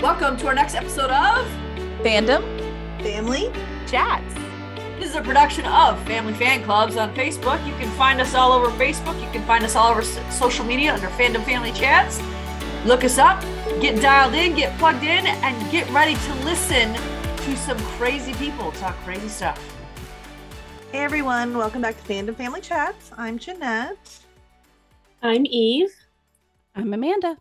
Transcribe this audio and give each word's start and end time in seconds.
Welcome 0.00 0.38
to 0.38 0.46
our 0.46 0.54
next 0.54 0.74
episode 0.74 1.10
of 1.10 1.46
Fandom. 2.02 2.40
Family. 3.02 3.52
Chats. 3.86 4.32
This 4.98 5.10
is 5.10 5.14
a 5.14 5.20
production 5.20 5.66
of 5.66 6.02
Family 6.06 6.32
Fan 6.32 6.64
Clubs 6.64 6.96
on 6.96 7.14
Facebook. 7.14 7.62
You 7.66 7.74
can 7.74 7.90
find 7.98 8.18
us 8.18 8.34
all 8.34 8.52
over 8.52 8.70
Facebook. 8.78 9.22
You 9.22 9.30
can 9.30 9.44
find 9.44 9.62
us 9.62 9.76
all 9.76 9.90
over 9.90 10.00
social 10.30 10.64
media 10.64 10.94
under 10.94 11.08
Fandom 11.08 11.44
Family 11.44 11.70
Chats. 11.72 12.18
Look 12.86 13.04
us 13.04 13.18
up, 13.18 13.42
get 13.82 14.00
dialed 14.00 14.32
in, 14.32 14.54
get 14.54 14.74
plugged 14.78 15.02
in, 15.02 15.26
and 15.26 15.70
get 15.70 15.86
ready 15.90 16.14
to 16.14 16.34
listen 16.46 16.94
to 16.94 17.56
some 17.58 17.76
crazy 17.98 18.32
people 18.32 18.72
talk 18.72 18.96
crazy 19.04 19.28
stuff. 19.28 19.62
Hey 20.92 21.00
everyone, 21.00 21.58
welcome 21.58 21.82
back 21.82 22.02
to 22.02 22.10
Fandom 22.10 22.34
Family 22.34 22.62
Chats. 22.62 23.10
I'm 23.18 23.38
Jeanette. 23.38 24.18
I'm 25.22 25.44
Eve. 25.44 25.94
I'm 26.74 26.94
Amanda. 26.94 27.36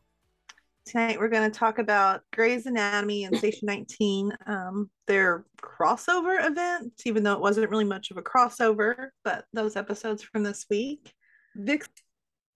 Tonight 0.90 1.20
we're 1.20 1.30
going 1.30 1.52
to 1.52 1.56
talk 1.56 1.78
about 1.78 2.24
Grey's 2.34 2.66
Anatomy 2.66 3.26
and 3.26 3.38
Station 3.38 3.68
19, 3.68 4.36
um, 4.48 4.90
their 5.06 5.46
crossover 5.62 6.44
event, 6.44 6.94
even 7.06 7.22
though 7.22 7.34
it 7.34 7.40
wasn't 7.40 7.70
really 7.70 7.86
much 7.86 8.10
of 8.10 8.18
a 8.18 8.24
crossover, 8.24 9.10
but 9.24 9.46
those 9.54 9.76
episodes 9.76 10.24
from 10.24 10.42
this 10.42 10.66
week. 10.68 11.14
Vic's 11.56 11.88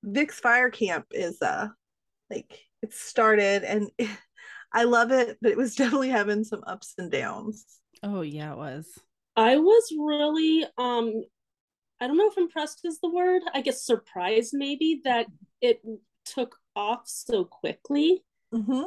Vic's 0.02 0.40
Fire 0.40 0.71
Camp 0.71 1.05
is 1.12 1.43
uh 1.43 1.67
like 2.31 2.59
it 2.81 2.91
started 2.91 3.62
and 3.66 3.91
I 4.73 4.85
love 4.85 5.12
it, 5.12 5.38
but 5.40 5.52
it 5.52 5.57
was 5.57 5.76
definitely 5.76 6.09
having 6.09 6.43
some 6.43 6.63
ups 6.65 6.95
and 6.98 7.12
downs. 7.12 7.68
Oh 8.02 8.21
yeah, 8.21 8.54
it 8.54 8.57
was. 8.57 8.88
I 9.35 9.57
was 9.57 9.93
really 9.95 10.65
um 10.79 11.21
I 12.02 12.07
don't 12.07 12.18
know 12.18 12.31
if 12.31 12.38
impressed 12.40 12.81
is 12.84 12.99
the 12.99 13.12
word. 13.12 13.43
I 13.54 13.62
guess 13.62 13.85
surprised 13.85 14.55
maybe 14.55 15.02
that 15.04 15.27
it 15.62 15.84
took 16.26 16.55
off 16.76 17.04
so 17.05 17.45
quickly 17.45 18.23
Mm-hmm. 18.53 18.84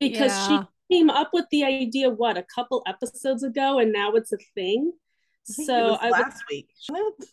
because 0.00 0.32
Yeah. 0.32 0.64
she 0.90 0.94
came 0.96 1.10
up 1.10 1.30
with 1.32 1.46
the 1.50 1.64
idea 1.64 2.10
what 2.10 2.36
a 2.38 2.44
couple 2.54 2.82
episodes 2.86 3.42
ago 3.42 3.78
and 3.78 3.92
now 3.92 4.12
it's 4.14 4.32
a 4.32 4.38
thing. 4.54 4.92
So 5.44 5.94
I 6.00 6.10
was 6.10 6.12
last 6.12 6.42
week. 6.50 6.68
shouldn't 6.80 7.14
it? 7.20 7.28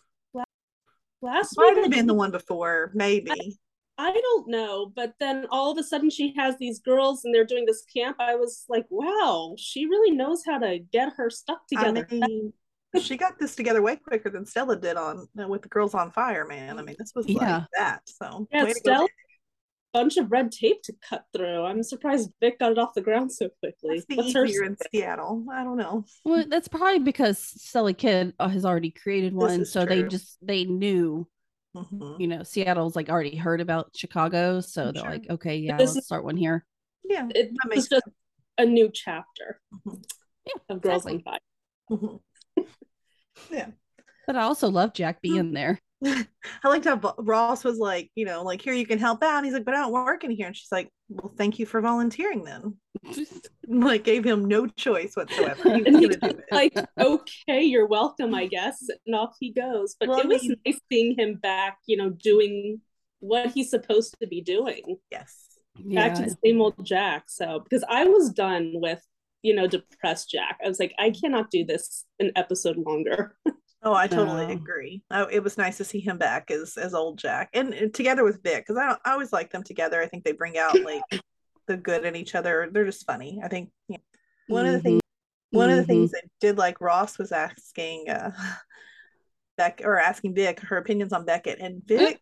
last 1.21 1.53
Might 1.57 1.73
week 1.75 1.83
have 1.83 1.91
been 1.91 2.07
the 2.07 2.13
one 2.13 2.31
before, 2.31 2.91
maybe. 2.93 3.57
I 3.97 4.11
don't 4.13 4.47
know, 4.47 4.91
but 4.95 5.13
then 5.19 5.47
all 5.49 5.71
of 5.71 5.77
a 5.79 5.83
sudden 5.83 6.09
she 6.11 6.33
has 6.37 6.55
these 6.59 6.79
girls 6.79 7.25
and 7.25 7.33
they're 7.33 7.45
doing 7.45 7.65
this 7.65 7.83
camp. 7.91 8.17
I 8.19 8.35
was 8.35 8.65
like, 8.69 8.85
wow, 8.91 9.55
she 9.57 9.85
really 9.87 10.15
knows 10.15 10.43
how 10.45 10.59
to 10.59 10.77
get 10.91 11.13
her 11.17 11.29
stuff 11.31 11.57
together. 11.67 12.07
I 12.11 12.13
mean, 12.27 12.53
she 13.01 13.17
got 13.17 13.39
this 13.39 13.55
together 13.55 13.81
way 13.81 13.95
quicker 13.95 14.29
than 14.29 14.45
Stella 14.45 14.75
did 14.75 14.97
on 14.97 15.27
with 15.35 15.63
the 15.63 15.67
Girls 15.69 15.95
on 15.95 16.11
Fire, 16.11 16.45
man. 16.45 16.77
I 16.77 16.83
mean, 16.83 16.95
this 16.99 17.11
was 17.15 17.27
Yeah. 17.27 17.57
like 17.59 17.63
that. 17.75 18.01
So 18.05 18.47
Yeah, 18.51 18.63
way 18.65 18.73
to 18.73 18.79
go, 18.81 18.91
Stella- 18.91 19.01
Vic. 19.07 19.11
Bunch 19.93 20.17
of 20.17 20.31
red 20.31 20.51
tape 20.51 20.81
to 20.83 20.93
cut 21.07 21.23
through. 21.35 21.63
I'm 21.63 21.81
surprised 21.81 22.29
Vic 22.41 22.59
got 22.59 22.71
it 22.73 22.77
off 22.77 22.93
the 22.93 23.01
ground 23.01 23.31
so 23.31 23.49
quickly. 23.61 23.95
Must 23.95 24.07
be 24.07 24.15
What's 24.15 24.29
easier 24.35 24.63
in 24.63 24.75
Seattle. 24.91 25.45
I 25.51 25.63
don't 25.63 25.77
know. 25.77 26.05
Well, 26.23 26.45
that's 26.47 26.67
probably 26.67 26.99
because 26.99 27.39
Stella 27.39 27.93
Kidd 27.93 28.33
uh, 28.39 28.47
has 28.49 28.65
already 28.65 28.91
created 28.91 29.33
one, 29.33 29.61
is 29.61 29.71
so 29.71 29.85
they 29.85 30.03
just 30.03 30.37
they 30.45 30.65
knew, 30.65 31.27
Mhm. 31.75 32.19
you 32.19 32.27
know, 32.27 32.43
Seattle's 32.43 32.95
like 32.95 33.09
already 33.09 33.35
heard 33.35 33.61
about 33.61 33.91
Chicago, 33.95 34.59
so 34.59 34.87
I'm 34.89 34.93
they're 34.93 35.03
sure. 35.03 35.11
like, 35.11 35.29
okay, 35.29 35.57
yeah, 35.57 35.77
This 35.77 35.89
let's 35.91 35.99
is- 35.99 36.05
start 36.05 36.23
one 36.25 36.37
here. 36.37 36.65
Yeah. 37.03 37.27
it 37.33 37.51
That 37.53 37.69
was 37.69 37.75
makes 37.75 37.87
just 37.87 38.05
a 38.57 38.65
new 38.65 38.91
chapter 38.93 39.61
Mhm. 39.85 40.03
Yeah, 40.45 40.53
of 40.75 40.81
Girls 40.81 41.05
exactly. 41.07 41.23
on 41.89 41.99
Fire. 41.99 42.19
Mhm. 43.49 43.73
But 44.27 44.35
I 44.35 44.41
also 44.41 44.69
love 44.69 44.93
Jack 44.93 45.15
Hmm. 45.17 45.19
being 45.21 45.53
there. 45.53 45.79
I 46.05 46.25
liked 46.67 46.85
how 46.85 47.15
Ross 47.17 47.63
was 47.63 47.77
like, 47.77 48.11
you 48.15 48.25
know, 48.25 48.43
like 48.43 48.61
here 48.61 48.73
you 48.73 48.85
can 48.85 48.99
help 48.99 49.23
out. 49.23 49.37
And 49.37 49.45
he's 49.45 49.53
like, 49.53 49.65
but 49.65 49.73
I 49.73 49.81
don't 49.81 49.91
work 49.91 50.23
in 50.23 50.31
here. 50.31 50.47
And 50.47 50.55
she's 50.55 50.71
like, 50.71 50.89
well, 51.09 51.33
thank 51.37 51.59
you 51.59 51.65
for 51.65 51.81
volunteering 51.81 52.43
then. 52.43 52.75
Like 53.69 54.05
gave 54.05 54.23
him 54.23 54.45
no 54.45 54.65
choice 54.65 55.11
whatsoever. 55.15 55.75
He 55.75 55.81
was 55.81 55.93
gonna 55.93 56.07
do 56.07 56.27
it. 56.29 56.39
like, 56.51 56.73
okay, 56.97 57.63
you're 57.63 57.85
welcome, 57.85 58.33
I 58.33 58.45
guess. 58.47 58.81
And 59.05 59.13
off 59.13 59.35
he 59.41 59.51
goes. 59.51 59.97
But 59.99 60.07
Well, 60.07 60.19
it 60.19 60.27
was 60.27 60.43
mean- 60.43 60.55
nice 60.65 60.79
seeing 60.89 61.19
him 61.19 61.35
back, 61.35 61.79
you 61.85 61.97
know, 61.97 62.09
doing 62.09 62.79
what 63.19 63.51
he's 63.51 63.69
supposed 63.69 64.15
to 64.21 64.27
be 64.27 64.39
doing. 64.39 64.97
Yes. 65.11 65.35
Back 65.83 66.13
to 66.15 66.21
the 66.23 66.37
same 66.45 66.61
old 66.61 66.83
Jack. 66.85 67.25
So 67.27 67.59
because 67.59 67.83
I 67.89 68.05
was 68.05 68.29
done 68.31 68.71
with, 68.75 69.01
you 69.41 69.53
know, 69.53 69.67
depressed 69.67 70.29
Jack. 70.31 70.59
I 70.63 70.67
was 70.69 70.79
like, 70.79 70.93
I 70.97 71.11
cannot 71.11 71.51
do 71.51 71.65
this 71.65 72.05
an 72.19 72.31
episode 72.37 72.77
longer. 72.77 73.35
Oh, 73.87 73.93
I 73.93 74.07
totally 74.07 74.51
agree. 74.51 75.01
Oh, 75.11 75.27
it 75.31 75.39
was 75.41 75.57
nice 75.57 75.77
to 75.77 75.85
see 75.85 76.01
him 76.01 76.17
back 76.17 76.51
as 76.51 76.75
as 76.75 76.93
old 76.93 77.17
Jack 77.17 77.49
and, 77.53 77.73
uh, 77.73 77.87
together 77.93 78.25
with 78.25 78.43
Vic 78.43 78.65
because 78.67 78.75
I, 78.75 78.97
I 79.09 79.13
always 79.13 79.31
like 79.31 79.49
them 79.49 79.63
together. 79.63 80.01
I 80.01 80.07
think 80.07 80.25
they 80.25 80.33
bring 80.33 80.57
out 80.57 80.77
like 80.83 81.01
the 81.67 81.77
good 81.77 82.03
in 82.03 82.13
each 82.17 82.35
other. 82.35 82.67
They're 82.69 82.83
just 82.83 83.05
funny. 83.05 83.39
I 83.41 83.47
think 83.47 83.69
yeah. 83.87 83.97
one 84.47 84.65
of 84.65 84.73
the 84.73 84.79
Mhm. 84.79 84.83
things 84.83 85.01
one 85.51 85.69
of 85.69 85.77
the 85.77 85.83
Mhm. 85.83 85.87
things 85.87 86.11
that 86.11 86.25
did 86.41 86.57
like 86.57 86.81
Ross 86.81 87.17
was 87.17 87.31
asking 87.31 88.09
uh 88.09 88.31
Beck 89.57 89.81
or 89.85 89.97
asking 89.97 90.35
Vic 90.35 90.59
her 90.59 90.75
opinions 90.77 91.13
on 91.13 91.23
Beckett 91.25 91.59
and 91.59 91.81
Vic 91.85 92.19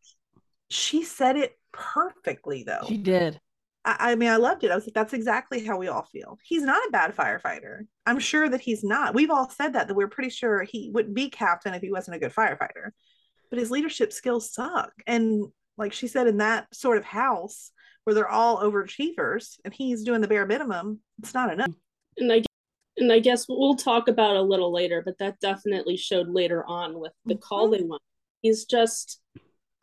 she 0.70 1.04
said 1.04 1.36
it 1.36 1.58
perfectly 1.72 2.64
though. 2.64 2.86
she 2.88 2.98
did. 2.98 3.40
I, 3.86 3.96
I 4.12 4.16
mean, 4.16 4.30
I 4.30 4.38
loved 4.38 4.64
it. 4.64 4.72
I 4.72 4.76
was 4.76 4.86
like, 4.86 4.94
that's 4.94 5.14
exactly 5.14 5.64
how 5.64 5.78
we 5.78 5.88
all 5.88 6.04
feel. 6.04 6.38
He's 6.44 6.64
not 6.64 6.86
a 6.88 6.92
bad 6.92 7.16
firefighter. 7.16 7.86
I'm 8.06 8.20
sure 8.20 8.50
that 8.50 8.62
he's 8.62 8.84
not. 8.84 9.14
We've 9.14 9.32
all 9.32 9.50
said 9.50 9.74
that, 9.74 9.88
that 9.88 9.94
we're 9.94 10.08
pretty 10.10 10.30
sure 10.32 10.64
he 10.64 10.90
wouldn't 10.94 11.16
be 11.16 11.30
captain 11.30 11.74
if 11.74 11.82
he 11.82 11.92
wasn't 11.92 12.18
a 12.18 12.20
good 12.20 12.34
firefighter. 12.34 12.90
But 13.50 13.60
his 13.60 13.72
leadership 13.72 14.12
skills 14.12 14.52
suck. 14.54 14.92
And 15.06 15.46
like 15.78 15.94
she 15.94 16.08
said, 16.08 16.28
in 16.28 16.38
that 16.38 16.68
sort 16.74 16.98
of 16.98 17.04
house 17.06 17.72
where 18.04 18.14
they're 18.14 18.28
all 18.30 18.58
overachievers 18.62 19.58
and 19.64 19.74
he's 19.74 20.04
doing 20.04 20.22
the 20.22 20.28
bare 20.28 20.46
minimum, 20.46 21.00
it's 21.20 21.34
not 21.34 21.54
enough. 21.54 21.72
and 22.18 22.32
I 22.32 22.42
and 22.98 23.12
I 23.12 23.20
guess 23.20 23.46
we'll 23.50 23.76
talk 23.76 24.08
about 24.08 24.36
it 24.38 24.40
a 24.40 24.42
little 24.42 24.72
later, 24.72 25.02
but 25.06 25.18
that 25.18 25.40
definitely 25.42 25.98
showed 25.98 26.30
later 26.30 26.66
on 26.66 26.98
with 26.98 27.12
the 27.26 27.36
Mhm. 27.36 27.42
call 27.42 27.70
they 27.70 27.82
want. 27.82 28.02
He's 28.42 28.64
just 28.64 29.20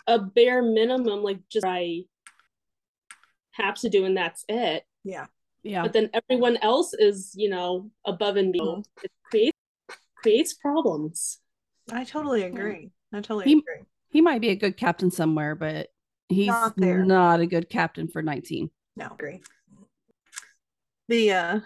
a 0.06 0.18
bare 0.18 0.62
minimum, 0.62 1.22
like 1.22 1.46
just 1.50 1.66
I 1.66 2.04
have 3.52 3.76
to 3.76 3.88
do, 3.88 4.04
and 4.04 4.16
that's 4.16 4.44
it. 4.48 4.84
Yeah. 5.04 5.26
Yeah, 5.64 5.82
But 5.82 5.92
then 5.92 6.10
everyone 6.12 6.56
else 6.56 6.92
is, 6.92 7.32
you 7.36 7.48
know, 7.48 7.88
above 8.04 8.36
and 8.36 8.52
beyond. 8.52 8.88
It 9.04 9.12
creates 9.30 9.56
creates 10.16 10.54
problems. 10.54 11.38
I 11.92 12.02
totally 12.04 12.42
agree. 12.42 12.90
I 13.12 13.16
totally 13.18 13.44
He- 13.44 13.52
agree. 13.58 13.84
he 14.08 14.20
might 14.20 14.40
be 14.40 14.48
a 14.48 14.56
good 14.56 14.76
captain 14.76 15.10
somewhere, 15.12 15.54
but 15.54 15.88
he's 16.28 16.48
Not 16.48 16.76
there. 16.76 17.04
not 17.04 17.38
a 17.40 17.46
good 17.46 17.68
captain 17.68 18.08
for 18.08 18.22
19. 18.22 18.70
No, 18.96 19.06
agree. 19.12 19.40
The 21.08 21.32
uh 21.32 21.60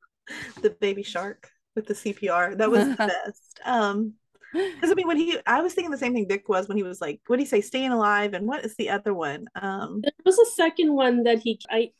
the 0.62 0.70
baby 0.70 1.02
shark 1.02 1.50
with 1.74 1.86
the 1.86 1.94
CPR, 1.94 2.56
that 2.56 2.70
was 2.70 2.88
the 2.88 2.96
best. 3.24 3.60
Um 3.66 4.14
Because 4.52 4.90
I 4.90 4.94
mean, 4.94 5.06
when 5.06 5.16
he, 5.16 5.38
I 5.46 5.60
was 5.60 5.74
thinking 5.74 5.90
the 5.90 5.98
same 5.98 6.12
thing 6.14 6.28
Vic 6.28 6.48
was 6.48 6.68
when 6.68 6.76
he 6.76 6.82
was 6.82 7.00
like, 7.00 7.20
what 7.26 7.36
do 7.36 7.42
you 7.42 7.48
say, 7.48 7.60
staying 7.60 7.92
alive? 7.92 8.34
And 8.34 8.46
what 8.46 8.64
is 8.64 8.74
the 8.76 8.90
other 8.90 9.14
one? 9.14 9.46
Um, 9.54 10.00
There 10.02 10.12
was 10.24 10.38
a 10.38 10.46
second 10.52 10.92
one 10.94 11.22
that 11.24 11.38
he 11.40 11.58
I 11.70 11.90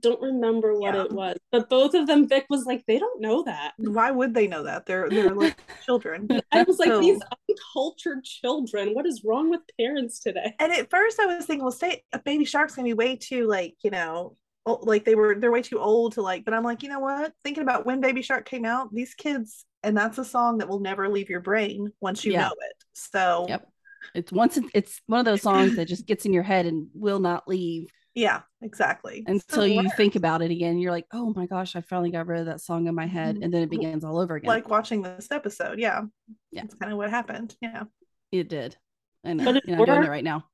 don't 0.00 0.20
remember 0.22 0.78
what 0.78 0.94
Yeah. 0.94 1.02
it 1.04 1.10
was, 1.12 1.36
but 1.50 1.68
both 1.68 1.92
of 1.94 2.06
them, 2.06 2.28
Vic 2.28 2.46
was 2.48 2.64
like, 2.66 2.84
they 2.86 3.00
don't 3.00 3.20
know 3.20 3.42
that. 3.44 3.72
why 3.78 4.12
would 4.12 4.32
they 4.32 4.46
know 4.46 4.62
that? 4.62 4.86
They're 4.86 5.08
they're 5.10 5.34
like 5.34 5.58
children. 5.84 6.28
I 6.52 6.62
was 6.62 6.78
like, 6.78 6.88
So- 6.90 7.00
these 7.00 7.20
uncultured 7.48 8.22
children. 8.22 8.94
What 8.94 9.06
is 9.06 9.24
wrong 9.24 9.50
with 9.50 9.60
parents 9.78 10.20
today? 10.20 10.54
And 10.60 10.72
at 10.72 10.88
first, 10.90 11.18
I 11.18 11.26
was 11.26 11.46
thinking, 11.46 11.64
well, 11.64 11.72
say 11.72 12.04
a 12.12 12.20
baby 12.20 12.44
shark's 12.44 12.76
gonna 12.76 12.86
be 12.86 12.94
way 12.94 13.16
too 13.16 13.48
like 13.48 13.74
you 13.82 13.90
know, 13.90 14.36
like 14.66 15.04
they 15.04 15.16
were 15.16 15.34
they're 15.34 15.50
way 15.50 15.62
too 15.62 15.80
old 15.80 16.12
to 16.12 16.22
like. 16.22 16.44
But 16.44 16.54
I'm 16.54 16.62
like, 16.62 16.84
you 16.84 16.88
know 16.90 17.00
what? 17.00 17.32
Thinking 17.42 17.64
about 17.64 17.84
when 17.84 18.00
Baby 18.00 18.22
Shark 18.22 18.48
came 18.48 18.64
out, 18.64 18.94
these 18.94 19.14
kids, 19.14 19.64
and 19.82 19.96
that's 19.96 20.18
a 20.18 20.24
song 20.24 20.58
that 20.58 20.68
will 20.68 20.80
never 20.80 21.08
leave 21.08 21.28
your 21.30 21.40
brain 21.40 21.92
once 22.00 22.24
you 22.24 22.32
Yeah. 22.32 22.42
know 22.48 22.54
it. 22.70 22.84
So 22.94 23.46
Yep. 23.48 23.68
It's 24.14 24.32
once 24.32 24.56
it- 24.56 24.64
it's 24.74 25.00
one 25.06 25.18
of 25.20 25.26
those 25.26 25.42
songs 25.42 25.76
that 25.76 25.86
just 25.86 26.06
gets 26.06 26.24
in 26.24 26.32
your 26.32 26.42
head 26.44 26.66
and 26.66 26.88
will 26.94 27.18
not 27.20 27.46
leave 27.48 27.88
yeah, 28.14 28.42
exactly. 28.62 29.22
until 29.26 29.58
So 29.60 29.64
you 29.64 29.82
works. 29.82 29.96
think 29.96 30.16
about 30.16 30.40
it 30.42 30.50
again. 30.50 30.78
You're 30.78 30.92
like, 30.92 31.06
oh 31.12 31.32
my 31.36 31.46
gosh, 31.46 31.76
I 31.76 31.80
finally 31.82 32.10
got 32.10 32.26
rid 32.26 32.40
of 32.40 32.46
that 32.46 32.60
song 32.60 32.86
in 32.86 32.94
my 32.94 33.06
head, 33.06 33.36
Mhm. 33.36 33.44
and 33.44 33.54
then 33.54 33.62
it 33.62 33.70
begins 33.70 34.04
all 34.04 34.18
over 34.18 34.36
again. 34.36 34.48
like 34.48 34.68
watching 34.68 35.02
this 35.02 35.30
episode. 35.30 35.78
Yeah, 35.78 36.02
Yeah. 36.50 36.62
that's 36.62 36.74
kind 36.74 36.90
of 36.92 36.98
what 36.98 37.10
happened. 37.10 37.56
Yeah, 37.60 37.84
it 38.32 38.48
did. 38.48 38.76
I 39.24 39.34
know. 39.34 39.44
But 39.44 39.56
it 39.56 39.64
You're 39.66 39.76
not 39.78 39.86
doing 39.86 40.04
it 40.04 40.08
right 40.10 40.24
now. 40.24 40.48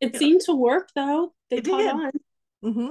It 0.00 0.12
Yeah. 0.14 0.18
seemed 0.18 0.40
to 0.42 0.54
work 0.54 0.90
though. 0.94 1.34
They 1.50 1.58
It 1.58 1.66
caught 1.66 1.78
did. 1.78 1.88
on. 1.90 2.10
hmm 2.72 2.90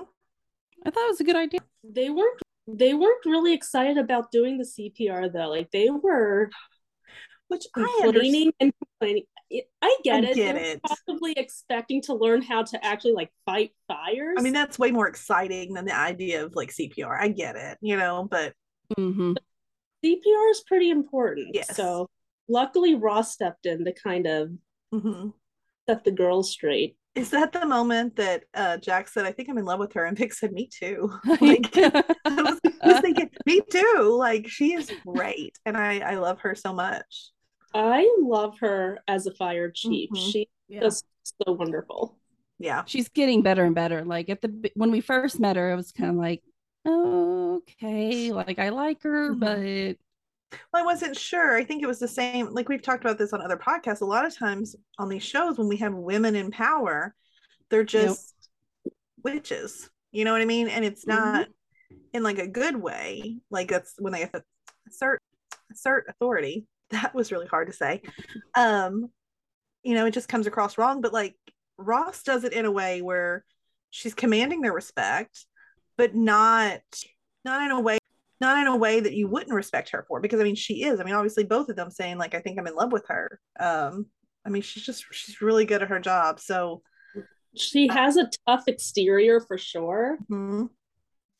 I 0.86 0.92
thought 0.92 1.04
it 1.06 1.10
was 1.10 1.22
a 1.22 1.24
good 1.24 1.36
idea. 1.36 1.60
They 1.84 2.10
weren't 2.10 2.40
they 2.68 2.94
weren't 2.94 3.26
really 3.26 3.54
excited 3.54 3.98
about 3.98 4.32
doing 4.32 4.58
the 4.58 4.66
CPR 4.66 5.32
though. 5.32 5.50
Like 5.50 5.72
they 5.72 5.90
were 5.90 6.50
which 7.48 7.64
I 7.76 8.02
understand. 8.04 8.54
and 8.60 8.74
complaining. 8.78 9.24
I 9.82 9.98
get 10.04 10.26
I 10.26 10.28
it. 10.30 10.36
get 10.36 10.54
they 10.56 10.60
were 10.60 10.60
it. 10.60 10.84
Possibly 10.84 11.32
expecting 11.34 12.02
to 12.04 12.14
learn 12.14 12.42
how 12.42 12.64
to 12.64 12.86
actually 12.86 13.14
like 13.14 13.32
fight 13.46 13.72
fires. 13.88 14.36
I 14.38 14.42
mean, 14.42 14.54
that's 14.54 14.78
way 14.78 14.92
more 14.92 15.08
exciting 15.08 15.74
than 15.74 15.86
the 15.86 15.96
idea 15.96 16.44
of 16.44 16.56
like 16.56 16.70
CPR. 16.70 17.18
I 17.20 17.30
get 17.30 17.56
it, 17.56 17.78
you 17.82 17.98
know, 17.98 18.28
but 18.30 18.54
hmm 18.96 19.34
CPR 20.04 20.52
is 20.52 20.64
pretty 20.68 20.90
important. 20.90 21.56
Yes. 21.56 21.76
So 21.76 22.10
luckily 22.48 22.96
Ross 22.96 23.34
stepped 23.34 23.66
in 23.66 23.86
to 23.86 23.94
kind 23.94 24.28
of 24.28 24.52
mhm. 24.94 25.34
set 25.90 26.04
the 26.04 26.12
girls 26.12 26.52
straight. 26.52 26.98
Is 27.18 27.32
that 27.32 27.52
the 27.52 27.66
moment 27.66 28.16
that 28.18 28.44
uh, 28.54 28.78
Jack 28.78 29.08
said, 29.08 29.26
"I 29.26 29.32
think 29.32 29.50
I'm 29.50 29.58
in 29.58 29.66
love 29.66 29.80
with 29.80 29.94
her," 29.94 30.06
and 30.06 30.18
Vic 30.18 30.34
said, 30.34 30.54
"Me 30.54 30.68
too." 30.68 31.12
Like, 31.42 31.76
I 32.26 32.42
was, 32.44 32.60
I 32.82 32.88
was 32.88 33.00
thinking, 33.00 33.30
"Me 33.46 33.62
too." 33.72 34.16
Like, 34.18 34.48
she 34.48 34.74
is 34.74 34.92
great, 35.06 35.58
and 35.66 35.76
I 35.76 36.00
I 36.00 36.16
love 36.16 36.40
her 36.42 36.56
so 36.56 36.74
much. 36.74 37.32
I 37.74 38.10
love 38.22 38.60
her 38.60 39.00
as 39.08 39.26
a 39.28 39.34
fire 39.34 39.72
chief. 39.72 40.12
Mhm. 40.12 40.32
She's 40.32 40.48
Yeah. 40.68 40.82
just 40.84 41.06
so 41.26 41.54
wonderful. 41.54 42.18
Yeah, 42.60 42.84
She's 42.86 43.10
getting 43.10 43.42
better 43.42 43.64
and 43.66 43.76
better. 43.76 44.06
Like 44.06 44.30
at 44.30 44.42
the 44.42 44.72
when 44.76 44.92
we 44.92 45.02
first 45.02 45.40
met 45.40 45.56
her, 45.56 45.72
I 45.72 45.76
was 45.76 45.92
kind 45.92 46.12
of 46.12 46.18
like, 46.18 46.44
okay, 46.88 48.32
like 48.32 48.60
I 48.60 48.70
like 48.70 49.04
her, 49.04 49.32
Mhm. 49.32 49.40
but 49.40 49.98
Well, 50.52 50.82
I 50.82 50.86
wasn't 50.86 51.18
sure. 51.18 51.56
I 51.56 51.64
think 51.64 51.84
it 51.84 51.88
was 51.88 52.00
the 52.00 52.08
same. 52.08 52.54
Like 52.54 52.70
we've 52.70 52.82
talked 52.82 53.04
about 53.04 53.18
this 53.18 53.34
on 53.34 53.42
other 53.42 53.58
podcasts. 53.58 54.02
A 54.02 54.06
lot 54.06 54.26
of 54.26 54.36
times 54.36 54.76
on 54.98 55.10
these 55.10 55.24
shows, 55.24 55.58
when 55.58 55.68
we 55.68 55.78
have 55.78 55.94
women 55.94 56.36
in 56.36 56.52
power, 56.52 57.14
they're 57.70 57.84
just 57.84 58.34
witches. 59.24 59.90
You 60.12 60.26
know 60.26 60.32
what 60.32 60.42
I 60.42 60.46
mean? 60.46 60.68
And 60.70 60.86
it's 60.86 61.06
not 61.06 61.48
in 62.14 62.24
like 62.24 62.40
a 62.40 62.48
good 62.48 62.76
way. 62.76 63.38
Like 63.52 63.70
that's 63.70 63.94
when 63.98 64.14
they 64.14 64.30
assert 64.90 65.22
assert 65.72 66.06
authority. 66.10 66.68
That 66.90 67.14
was 67.14 67.34
really 67.34 67.48
hard 67.48 67.68
to 67.68 67.74
say. 67.74 68.02
Um, 68.56 69.10
you 69.84 69.94
know, 69.94 70.06
it 70.06 70.14
just 70.14 70.30
comes 70.30 70.48
across 70.48 70.78
wrong. 70.78 71.02
But 71.02 71.12
like 71.12 71.36
Ross 71.78 72.24
does 72.24 72.46
it 72.46 72.54
in 72.54 72.64
a 72.64 72.72
way 72.72 73.02
where 73.02 73.44
she's 73.90 74.14
commanding 74.14 74.62
their 74.62 74.72
respect, 74.72 75.46
but 75.98 76.16
not 76.16 76.80
not 77.44 77.62
in 77.62 77.72
a 77.72 77.82
way 77.82 77.98
not 78.40 78.60
in 78.60 78.68
a 78.68 78.76
way 78.76 79.00
that 79.00 79.14
you 79.14 79.28
wouldn't 79.28 79.54
respect 79.54 79.90
her 79.90 80.06
for 80.08 80.20
because 80.22 80.40
i 80.40 80.44
mean 80.44 80.56
she 80.56 80.84
is. 80.84 81.00
I 81.00 81.04
mean 81.04 81.16
obviously 81.16 81.44
both 81.44 81.70
of 81.70 81.76
them 81.76 81.90
saying 81.92 82.18
like 82.18 82.36
i 82.36 82.40
think 82.40 82.60
i'm 82.60 82.68
in 82.68 82.76
love 82.76 82.92
with 82.92 83.06
her. 83.08 83.40
Um 83.60 84.08
i 84.46 84.50
mean 84.50 84.62
she's 84.62 84.84
just 84.86 85.06
she's 85.12 85.42
really 85.42 85.66
good 85.66 85.82
at 85.82 85.90
her 85.90 86.00
job 86.00 86.40
so 86.40 86.82
She 87.56 87.88
has 87.88 88.18
a 88.18 88.30
tough 88.48 88.66
exterior 88.68 89.40
for 89.40 89.58
sure, 89.58 90.18
mhm. 90.30 90.70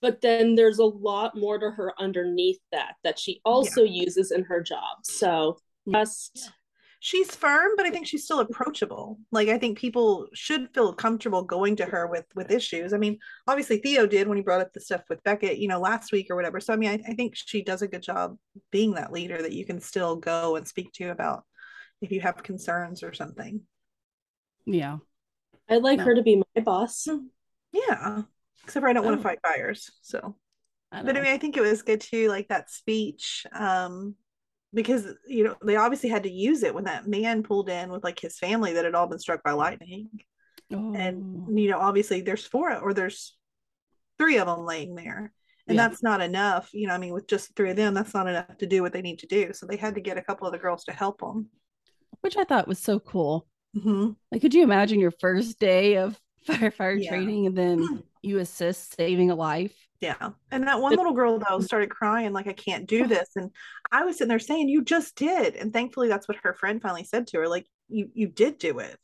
but 0.02 0.22
then 0.22 0.56
there's 0.56 0.80
a 0.80 0.86
lot 0.86 1.38
more 1.38 1.60
to 1.60 1.70
her 1.70 1.94
underneath 2.00 2.60
that 2.72 2.96
that 3.04 3.20
she 3.20 3.40
also 3.46 3.84
uses 3.84 4.32
in 4.32 4.44
her 4.46 4.62
job. 4.62 4.98
So 5.04 5.58
just 5.92 6.52
she's 7.08 7.34
firm 7.34 7.72
but 7.78 7.86
i 7.86 7.90
think 7.90 8.06
she's 8.06 8.26
still 8.26 8.42
approachable. 8.42 9.18
Like 9.32 9.48
i 9.48 9.58
think 9.58 9.78
people 9.78 10.28
should 10.34 10.68
feel 10.74 10.92
comfortable 10.94 11.42
going 11.42 11.78
to 11.78 11.86
her 11.86 12.06
with 12.08 12.26
with 12.36 12.52
issues. 12.52 12.92
I 12.94 12.98
mean 12.98 13.18
obviously 13.48 13.78
theo 13.78 14.06
did 14.06 14.28
when 14.28 14.36
he 14.38 14.44
brought 14.44 14.60
up 14.60 14.74
the 14.74 14.82
stuff 14.82 15.04
with 15.10 15.24
beckett 15.24 15.58
you 15.58 15.70
know 15.70 15.80
last 15.80 16.12
week 16.12 16.28
or 16.30 16.36
whatever. 16.36 16.60
So 16.60 16.74
i 16.74 16.76
mean 16.76 16.90
i, 16.90 17.12
I 17.12 17.14
think 17.14 17.34
she 17.36 17.64
does 17.64 17.82
a 17.82 17.88
good 17.88 18.02
job 18.02 18.38
being 18.72 18.92
that 18.96 19.14
leader 19.14 19.42
that 19.42 19.54
you 19.54 19.66
can 19.66 19.80
still 19.80 20.18
go 20.18 20.58
and 20.58 20.68
speak 20.68 20.92
to 20.94 21.06
about 21.12 21.44
if 22.02 22.12
you 22.12 22.20
have 22.22 22.44
concerns 22.44 23.04
or 23.04 23.14
something. 23.14 23.62
Yeah. 24.66 24.98
I'd 25.70 25.84
like 25.84 26.00
No. 26.00 26.06
her 26.06 26.16
to 26.16 26.22
be 26.24 26.36
my 26.56 26.62
boss. 26.62 27.08
yeah. 27.72 28.24
Except 28.66 28.84
for 28.84 28.90
i 28.90 28.94
don't 28.94 29.06
want 29.06 29.14
Oh. 29.16 29.18
to 29.18 29.24
fight 29.24 29.40
fires 29.42 29.92
so. 30.02 30.36
I 30.92 31.04
but 31.04 31.16
I 31.18 31.22
mean, 31.22 31.32
I 31.34 31.38
think 31.38 31.56
it 31.58 31.62
was 31.62 31.82
good 31.84 32.02
too, 32.02 32.28
like 32.30 32.48
that 32.50 32.70
speech, 32.70 33.46
um, 33.54 34.16
because 34.74 35.08
you 35.28 35.44
know 35.44 35.56
they 35.64 35.76
obviously 35.76 36.10
had 36.10 36.24
to 36.24 36.32
use 36.32 36.64
it 36.64 36.74
when 36.76 36.84
that 36.86 37.08
man 37.08 37.44
pulled 37.44 37.70
in 37.70 37.90
with 37.92 38.04
like 38.04 38.20
his 38.20 38.38
family 38.38 38.74
that 38.74 38.86
had 38.86 38.96
all 38.96 39.08
been 39.08 39.20
struck 39.20 39.44
by 39.44 39.52
lightning, 39.52 40.10
Oh. 40.74 40.94
and 40.94 41.58
you 41.58 41.70
know 41.70 41.80
obviously 41.80 42.22
there's 42.22 42.46
four 42.46 42.76
or 42.78 42.94
there's 42.94 43.36
three 44.20 44.38
of 44.38 44.48
them 44.48 44.66
laying 44.66 44.96
there, 44.96 45.32
and 45.68 45.78
Yeah. 45.78 45.88
that's 45.88 46.04
not 46.04 46.22
enough. 46.22 46.70
You 46.74 46.88
know, 46.88 46.94
I 46.94 46.98
mean, 46.98 47.14
with 47.14 47.28
just 47.28 47.56
three 47.56 47.70
of 47.70 47.78
them, 47.78 47.94
that's 47.94 48.14
not 48.14 48.28
enough 48.28 48.58
to 48.58 48.66
do 48.68 48.82
what 48.82 48.94
they 48.94 49.02
need 49.02 49.20
to 49.20 49.28
do. 49.28 49.54
So 49.54 49.66
they 49.66 49.78
had 49.78 49.96
to 49.96 50.02
get 50.02 50.18
a 50.18 50.22
couple 50.22 50.48
of 50.48 50.54
the 50.54 50.60
girls 50.60 50.84
to 50.86 50.92
help 50.92 51.20
them. 51.20 51.50
which 52.22 52.36
I 52.38 52.44
thought 52.44 52.68
was 52.68 52.80
so 52.80 53.00
cool. 53.00 53.48
hmm 53.74 54.12
Like, 54.32 54.42
could 54.42 54.54
you 54.54 54.64
imagine 54.64 55.00
your 55.00 55.12
first 55.12 55.60
day 55.60 55.98
of 55.98 56.20
firefighter 56.48 57.02
Yeah. 57.02 57.10
training 57.10 57.48
and 57.48 57.58
then 57.58 58.04
you 58.22 58.40
assist 58.40 58.96
saving 58.98 59.32
a 59.32 59.36
life? 59.36 59.87
Yeah, 60.00 60.30
and 60.52 60.68
that 60.68 60.80
one 60.80 60.96
little 60.96 61.14
girl 61.14 61.40
though 61.40 61.60
started 61.60 61.90
crying 61.90 62.32
like 62.32 62.48
I 62.48 62.54
can't 62.54 62.88
do 62.88 63.08
this, 63.08 63.30
and 63.36 63.50
I 63.92 64.06
was 64.06 64.18
sitting 64.18 64.30
there 64.30 64.38
saying 64.40 64.70
you 64.70 64.84
just 64.84 65.16
did, 65.16 65.56
and 65.56 65.74
thankfully 65.74 66.08
that's 66.08 66.28
what 66.28 66.38
her 66.44 66.54
friend 66.54 66.82
finally 66.82 67.04
said 67.04 67.28
to 67.28 67.40
her, 67.40 67.48
like 67.48 67.66
you 67.90 68.10
you 68.14 68.28
did 68.28 68.60
do 68.60 68.78
it. 68.80 69.00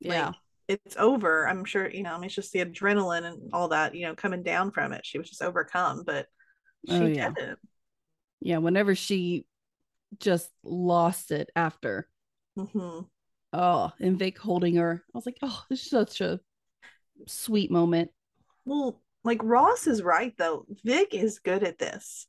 Yeah. 0.00 0.26
Like, 0.26 0.34
it's 0.68 0.96
over. 0.96 1.48
I'm 1.48 1.64
sure, 1.64 1.88
you 1.88 2.02
know, 2.02 2.12
I 2.12 2.16
mean, 2.16 2.24
it's 2.26 2.34
just 2.34 2.52
the 2.52 2.64
adrenaline 2.64 3.24
and 3.24 3.50
all 3.52 3.68
that, 3.68 3.94
you 3.94 4.06
know, 4.06 4.14
coming 4.16 4.42
down 4.42 4.72
from 4.72 4.92
it. 4.92 5.06
She 5.06 5.18
was 5.18 5.28
just 5.28 5.42
overcome, 5.42 6.02
but 6.04 6.26
she 6.88 6.94
Oh, 6.94 7.06
yeah. 7.06 7.28
did 7.30 7.48
it. 7.50 7.58
yeah. 8.40 8.58
Whenever 8.58 8.94
she 8.94 9.46
just 10.18 10.50
lost 10.64 11.30
it 11.30 11.50
after, 11.56 12.08
hmm 12.56 13.00
oh, 13.52 13.92
and 14.00 14.18
Vic 14.18 14.38
holding 14.38 14.76
her, 14.76 15.04
I 15.06 15.18
was 15.18 15.26
like, 15.26 15.38
oh, 15.42 15.64
this 15.70 15.82
is 15.82 15.90
such 15.90 16.20
a 16.20 16.40
sweet 17.26 17.70
moment. 17.70 18.10
Well, 18.64 19.00
like 19.26 19.40
Ross 19.42 19.86
is 19.86 20.02
right 20.02 20.32
though. 20.38 20.64
Vic 20.84 21.12
is 21.14 21.40
good 21.40 21.62
at 21.64 21.78
this. 21.78 22.26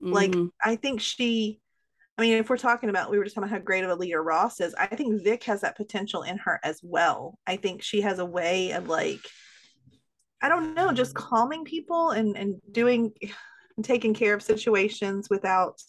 Like, 0.00 0.32
Mhm. 0.32 0.50
I 0.64 0.76
think 0.76 1.00
she, 1.00 1.60
I 2.16 2.22
mean, 2.22 2.38
if 2.38 2.48
we're 2.48 2.56
talking 2.56 2.88
about, 2.88 3.10
we 3.10 3.18
were 3.18 3.24
just 3.24 3.34
talking 3.34 3.48
about 3.48 3.58
how 3.58 3.64
great 3.64 3.84
of 3.84 3.90
a 3.90 3.94
leader 3.94 4.22
Ross 4.22 4.60
is, 4.60 4.74
I 4.74 4.86
think 4.86 5.22
Vic 5.22 5.44
has 5.44 5.60
that 5.60 5.76
potential 5.76 6.22
in 6.22 6.38
her 6.38 6.58
as 6.64 6.80
well. 6.82 7.38
I 7.46 7.56
think 7.56 7.82
she 7.82 8.00
has 8.00 8.18
a 8.18 8.24
way 8.24 8.72
of 8.72 8.88
like, 8.88 9.20
I 10.40 10.48
don't 10.48 10.74
know, 10.74 10.92
just 10.92 11.14
calming 11.14 11.64
people 11.64 12.10
and 12.10 12.36
and 12.36 12.60
doing 12.72 13.12
and 13.76 13.84
taking 13.84 14.14
care 14.14 14.34
of 14.34 14.42
situations 14.42 15.28
without 15.28 15.80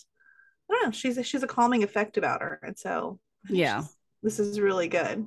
I 0.70 0.74
don't 0.74 0.86
know, 0.86 0.92
she's 0.92 1.18
a, 1.18 1.24
she's 1.24 1.44
a 1.44 1.48
calming 1.48 1.84
effect 1.84 2.18
about 2.18 2.42
her. 2.42 2.60
And 2.64 2.78
so 2.78 3.20
Yeah. 3.50 3.84
this 4.24 4.40
is 4.40 4.60
really 4.60 4.88
good. 4.88 5.26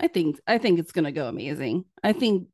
I 0.00 0.08
think 0.08 0.40
I 0.46 0.58
think 0.58 0.78
it's 0.78 0.92
gonna 0.92 1.12
go 1.12 1.28
amazing. 1.28 1.84
I 2.02 2.12
think 2.12 2.48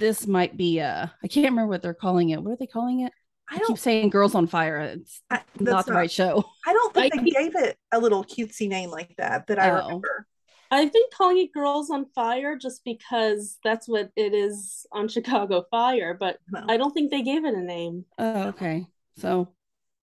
this 0.00 0.26
might 0.26 0.56
be 0.56 0.80
uh 0.80 1.06
I 1.22 1.28
can't 1.28 1.46
remember 1.46 1.68
what 1.68 1.82
they're 1.82 1.94
calling 1.94 2.30
it. 2.30 2.42
What 2.42 2.52
are 2.52 2.56
they 2.56 2.66
calling 2.66 3.00
it? 3.00 3.12
I 3.48 3.54
I, 3.54 3.58
keep 3.58 3.66
don't 3.68 3.78
saying 3.78 4.10
Girls 4.10 4.34
on 4.34 4.46
Fire. 4.46 4.78
It's 4.78 5.20
I, 5.30 5.36
not 5.58 5.76
that's 5.76 5.86
the 5.86 5.92
right 5.94 6.10
show. 6.10 6.44
I 6.66 6.72
don't 6.72 6.94
think 6.94 7.14
I 7.14 7.16
they 7.18 7.24
keep- 7.24 7.34
gave 7.36 7.54
it 7.56 7.76
a 7.92 7.98
little 8.00 8.24
cutesy 8.24 8.68
name 8.68 8.90
like 8.90 9.14
that 9.18 9.46
that 9.46 9.58
I 9.58 9.70
Oh. 9.70 9.84
remember. 9.86 10.26
I've 10.72 10.92
been 10.92 11.02
calling 11.12 11.38
it 11.38 11.52
Girls 11.52 11.90
on 11.90 12.06
Fire 12.14 12.56
just 12.56 12.84
because 12.84 13.58
that's 13.64 13.88
what 13.88 14.10
it 14.14 14.34
is 14.34 14.86
on 14.92 15.08
Chicago 15.08 15.64
Fire, 15.68 16.14
but 16.14 16.38
No. 16.52 16.64
I 16.68 16.76
don't 16.76 16.92
think 16.92 17.10
they 17.10 17.22
gave 17.22 17.44
it 17.44 17.54
a 17.54 17.60
name. 17.60 18.04
Oh, 18.18 18.48
okay. 18.50 18.86
So 19.18 19.48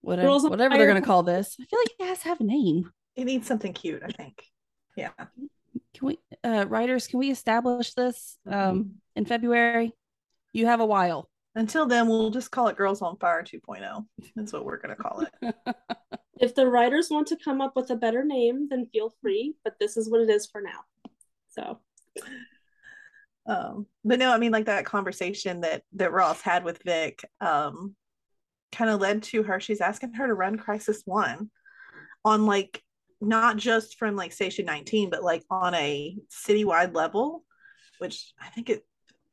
whatever 0.02 0.28
Girls 0.28 0.44
on 0.44 0.50
whatever 0.52 0.78
they're 0.78 0.88
gonna 0.88 1.02
call 1.02 1.24
this. 1.24 1.56
I 1.60 1.64
feel 1.66 1.80
like 1.80 1.96
it 2.00 2.06
has 2.08 2.20
to 2.20 2.28
have 2.28 2.42
a 2.42 2.44
name. 2.44 2.92
It 3.16 3.24
needs 3.26 3.48
something 3.48 3.72
cute, 3.74 4.04
I 4.04 4.10
think. 4.10 4.44
Yeah. 4.98 5.12
Can 5.94 6.08
we 6.08 6.20
uh 6.44 6.66
writers, 6.68 7.08
can 7.08 7.20
we 7.20 7.32
establish 7.32 7.94
this 7.94 8.38
Mm-hmm. 8.48 8.70
um 8.70 8.92
in 9.16 9.26
February? 9.26 9.94
You 10.54 10.66
have 10.68 10.80
a 10.80 10.86
while. 10.86 11.30
Until 11.56 11.86
then, 11.88 12.08
we'll 12.08 12.30
just 12.30 12.52
call 12.52 12.68
it 12.68 12.78
Girls 12.78 13.02
on 13.02 13.18
Fire 13.18 13.44
2.0. 13.44 14.06
That's 14.36 14.54
what 14.54 14.64
we're 14.64 14.78
going 14.78 14.96
to 14.96 15.02
call 15.02 15.22
it. 15.22 15.56
If 16.40 16.54
the 16.54 16.68
writers 16.68 17.10
want 17.10 17.26
to 17.30 17.36
come 17.44 17.62
up 17.62 17.76
with 17.76 17.90
a 17.90 17.96
better 17.96 18.24
name, 18.24 18.68
then 18.70 18.86
feel 18.94 19.16
free, 19.24 19.56
but 19.64 19.74
this 19.80 19.98
is 19.98 20.08
what 20.08 20.22
it 20.22 20.30
is 20.30 20.46
for 20.46 20.62
now. 20.62 20.82
So 21.50 21.80
Um, 23.48 23.88
but 24.04 24.20
no, 24.20 24.32
I 24.32 24.38
mean, 24.38 24.52
like 24.52 24.66
that 24.66 24.86
conversation 24.86 25.62
that 25.62 25.82
that 25.94 26.12
Ross 26.12 26.42
had 26.42 26.64
with 26.64 26.84
Vic, 26.84 27.24
um, 27.42 27.96
kind 28.72 28.92
of 28.92 29.00
led 29.00 29.24
to 29.24 29.44
her. 29.44 29.60
She's 29.60 29.82
asking 29.82 30.14
her 30.14 30.28
to 30.28 30.34
run 30.34 30.58
Crisis 30.58 31.02
One 31.06 31.50
on 32.26 32.46
like 32.46 32.84
not 33.22 33.58
just 33.58 33.98
from 33.98 34.16
like 34.16 34.32
Station 34.32 34.66
19, 34.66 35.10
but 35.10 35.24
like 35.24 35.44
on 35.50 35.74
a 35.74 36.18
citywide 36.30 36.96
level, 36.96 37.44
which 38.00 38.34
I 38.40 38.50
think 38.50 38.70
it 38.70 38.86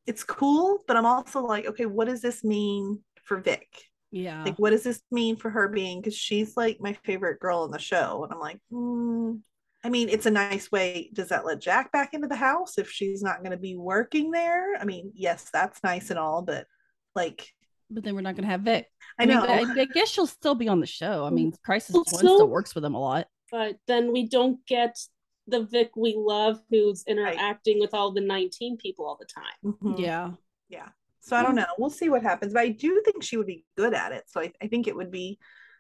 it's 0.07 0.25
cool. 0.25 0.79
But 0.87 0.97
I'm 0.97 1.07
also 1.07 1.43
like, 1.43 1.67
okay, 1.67 1.87
what 1.87 2.07
does 2.07 2.21
this 2.21 2.45
mean 2.45 3.00
for 3.25 3.38
Vic? 3.41 3.69
Yeah. 4.11 4.45
Like, 4.45 4.57
what 4.59 4.71
does 4.71 4.85
this 4.85 5.03
mean 5.11 5.37
for 5.37 5.50
her 5.50 5.69
being? 5.69 6.00
Because 6.00 6.17
she's 6.17 6.57
like 6.57 6.79
my 6.81 6.93
favorite 7.05 7.41
girl 7.41 7.61
on 7.61 7.71
the 7.71 7.79
show, 7.79 8.23
and 8.25 8.33
I'm 8.33 8.41
like, 8.41 8.61
hmm. 8.71 9.35
I 9.83 9.91
mean, 9.91 10.09
it's 10.09 10.25
a 10.25 10.31
nice 10.31 10.73
way. 10.73 11.11
Does 11.12 11.29
that 11.29 11.45
let 11.45 11.61
Jack 11.61 11.93
back 11.93 12.14
into 12.14 12.26
the 12.26 12.37
house 12.37 12.79
if 12.79 12.91
she's 12.91 13.23
not 13.23 13.41
going 13.41 13.50
to 13.50 13.59
be 13.59 13.76
working 13.76 14.31
there? 14.31 14.76
I 14.81 14.87
mean, 14.87 15.12
yes, 15.14 15.50
that's 15.53 15.83
nice 15.85 16.09
and 16.09 16.19
all, 16.19 16.41
but 16.41 16.67
like, 17.14 17.47
But 17.91 18.03
then 18.03 18.14
we're 18.14 18.23
not 18.23 18.35
gonna 18.35 18.49
have 18.49 18.62
Vic. 18.62 18.87
I 19.19 19.26
mean, 19.26 19.37
know. 19.37 19.45
I, 19.45 19.67
I 19.81 19.85
guess 19.85 20.09
she'll 20.09 20.26
still 20.26 20.55
be 20.55 20.69
on 20.69 20.81
the 20.81 20.87
show. 20.87 21.26
I 21.26 21.31
mean, 21.31 21.53
Crisis 21.62 21.95
One 21.95 22.05
still 22.07 22.49
works 22.49 22.75
with 22.75 22.83
them 22.83 22.95
a 22.95 23.00
lot. 23.00 23.26
But 23.51 23.77
then 23.87 24.13
we 24.13 24.29
don't 24.29 24.65
get 24.67 24.99
the 25.47 25.63
Vic 25.65 25.91
we 25.97 26.15
love 26.17 26.61
who's 26.71 27.05
interacting 27.07 27.79
with 27.79 27.93
all 27.93 28.13
the 28.13 28.21
19 28.21 28.77
people 28.79 29.05
all 29.07 29.19
the 29.19 29.27
time. 29.27 29.75
Mhm. 29.75 29.99
Yeah. 29.99 30.31
Yeah. 30.69 30.89
So 31.21 31.37
I 31.37 31.43
don't 31.43 31.55
know. 31.55 31.67
We'll 31.79 31.91
see 31.91 32.09
what 32.09 32.23
happens. 32.23 32.53
But 32.53 32.63
I 32.63 32.69
do 32.69 33.03
think 33.05 33.23
she 33.23 33.37
would 33.37 33.47
be 33.47 33.65
good 33.77 33.95
at 33.95 34.13
it. 34.13 34.25
So 34.29 34.41
I, 34.41 34.53
I 34.63 34.69
think 34.69 34.87
it 34.87 34.97
would 34.97 35.11
be, 35.11 35.39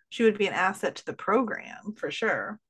she 0.08 0.22
would 0.22 0.38
be 0.38 0.46
an 0.46 0.54
asset 0.54 0.96
to 0.96 1.06
the 1.06 1.12
program 1.12 1.94
for 1.96 2.10
sure. 2.10 2.60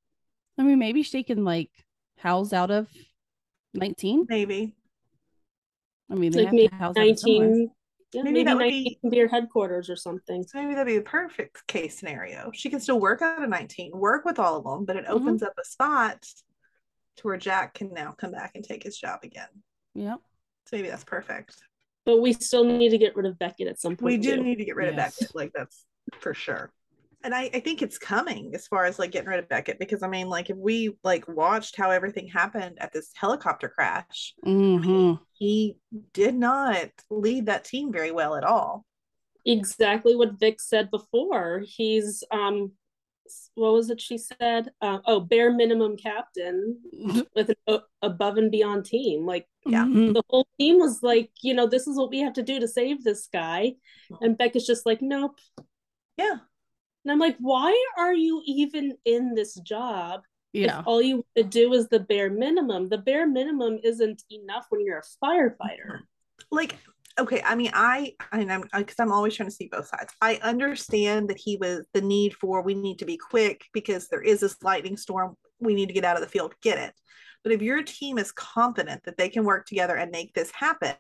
I 0.59 0.63
mean, 0.63 0.79
maybe 0.79 1.03
she 1.03 1.23
can 1.25 1.45
like 1.45 1.71
house 2.19 2.53
out 2.53 2.71
of 2.71 2.89
19. 3.75 4.27
Maybe. 4.29 4.75
I 6.11 6.15
mean, 6.15 6.33
they 6.33 6.39
Like 6.39 6.47
have 6.47 6.55
maybe 6.55 6.69
to 6.69 6.75
house 6.75 6.97
out 6.97 7.07
19, 7.07 7.71
yeah, 8.15 8.23
Maybe 8.23 8.33
maybe, 8.35 8.45
that 8.45 8.57
would 8.57 8.63
be- 8.71 8.99
can 9.01 9.11
be 9.11 9.17
your 9.17 9.29
headquarters 9.29 9.91
or 9.91 9.97
something. 9.97 10.43
So 10.45 10.61
maybe 10.63 10.75
that'd 10.75 10.87
be 10.87 10.97
the 10.99 11.03
perfect 11.03 11.67
case 11.67 11.99
scenario. 11.99 12.51
She 12.55 12.71
can 12.71 12.81
still 12.81 13.01
work 13.01 13.21
out 13.23 13.43
of 13.43 13.49
19, 13.51 13.91
work 13.95 14.25
with 14.25 14.39
all 14.39 14.57
of 14.57 14.65
them, 14.65 14.85
but 14.85 14.97
it 14.97 15.05
Mhm. 15.07 15.11
opens 15.11 15.43
up 15.43 15.55
a 15.59 15.65
spot 15.65 16.23
to 17.17 17.27
where 17.27 17.37
Jack 17.37 17.75
can 17.75 17.93
now 17.93 18.13
come 18.13 18.31
back 18.33 18.53
and 18.55 18.65
take 18.65 18.83
his 18.83 18.97
job 18.99 19.21
again. 19.25 19.49
Yep. 19.95 20.21
So 20.67 20.77
maybe 20.77 20.89
that's 20.89 21.05
perfect. 21.05 21.57
But 22.05 22.21
we 22.21 22.33
still 22.33 22.65
need 22.65 22.91
to 22.91 22.99
get 22.99 23.17
rid 23.17 23.27
of 23.27 23.39
Beckett 23.39 23.67
at 23.69 23.81
some 23.81 23.97
point. 23.97 24.05
We 24.05 24.17
do 24.19 24.37
too. 24.37 24.43
need 24.43 24.57
to 24.57 24.65
get 24.65 24.77
rid 24.77 24.89
of 24.89 24.95
Yes. 24.95 25.19
Beckett. 25.19 25.35
Like 25.35 25.53
that's 25.55 25.85
for 26.21 26.35
sure. 26.35 26.73
And 27.25 27.35
I, 27.35 27.51
I 27.55 27.61
think 27.61 27.81
it's 27.83 27.99
coming 27.99 28.53
as 28.55 28.67
far 28.67 28.85
as 28.85 28.99
like 28.99 29.11
getting 29.11 29.29
rid 29.31 29.39
of 29.39 29.49
Beckett 29.49 29.79
because 29.79 30.03
I 30.03 30.09
mean, 30.09 30.29
like 30.29 30.51
if 30.51 30.57
we 30.57 30.97
like 31.03 31.27
watched 31.27 31.75
how 31.77 31.91
everything 31.91 32.29
happened 32.29 32.77
at 32.81 32.93
this 32.93 33.11
helicopter 33.15 33.69
crash, 33.69 34.35
hmm 34.45 35.15
he 35.33 35.77
did 36.13 36.35
not 36.35 36.91
lead 37.11 37.47
that 37.47 37.65
team 37.65 37.93
very 37.93 38.13
well 38.13 38.37
at 38.37 38.45
all. 38.45 38.85
exactly 39.47 40.15
what 40.15 40.39
Vic 40.39 40.61
said 40.61 40.91
before. 40.91 41.63
He's 41.67 42.23
um, 42.31 42.73
what 43.55 43.73
was 43.73 43.89
it 43.91 44.01
she 44.01 44.19
said? 44.19 44.71
Uh, 44.83 44.99
oh, 45.07 45.21
bare 45.21 45.51
minimum 45.53 45.97
captain 45.97 46.79
with 47.35 47.49
an 47.51 47.57
a- 47.67 47.81
above 48.03 48.37
and 48.37 48.51
beyond 48.51 48.85
team. 48.85 49.25
Like 49.27 49.47
Yeah. 49.67 49.85
Mhm. 49.87 50.13
the 50.15 50.23
whole 50.29 50.47
team 50.61 50.79
was 50.79 51.03
like, 51.03 51.31
you 51.43 51.55
know, 51.55 51.67
this 51.67 51.87
is 51.87 51.97
what 51.97 52.11
we 52.11 52.21
have 52.21 52.35
to 52.35 52.43
do 52.43 52.61
to 52.61 52.69
save 52.69 53.03
this 53.03 53.29
guy, 53.33 53.75
and 54.21 54.37
Becca's 54.39 54.67
just 54.67 54.85
like, 54.87 55.01
nope. 55.01 55.39
Yeah. 56.19 56.37
And 57.05 57.13
I'm 57.13 57.19
like, 57.19 57.37
why 57.39 57.73
are 57.99 58.15
you 58.15 58.43
even 58.47 58.97
in 59.05 59.35
this 59.35 59.55
job 59.61 60.23
Yeah. 60.53 60.81
if 60.81 60.87
all 60.87 61.03
you 61.03 61.17
want 61.17 61.27
to 61.37 61.45
do 61.45 61.73
is 61.75 61.89
the 61.89 62.01
bare 62.01 62.31
minimum? 62.31 62.89
The 62.89 62.99
bare 62.99 63.27
minimum 63.27 63.79
isn't 63.83 64.23
enough 64.31 64.67
when 64.71 64.81
you're 64.85 64.99
a 65.01 65.25
firefighter. 65.25 65.87
Mm-hmm. 65.91 66.05
like 66.51 66.77
okay 67.17 67.41
i 67.45 67.55
mean 67.55 67.71
i 67.75 68.13
and 68.33 68.53
i'm 68.53 68.65
because 68.77 68.99
i'm 68.99 69.13
always 69.13 69.35
trying 69.37 69.49
to 69.49 69.55
see 69.55 69.69
both 69.71 69.87
sides 69.87 70.13
i 70.21 70.35
understand 70.43 71.29
that 71.29 71.39
he 71.39 71.57
was 71.57 71.87
the 71.95 72.01
need 72.01 72.35
for 72.35 72.61
we 72.61 72.75
need 72.75 72.99
to 72.99 73.05
be 73.05 73.17
quick 73.17 73.63
because 73.73 74.09
there 74.09 74.21
is 74.21 74.41
this 74.41 74.57
lightning 74.65 74.97
storm 74.97 75.37
we 75.61 75.75
need 75.75 75.87
to 75.87 75.93
get 75.95 76.05
out 76.05 76.17
of 76.17 76.23
the 76.23 76.29
field 76.29 76.53
get 76.61 76.77
it 76.77 76.93
but 77.45 77.53
if 77.53 77.63
your 77.63 77.83
team 77.85 78.19
is 78.19 78.33
confident 78.33 79.05
that 79.05 79.17
they 79.17 79.29
can 79.29 79.45
work 79.45 79.65
together 79.65 79.95
and 79.95 80.11
make 80.11 80.35
this 80.35 80.51
happen 80.51 80.97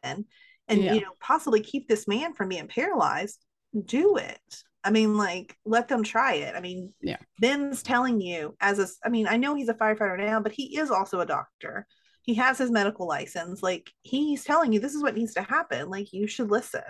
and 0.69 0.83
Yeah. 0.85 0.93
you 0.95 1.01
know 1.01 1.15
possibly 1.21 1.61
keep 1.61 1.89
this 1.89 2.07
man 2.07 2.33
from 2.33 2.49
being 2.49 2.69
paralyzed 2.69 3.45
do 3.85 4.17
it 4.17 4.63
i 4.85 4.91
mean 4.91 5.17
like 5.17 5.57
let 5.65 5.89
them 5.89 6.03
try 6.03 6.35
it 6.35 6.55
i 6.55 6.61
mean 6.61 6.93
Yeah. 7.03 7.17
ben's 7.41 7.83
telling 7.83 8.21
you 8.21 8.57
as 8.61 8.79
a 8.79 8.87
i 9.05 9.09
mean 9.09 9.27
i 9.27 9.37
know 9.37 9.55
he's 9.55 9.69
a 9.69 9.75
firefighter 9.75 10.19
now 10.19 10.41
but 10.41 10.53
he 10.53 10.79
is 10.79 10.91
also 10.91 11.21
a 11.21 11.27
doctor 11.27 11.87
he 12.23 12.35
has 12.35 12.59
his 12.59 12.71
medical 12.71 13.07
license 13.07 13.63
like 13.63 13.91
he's 14.03 14.45
telling 14.45 14.73
you 14.73 14.81
this 14.81 14.95
is 14.95 15.03
what 15.03 15.15
needs 15.17 15.35
to 15.35 15.43
happen 15.43 15.89
like 15.91 16.13
you 16.13 16.27
should 16.27 16.51
listen 16.51 16.83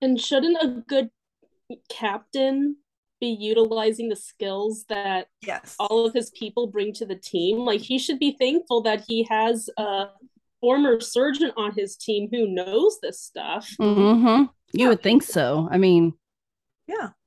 And 0.00 0.20
shouldn't 0.20 0.58
a 0.62 0.82
good 0.86 1.10
captain 1.88 2.76
be 3.20 3.28
utilizing 3.28 4.08
the 4.08 4.16
skills 4.16 4.84
that 4.88 5.28
yes 5.42 5.76
all 5.78 6.06
of 6.06 6.12
his 6.12 6.30
people 6.30 6.66
bring 6.66 6.92
to 6.94 7.06
the 7.06 7.16
team? 7.16 7.58
Like 7.58 7.80
he 7.80 7.98
should 7.98 8.18
be 8.18 8.36
thankful 8.38 8.82
that 8.82 9.04
he 9.08 9.24
has 9.30 9.68
a 9.78 10.06
former 10.60 11.00
surgeon 11.00 11.52
on 11.56 11.72
his 11.74 11.96
team 11.96 12.28
who 12.30 12.46
knows 12.46 12.98
this 13.00 13.20
stuff. 13.20 13.68
hmm 13.78 14.24
You 14.24 14.48
Yeah. 14.74 14.88
would 14.88 15.02
think 15.02 15.22
so. 15.22 15.68
I 15.70 15.78
mean, 15.78 16.12
yeah 16.86 16.96
And 16.96 17.10
I 17.10 17.23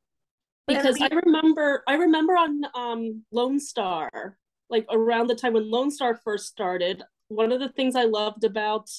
because 0.68 1.02
I, 1.02 1.08
remember 1.26 1.84
I 1.88 1.96
remember 1.96 2.34
on 2.34 2.62
um 2.76 3.24
Lone 3.32 3.60
Star, 3.60 4.38
like 4.70 4.86
around 4.92 5.28
the 5.28 5.36
time 5.36 5.54
when 5.54 5.70
Lone 5.70 5.92
Star 5.92 6.16
first 6.16 6.48
started, 6.48 7.04
one 7.30 7.52
of 7.52 7.60
the 7.60 7.70
things 7.70 7.96
I 7.96 8.04
loved 8.04 8.44
about 8.44 8.90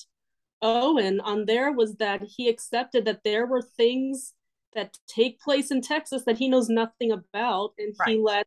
Owen 0.63 1.21
on 1.21 1.45
there 1.47 1.73
was 1.73 1.97
that 1.97 2.23
he 2.23 2.49
accepted 2.49 3.05
that 3.05 3.23
there 3.25 3.47
were 3.47 3.63
things 3.63 4.35
that 4.75 4.99
take 5.07 5.41
place 5.41 5.71
in 5.71 5.81
Texas 5.81 6.25
that 6.25 6.39
he 6.39 6.49
knows 6.49 6.69
nothing 6.69 7.11
about 7.13 7.73
and 7.79 7.95
he 8.07 8.17
Right. 8.17 8.21
let 8.21 8.47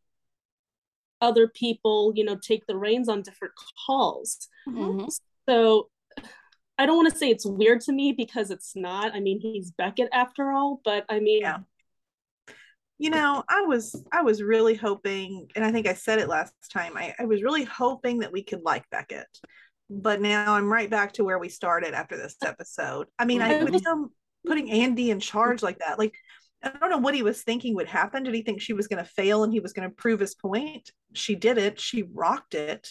other 1.19 1.47
people, 1.47 2.13
you 2.15 2.23
know, 2.23 2.35
take 2.35 2.65
the 2.67 2.75
reins 2.77 3.07
on 3.07 3.21
different 3.21 3.53
calls. 3.85 4.47
mhm. 4.67 5.07
So 5.47 5.89
I 6.77 6.85
don't 6.85 6.97
want 6.97 7.11
to 7.11 7.17
say 7.17 7.29
it's 7.29 7.45
weird 7.45 7.81
to 7.81 7.91
me 7.91 8.11
because 8.11 8.49
it's 8.49 8.75
not. 8.75 9.13
I 9.13 9.19
mean, 9.19 9.39
he's 9.39 9.71
Beckett 9.71 10.09
after 10.11 10.51
all, 10.51 10.81
but 10.83 11.05
I 11.09 11.19
mean, 11.19 11.41
Yeah. 11.41 11.59
You 13.01 13.09
know 13.09 13.43
i 13.49 13.61
was 13.61 13.95
i 14.11 14.21
was 14.21 14.43
really 14.43 14.75
hoping 14.75 15.47
and 15.55 15.65
i 15.65 15.71
think 15.71 15.87
i 15.87 15.93
said 15.93 16.19
it 16.19 16.29
last 16.29 16.53
time 16.71 16.95
i, 16.95 17.13
I 17.19 17.25
was 17.25 17.41
really 17.41 17.63
hoping 17.63 18.19
that 18.19 18.31
we 18.31 18.43
could 18.43 18.61
like 18.63 18.87
beckett 18.91 19.27
but 19.89 20.21
now 20.21 20.53
i'm 20.53 20.71
right 20.71 20.89
back 20.89 21.13
to 21.13 21.23
where 21.23 21.39
we 21.39 21.49
started 21.49 21.93
after 21.93 22.15
this 22.15 22.35
episode 22.45 23.07
i 23.17 23.25
mean 23.25 23.41
i 23.41 23.63
with 23.63 23.83
him 23.85 24.09
putting 24.45 24.71
andy 24.71 25.09
in 25.09 25.19
charge 25.19 25.63
like 25.63 25.79
that 25.79 25.97
like 25.97 26.13
i 26.63 26.69
don't 26.69 26.91
know 26.91 26.99
what 26.99 27.15
he 27.15 27.23
was 27.23 27.41
thinking 27.41 27.75
would 27.75 27.87
happen 27.87 28.23
did 28.23 28.35
he 28.35 28.43
think 28.43 28.61
she 28.61 28.73
was 28.73 28.87
going 28.87 29.03
to 29.03 29.09
fail 29.09 29.43
and 29.43 29.51
he 29.51 29.59
was 29.59 29.73
going 29.73 29.89
to 29.89 29.95
prove 29.95 30.19
his 30.19 30.35
point 30.35 30.91
she 31.13 31.33
did 31.35 31.57
it 31.57 31.79
she 31.79 32.03
rocked 32.03 32.53
it 32.53 32.87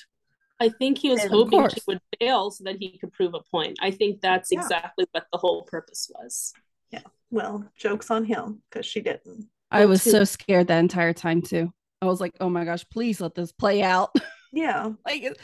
I 0.63 0.69
think 0.69 0.99
he 0.99 1.09
was 1.09 1.23
And 1.23 1.31
hoping 1.31 1.67
she 1.71 1.81
would 1.87 2.03
fail 2.21 2.51
so 2.51 2.65
that 2.65 2.77
he 2.79 2.99
could 2.99 3.15
prove 3.15 3.33
a 3.33 3.41
point. 3.51 3.79
I 3.81 3.91
think 3.93 4.21
that's 4.21 4.53
Yeah. 4.53 4.61
exactly 4.61 5.07
what 5.11 5.25
the 5.33 5.39
whole 5.39 5.63
purpose 5.63 6.11
was. 6.15 6.53
Yeah. 6.91 7.01
Well 7.31 7.65
jokes 7.79 8.11
on 8.11 8.27
him 8.27 8.63
because 8.69 8.85
she 8.85 9.01
didn't 9.01 9.49
I 9.71 9.87
was 9.87 10.03
so 10.03 10.25
scared 10.25 10.69
that 10.69 10.79
entire 10.79 11.13
time 11.13 11.43
too. 11.43 11.73
I 12.03 12.07
was 12.07 12.21
like, 12.21 12.35
oh 12.41 12.49
my 12.49 12.65
gosh, 12.65 12.85
please 12.91 13.21
let 13.21 13.35
this 13.35 13.53
play 13.53 13.83
out. 13.83 14.15
yeah 14.53 14.91
like 15.07 15.39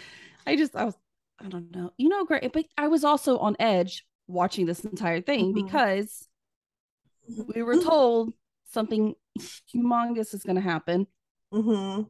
I 0.46 0.56
just 0.56 0.74
I 0.74 0.84
was 0.84 0.94
I 1.38 1.48
don't 1.48 1.74
know. 1.74 1.92
You 1.98 2.08
know, 2.08 2.24
great, 2.24 2.52
but 2.52 2.64
I 2.78 2.88
was 2.88 3.04
also 3.04 3.38
on 3.38 3.56
edge 3.60 4.04
watching 4.26 4.66
this 4.66 4.80
entire 4.84 5.20
thing 5.20 5.52
Mhm. 5.52 5.54
because 5.54 6.26
we 7.54 7.62
were 7.62 7.76
told 7.76 8.32
something 8.72 9.14
humongous 9.74 10.34
is 10.34 10.42
going 10.42 10.56
to 10.56 10.62
happen. 10.62 11.06
hmm 11.52 12.02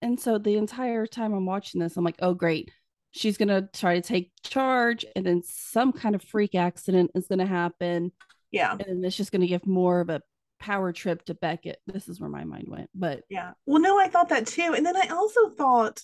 And 0.00 0.18
so 0.18 0.38
the 0.38 0.56
entire 0.56 1.06
time 1.06 1.32
I'm 1.32 1.46
watching 1.46 1.80
this, 1.80 1.96
I'm 1.96 2.04
like, 2.04 2.16
oh, 2.20 2.34
great. 2.34 2.70
She's 3.12 3.36
going 3.36 3.48
to 3.48 3.68
try 3.74 3.94
to 3.94 4.00
take 4.00 4.32
charge, 4.42 5.04
and 5.14 5.24
then 5.26 5.42
some 5.44 5.92
kind 5.92 6.14
of 6.14 6.22
freak 6.22 6.54
accident 6.54 7.10
is 7.14 7.26
going 7.28 7.40
to 7.40 7.46
happen. 7.46 8.12
yeah 8.50 8.72
And 8.78 9.04
it's 9.04 9.16
just 9.16 9.32
going 9.32 9.42
to 9.42 9.46
give 9.46 9.66
more 9.66 10.00
of 10.00 10.08
a 10.08 10.22
power 10.62 10.92
trip 10.92 11.24
to 11.24 11.34
Beckett. 11.34 11.80
This 11.86 12.08
is 12.08 12.20
where 12.20 12.30
my 12.30 12.44
mind 12.44 12.66
went. 12.68 12.88
But 12.94 13.24
Yeah. 13.28 13.52
Well, 13.66 13.82
no, 13.82 13.98
I 13.98 14.08
thought 14.08 14.28
that 14.28 14.46
too. 14.46 14.74
And 14.76 14.86
then 14.86 14.96
I 14.96 15.08
also 15.08 15.50
thought, 15.50 16.00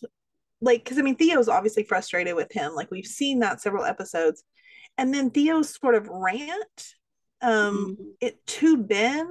like, 0.61 0.83
because 0.85 0.99
I 0.99 1.03
mean, 1.03 1.15
Theo's 1.15 1.49
obviously 1.49 1.85
frustrated 1.85 2.35
with 2.35 2.51
him. 2.53 2.75
Like, 2.75 2.91
we've 2.91 3.07
seen 3.07 3.39
that 3.41 3.61
several 3.61 3.85
episodes. 3.85 4.43
And 4.99 5.15
then 5.15 5.31
Theo's 5.31 5.73
sort 5.75 5.95
of 5.95 6.09
rant 6.09 6.95
um, 7.41 7.97
Mhm. 7.97 8.15
it 8.21 8.45
to 8.47 8.77
Ben 8.77 9.31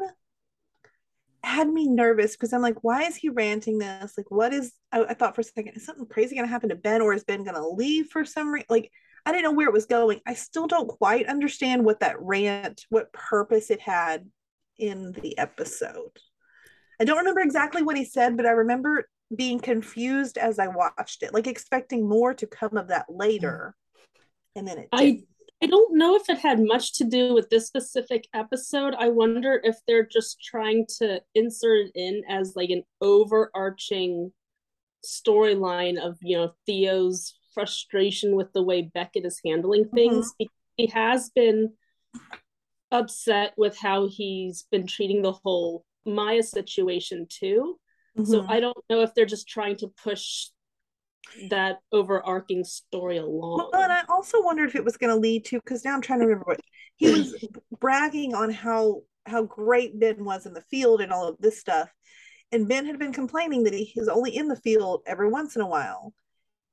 had 1.44 1.70
me 1.70 1.88
nervous 1.88 2.32
because 2.36 2.54
I'm 2.54 2.62
like, 2.62 2.84
why 2.84 3.04
is 3.04 3.16
he 3.18 3.30
ranting 3.30 3.78
this? 3.78 4.14
Like, 4.18 4.32
what 4.32 4.54
is, 4.54 4.74
I, 4.92 5.04
I 5.04 5.14
thought 5.14 5.36
for 5.36 5.42
a 5.42 5.44
second, 5.44 5.74
is 5.76 5.86
something 5.86 6.06
crazy 6.06 6.36
going 6.36 6.48
to 6.48 6.52
happen 6.52 6.70
to 6.70 6.76
Ben 6.76 7.02
or 7.02 7.14
is 7.14 7.26
Ben 7.26 7.44
going 7.44 7.56
to 7.56 7.68
leave 7.68 8.08
for 8.08 8.24
some 8.26 8.50
reason? 8.50 8.66
Like, 8.70 8.92
I 9.26 9.32
didn't 9.32 9.44
know 9.44 9.52
where 9.52 9.68
it 9.68 9.74
was 9.74 9.86
going. 9.86 10.22
I 10.26 10.34
still 10.36 10.68
don't 10.68 10.88
quite 10.88 11.28
understand 11.28 11.84
what 11.84 12.00
that 12.00 12.16
rant, 12.22 12.86
what 12.90 13.12
purpose 13.12 13.70
it 13.70 13.82
had 13.82 14.26
in 14.78 15.14
the 15.22 15.38
episode. 15.38 16.12
I 17.00 17.04
don't 17.04 17.20
remember 17.20 17.42
exactly 17.42 17.84
what 17.84 17.98
he 17.98 18.06
said, 18.06 18.38
but 18.38 18.46
I 18.46 18.52
remember 18.52 19.08
being 19.36 19.60
confused 19.60 20.38
as 20.38 20.58
I 20.58 20.68
watched 20.68 21.24
it, 21.24 21.34
like 21.34 21.48
expecting 21.48 22.08
more 22.08 22.34
to 22.34 22.48
come 22.48 22.78
of 22.78 22.88
that 22.88 23.06
later. 23.10 23.76
And 24.56 24.68
then 24.68 24.80
it 24.80 24.90
I- 24.92 25.04
didn't. 25.04 25.28
I 25.60 25.66
don't 25.66 25.98
know 25.98 26.16
if 26.16 26.30
it 26.30 26.38
had 26.38 26.60
much 26.64 26.94
to 27.00 27.04
do 27.04 27.34
with 27.34 27.50
this 27.50 27.66
specific 27.66 28.28
episode. 28.32 28.94
I 28.94 29.10
wonder 29.10 29.60
if 29.64 29.76
they're 29.88 30.06
just 30.06 30.40
trying 30.40 30.86
to 31.00 31.20
insert 31.34 31.88
it 31.88 31.92
in 31.96 32.22
as 32.30 32.56
like 32.56 32.70
an 32.70 32.84
overarching 33.02 34.32
storyline 35.04 36.00
of, 36.00 36.18
you 36.22 36.38
know, 36.38 36.54
Theo's 36.68 37.34
frustration 37.56 38.36
with 38.36 38.54
the 38.54 38.62
way 38.62 38.84
Beckett 38.84 39.26
is 39.26 39.42
handling 39.44 39.86
mm-hmm. 39.86 39.96
things. 39.96 40.34
Because 40.38 40.54
He 40.76 40.88
has 40.88 41.32
been 41.32 41.74
upset 42.92 43.54
with 43.58 43.78
how 43.78 44.08
he's 44.08 44.64
been 44.72 44.88
treating 44.88 45.22
the 45.22 45.34
whole 45.34 45.86
Maya 46.06 46.44
situation 46.44 47.28
too. 47.30 47.80
So 48.24 48.42
Mhm. 48.42 48.50
I 48.50 48.60
don't 48.60 48.78
know 48.90 49.02
if 49.02 49.14
they're 49.14 49.26
just 49.26 49.48
trying 49.48 49.76
to 49.78 49.90
push 49.90 50.50
that 51.50 51.80
overarching 51.92 52.64
story 52.64 53.18
along. 53.18 53.70
Well, 53.72 53.84
and 53.84 53.92
I 53.92 54.04
also 54.10 54.42
wondered 54.42 54.70
if 54.70 54.76
it 54.76 54.86
was 54.86 54.98
going 54.98 55.14
to 55.14 55.20
lead 55.20 55.46
to 55.46 55.60
because 55.60 55.84
now 55.84 55.94
I'm 55.94 56.02
trying 56.02 56.20
to 56.20 56.26
remember 56.26 56.46
what 56.46 56.62
he 56.96 57.12
was 57.12 57.36
bragging 57.80 58.34
on 58.34 58.50
how 58.50 59.04
how 59.26 59.44
great 59.44 60.00
Ben 60.00 60.24
was 60.24 60.46
in 60.46 60.54
the 60.54 60.62
field 60.62 61.02
and 61.02 61.12
all 61.12 61.28
of 61.28 61.38
this 61.40 61.60
stuff, 61.60 61.94
and 62.52 62.68
Ben 62.68 62.86
had 62.86 62.98
been 62.98 63.12
complaining 63.12 63.64
that 63.64 63.74
he 63.74 63.92
is 63.98 64.08
only 64.08 64.36
in 64.36 64.48
the 64.48 64.56
field 64.56 65.04
every 65.06 65.30
once 65.30 65.56
in 65.56 65.62
a 65.62 65.68
while, 65.68 66.14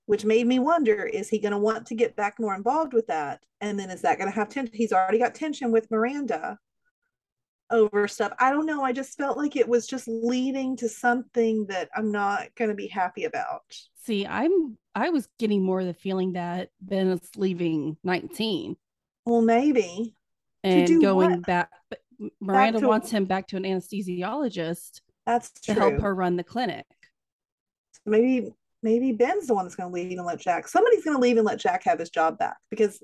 which 0.06 0.24
made 0.24 0.46
me 0.46 0.58
wonder: 0.58 1.04
is 1.04 1.28
he 1.28 1.38
going 1.38 1.52
to 1.52 1.58
want 1.58 1.86
to 1.86 1.94
get 1.94 2.16
back 2.16 2.38
more 2.38 2.54
involved 2.54 2.92
with 2.92 3.06
that? 3.08 3.42
And 3.60 3.78
then 3.78 3.90
is 3.90 4.02
that 4.02 4.18
going 4.18 4.30
to 4.30 4.34
have 4.36 4.48
tension? 4.48 4.74
He's 4.74 4.92
already 4.92 5.18
got 5.18 5.34
tension 5.34 5.72
with 5.72 5.90
Miranda 5.90 6.58
over 7.70 8.06
stuff. 8.06 8.32
I 8.38 8.50
don't 8.50 8.66
know. 8.66 8.82
I 8.84 8.92
just 8.92 9.16
felt 9.16 9.38
like 9.38 9.56
it 9.56 9.66
was 9.68 9.86
just 9.86 10.06
leading 10.06 10.76
to 10.76 10.88
something 10.88 11.66
that 11.66 11.88
I'm 11.96 12.12
not 12.12 12.54
going 12.56 12.68
to 12.68 12.74
be 12.76 12.86
happy 12.88 13.24
about. 13.24 13.62
see, 14.02 14.26
I'm 14.26 14.76
I 14.94 15.10
was 15.10 15.26
getting 15.38 15.64
more 15.64 15.80
of 15.80 15.86
the 15.86 15.94
feeling 15.94 16.34
that 16.34 16.68
Ben 16.80 17.08
is 17.08 17.28
leaving 17.36 17.96
19 18.04 18.76
Well, 19.24 19.40
maybe. 19.40 20.14
and 20.62 21.00
going 21.02 21.30
what? 21.30 21.46
back. 21.46 21.70
Miranda 22.40 22.80
to- 22.80 22.86
wants 22.86 23.10
him 23.10 23.24
back 23.24 23.48
to 23.48 23.56
an 23.56 23.64
anesthesiologist 23.64 25.00
That's 25.26 25.50
to 25.62 25.72
true. 25.74 25.80
help 25.90 26.00
her 26.02 26.14
run 26.14 26.36
the 26.36 26.44
clinic. 26.44 26.86
maybe 28.06 28.52
maybe 28.84 29.10
Ben's 29.12 29.46
the 29.48 29.54
one 29.54 29.64
that's 29.64 29.74
going 29.74 29.90
to 29.90 29.94
leave 29.94 30.16
and 30.16 30.26
let 30.26 30.38
Jack. 30.38 30.68
Somebody's 30.68 31.02
going 31.04 31.16
to 31.16 31.20
leave 31.20 31.38
and 31.38 31.46
let 31.46 31.58
Jack 31.58 31.82
have 31.84 31.98
his 31.98 32.10
job 32.10 32.38
back 32.38 32.58
because 32.70 33.02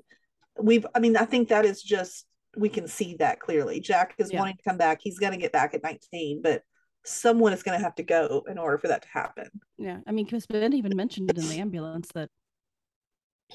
we've 0.57 0.85
I 0.95 0.99
mean, 0.99 1.17
I 1.17 1.25
think 1.25 1.49
that 1.49 1.65
is 1.65 1.81
just 1.81 2.25
we 2.55 2.69
can 2.69 2.87
see 2.87 3.15
that 3.15 3.39
clearly. 3.39 3.79
Jack 3.79 4.13
is 4.17 4.31
Yeah. 4.31 4.39
wanting 4.39 4.57
to 4.57 4.63
come 4.63 4.77
back. 4.77 4.99
He's 5.01 5.17
gonna 5.17 5.37
get 5.37 5.51
back 5.53 5.73
at 5.73 5.83
19, 5.83 6.41
but 6.41 6.63
someone 7.05 7.53
is 7.53 7.63
gonna 7.63 7.79
have 7.79 7.95
to 7.95 8.03
go 8.03 8.43
in 8.47 8.57
order 8.57 8.77
for 8.77 8.89
that 8.89 9.01
to 9.03 9.07
happen. 9.07 9.49
Yeah, 9.77 9.99
I 10.05 10.11
mean, 10.11 10.25
because 10.25 10.45
Ben 10.45 10.73
even 10.73 10.95
mentioned 10.95 11.29
it 11.31 11.37
in 11.37 11.47
the 11.47 11.59
ambulance 11.59 12.09
that 12.13 12.29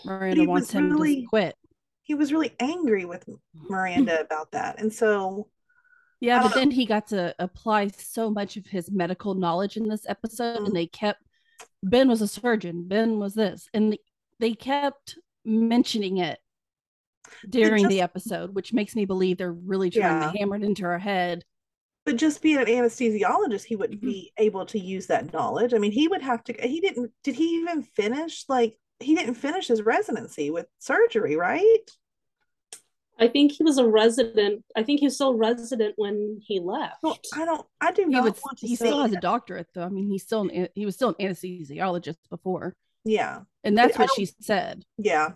Miranda 0.04 0.44
wants 0.44 0.70
him 0.72 0.90
really- 0.90 1.22
to 1.22 1.26
quit. 1.28 1.56
He 2.02 2.14
was 2.14 2.32
really 2.32 2.54
angry 2.60 3.04
with 3.04 3.28
Miranda 3.54 4.20
about 4.20 4.52
that. 4.52 4.80
And 4.80 4.92
so 4.92 5.48
Yeah, 6.20 6.40
but 6.42 6.50
know. 6.50 6.54
then 6.54 6.70
he 6.70 6.86
got 6.86 7.08
to 7.08 7.34
apply 7.38 7.88
so 7.88 8.30
much 8.30 8.56
of 8.56 8.66
his 8.66 8.90
medical 8.90 9.34
knowledge 9.34 9.76
in 9.76 9.88
this 9.88 10.06
episode, 10.08 10.60
Mhm. 10.60 10.66
and 10.66 10.74
they 10.76 10.86
kept 10.86 11.22
Ben 11.88 12.08
was 12.08 12.20
a 12.20 12.28
surgeon, 12.28 12.88
Ben 12.88 13.18
was 13.18 13.34
this, 13.34 13.68
and 13.72 13.96
they- 14.40 14.54
kept 14.54 15.18
mentioning 15.44 16.18
it 16.18 16.38
during 17.48 17.88
the 17.88 18.00
episode, 18.02 18.54
which 18.54 18.72
makes 18.72 18.94
me 18.96 19.04
believe 19.04 19.38
they're 19.38 19.52
really 19.52 19.88
trying 19.90 20.20
Yeah. 20.22 20.30
to 20.32 20.38
hammer 20.38 20.56
it 20.56 20.62
into 20.62 20.84
our 20.84 20.98
head. 20.98 21.44
but 22.04 22.16
just 22.16 22.40
being 22.40 22.56
an 22.58 22.66
anesthesiologist, 22.66 23.64
he 23.64 23.74
wouldn't 23.74 23.98
Mm-hmm. 24.00 24.08
be 24.10 24.32
able 24.38 24.64
to 24.66 24.78
use 24.78 25.08
that 25.08 25.32
knowledge. 25.32 25.74
I 25.74 25.78
mean, 25.78 25.90
he 25.90 26.06
would 26.06 26.22
have 26.22 26.44
to 26.44 26.52
he 26.52 26.80
didn't 26.80 27.10
did 27.24 27.34
he 27.34 27.56
even 27.56 27.82
finish 27.82 28.44
like 28.48 28.78
he 29.00 29.14
didn't 29.16 29.34
finish 29.34 29.66
his 29.66 29.82
residency 29.82 30.50
with 30.50 30.66
surgery, 30.78 31.34
right? 31.34 31.90
I 33.18 33.28
think 33.28 33.52
he 33.52 33.64
was 33.64 33.78
a 33.78 33.86
resident. 33.86 34.62
I 34.76 34.82
think 34.82 35.00
he 35.00 35.06
was 35.06 35.14
still 35.14 35.30
a 35.30 35.36
resident 35.36 35.94
when 35.96 36.38
he 36.42 36.60
left. 36.60 36.96
Well, 37.02 37.18
I 37.34 37.44
don't 37.44 37.66
I 37.80 37.92
do 37.92 38.02
He 38.02 38.08
not 38.10 38.24
would. 38.24 38.38
want 38.44 38.58
to 38.58 38.66
He 38.66 38.76
say 38.76 38.86
still 38.86 39.02
has 39.02 39.12
a 39.12 39.20
doctorate, 39.20 39.68
though. 39.74 39.84
I 39.84 39.88
mean, 39.88 40.10
he's 40.10 40.22
still 40.22 40.42
an, 40.48 40.68
he 40.74 40.84
was 40.84 40.94
still 40.94 41.14
an 41.18 41.26
anesthesiologist 41.26 42.16
before, 42.30 42.74
Yeah. 43.04 43.40
and 43.64 43.76
that's 43.76 43.96
I 43.96 44.02
what 44.02 44.10
she 44.14 44.26
said. 44.40 44.84
Yeah. 44.98 45.30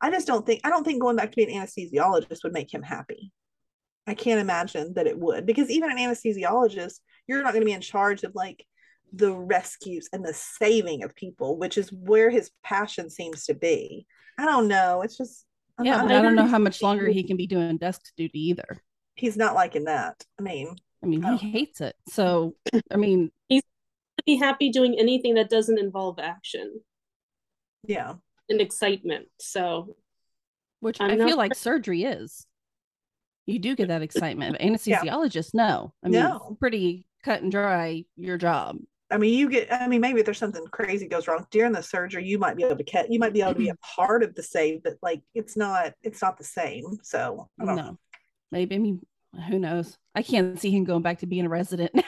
I 0.00 0.10
just 0.10 0.26
don't 0.26 0.44
think 0.44 0.60
I 0.64 0.70
don't 0.70 0.84
think 0.84 1.00
going 1.00 1.16
back 1.16 1.30
to 1.32 1.36
being 1.36 1.56
an 1.56 1.66
anesthesiologist 1.66 2.42
would 2.44 2.52
make 2.52 2.72
him 2.72 2.82
happy. 2.82 3.32
I 4.06 4.14
can't 4.14 4.40
imagine 4.40 4.94
that 4.94 5.06
it 5.06 5.18
would 5.18 5.46
because 5.46 5.70
even 5.70 5.90
an 5.90 5.96
anesthesiologist, 5.98 7.00
you're 7.26 7.42
not 7.42 7.52
going 7.52 7.62
to 7.62 7.66
be 7.66 7.72
in 7.72 7.80
charge 7.80 8.22
of 8.22 8.34
like 8.34 8.64
the 9.12 9.32
rescues 9.32 10.08
and 10.12 10.24
the 10.24 10.34
saving 10.34 11.02
of 11.02 11.14
people, 11.14 11.56
which 11.58 11.78
is 11.78 11.90
where 11.92 12.28
his 12.30 12.50
passion 12.62 13.08
seems 13.10 13.46
to 13.46 13.54
be. 13.54 14.06
I 14.38 14.44
don't 14.44 14.68
know. 14.68 15.00
It's 15.02 15.16
just 15.16 15.45
I'm 15.78 15.84
yeah, 15.84 15.96
not- 15.98 16.08
but 16.08 16.16
I 16.16 16.22
don't 16.22 16.34
know 16.36 16.46
how 16.46 16.58
much 16.58 16.82
longer 16.82 17.06
he- 17.08 17.14
he 17.14 17.22
can 17.24 17.36
be 17.36 17.46
doing 17.46 17.76
desk 17.76 18.12
duty 18.16 18.48
either. 18.48 18.82
He's 19.14 19.36
not 19.36 19.54
liking 19.54 19.84
that. 19.84 20.24
I 20.38 20.42
mean, 20.42 20.76
I 21.02 21.06
mean, 21.06 21.24
Oh. 21.24 21.36
he 21.36 21.50
hates 21.50 21.80
it. 21.80 21.96
So, 22.08 22.56
I 22.90 22.96
mean, 22.96 23.30
he's 23.48 23.62
be 24.24 24.36
happy 24.36 24.70
doing 24.70 24.98
anything 24.98 25.34
that 25.34 25.48
doesn't 25.48 25.78
involve 25.78 26.18
action 26.18 26.80
yeah. 27.84 28.14
and 28.48 28.60
excitement. 28.60 29.28
So 29.38 29.96
which 30.80 31.00
I'm 31.00 31.10
I 31.12 31.14
not 31.14 31.28
feel 31.28 31.36
like 31.36 31.54
surgery 31.54 32.02
is. 32.04 32.46
You 33.46 33.58
do 33.60 33.76
get 33.76 33.88
that 33.88 34.02
excitement. 34.02 34.58
Anesthesiologists, 34.58 35.54
no. 35.54 35.92
I 36.02 36.08
mean, 36.08 36.20
No. 36.20 36.56
pretty 36.58 37.06
cut 37.22 37.42
and 37.42 37.52
dry 37.52 38.04
your 38.16 38.36
job. 38.36 38.78
I 39.10 39.18
mean, 39.18 39.38
you 39.38 39.48
get. 39.48 39.72
I 39.72 39.86
mean, 39.86 40.00
maybe 40.00 40.20
if 40.20 40.26
there's 40.26 40.38
something 40.38 40.64
crazy 40.72 41.06
goes 41.06 41.28
wrong 41.28 41.46
during 41.50 41.72
the 41.72 41.82
surgery, 41.82 42.26
you 42.26 42.38
might 42.38 42.56
be 42.56 42.64
able 42.64 42.76
to 42.76 42.84
catch. 42.84 43.06
You 43.08 43.20
might 43.20 43.32
be 43.32 43.40
able 43.40 43.52
to 43.52 43.58
be 43.58 43.68
a 43.68 43.72
mm-hmm. 43.72 44.02
part 44.02 44.22
of 44.22 44.34
the 44.34 44.42
save, 44.42 44.82
but 44.82 44.94
like 45.02 45.22
it's 45.34 45.56
not. 45.56 45.92
It's 46.02 46.20
not 46.22 46.38
the 46.38 46.44
same. 46.44 46.98
So 47.02 47.48
I 47.60 47.64
don't 47.64 47.76
know. 47.76 47.82
No. 47.82 47.98
Maybe, 48.52 48.76
I 48.76 48.78
mean, 48.78 49.00
who 49.48 49.58
knows? 49.58 49.96
I 50.14 50.22
can't 50.22 50.58
see 50.58 50.70
him 50.70 50.84
going 50.84 51.02
back 51.02 51.18
to 51.20 51.26
being 51.26 51.46
a 51.46 51.48
resident 51.48 51.94
now. 51.94 52.02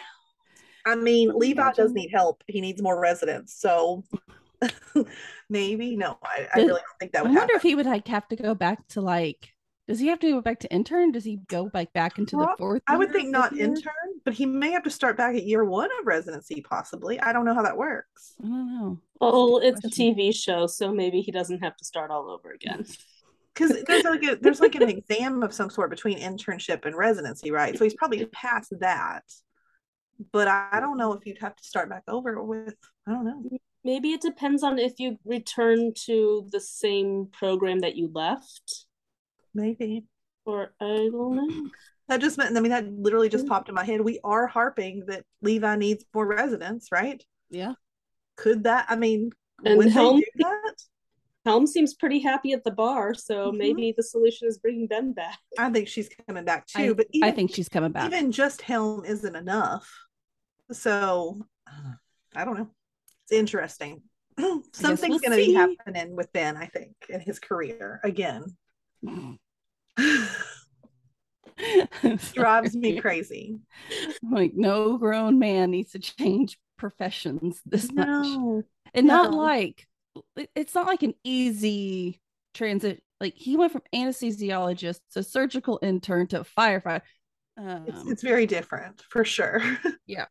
I 0.87 0.95
mean, 0.95 1.31
Levi 1.35 1.73
does 1.73 1.93
need 1.93 2.11
help. 2.13 2.43
He 2.47 2.61
needs 2.61 2.81
more 2.81 2.99
residents. 2.99 3.61
So 3.61 4.05
maybe 5.51 5.97
no. 5.97 6.19
I, 6.23 6.47
I 6.55 6.59
really 6.59 6.69
don't 6.69 6.99
think 6.99 7.13
that 7.13 7.23
would 7.23 7.31
happen. 7.31 7.37
I 7.37 7.41
wonder 7.41 7.41
happen. 7.41 7.57
if 7.57 7.63
he 7.63 7.75
would 7.75 7.87
like 7.87 8.09
have 8.09 8.27
to 8.29 8.37
go 8.37 8.55
back 8.55 8.87
to 8.89 9.01
like, 9.01 9.53
does 9.87 9.99
he 9.99 10.09
have 10.09 10.21
to 10.21 10.31
go 10.31 10.41
back 10.41 10.61
to 10.61 10.73
intern? 10.73 11.13
Does 11.13 11.25
he 11.25 11.41
go 11.49 11.71
like 11.75 11.93
back 11.93 12.19
into 12.19 12.37
the 12.37 12.55
fourth? 12.59 12.83
I 12.87 12.97
would 12.97 13.13
think 13.13 13.31
not 13.31 13.55
year? 13.55 13.65
intern, 13.67 13.93
but 14.29 14.35
he 14.35 14.45
may 14.45 14.73
have 14.73 14.83
to 14.83 14.91
start 14.91 15.17
back 15.17 15.35
at 15.35 15.45
year 15.45 15.65
one 15.65 15.89
of 15.99 16.07
residency, 16.07 16.61
possibly. 16.61 17.19
I 17.19 17.33
don't 17.33 17.47
know 17.47 17.55
how 17.55 17.63
that 17.63 17.79
works. 17.79 18.35
I 18.39 18.47
don't 18.47 18.67
know. 18.67 19.01
well, 19.23 19.59
good 19.59 19.69
it's 19.69 19.85
a. 19.87 19.89
TV 19.89 20.35
show, 20.35 20.67
so 20.67 20.93
maybe 20.93 21.23
he 21.23 21.33
doesn't 21.33 21.61
have 21.61 21.75
to 21.79 21.85
start 21.87 22.11
all 22.11 22.31
over 22.31 22.53
again. 22.53 22.85
Because 23.55 23.83
there's 23.89 24.05
like 24.05 24.23
a, 24.23 24.37
there's 24.37 24.61
like 24.61 24.77
an 24.77 24.89
exam 24.89 25.43
of 25.43 25.53
some 25.53 25.69
sort 25.69 25.91
between 25.91 26.21
internship 26.21 26.85
and 26.85 26.95
residency, 26.95 27.51
right? 27.51 27.77
So 27.77 27.83
he's 27.83 27.95
probably 27.95 28.25
past 28.27 28.73
that. 28.79 29.25
But 30.31 30.47
I, 30.47 30.69
I 30.75 30.81
don't 30.81 30.97
know 30.97 31.13
if 31.15 31.27
you'd 31.27 31.39
have 31.39 31.57
to 31.57 31.65
start 31.65 31.89
back 31.89 32.05
over 32.07 32.41
with. 32.41 32.77
I 33.09 33.11
don't 33.11 33.25
know. 33.25 33.43
Maybe 33.83 34.13
it 34.13 34.21
depends 34.21 34.63
on 34.63 34.79
if 34.79 35.01
you 35.01 35.19
return 35.25 35.93
to 36.05 36.47
the 36.53 36.61
same 36.61 37.31
program 37.33 37.81
that 37.81 37.97
you 37.97 38.09
left, 38.15 38.85
Maybe 39.55 40.05
or 40.45 40.73
I 40.81 41.09
don't 41.11 41.35
know. 41.35 41.71
That 42.09 42.21
just 42.21 42.39
meant. 42.39 42.57
I 42.57 42.61
mean, 42.61 42.71
that 42.71 42.87
literally 42.91 43.29
just 43.29 43.45
Mm. 43.47 43.49
popped 43.49 43.69
in 43.69 43.75
my 43.75 43.85
head. 43.85 44.01
We 44.01 44.19
are 44.25 44.47
harping 44.47 45.05
that 45.07 45.25
Levi 45.43 45.77
needs 45.77 46.05
more 46.15 46.27
residents, 46.27 46.89
right? 46.91 47.23
Yeah. 47.51 47.75
Could 48.37 48.65
that? 48.65 48.87
I 48.89 48.97
mean, 48.97 49.31
And 49.65 49.83
Helm- 49.91 50.21
do 50.21 50.25
that? 50.37 50.75
Helm 51.45 51.67
seems 51.67 51.95
pretty 51.95 52.19
happy 52.21 52.53
at 52.53 52.63
the 52.63 52.71
bar, 52.71 53.13
so 53.15 53.51
Mhm. 53.51 53.57
maybe 53.59 53.95
the 53.97 54.03
solution 54.03 54.47
is 54.49 54.59
bringing 54.59 54.87
Ben 54.87 55.13
back. 55.13 55.39
I 55.59 55.71
think 55.71 55.89
she's 55.89 56.09
coming 56.29 56.45
back 56.45 56.67
too. 56.67 56.79
I, 56.79 56.93
but 56.93 57.07
I 57.23 57.31
think 57.33 57.55
she's 57.55 57.69
coming 57.69 57.91
back. 57.91 58.07
even 58.07 58.31
just 58.33 58.63
Helm 58.63 59.05
isn't 59.05 59.35
enough. 59.35 59.91
So 60.73 61.47
I 62.37 62.45
don't 62.45 62.57
know. 62.59 62.71
It's 63.25 63.33
interesting. 63.33 64.03
Something's 64.73 65.09
we'll 65.09 65.19
going 65.19 65.33
to 65.33 65.37
be 65.37 65.55
happening 65.55 66.15
with 66.15 66.33
Ben, 66.33 66.57
I 66.57 66.67
think, 66.67 66.95
in 67.09 67.21
his 67.21 67.39
career 67.41 68.01
again. 68.05 68.45
Drives 72.35 72.75
me 72.75 73.01
crazy. 73.01 73.59
like 74.23 74.53
no 74.55 74.99
grown 74.99 75.39
man 75.39 75.71
needs 75.71 75.93
to 75.93 75.99
change 75.99 76.59
professions 76.77 77.61
this 77.67 77.93
much. 77.93 78.07
No. 78.07 78.63
and 78.95 79.07
not 79.07 79.33
like 79.33 79.87
it's 80.55 80.75
not 80.75 80.87
like 80.87 81.03
an 81.03 81.15
easy 81.25 82.21
transit 82.55 83.03
like 83.21 83.35
he 83.37 83.57
went 83.57 83.73
from 83.73 83.83
anesthesiologist 83.95 85.01
to 85.13 85.23
surgical 85.23 85.79
intern 85.83 86.27
to 86.29 86.45
firefighter 86.57 87.03
um, 87.59 87.85
It's, 87.87 88.07
it's 88.07 88.23
very 88.23 88.47
different 88.47 89.03
for 89.11 89.25
sure. 89.25 89.61
Yeah. 90.07 90.27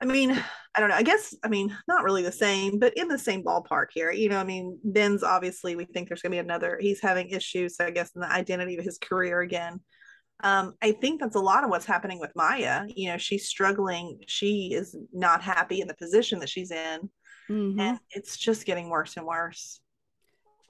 I 0.00 0.04
mean, 0.04 0.30
I 0.74 0.80
don't 0.80 0.90
know. 0.90 0.96
I 0.96 1.02
guess, 1.02 1.34
I 1.42 1.48
mean, 1.48 1.74
not 1.88 2.04
really 2.04 2.22
the 2.22 2.32
same, 2.32 2.78
but 2.78 2.92
in 2.98 3.08
the 3.08 3.18
same 3.18 3.42
ballpark 3.42 3.86
here. 3.94 4.10
You 4.10 4.28
know, 4.28 4.38
I 4.38 4.44
mean, 4.44 4.78
Ben's 4.84 5.22
obviously, 5.22 5.74
we 5.74 5.86
think 5.86 6.08
there's 6.08 6.20
going 6.20 6.32
to 6.32 6.36
be 6.36 6.40
another, 6.40 6.78
he's 6.78 7.00
having 7.00 7.30
issues, 7.30 7.76
I 7.80 7.90
guess, 7.92 8.10
in 8.14 8.20
the 8.20 8.30
identity 8.30 8.76
of 8.76 8.84
his 8.84 8.98
career 8.98 9.40
again. 9.40 9.80
Um, 10.40 10.74
I 10.82 10.92
think 10.92 11.20
that's 11.20 11.36
a 11.36 11.40
lot 11.40 11.64
of 11.64 11.70
what's 11.70 11.86
happening 11.86 12.20
with 12.20 12.32
Maya. 12.36 12.84
You 12.88 13.10
know, 13.10 13.18
she's 13.18 13.48
struggling. 13.48 14.20
She 14.26 14.72
is 14.74 14.96
not 15.12 15.42
happy 15.42 15.80
in 15.80 15.88
the 15.88 15.94
position 15.94 16.40
that 16.40 16.48
she's 16.48 16.70
in, 16.70 17.08
mhm. 17.48 17.80
and 17.80 17.98
it's 18.10 18.36
just 18.36 18.66
getting 18.66 18.90
worse 18.90 19.16
and 19.16 19.26
worse. 19.26 19.80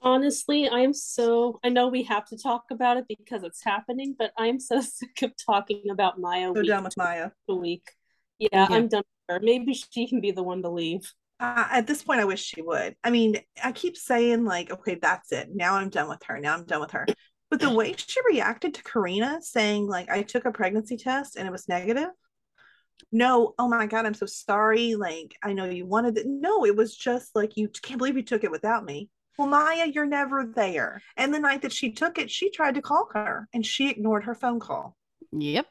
Honestly, 0.01 0.69
I'm 0.69 0.93
so 0.93 1.59
I 1.63 1.69
know 1.69 1.87
we 1.87 2.03
have 2.03 2.25
to 2.27 2.37
talk 2.37 2.65
about 2.71 2.97
it 2.97 3.05
because 3.07 3.43
it's 3.43 3.63
happening, 3.63 4.15
but 4.17 4.31
I'm 4.37 4.59
so 4.59 4.79
sick 4.81 5.21
of 5.23 5.31
talking 5.45 5.89
about 5.91 6.19
Maya 6.19 6.51
So 6.53 6.61
week 6.61 6.69
done 6.69 6.83
with 6.83 6.97
Maya. 6.97 7.31
to 7.49 7.55
week. 7.55 7.91
Yeah, 8.39 8.49
Yeah. 8.51 8.67
I'm 8.69 8.87
done 8.87 9.03
with 9.27 9.35
her. 9.35 9.39
Maybe 9.43 9.73
she 9.73 10.07
can 10.07 10.21
be 10.21 10.31
the 10.31 10.43
one 10.43 10.61
to 10.61 10.69
leave. 10.69 11.11
Uh, 11.39 11.67
at 11.71 11.85
this 11.87 12.03
point, 12.03 12.19
I 12.19 12.25
wish 12.25 12.43
she 12.43 12.61
would. 12.61 12.95
I 13.03 13.11
mean, 13.11 13.39
I 13.63 13.71
keep 13.71 13.95
saying, 13.95 14.43
like, 14.43 14.71
okay, 14.71 14.95
that's 14.95 15.31
it. 15.31 15.49
Now 15.53 15.75
I'm 15.75 15.89
done 15.89 16.09
with 16.09 16.23
her. 16.25 16.39
Now 16.39 16.55
I'm 16.55 16.65
done 16.65 16.81
with 16.81 16.91
her. 16.91 17.05
But 17.49 17.61
the 17.61 17.73
way 17.73 17.93
she 17.95 18.19
reacted 18.29 18.73
to 18.73 18.83
Carina 18.83 19.39
saying, 19.41 19.87
like, 19.87 20.09
I 20.09 20.21
took 20.21 20.45
a 20.45 20.51
pregnancy 20.51 20.97
test 20.97 21.37
and 21.37 21.47
it 21.47 21.51
was 21.51 21.69
negative. 21.69 22.09
No, 23.11 23.53
oh 23.57 23.69
my 23.69 23.85
God, 23.85 24.05
I'm 24.05 24.13
so 24.13 24.25
sorry. 24.25 24.95
Like, 24.95 25.35
I 25.41 25.53
know 25.53 25.65
you 25.65 25.85
wanted 25.85 26.17
it. 26.17 26.25
No, 26.27 26.65
it 26.65 26.75
was 26.75 26.95
just 26.95 27.35
like, 27.35 27.55
you 27.55 27.69
can't 27.69 27.99
believe 27.99 28.17
you 28.17 28.23
took 28.23 28.43
it 28.43 28.51
without 28.51 28.83
me. 28.83 29.09
Well, 29.37 29.47
Maya, 29.47 29.85
you're 29.87 30.05
never 30.05 30.51
there. 30.53 31.01
And 31.15 31.33
the 31.33 31.39
night 31.39 31.61
that 31.61 31.71
she 31.71 31.91
took 31.91 32.17
it, 32.17 32.29
she 32.29 32.49
tried 32.49 32.75
to 32.75 32.81
call 32.81 33.07
her 33.13 33.47
and 33.53 33.65
she 33.65 33.89
ignored 33.89 34.25
her 34.25 34.35
phone 34.35 34.59
call. 34.59 34.97
yep 35.31 35.67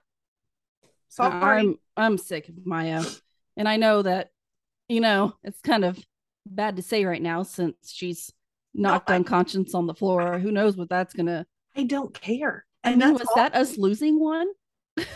Sorry. 1.09 1.61
i'm 1.61 1.77
i'm 1.97 2.19
sick 2.19 2.49
of 2.49 2.67
maya 2.67 3.03
and 3.57 3.69
i 3.69 3.77
know 3.77 4.03
that 4.03 4.31
you 4.89 5.01
know 5.01 5.35
it's 5.45 5.61
kind 5.63 5.85
of 5.85 5.99
bad 6.45 6.77
to 6.77 6.83
say 6.83 7.05
right 7.05 7.23
now 7.23 7.43
since 7.43 7.77
she's 7.91 8.31
knocked 8.75 9.09
unconscious 9.11 9.75
on 9.75 9.87
the 9.87 9.95
floor 9.95 10.39
who 10.39 10.51
knows 10.51 10.77
what 10.77 10.91
that's 10.91 11.15
gonna 11.15 11.47
I 11.77 11.83
don't 11.85 12.13
care. 12.15 12.65
i 12.85 12.91
And 12.91 13.01
mean 13.01 13.13
was 13.15 13.23
all- 13.29 13.37
that 13.37 13.55
us 13.55 13.77
losing 13.79 14.19
one 14.21 14.47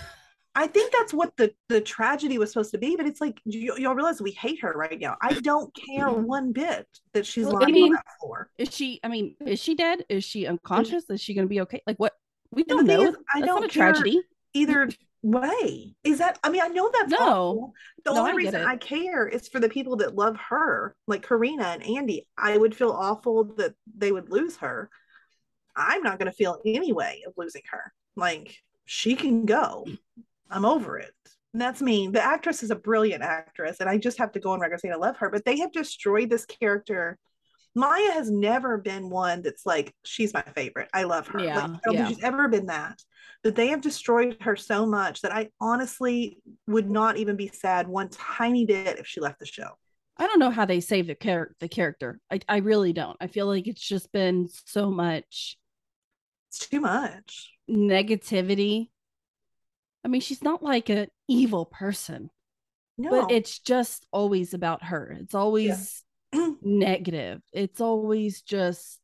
I 0.52 0.66
think 0.66 0.92
that's 0.92 1.14
what 1.14 1.36
the 1.36 1.54
the 1.68 1.80
tragedy 1.80 2.36
was 2.36 2.50
supposed 2.52 2.72
to 2.72 2.78
be, 2.78 2.96
but 2.96 3.06
it's 3.06 3.20
like 3.20 3.40
you, 3.44 3.76
y'all 3.78 3.94
realize 3.94 4.20
we 4.20 4.32
hate 4.32 4.60
her 4.62 4.72
right 4.72 4.98
now. 4.98 5.16
I 5.22 5.34
don't 5.34 5.72
care 5.74 6.08
mm-hmm. 6.08 6.24
one 6.26 6.52
bit 6.52 6.88
that 7.12 7.24
she's 7.24 7.46
Well, 7.46 7.58
I 7.58 7.60
lying 7.60 7.74
mean- 7.74 7.84
on 7.84 7.92
that 7.92 8.06
floor. 8.20 8.50
is 8.58 8.74
she 8.74 8.98
i 9.04 9.08
mean 9.08 9.36
is 9.46 9.60
she 9.60 9.74
dead 9.76 10.04
is 10.08 10.24
she 10.24 10.46
unconscious 10.48 11.04
is 11.08 11.20
she 11.20 11.34
gonna 11.34 11.46
be 11.46 11.60
okay 11.62 11.80
like 11.86 11.98
what 11.98 12.14
we 12.50 12.64
don't 12.64 12.84
know 12.84 13.02
is, 13.02 13.16
I 13.32 13.40
That's 13.40 13.46
don't 13.46 13.60
not 13.60 13.70
a 13.70 13.72
care 13.72 13.92
tragedy 13.92 14.20
either 14.52 14.88
way. 15.22 15.94
Is 16.02 16.18
that? 16.18 16.38
I 16.42 16.48
mean, 16.50 16.62
I 16.62 16.68
know 16.68 16.90
that's 16.92 17.12
No. 17.12 17.18
awful. 17.18 17.74
The 18.04 18.12
No, 18.14 18.20
only 18.20 18.32
I 18.32 18.34
reason. 18.34 18.62
I 18.62 18.76
care 18.76 19.28
is 19.28 19.48
for 19.48 19.60
the 19.60 19.68
people 19.68 19.96
that 19.96 20.16
love 20.16 20.36
her, 20.48 20.96
like 21.06 21.22
Carina 21.22 21.64
and 21.64 21.82
Andy. 21.84 22.26
I 22.36 22.56
would 22.56 22.74
feel 22.74 22.90
awful 22.90 23.44
that 23.58 23.74
they 23.96 24.10
would 24.12 24.30
lose 24.30 24.56
her. 24.56 24.90
I'm 25.88 26.02
not 26.02 26.18
going 26.18 26.30
to 26.30 26.36
feel 26.36 26.60
any 26.64 26.92
way 26.92 27.22
of 27.26 27.34
losing 27.36 27.62
her. 27.70 27.92
Like 28.16 28.56
she 28.84 29.14
can 29.14 29.46
go. 29.46 29.86
I'm 30.50 30.64
over 30.64 30.98
it. 30.98 31.14
And 31.52 31.60
that's 31.60 31.82
me. 31.82 32.08
The 32.08 32.24
actress 32.24 32.62
is 32.62 32.70
a 32.70 32.76
brilliant 32.76 33.22
actress, 33.22 33.78
and 33.80 33.88
I 33.88 33.98
just 33.98 34.18
have 34.18 34.32
to 34.32 34.40
go 34.40 34.52
on 34.52 34.60
record 34.60 34.80
saying 34.80 34.94
I 34.94 34.96
love 34.96 35.16
her. 35.18 35.30
But 35.30 35.44
they 35.44 35.58
have 35.58 35.72
destroyed 35.72 36.30
this 36.30 36.44
character. 36.44 37.18
Maya 37.74 38.12
has 38.12 38.30
never 38.30 38.78
been 38.78 39.10
one 39.10 39.42
that's 39.42 39.64
like 39.64 39.94
she's 40.04 40.34
my 40.34 40.42
favorite. 40.42 40.88
I 40.92 41.04
love 41.04 41.28
her. 41.28 41.40
Yeah, 41.40 41.54
like, 41.56 41.64
I 41.64 41.78
don't 41.84 41.94
yeah. 41.94 42.06
think 42.06 42.16
she's 42.16 42.24
ever 42.24 42.48
been 42.48 42.66
that. 42.66 43.00
But 43.42 43.56
they 43.56 43.68
have 43.68 43.80
destroyed 43.80 44.36
her 44.40 44.54
so 44.54 44.86
much 44.86 45.22
that 45.22 45.32
I 45.32 45.48
honestly 45.60 46.38
would 46.66 46.90
not 46.90 47.16
even 47.16 47.36
be 47.36 47.48
sad 47.48 47.88
one 47.88 48.08
tiny 48.10 48.64
bit 48.64 48.98
if 48.98 49.06
she 49.06 49.20
left 49.20 49.38
the 49.38 49.46
show. 49.46 49.70
I 50.16 50.26
don't 50.26 50.38
know 50.38 50.50
how 50.50 50.66
they 50.66 50.80
save 50.80 51.06
the 51.06 51.14
character 51.14 51.56
the 51.60 51.68
character. 51.68 52.20
I, 52.30 52.40
I 52.48 52.56
really 52.58 52.92
don't. 52.92 53.16
I 53.20 53.26
feel 53.26 53.46
like 53.46 53.66
it's 53.66 53.86
just 53.86 54.12
been 54.12 54.48
so 54.66 54.90
much 54.90 55.56
It's 56.50 56.68
too 56.68 56.80
much. 56.80 57.50
negativity. 57.70 58.90
I 60.04 60.08
mean, 60.08 60.20
she's 60.20 60.42
not 60.42 60.62
like 60.62 60.88
an 60.88 61.08
evil 61.28 61.66
person, 61.66 62.30
No, 62.98 63.10
but 63.10 63.30
it's 63.30 63.58
just 63.58 64.06
always 64.12 64.54
about 64.54 64.84
her. 64.84 65.16
It's 65.20 65.34
always 65.34 66.02
negative. 66.62 67.42
It's 67.52 67.80
always 67.80 68.42
just 68.42 69.00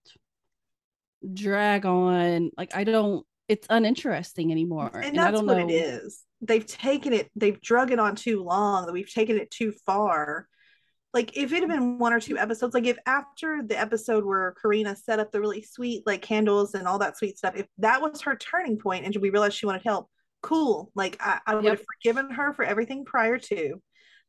drag 1.33 1.87
on. 1.87 2.51
Like 2.57 2.75
I 2.75 2.85
don't 2.85 3.27
it's 3.49 3.67
uninteresting 3.71 4.51
anymore. 4.51 5.05
and 5.05 5.17
And, 5.17 5.21
I 5.21 5.31
that's 5.31 5.33
don't 5.33 5.47
what 5.47 5.59
know. 5.59 5.69
it 5.69 5.71
is. 5.71 6.23
They've 6.41 6.67
taken 6.67 7.13
it, 7.13 7.31
they've 7.37 7.61
drug 7.61 7.93
it 7.93 7.99
on 7.99 8.17
too 8.17 8.43
long, 8.43 8.87
that 8.87 8.93
we've 8.93 9.13
taken 9.13 9.37
it 9.39 9.51
too 9.51 9.73
far. 9.87 10.49
Like 11.17 11.35
if 11.35 11.51
it 11.51 11.61
had 11.61 11.71
been 11.71 11.99
one 11.99 12.13
or 12.13 12.21
two 12.21 12.37
episodes, 12.37 12.75
like 12.75 12.85
if 12.85 12.99
after 13.07 13.63
the 13.67 13.81
episode 13.81 14.27
where 14.27 14.53
Carina 14.61 14.95
set 14.95 15.19
up 15.19 15.33
the 15.33 15.41
really 15.41 15.63
sweet 15.63 16.03
like 16.07 16.21
candles 16.21 16.75
and 16.75 16.87
all 16.87 16.99
that 16.99 17.17
sweet 17.17 17.39
stuff, 17.39 17.55
if 17.57 17.65
that 17.79 18.03
was 18.03 18.21
her 18.21 18.37
turning 18.37 18.77
point 18.79 19.07
and 19.07 19.17
we 19.17 19.31
realized 19.31 19.57
she 19.57 19.65
wanted 19.65 19.81
help, 19.83 20.11
cool. 20.43 20.93
Like 20.95 21.17
I, 21.19 21.39
I 21.47 21.55
would 21.55 21.65
Yep. 21.65 21.79
have 21.79 21.87
forgiven 21.87 22.31
her 22.33 22.53
for 22.53 22.67
everything 22.67 23.07
prior 23.07 23.39
to. 23.39 23.81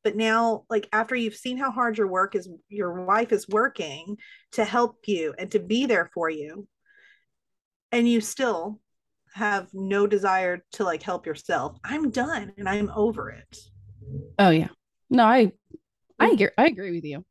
But 0.05 0.15
now, 0.15 0.63
like 0.69 0.87
after 0.93 1.13
you've 1.13 1.35
seen 1.35 1.57
how 1.57 1.71
hard 1.71 1.97
your 1.97 2.07
work 2.07 2.35
is, 2.35 2.47
your 2.69 3.03
wife 3.03 3.33
is 3.33 3.49
working 3.49 4.15
to 4.53 4.63
help 4.63 4.99
you 5.07 5.33
and 5.37 5.51
to 5.51 5.59
be 5.59 5.87
there 5.87 6.09
for 6.13 6.29
you, 6.29 6.69
and 7.91 8.07
you 8.07 8.21
still 8.21 8.79
have 9.33 9.67
no 9.73 10.07
desire 10.07 10.63
to 10.71 10.85
like 10.85 11.03
help 11.03 11.25
yourself, 11.25 11.77
I'm 11.83 12.11
done 12.11 12.53
and 12.57 12.69
I'm 12.69 12.89
over 12.95 13.29
it. 13.29 13.57
Oh 14.39 14.51
yeah. 14.51 14.69
No, 15.09 15.25
I 15.25 15.51
I 16.19 16.29
agree 16.31 16.49
I 16.57 16.65
agree 16.67 16.91
with 16.91 17.03
you. 17.05 17.23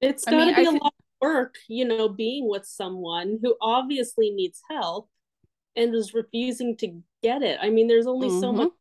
It's 0.00 0.24
got 0.24 0.30
to 0.32 0.46
mean, 0.46 0.54
be 0.54 0.60
I 0.60 0.68
a 0.68 0.72
thi- 0.72 0.78
lot 0.78 0.94
of 0.98 1.04
work, 1.20 1.56
you 1.68 1.84
know, 1.84 2.08
being 2.08 2.48
with 2.48 2.64
someone 2.66 3.38
who 3.42 3.56
obviously 3.60 4.30
needs 4.30 4.60
help 4.70 5.08
and 5.76 5.94
is 5.94 6.14
refusing 6.14 6.76
to 6.78 7.00
get 7.22 7.42
it. 7.42 7.58
I 7.60 7.70
mean, 7.70 7.88
there's 7.88 8.06
only 8.06 8.28
so 8.30 8.52
Mhm. 8.52 8.56
much 8.56 8.72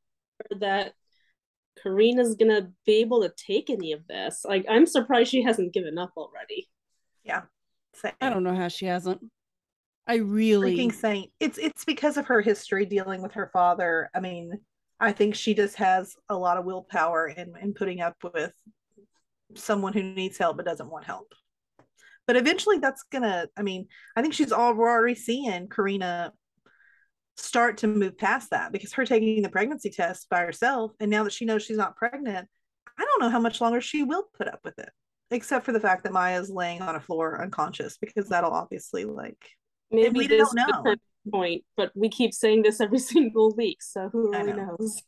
that 0.60 0.94
Carina's 1.82 2.36
gonna 2.36 2.72
be 2.86 2.96
able 2.98 3.22
to 3.22 3.30
take 3.30 3.70
any 3.70 3.94
of 3.94 4.06
this. 4.08 4.44
Like, 4.46 4.66
I'm 4.70 4.86
surprised 4.86 5.32
she 5.32 5.42
hasn't 5.44 5.74
given 5.74 5.98
up 5.98 6.12
already. 6.18 6.70
Same. 7.94 8.14
I 8.22 8.30
don't 8.30 8.44
know 8.44 8.56
how 8.56 8.68
she 8.68 8.86
hasn't. 8.86 9.22
I 10.06 10.16
really 10.18 10.78
freaking 10.78 10.94
saint. 10.94 11.32
It's 11.40 11.58
it's 11.58 11.84
because 11.84 12.18
of 12.18 12.28
her 12.28 12.42
history 12.42 12.86
dealing 12.86 13.22
with 13.22 13.34
her 13.34 13.50
father. 13.52 14.10
I 14.14 14.20
mean, 14.20 14.52
I 15.00 15.12
think 15.12 15.36
she 15.36 15.54
just 15.56 15.76
has 15.78 16.16
a 16.30 16.38
lot 16.38 16.58
of 16.58 16.66
willpower 16.66 17.28
in 17.28 17.54
in 17.58 17.74
putting 17.74 18.02
up 18.02 18.16
with 18.24 18.54
someone 19.56 19.94
who 19.94 20.04
needs 20.04 20.38
help 20.38 20.58
but 20.58 20.66
doesn't 20.66 20.90
want 20.90 21.06
help. 21.06 21.34
But 22.26 22.36
eventually 22.36 22.80
that's 22.80 23.04
gonna, 23.04 23.48
I 23.58 23.62
mean, 23.62 23.88
I 24.16 24.22
think 24.22 24.34
she's 24.34 24.52
all 24.52 24.74
we're 24.74 24.90
already 24.90 25.16
seeing 25.16 25.68
Carina 25.70 26.34
start 27.38 27.78
to 27.78 27.88
move 27.88 28.18
past 28.18 28.50
that 28.50 28.72
because 28.72 28.94
her 28.94 29.06
taking 29.06 29.42
the 29.42 29.50
pregnancy 29.50 29.90
test 29.90 30.28
by 30.30 30.40
herself 30.42 30.92
and 31.00 31.10
now 31.12 31.24
that 31.24 31.34
she 31.34 31.46
knows 31.46 31.64
she's 31.64 31.78
not 31.78 31.96
pregnant, 31.96 32.48
I 33.00 33.06
don't 33.06 33.22
know 33.22 33.30
how 33.30 33.40
much 33.40 33.62
longer 33.62 33.80
she 33.80 34.04
will 34.04 34.26
put 34.38 34.48
up 34.48 34.60
with 34.64 34.78
it. 34.80 34.90
Except 35.30 35.66
for 35.66 35.72
the 35.74 35.80
fact 35.80 36.04
that 36.04 36.14
Maya's 36.14 36.50
laying 36.50 36.82
on 36.82 36.96
a 36.96 37.00
floor 37.02 37.42
unconscious 37.42 37.98
because 37.98 38.30
that'll 38.30 38.52
obviously 38.52 39.06
like 39.06 39.38
Maybe 39.92 40.20
we 40.20 40.28
this 40.28 40.50
don't 40.54 40.86
know. 40.86 40.96
point, 41.32 41.64
but 41.78 41.92
we 41.96 42.10
keep 42.10 42.34
saying 42.34 42.64
this 42.64 42.82
every 42.82 43.00
single 43.14 43.54
week, 43.56 43.82
so 43.82 44.10
who 44.10 44.34
I 44.34 44.40
really 44.42 44.54
know. 44.54 44.76
knows? 44.80 45.02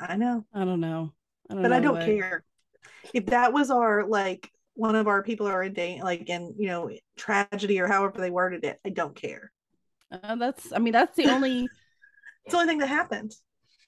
I 0.00 0.16
know. 0.16 0.44
I 0.54 0.64
don't 0.64 0.80
know. 0.80 1.12
I 1.50 1.54
don't 1.54 1.62
but 1.62 1.72
I 1.72 1.80
don't 1.80 1.94
what- 1.96 2.06
care 2.06 2.44
if 3.12 3.26
that 3.26 3.52
was 3.52 3.70
our 3.70 4.06
like 4.06 4.50
one 4.74 4.96
of 4.96 5.06
our 5.06 5.22
people 5.22 5.46
are 5.46 5.62
in 5.62 5.72
dating 5.72 6.02
like 6.02 6.28
in 6.28 6.54
you 6.58 6.66
know 6.66 6.90
tragedy 7.16 7.80
or 7.80 7.86
however 7.86 8.20
they 8.20 8.30
worded 8.30 8.64
it. 8.64 8.80
I 8.84 8.90
don't 8.90 9.14
care. 9.14 9.52
Uh, 10.10 10.36
that's 10.36 10.72
I 10.72 10.78
mean 10.78 10.92
that's 10.92 11.16
the 11.16 11.26
only 11.26 11.70
It's 12.44 12.52
the 12.52 12.58
only 12.58 12.68
thing 12.68 12.78
that 12.78 12.88
happened. 12.88 13.32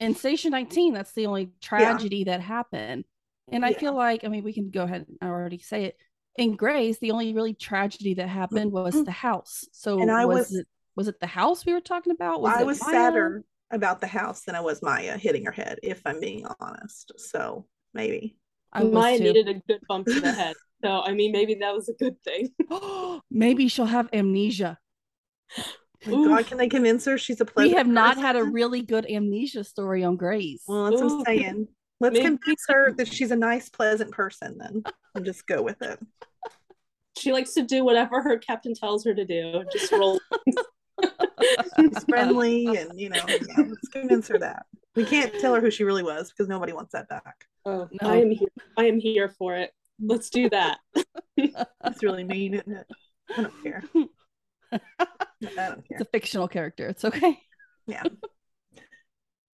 in 0.00 0.14
Station 0.14 0.50
19, 0.50 0.94
that's 0.94 1.12
the 1.12 1.26
only 1.26 1.50
tragedy 1.60 2.24
that 2.24 2.40
happened. 2.40 3.04
And 3.52 3.64
I 3.64 3.74
feel 3.74 3.94
like, 3.94 4.24
I 4.24 4.28
mean, 4.28 4.44
we 4.44 4.54
can 4.54 4.70
go 4.70 4.84
ahead 4.84 5.06
and 5.08 5.18
already 5.30 5.58
say 5.58 5.84
it. 5.84 5.96
In 6.36 6.56
Grey's, 6.56 6.98
the 6.98 7.10
only 7.10 7.34
really 7.34 7.54
tragedy 7.54 8.14
that 8.14 8.28
happened 8.28 8.72
was 8.72 9.04
the 9.04 9.10
house. 9.10 9.66
So 9.72 10.00
And 10.00 10.10
I 10.10 10.24
was, 10.24 10.38
was- 10.38 10.54
it 10.54 10.66
was 10.96 11.08
it 11.08 11.20
the 11.20 11.26
house 11.26 11.66
we 11.66 11.74
were 11.74 11.80
talking 11.80 12.12
about? 12.12 12.40
Was 12.40 12.54
I 12.54 12.64
was 12.64 12.80
Maya? 12.80 12.92
sadder 12.92 13.44
about 13.70 14.00
the 14.00 14.06
house 14.06 14.42
than 14.42 14.54
I 14.54 14.60
was 14.60 14.82
Maya 14.82 15.18
hitting 15.18 15.44
her 15.44 15.52
head, 15.52 15.78
if 15.82 16.00
I'm 16.06 16.20
being 16.20 16.46
honest. 16.60 17.12
So 17.18 17.66
maybe. 17.92 18.36
I 18.76 18.84
was 18.84 18.92
Maya 18.92 19.18
too. 19.18 19.24
needed 19.24 19.48
a 19.48 19.54
good 19.54 19.80
bump 19.88 20.06
to 20.06 20.20
the 20.20 20.32
head. 20.32 20.54
So, 20.84 21.00
I 21.02 21.14
mean, 21.14 21.32
maybe 21.32 21.54
that 21.54 21.74
was 21.74 21.88
a 21.88 21.94
good 21.94 22.16
thing. 22.22 22.50
Maybe 23.30 23.66
she'll 23.68 23.86
have 23.86 24.08
amnesia. 24.12 24.78
My 26.06 26.12
God, 26.12 26.46
can 26.46 26.58
they 26.58 26.68
convince 26.68 27.06
her 27.06 27.16
she's 27.18 27.40
a 27.40 27.44
pleasant? 27.44 27.70
We 27.70 27.72
pleasant 27.74 27.86
have 27.86 27.94
not 27.94 28.18
had 28.18 28.36
a 28.36 28.44
really 28.44 28.82
good 28.82 29.06
amnesia 29.10 29.64
story 29.64 30.04
on 30.04 30.16
Grey's. 30.16 30.62
Well, 30.68 30.90
that's 30.90 31.02
what 31.02 31.12
I'm 31.12 31.24
saying. 31.24 31.68
Let's 31.98 32.12
Maybe- 32.12 32.26
convince 32.26 32.62
her 32.68 32.92
that 32.92 33.08
she's 33.08 33.30
a 33.30 33.36
nice, 33.36 33.70
pleasant 33.70 34.12
person 34.12 34.58
then 34.58 34.84
and 35.14 35.24
just 35.24 35.46
go 35.46 35.62
with 35.62 35.80
it. 35.82 35.98
She 37.18 37.32
likes 37.32 37.54
to 37.54 37.62
do 37.62 37.82
whatever 37.82 38.20
her 38.20 38.36
captain 38.36 38.74
tells 38.74 39.02
her 39.06 39.14
to 39.14 39.24
do. 39.24 39.64
Just 39.72 39.90
roll. 39.90 40.20
She's 41.80 42.04
friendly 42.06 42.66
and 42.76 43.00
you 43.00 43.08
know, 43.08 43.22
yeah, 43.26 43.36
let's 43.56 43.88
convince 43.90 44.28
her 44.28 44.38
that. 44.38 44.66
We 44.96 45.04
can't 45.04 45.38
tell 45.38 45.54
her 45.54 45.60
who 45.60 45.70
she 45.70 45.84
really 45.84 46.02
was 46.02 46.30
because 46.30 46.48
nobody 46.48 46.72
wants 46.72 46.92
that 46.92 47.08
back. 47.08 47.44
Oh, 47.64 47.88
No. 48.00 48.10
I 48.10 48.16
am 48.16 48.30
here. 48.30 48.48
I 48.76 48.86
am 48.86 48.98
here 48.98 49.28
for 49.28 49.56
it. 49.56 49.72
Let's 50.00 50.30
do 50.30 50.48
that. 50.50 50.78
It's 51.38 52.02
really 52.02 52.24
mean, 52.24 52.54
isn't 52.54 52.72
it? 52.72 52.86
I 53.36 53.42
don't 53.42 53.62
care. 53.62 53.82
I 54.72 54.78
don't 55.56 55.84
It's 55.90 56.00
a 56.00 56.04
fictional 56.06 56.48
character. 56.48 56.88
It's 56.88 57.04
okay. 57.04 57.38
Yeah. 57.86 58.02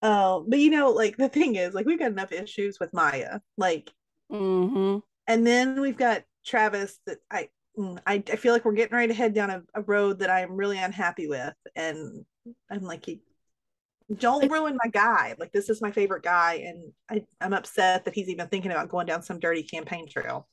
Oh, 0.03 0.45
but 0.49 0.59
you 0.59 0.71
know, 0.71 0.91
like 0.91 1.17
the 1.17 1.29
thing 1.29 1.57
is, 1.57 1.75
like 1.75 1.87
we've 1.87 1.99
got 1.99 2.11
enough 2.11 2.33
issues 2.33 2.79
with 2.81 2.93
Maya, 2.93 3.41
like, 3.57 3.91
hmm 4.31 4.99
and 5.29 5.47
then 5.47 5.81
we've 5.81 5.97
got 5.97 6.25
Travis 6.45 6.99
that 7.07 7.19
I, 7.31 7.49
mm, 7.79 7.99
I, 8.07 8.15
I 8.15 8.37
feel 8.37 8.53
like 8.53 8.65
we're 8.65 8.73
getting 8.73 8.97
ready 8.97 9.09
to 9.09 9.15
head 9.15 9.35
down 9.35 9.51
a, 9.51 9.63
a 9.75 9.83
road 9.83 10.19
that 10.19 10.31
I'm 10.31 10.57
really 10.57 10.79
unhappy 10.79 11.29
with, 11.29 11.55
and 11.77 12.25
I'm 12.71 12.83
like, 12.83 13.07
you 13.07 13.21
don't 14.17 14.51
ruin 14.51 14.79
my 14.83 14.91
guy. 14.91 15.35
Like 15.39 15.53
this 15.53 15.69
is 15.71 15.81
my 15.81 15.91
favorite 15.91 16.23
guy, 16.23 16.63
and 16.67 16.93
I, 17.11 17.25
I'm 17.41 17.53
upset 17.53 18.05
that 18.05 18.15
he's 18.15 18.29
even 18.29 18.49
thinking 18.49 18.71
about 18.71 18.89
going 18.89 19.07
down 19.07 19.23
some 19.23 19.39
dirty 19.39 19.63
campaign 19.63 20.09
trail. 20.09 20.49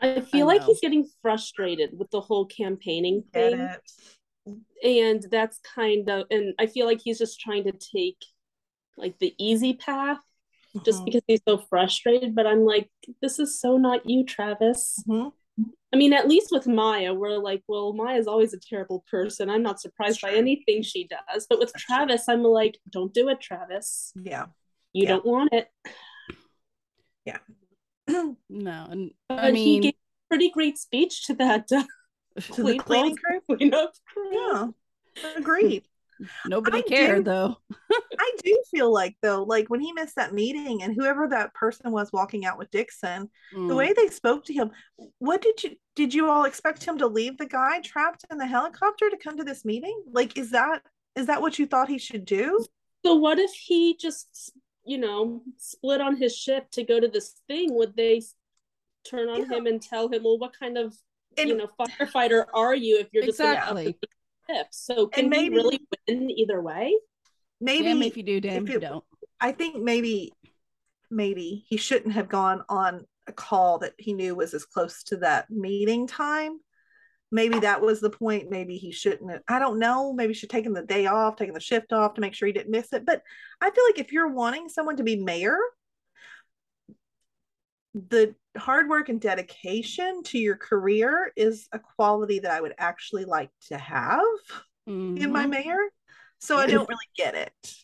I 0.00 0.20
feel 0.20 0.46
like 0.46 0.64
he's 0.64 0.80
getting 0.80 1.08
frustrated 1.20 1.90
with 1.98 2.10
the 2.10 2.20
whole 2.20 2.46
campaigning 2.46 3.24
thing. 3.32 3.68
And 4.84 5.22
that's 5.30 5.60
kind 5.60 6.08
of, 6.10 6.26
and 6.30 6.54
I 6.58 6.66
feel 6.66 6.86
like 6.86 7.00
he's 7.00 7.18
just 7.18 7.38
trying 7.40 7.64
to 7.64 7.72
take 7.72 8.16
like 8.96 9.18
the 9.20 9.34
easy 9.38 9.74
path 9.74 10.18
just 10.84 11.00
Mhm. 11.02 11.04
because 11.04 11.22
he's 11.28 11.42
so 11.46 11.58
frustrated. 11.58 12.34
But 12.34 12.46
I'm 12.46 12.64
like, 12.64 12.90
this 13.20 13.38
is 13.38 13.60
so 13.60 13.76
not 13.76 14.08
you, 14.08 14.24
Travis. 14.24 14.98
Mhm. 15.06 15.32
I 15.92 15.98
mean, 15.98 16.12
at 16.14 16.26
least 16.28 16.48
with 16.50 16.66
Maya, 16.66 17.12
we're 17.12 17.36
like, 17.38 17.62
well, 17.68 17.92
Maya's 17.92 18.26
always 18.26 18.54
a 18.54 18.58
terrible 18.58 19.04
person. 19.10 19.50
I'm 19.50 19.62
not 19.62 19.80
surprised 19.80 20.22
by 20.22 20.30
True. 20.30 20.38
anything 20.38 20.82
she 20.82 21.06
does. 21.06 21.46
But 21.48 21.58
with 21.58 21.72
That's 21.72 21.84
true. 21.84 21.96
Travis, 21.96 22.28
I'm 22.28 22.42
like, 22.42 22.78
don't 22.88 23.12
do 23.12 23.28
it, 23.28 23.40
Travis. 23.40 24.12
Yeah. 24.16 24.46
You 24.94 25.02
Yeah. 25.04 25.08
don't 25.08 25.26
want 25.26 25.52
it. 25.52 25.68
Yeah. 27.26 27.38
no, 28.08 28.86
and 28.90 29.10
But 29.28 29.38
I 29.40 29.52
mean, 29.52 29.64
he 29.64 29.80
gave 29.80 29.92
a 29.94 30.28
pretty 30.30 30.50
great 30.50 30.78
speech 30.78 31.26
to 31.26 31.34
that 31.34 31.70
uh, 31.70 31.84
to 32.54 32.62
the 32.62 32.78
cleaning 32.78 33.16
crew. 33.16 33.40
cleanup 33.56 33.92
crew. 34.12 34.32
Yeah, 34.32 34.68
agreed. 35.36 35.84
Nobody 36.46 36.78
I 36.78 36.82
cared 36.82 37.24
do- 37.24 37.30
though. 37.30 37.56
I 38.18 38.32
do 38.42 38.62
feel 38.70 38.92
like 38.92 39.16
though, 39.22 39.42
like 39.42 39.68
when 39.68 39.80
he 39.80 39.92
missed 39.92 40.16
that 40.16 40.32
meeting 40.34 40.82
and 40.82 40.94
whoever 40.94 41.28
that 41.28 41.54
person 41.54 41.90
was 41.92 42.12
walking 42.12 42.44
out 42.44 42.58
with 42.58 42.70
Dixon, 42.70 43.30
the 43.52 43.58
Mm. 43.58 43.76
way 43.76 43.92
they 43.92 44.08
spoke 44.08 44.44
to 44.46 44.52
him, 44.52 44.70
what 45.18 45.42
did 45.42 45.62
you 45.62 45.76
did 45.94 46.14
you 46.14 46.30
all 46.30 46.44
expect 46.44 46.84
him 46.84 46.98
to 46.98 47.06
leave 47.06 47.36
the 47.38 47.46
guy 47.46 47.80
trapped 47.80 48.24
in 48.30 48.38
the 48.38 48.46
helicopter 48.46 49.10
to 49.10 49.16
come 49.16 49.36
to 49.36 49.44
this 49.44 49.64
meeting? 49.64 50.02
Like, 50.10 50.38
is 50.38 50.50
that 50.52 50.82
is 51.16 51.26
that 51.26 51.40
what 51.42 51.58
you 51.58 51.66
thought 51.66 51.88
he 51.88 51.98
should 51.98 52.24
do? 52.24 52.64
So 53.04 53.16
what 53.16 53.38
if 53.38 53.50
he 53.52 53.96
just, 53.96 54.52
you 54.84 54.96
know, 54.98 55.42
split 55.58 56.00
on 56.00 56.16
his 56.16 56.34
ship 56.36 56.70
to 56.72 56.84
go 56.84 56.98
to 57.00 57.08
this 57.08 57.34
thing? 57.48 57.74
Would 57.74 57.94
they 57.96 58.22
turn 59.04 59.28
on 59.28 59.40
Yeah. 59.40 59.56
him 59.58 59.66
and 59.66 59.82
tell 59.82 60.08
him, 60.08 60.22
well, 60.22 60.38
what 60.38 60.58
kind 60.58 60.78
of, 60.78 60.94
And 61.36 61.48
you 61.48 61.56
know, 61.56 61.68
firefighter 61.78 62.46
are 62.54 62.74
you 62.74 62.98
if 63.00 63.08
you're 63.12 63.24
just 63.24 63.38
gonna 63.38 63.54
exactly. 63.54 63.98
Ship. 64.48 64.66
So 64.70 65.06
can 65.06 65.28
maybe- 65.28 65.54
he 65.54 65.62
really 65.62 65.80
win 66.08 66.30
either 66.30 66.60
way? 66.60 66.94
maybe 67.60 67.84
damn 67.84 68.02
if 68.02 68.16
you 68.16 68.22
do, 68.22 68.40
damn 68.40 68.64
if 68.64 68.68
if 68.68 68.74
you 68.74 68.80
don't. 68.80 69.04
I 69.40 69.52
think 69.52 69.82
maybe 69.82 70.32
maybe 71.10 71.64
he 71.68 71.76
shouldn't 71.76 72.14
have 72.14 72.28
gone 72.28 72.62
on 72.68 73.06
a 73.26 73.32
call 73.32 73.78
that 73.78 73.94
he 73.98 74.12
knew 74.12 74.34
was 74.34 74.54
as 74.54 74.64
close 74.64 75.02
to 75.04 75.16
that 75.18 75.50
meeting 75.50 76.06
time. 76.06 76.58
Maybe 77.30 77.60
that 77.60 77.80
was 77.80 78.00
the 78.00 78.10
point. 78.10 78.50
Maybe 78.50 78.76
he 78.76 78.92
shouldn't 78.92 79.30
have, 79.30 79.42
I 79.48 79.58
don't 79.58 79.78
know. 79.78 80.12
Maybe 80.12 80.32
he 80.32 80.38
should 80.38 80.50
taken 80.50 80.72
the 80.72 80.82
day 80.82 81.06
off, 81.06 81.36
taking 81.36 81.54
the 81.54 81.60
shift 81.60 81.92
off 81.92 82.14
to 82.14 82.20
make 82.20 82.34
sure 82.34 82.46
he 82.46 82.52
didn't 82.52 82.70
miss 82.70 82.92
it. 82.92 83.06
But 83.06 83.22
I 83.60 83.70
feel 83.70 83.84
like 83.84 83.98
if 83.98 84.12
you're 84.12 84.28
wanting 84.28 84.68
someone 84.68 84.96
to 84.96 85.02
be 85.02 85.16
mayor, 85.16 85.56
the 87.94 88.34
hard 88.56 88.88
work 88.88 89.08
and 89.08 89.20
dedication 89.20 90.22
to 90.24 90.38
your 90.38 90.56
career 90.56 91.32
is 91.36 91.68
a 91.72 91.78
quality 91.78 92.38
that 92.38 92.50
I 92.50 92.60
would 92.60 92.74
actually 92.78 93.24
like 93.24 93.50
to 93.68 93.78
have 93.78 94.22
in 94.86 95.30
my 95.32 95.44
Mhm. 95.44 95.50
mayor. 95.50 95.90
So 96.40 96.56
I 96.56 96.66
don't 96.66 96.88
really 96.88 97.10
get 97.16 97.34
it. 97.34 97.74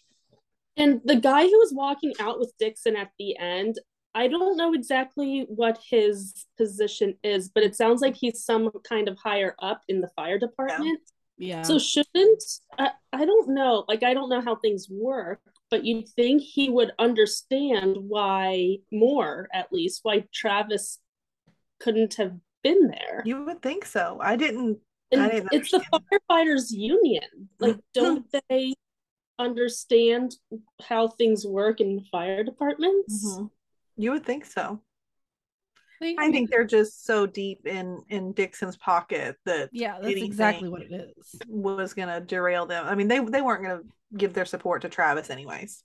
And 0.76 1.00
the 1.04 1.16
guy 1.16 1.42
who 1.42 1.58
was 1.58 1.72
walking 1.74 2.12
out 2.20 2.38
with 2.38 2.52
Dixon 2.58 2.96
at 2.96 3.10
the 3.18 3.36
end, 3.38 3.78
I 4.14 4.28
don't 4.28 4.56
know 4.56 4.72
exactly 4.74 5.44
what 5.48 5.78
his 5.88 6.46
position 6.56 7.18
is, 7.22 7.50
but 7.50 7.62
it 7.62 7.76
sounds 7.76 8.00
like 8.00 8.16
he's 8.16 8.44
some 8.44 8.70
kind 8.88 9.08
of 9.08 9.18
higher 9.18 9.54
up 9.60 9.82
in 9.88 10.00
the 10.00 10.08
fire 10.16 10.38
department. 10.38 11.00
yeah. 11.36 11.62
So 11.62 11.78
shouldn't 11.78 12.42
I, 12.78 12.92
I 13.12 13.24
don't 13.24 13.50
know, 13.50 13.84
like 13.88 14.02
I 14.02 14.14
don't 14.14 14.28
know 14.28 14.40
how 14.40 14.56
things 14.56 14.88
work, 14.90 15.40
but 15.70 15.84
you'd 15.84 16.08
think 16.08 16.42
he 16.42 16.68
would 16.70 16.92
understand 16.98 17.96
why 17.96 18.78
more 18.90 19.48
at 19.52 19.72
least 19.72 20.00
why 20.02 20.24
Travis 20.32 20.98
couldn't 21.80 22.14
have 22.14 22.32
been 22.62 22.88
there. 22.88 23.22
You 23.24 23.44
would 23.44 23.62
think 23.62 23.84
so. 23.84 24.18
I 24.20 24.36
didn't 24.36 24.78
I 25.12 25.28
didn't 25.28 25.52
it's 25.52 25.70
the 25.70 25.82
firefighters 26.30 26.70
union. 26.70 27.48
Like 27.58 27.76
don't 27.94 28.26
they 28.48 28.74
understand 29.38 30.34
how 30.82 31.08
things 31.08 31.46
work 31.46 31.80
in 31.80 32.04
fire 32.10 32.42
departments? 32.42 33.24
Mhm. 33.26 33.50
You 33.96 34.12
would 34.12 34.24
think 34.24 34.44
so. 34.44 34.80
They- 36.00 36.16
I 36.18 36.30
think 36.30 36.50
they're 36.50 36.64
just 36.64 37.04
so 37.04 37.26
deep 37.26 37.66
in 37.66 38.02
in 38.08 38.32
Dixon's 38.32 38.76
pocket 38.76 39.36
that 39.44 39.70
yeah, 39.72 39.98
that's 40.00 40.14
exactly 40.14 40.68
what 40.68 40.82
it 40.82 40.92
is. 41.16 41.34
was 41.48 41.94
gonna 41.94 42.20
derail 42.20 42.66
them. 42.66 42.86
I 42.86 42.94
mean, 42.94 43.08
they 43.08 43.18
they 43.18 43.42
weren't 43.42 43.62
gonna 43.62 43.80
give 44.16 44.32
their 44.34 44.44
support 44.44 44.82
to 44.82 44.88
Travis 44.88 45.30
anyways. 45.30 45.82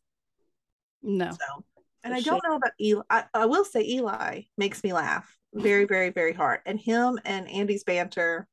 No. 1.01 1.31
So, 1.31 1.63
and 2.03 2.13
I 2.13 2.21
don't 2.21 2.43
know 2.47 2.55
about 2.55 2.71
Eli. 2.79 3.01
I, 3.09 3.25
I 3.33 3.45
will 3.45 3.65
say 3.65 3.81
Eli 3.83 4.41
makes 4.57 4.83
me 4.83 4.93
laugh 4.93 5.35
very, 5.53 5.85
very, 5.85 6.09
very 6.09 6.33
hard, 6.33 6.61
and 6.65 6.79
him 6.79 7.19
and 7.25 7.47
Andy's 7.49 7.83
banter 7.83 8.47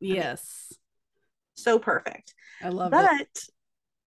Yes. 0.00 0.72
so 1.54 1.78
perfect. 1.78 2.34
I 2.62 2.70
love 2.70 2.92
it. 2.92 2.96
But 2.96 3.44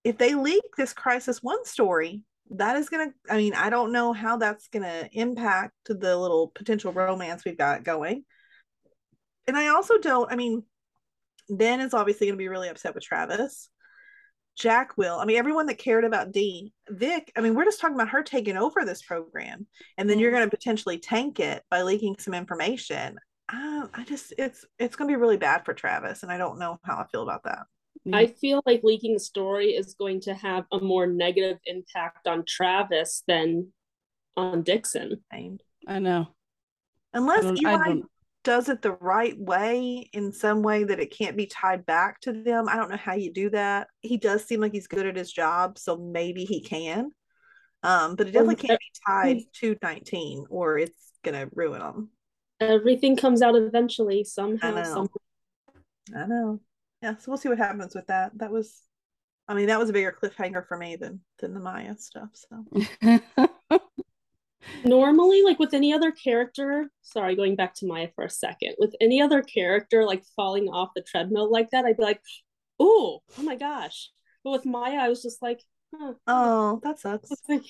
if 0.04 0.18
they 0.18 0.34
leak 0.34 0.62
this 0.76 0.92
Crisis 0.92 1.42
One 1.42 1.64
story, 1.64 2.22
that 2.50 2.76
is 2.76 2.88
gonna. 2.88 3.12
I 3.28 3.36
mean, 3.36 3.54
I 3.54 3.70
don't 3.70 3.92
know 3.92 4.12
how 4.12 4.36
that's 4.36 4.68
gonna 4.68 5.08
impact 5.12 5.74
the 5.86 6.16
little 6.16 6.48
potential 6.54 6.92
romance 6.92 7.44
we've 7.44 7.58
got 7.58 7.84
going. 7.84 8.24
And 9.46 9.56
I 9.56 9.68
also 9.68 9.98
don't. 9.98 10.30
I 10.30 10.36
mean, 10.36 10.64
Ben 11.48 11.80
is 11.80 11.94
obviously 11.94 12.26
gonna 12.26 12.36
be 12.36 12.48
really 12.48 12.68
upset 12.68 12.94
with 12.94 13.04
Travis. 13.04 13.68
Jack 14.56 14.96
will. 14.96 15.18
I 15.18 15.26
mean, 15.26 15.36
everyone 15.36 15.66
that 15.66 15.78
cared 15.78 16.04
about 16.04 16.32
Dean, 16.32 16.72
Vic. 16.88 17.30
I 17.36 17.40
mean, 17.40 17.54
we're 17.54 17.66
just 17.66 17.80
talking 17.80 17.94
about 17.94 18.08
her 18.08 18.22
taking 18.22 18.56
over 18.56 18.84
this 18.84 19.02
program, 19.02 19.66
and 19.98 20.08
then 20.08 20.18
you're 20.18 20.30
going 20.30 20.48
to 20.48 20.56
potentially 20.56 20.98
tank 20.98 21.40
it 21.40 21.62
by 21.70 21.82
leaking 21.82 22.16
some 22.18 22.32
information. 22.32 23.18
Uh, 23.52 23.86
I 23.92 24.04
just, 24.04 24.32
it's, 24.38 24.64
it's 24.78 24.96
going 24.96 25.08
to 25.08 25.12
be 25.12 25.20
really 25.20 25.36
bad 25.36 25.64
for 25.64 25.74
Travis, 25.74 26.22
and 26.22 26.32
I 26.32 26.38
don't 26.38 26.58
know 26.58 26.78
how 26.84 26.96
I 26.96 27.06
feel 27.12 27.22
about 27.22 27.44
that. 27.44 27.66
I 28.14 28.26
feel 28.26 28.62
like 28.66 28.82
leaking 28.84 29.14
the 29.14 29.20
story 29.20 29.70
is 29.70 29.94
going 29.94 30.20
to 30.22 30.34
have 30.34 30.64
a 30.72 30.78
more 30.78 31.06
negative 31.06 31.58
impact 31.64 32.26
on 32.26 32.44
Travis 32.46 33.22
than 33.26 33.72
on 34.36 34.62
Dixon. 34.62 35.22
I 35.88 35.98
know. 35.98 36.28
unless 37.12 37.44
I 37.44 37.54
Eli 37.54 38.00
does 38.44 38.68
it 38.68 38.80
the 38.80 38.92
right 38.92 39.36
way 39.36 40.08
in 40.12 40.32
some 40.32 40.62
way 40.62 40.84
that 40.84 41.00
it 41.00 41.16
can't 41.16 41.36
be 41.36 41.46
tied 41.46 41.84
back 41.84 42.20
to 42.20 42.32
them, 42.32 42.68
I 42.68 42.76
don't 42.76 42.90
know 42.90 42.96
how 42.96 43.14
you 43.14 43.32
do 43.32 43.50
that. 43.50 43.88
He 44.02 44.18
does 44.18 44.44
seem 44.44 44.60
like 44.60 44.72
he's 44.72 44.86
good 44.86 45.04
at 45.06 45.16
his 45.16 45.32
job, 45.32 45.78
so 45.78 45.96
maybe 45.96 46.44
he 46.44 46.60
can. 46.60 47.10
Um, 47.82 48.14
but 48.14 48.28
it 48.28 48.32
definitely 48.32 48.56
can't 48.56 48.78
be 48.78 49.00
tied 49.06 49.38
to 49.60 49.76
19 49.82 50.46
or 50.48 50.78
it's 50.78 51.12
gonna 51.24 51.48
ruin 51.54 51.80
them. 51.80 52.10
Everything 52.60 53.16
comes 53.16 53.42
out 53.42 53.56
eventually 53.56 54.22
somehow. 54.22 54.70
know. 54.70 54.84
Some 54.84 55.08
I 56.14 56.26
know. 56.26 56.60
Yeah, 57.02 57.16
so 57.16 57.24
we'll 57.28 57.38
see 57.38 57.48
what 57.48 57.58
happens 57.58 57.94
with 57.94 58.06
that. 58.06 58.32
That 58.38 58.50
was, 58.50 58.82
I 59.48 59.54
mean, 59.54 59.66
that 59.66 59.78
was 59.78 59.90
a 59.90 59.92
bigger 59.92 60.16
cliffhanger 60.20 60.66
for 60.66 60.76
me 60.76 60.96
than 60.96 61.20
than 61.38 61.54
the 61.54 61.60
Maya 61.60 61.94
stuff. 61.98 62.30
So 62.34 63.20
normally, 64.84 65.42
like 65.42 65.58
with 65.58 65.74
any 65.74 65.92
other 65.92 66.10
character, 66.10 66.90
sorry, 67.02 67.36
going 67.36 67.56
back 67.56 67.74
to 67.76 67.86
Maya 67.86 68.08
for 68.14 68.24
a 68.24 68.30
second, 68.30 68.74
with 68.78 68.94
any 69.00 69.20
other 69.20 69.42
character 69.42 70.04
like 70.04 70.24
falling 70.34 70.68
off 70.68 70.90
the 70.94 71.02
treadmill 71.02 71.50
like 71.50 71.70
that, 71.70 71.84
I'd 71.84 71.96
be 71.96 72.02
like, 72.02 72.20
oh, 72.80 73.22
oh 73.38 73.42
my 73.42 73.56
gosh. 73.56 74.10
But 74.42 74.50
with 74.50 74.66
Maya, 74.66 74.96
I 74.96 75.08
was 75.08 75.22
just 75.22 75.42
like, 75.42 75.62
huh. 75.94 76.14
oh, 76.26 76.80
that 76.82 76.98
sucks. 76.98 77.30
Like, 77.48 77.64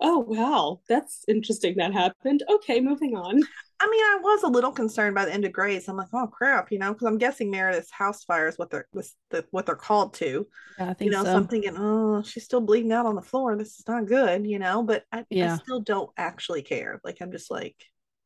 oh 0.00 0.18
wow, 0.20 0.80
that's 0.88 1.24
interesting 1.28 1.76
that 1.76 1.92
happened. 1.92 2.42
Okay, 2.48 2.80
moving 2.80 3.16
on. 3.16 3.42
I 3.82 3.90
mean, 3.90 4.00
I 4.04 4.18
was 4.22 4.44
a 4.44 4.48
little 4.48 4.70
concerned 4.70 5.16
by 5.16 5.24
the 5.24 5.32
end 5.32 5.44
of 5.44 5.52
Grey's. 5.52 5.88
I'm 5.88 5.96
like, 5.96 6.08
oh 6.12 6.28
crap, 6.28 6.70
you 6.70 6.78
know, 6.78 6.92
because 6.92 7.08
I'm 7.08 7.18
guessing 7.18 7.50
Meredith's 7.50 7.90
house 7.90 8.22
fire 8.22 8.46
is 8.46 8.56
what 8.56 8.70
they're 8.70 8.86
was 8.92 9.14
the, 9.30 9.44
what 9.50 9.66
they're 9.66 9.74
called 9.74 10.14
to. 10.14 10.46
yeah, 10.78 10.94
I 10.98 11.04
You 11.04 11.10
know, 11.10 11.24
so. 11.24 11.32
so 11.32 11.36
I'm 11.36 11.48
thinking, 11.48 11.74
oh, 11.76 12.22
she's 12.22 12.44
still 12.44 12.60
bleeding 12.60 12.92
out 12.92 13.06
on 13.06 13.16
the 13.16 13.22
floor. 13.22 13.56
This 13.56 13.80
is 13.80 13.88
not 13.88 14.06
good, 14.06 14.46
you 14.46 14.60
know. 14.60 14.84
But 14.84 15.02
I, 15.10 15.24
I 15.32 15.56
still 15.56 15.80
don't 15.80 16.10
actually 16.16 16.62
care. 16.62 17.00
Like 17.02 17.18
I'm 17.20 17.32
just 17.32 17.50
like, 17.50 17.74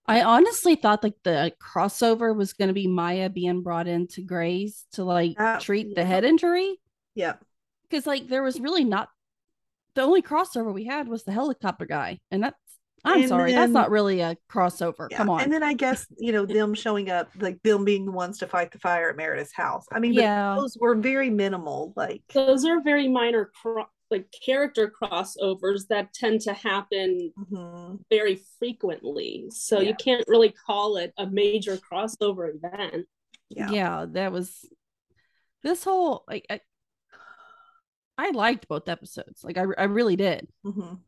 I 0.06 0.22
honestly 0.22 0.74
thought 0.74 1.02
like 1.02 1.16
the 1.24 1.52
crossover 1.58 2.36
was 2.36 2.52
going 2.52 2.68
to 2.68 2.74
be 2.74 2.86
Maya 2.86 3.30
being 3.30 3.62
brought 3.62 3.88
into 3.88 4.20
Grey's 4.20 4.84
to 4.92 5.04
like 5.04 5.38
That- 5.38 5.62
treat 5.62 5.94
the 5.94 6.02
yeah. 6.02 6.06
head 6.06 6.24
injury 6.24 6.78
yeah, 7.14 7.36
because 7.88 8.06
like 8.06 8.28
there 8.28 8.42
was 8.42 8.60
really 8.60 8.84
not 8.84 9.08
the 9.94 10.02
only 10.02 10.20
crossover 10.20 10.72
we 10.72 10.84
had 10.84 11.08
was 11.08 11.24
the 11.24 11.32
helicopter 11.32 11.86
guy, 11.86 12.20
and 12.30 12.42
that's 12.42 12.56
I'm 13.06 13.20
And 13.20 13.28
sorry, 13.28 13.52
that's 13.52 13.72
not 13.72 13.90
really 13.90 14.20
a 14.20 14.36
crossover. 14.50 15.08
yeah. 15.10 15.16
Come 15.18 15.30
on, 15.30 15.42
And 15.42 15.52
then 15.52 15.62
I 15.62 15.74
guess 15.74 16.06
you 16.18 16.32
know 16.32 16.44
them 16.46 16.74
showing 16.74 17.10
up, 17.10 17.28
like 17.38 17.62
them 17.62 17.84
being 17.84 18.04
the 18.06 18.12
ones 18.12 18.38
to 18.38 18.46
fight 18.46 18.72
the 18.72 18.78
fire 18.78 19.10
at 19.10 19.16
Meredith's 19.16 19.54
house. 19.54 19.86
I 19.92 19.98
mean, 20.00 20.12
Yeah. 20.12 20.54
those 20.58 20.76
were 20.80 20.94
very 20.96 21.30
minimal. 21.30 21.92
Like, 21.96 22.22
Those 22.34 22.64
are 22.64 22.82
very 22.82 23.08
minor 23.08 23.50
cro- 23.62 23.86
like 24.10 24.32
character 24.44 24.90
crossovers 25.02 25.88
that 25.88 26.12
tend 26.14 26.40
to 26.42 26.52
happen 26.52 27.32
mhm. 27.38 27.98
very 28.08 28.40
frequently. 28.58 29.46
So 29.50 29.80
Yeah. 29.80 29.88
you 29.88 29.94
can't 29.96 30.24
really 30.28 30.50
call 30.66 30.96
it 30.96 31.12
a 31.18 31.26
major 31.26 31.76
crossover 31.76 32.54
event. 32.54 33.06
yeah, 33.48 33.70
yeah. 33.70 34.06
that 34.10 34.32
was 34.32 34.64
this 35.62 35.82
whole 35.84 36.24
like 36.28 36.46
I, 36.50 36.60
I 38.18 38.30
liked 38.30 38.68
both 38.68 38.88
episodes, 38.88 39.42
like 39.44 39.58
I 39.58 39.64
I 39.76 39.84
really 39.84 40.16
did, 40.16 40.48
mhm. 40.64 41.00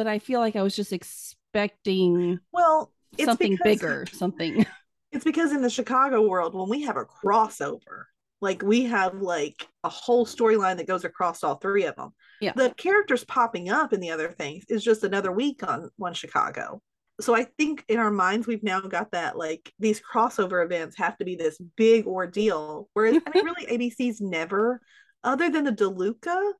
But 0.00 0.06
I 0.06 0.18
feel 0.18 0.40
like 0.40 0.56
I 0.56 0.62
was 0.62 0.74
just 0.74 0.94
expecting 0.94 2.40
Well, 2.52 2.90
it's 3.18 3.26
something 3.26 3.52
because- 3.52 3.64
bigger, 3.64 4.06
something. 4.10 4.64
It's 5.12 5.24
because 5.24 5.52
in 5.52 5.60
the 5.60 5.68
Chicago 5.68 6.26
world, 6.26 6.54
when 6.54 6.68
we 6.68 6.82
have 6.84 6.96
a 6.96 7.04
crossover, 7.04 8.04
like 8.40 8.62
we 8.62 8.84
have 8.84 9.16
like 9.16 9.66
a 9.82 9.88
whole 9.88 10.24
storyline 10.24 10.76
that 10.76 10.86
goes 10.86 11.04
across 11.04 11.42
all 11.42 11.56
three 11.56 11.84
of 11.84 11.96
them. 11.96 12.12
Yeah. 12.40 12.52
The 12.54 12.72
characters 12.76 13.24
popping 13.24 13.68
up 13.70 13.92
in 13.92 13.98
the 13.98 14.12
other 14.12 14.30
things 14.30 14.64
is 14.68 14.84
just 14.84 15.02
another 15.02 15.32
week 15.32 15.66
on 15.68 15.90
one 15.96 16.14
Chicago. 16.14 16.80
So 17.20 17.34
I 17.34 17.42
think 17.58 17.84
in 17.88 17.98
our 17.98 18.12
minds 18.12 18.46
we've 18.46 18.62
now 18.62 18.80
got 18.82 19.10
that 19.10 19.36
like 19.36 19.72
these 19.80 20.00
crossover 20.00 20.64
events 20.64 20.96
have 20.96 21.18
to 21.18 21.24
be 21.24 21.34
this 21.34 21.58
big 21.76 22.06
ordeal. 22.06 22.88
Whereas 22.94 23.20
I 23.26 23.30
mean 23.34 23.44
really 23.52 23.66
ABC's 23.66 24.20
never, 24.20 24.80
other 25.24 25.50
than 25.50 25.64
the 25.64 25.72
DeLuca, 25.72 26.52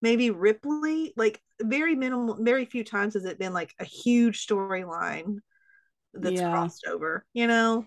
maybe 0.00 0.30
Ripley, 0.30 1.12
like 1.14 1.42
very 1.62 1.94
minimal, 1.94 2.36
very 2.40 2.64
few 2.64 2.84
times 2.84 3.14
has 3.14 3.24
it 3.24 3.38
been 3.38 3.52
like 3.52 3.74
a 3.78 3.84
huge 3.84 4.46
storyline 4.46 5.38
that's 6.14 6.40
Yeah. 6.40 6.50
crossed 6.50 6.86
over, 6.86 7.24
you 7.32 7.46
know? 7.46 7.86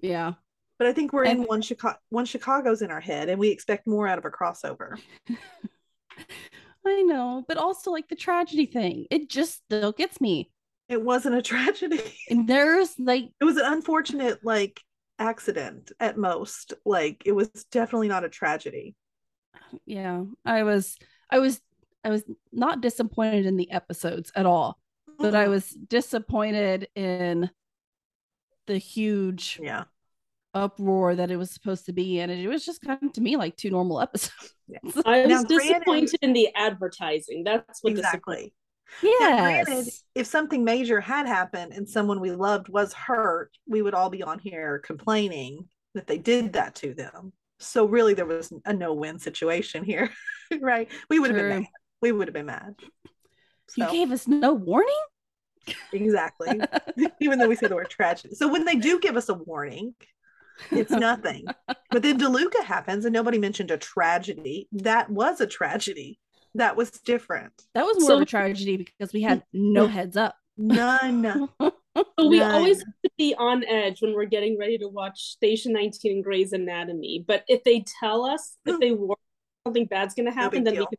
yeah. 0.00 0.34
But 0.78 0.88
I 0.88 0.92
think 0.92 1.12
we're 1.12 1.24
in 1.24 1.42
one 1.44 1.62
Chicago 1.62 1.96
one 2.08 2.24
Chicago's 2.24 2.82
in 2.82 2.90
our 2.90 3.00
head 3.00 3.28
and 3.28 3.38
we 3.38 3.50
expect 3.50 3.86
more 3.86 4.08
out 4.08 4.18
of 4.18 4.24
a 4.24 4.30
crossover. 4.30 4.98
I 6.84 7.02
know, 7.02 7.44
but 7.46 7.56
also 7.56 7.92
like 7.92 8.08
the 8.08 8.16
tragedy 8.16 8.66
thing, 8.66 9.06
it 9.10 9.28
just 9.28 9.62
still 9.64 9.92
gets 9.92 10.20
me. 10.20 10.50
It 10.88 11.00
wasn't 11.02 11.36
a 11.36 11.42
tragedy. 11.52 12.00
And 12.28 12.48
there's 12.48 12.98
like, 12.98 13.30
It 13.40 13.44
was 13.44 13.56
an 13.56 13.72
unfortunate 13.72 14.44
like 14.44 14.80
accident 15.18 15.92
at 16.00 16.16
most. 16.18 16.74
Like 16.84 17.22
it 17.24 17.32
was 17.32 17.48
definitely 17.70 18.08
not 18.08 18.24
a 18.24 18.28
tragedy. 18.28 18.96
yeah, 19.86 20.24
I 20.44 20.64
was, 20.64 20.96
I 21.30 21.38
was, 21.38 21.60
I 22.04 22.10
was 22.10 22.24
not 22.52 22.80
disappointed 22.80 23.46
in 23.46 23.56
the 23.56 23.70
episodes 23.70 24.32
at 24.34 24.46
all, 24.46 24.78
but 25.18 25.34
I 25.34 25.42
mm-hmm. 25.42 25.52
was 25.52 25.70
disappointed 25.70 26.88
in 26.94 27.50
the 28.66 28.78
huge 28.78 29.60
yeah. 29.62 29.84
uproar 30.54 31.14
that 31.16 31.30
it 31.30 31.36
was 31.36 31.50
supposed 31.50 31.86
to 31.86 31.92
be 31.92 32.18
in. 32.18 32.30
And 32.30 32.40
it 32.40 32.48
was 32.48 32.64
just 32.64 32.82
kind 32.82 32.98
of 33.02 33.12
to 33.14 33.20
me 33.20 33.36
like 33.36 33.56
two 33.56 33.70
normal 33.70 34.00
episodes. 34.00 34.54
I 35.04 35.20
was 35.20 35.28
Now, 35.28 35.42
disappointed 35.42 35.84
granted- 35.84 36.18
in 36.22 36.32
the 36.32 36.48
advertising. 36.54 37.44
That's 37.44 37.82
what 37.82 37.92
exactly. 37.92 38.52
Yeah. 39.02 39.62
Granted, 39.64 39.92
if 40.14 40.26
something 40.26 40.64
major 40.64 41.00
had 41.00 41.26
happened 41.26 41.72
and 41.72 41.88
someone 41.88 42.20
we 42.20 42.32
loved 42.32 42.68
was 42.68 42.92
hurt, 42.92 43.50
we 43.66 43.80
would 43.80 43.94
all 43.94 44.10
be 44.10 44.22
on 44.22 44.38
here 44.38 44.80
complaining 44.80 45.68
that 45.94 46.06
they 46.06 46.18
did 46.18 46.52
that 46.54 46.74
to 46.76 46.94
them. 46.94 47.32
So 47.58 47.86
really, 47.86 48.14
there 48.14 48.26
was 48.26 48.52
a 48.64 48.72
no-win 48.72 49.18
situation 49.18 49.84
here, 49.84 50.10
right? 50.60 50.90
We 51.08 51.20
would 51.20 51.30
have 51.30 51.38
been 51.38 51.48
mad. 51.60 51.66
We 52.02 52.12
would 52.12 52.28
have 52.28 52.34
been 52.34 52.46
mad. 52.46 52.74
You 53.76 53.90
gave 53.90 54.12
us 54.12 54.28
no 54.28 54.52
warning? 54.52 54.92
exactly. 55.92 56.60
Even 57.20 57.38
though 57.38 57.48
we 57.48 57.56
say 57.56 57.68
the 57.68 57.76
word 57.76 57.88
tragedy. 57.88 58.34
So 58.34 58.48
when 58.48 58.64
they 58.64 58.74
do 58.74 58.98
give 59.00 59.16
us 59.16 59.28
a 59.28 59.34
warning, 59.34 59.94
it's 60.70 60.90
nothing. 60.90 61.46
but 61.90 62.02
then 62.02 62.18
DeLuca 62.18 62.64
happens, 62.64 63.04
and 63.04 63.12
nobody 63.14 63.38
mentioned 63.38 63.70
a 63.70 63.78
tragedy. 63.78 64.68
That 64.72 65.08
was 65.08 65.40
a 65.40 65.46
tragedy. 65.46 66.18
That 66.54 66.76
was 66.76 66.90
different. 66.90 67.52
That 67.74 67.84
was 67.84 67.98
more 68.00 68.08
So- 68.08 68.16
of 68.16 68.22
a 68.22 68.26
tragedy 68.26 68.76
because 68.76 69.12
we 69.12 69.22
had 69.22 69.38
mm-hmm. 69.38 69.72
no 69.72 69.86
heads 69.86 70.16
up. 70.16 70.36
None. 70.58 71.48
So 71.60 71.72
we 72.28 72.42
always 72.42 72.78
have 72.78 72.94
to 73.04 73.10
be 73.16 73.34
on 73.34 73.64
edge 73.64 74.02
when 74.02 74.14
we're 74.14 74.24
getting 74.24 74.58
ready 74.58 74.78
to 74.78 74.88
watch 74.88 75.20
Station 75.20 75.72
19 75.72 76.12
and 76.12 76.24
Grey's 76.24 76.52
Anatomy. 76.52 77.24
But 77.26 77.44
if 77.48 77.64
they 77.64 77.84
tell 78.00 78.24
us, 78.24 78.56
if 78.66 78.76
mm. 78.76 78.80
they 78.80 78.92
warn 78.92 79.16
something 79.66 79.86
bad's 79.86 80.14
going 80.14 80.26
to 80.26 80.32
happen, 80.32 80.64
big 80.64 80.74
then 80.74 80.80
we 80.80 80.86
can, 80.86 80.98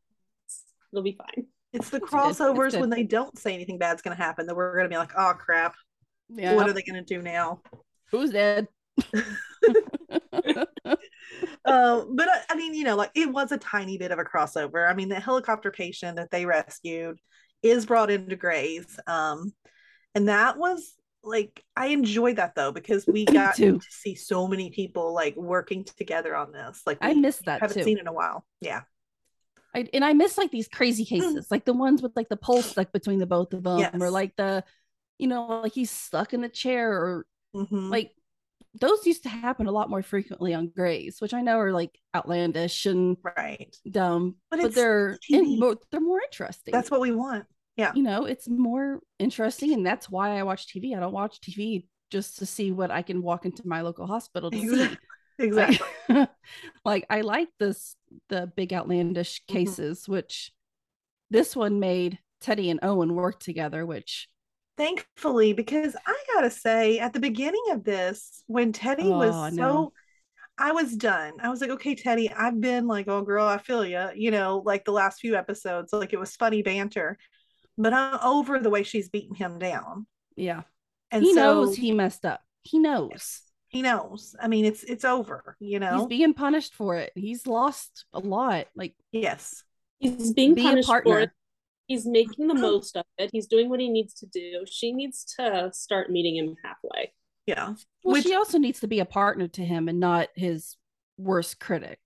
it'll 0.93 1.03
be 1.03 1.17
fine. 1.17 1.47
It's 1.73 1.89
the 1.89 1.97
It's 2.01 2.09
good. 2.09 2.29
It's 2.29 2.39
crossovers 2.39 2.79
when 2.79 2.89
they 2.89 3.03
don't 3.03 3.37
say 3.37 3.53
anything 3.53 3.77
bad's 3.77 4.01
going 4.01 4.15
to 4.15 4.23
happen 4.23 4.45
that 4.47 4.55
we're 4.55 4.73
going 4.75 4.85
to 4.85 4.89
be 4.89 4.97
like, 4.97 5.11
oh 5.17 5.33
crap, 5.37 5.75
Yeah. 6.29 6.55
what 6.55 6.69
are 6.69 6.73
they 6.73 6.83
going 6.83 7.03
to 7.03 7.15
do 7.15 7.21
now? 7.21 7.61
Who's 8.11 8.31
dead? 8.31 8.67
Uh, 11.65 12.03
but 12.09 12.27
I, 12.29 12.41
I 12.49 12.55
mean, 12.55 12.73
you 12.73 12.83
know, 12.83 12.95
like 12.95 13.11
it 13.15 13.31
was 13.31 13.51
a 13.51 13.57
tiny 13.57 13.97
bit 13.97 14.11
of 14.11 14.19
a 14.19 14.23
crossover. 14.23 14.89
I 14.89 14.93
mean, 14.93 15.09
the 15.09 15.19
helicopter 15.19 15.71
patient 15.71 16.17
that 16.17 16.29
they 16.29 16.45
rescued 16.45 17.19
is 17.61 17.85
brought 17.85 18.11
into 18.11 18.35
Grey's. 18.35 18.99
Um, 19.07 19.53
and 20.13 20.27
that 20.27 20.57
was 20.57 20.93
like, 21.23 21.63
I 21.75 21.87
enjoyed 21.87 22.35
that 22.35 22.55
though, 22.55 22.71
because 22.71 23.07
we 23.07 23.25
got 23.39 23.55
to 23.55 23.79
see 23.89 24.15
so 24.15 24.47
many 24.47 24.71
people 24.71 25.13
like 25.13 25.35
working 25.35 25.85
together 25.85 26.35
on 26.35 26.51
this. 26.51 26.81
Like, 26.85 26.97
I 27.01 27.13
we 27.13 27.21
missed 27.21 27.45
that 27.45 27.61
haven't 27.61 27.77
too. 27.77 27.83
seen 27.83 27.97
in 27.97 28.07
a 28.07 28.13
while. 28.13 28.45
Yeah. 28.59 28.81
I, 29.75 29.87
and 29.93 30.05
I 30.05 30.13
miss 30.13 30.37
like 30.37 30.51
these 30.51 30.67
crazy 30.67 31.03
Mm. 31.05 31.07
cases, 31.07 31.47
like 31.51 31.65
the 31.65 31.73
ones 31.73 32.01
with 32.01 32.11
like 32.15 32.29
the 32.29 32.37
pulse 32.37 32.67
stuck 32.71 32.91
between 32.91 33.19
the 33.19 33.25
both 33.25 33.53
of 33.53 33.63
them, 33.63 33.79
Yes. 33.79 33.95
or 33.99 34.09
like 34.09 34.35
the, 34.35 34.63
you 35.17 35.27
know, 35.27 35.61
like 35.61 35.73
he's 35.73 35.91
stuck 35.91 36.33
in 36.33 36.41
the 36.41 36.49
chair, 36.49 36.91
or 36.91 37.25
Mhm. 37.55 37.89
like 37.89 38.15
those 38.79 39.05
used 39.05 39.23
to 39.23 39.29
happen 39.29 39.67
a 39.67 39.71
lot 39.71 39.89
more 39.89 40.01
frequently 40.01 40.53
on 40.53 40.67
Grey's, 40.67 41.21
which 41.21 41.33
I 41.33 41.41
know 41.41 41.59
are 41.59 41.71
like 41.71 41.99
outlandish 42.15 42.85
and 42.87 43.17
right. 43.23 43.75
dumb, 43.89 44.35
But 44.49 44.61
but, 44.61 44.73
they're 44.73 45.17
in, 45.29 45.59
they're 45.91 46.01
more 46.01 46.21
interesting. 46.21 46.71
That's 46.71 46.89
what 46.89 47.01
we 47.01 47.11
want. 47.11 47.45
Yeah, 47.77 47.91
you 47.95 48.03
know, 48.03 48.25
it's 48.25 48.47
more 48.47 48.99
interesting, 49.19 49.73
and 49.73 49.85
that's 49.85 50.09
why 50.09 50.37
I 50.39 50.43
watch 50.43 50.67
TV. 50.67 50.95
I 50.95 50.99
don't 50.99 51.13
watch 51.13 51.39
TV 51.41 51.87
just 52.11 52.37
to 52.39 52.45
see 52.45 52.71
what 52.71 52.91
I 52.91 53.01
can 53.01 53.21
walk 53.23 53.45
into 53.45 53.67
my 53.67 53.81
local 53.81 54.05
hospital 54.07 54.51
to 54.51 54.57
see. 54.59 54.97
Exactly. 55.39 55.79
Like- 55.79 55.79
Exactly. 56.09 56.27
like 56.85 57.05
I 57.09 57.21
like 57.21 57.49
this 57.59 57.95
the 58.33 58.51
big 58.55 58.73
outlandish 58.73 59.43
Mhm. 59.49 59.75
cases, 59.79 60.07
which 60.09 60.51
this 61.31 61.55
one 61.55 61.79
made 61.79 62.19
Teddy 62.41 62.69
and 62.69 62.79
Owen 62.83 63.15
work 63.15 63.39
together, 63.41 63.85
which 63.85 64.29
Thankfully, 64.77 65.53
because 65.53 65.95
I 66.07 66.23
gotta 66.33 66.49
say, 66.49 66.97
at 66.99 67.13
the 67.13 67.19
beginning 67.19 67.63
of 67.71 67.83
this, 67.83 68.43
when 68.47 68.71
Teddy 68.73 69.11
Oh, 69.11 69.13
was 69.13 69.39
I 69.41 69.51
so. 69.53 69.93
I 70.59 70.73
was 70.73 70.95
done. 70.97 71.33
I 71.41 71.49
was 71.49 71.61
like, 71.61 71.71
okay, 71.71 71.95
Teddy, 71.95 72.31
I've 72.31 72.61
been 72.61 72.87
like, 72.87 73.07
oh, 73.09 73.23
girl, 73.23 73.47
I 73.47 73.57
feel 73.59 73.85
you. 73.85 74.09
You 74.15 74.31
know, 74.31 74.63
like 74.65 74.85
the 74.85 74.91
last 74.93 75.21
few 75.21 75.35
episodes, 75.35 75.93
like 75.93 76.13
it 76.13 76.19
was 76.19 76.35
funny 76.35 76.63
banter, 76.63 77.17
but 77.77 77.93
I'm 77.93 78.19
over 78.23 78.59
the 78.59 78.69
way 78.71 78.83
she's 78.83 79.09
beating 79.09 79.35
him 79.35 79.59
down. 79.59 80.07
yeah, 80.35 80.63
And 81.11 81.25
he 81.25 81.27
so 81.27 81.33
knows 81.33 81.75
he 81.75 81.91
messed 81.91 82.25
up. 82.25 82.41
He 82.63 82.79
knows. 82.79 83.43
He 83.73 83.81
knows. 83.81 84.35
I 84.39 84.47
mean, 84.47 84.63
it's 84.63 84.83
it's 84.83 85.03
over. 85.03 85.57
You 85.59 85.79
know. 85.79 85.91
He's 85.93 86.01
know. 86.01 86.07
being 86.07 86.33
punished 86.33 86.75
for 86.75 86.95
it. 86.97 87.11
He's 87.15 87.45
lost 87.47 88.05
a 88.13 88.19
lot. 88.19 88.67
Like 88.75 88.95
yes. 89.11 89.63
He's 89.99 90.31
being 90.31 90.53
be 90.53 90.61
a 90.61 90.65
punished 90.65 90.87
for 90.87 91.19
it. 91.19 91.31
He's 91.87 92.05
making 92.05 92.47
the 92.47 92.53
most 92.53 92.95
of 92.95 93.03
it. 93.17 93.29
He's 93.33 93.47
doing 93.47 93.69
what 93.69 93.79
he 93.79 93.89
needs 93.89 94.13
to 94.15 94.25
do. 94.27 94.63
She 94.69 94.93
needs 94.93 95.25
to 95.37 95.71
start 95.73 96.09
meeting 96.09 96.37
him 96.37 96.55
halfway. 96.63 97.13
Yeah. 97.45 97.73
Well, 98.03 98.13
Which- 98.13 98.23
she 98.23 98.35
also 98.35 98.57
needs 98.57 98.79
to 98.81 98.87
be 98.87 98.99
a 98.99 99.05
partner 99.05 99.47
to 99.49 99.65
him 99.65 99.89
and 99.89 99.99
not 99.99 100.29
his 100.35 100.77
worst 101.17 101.59
critic. 101.59 101.99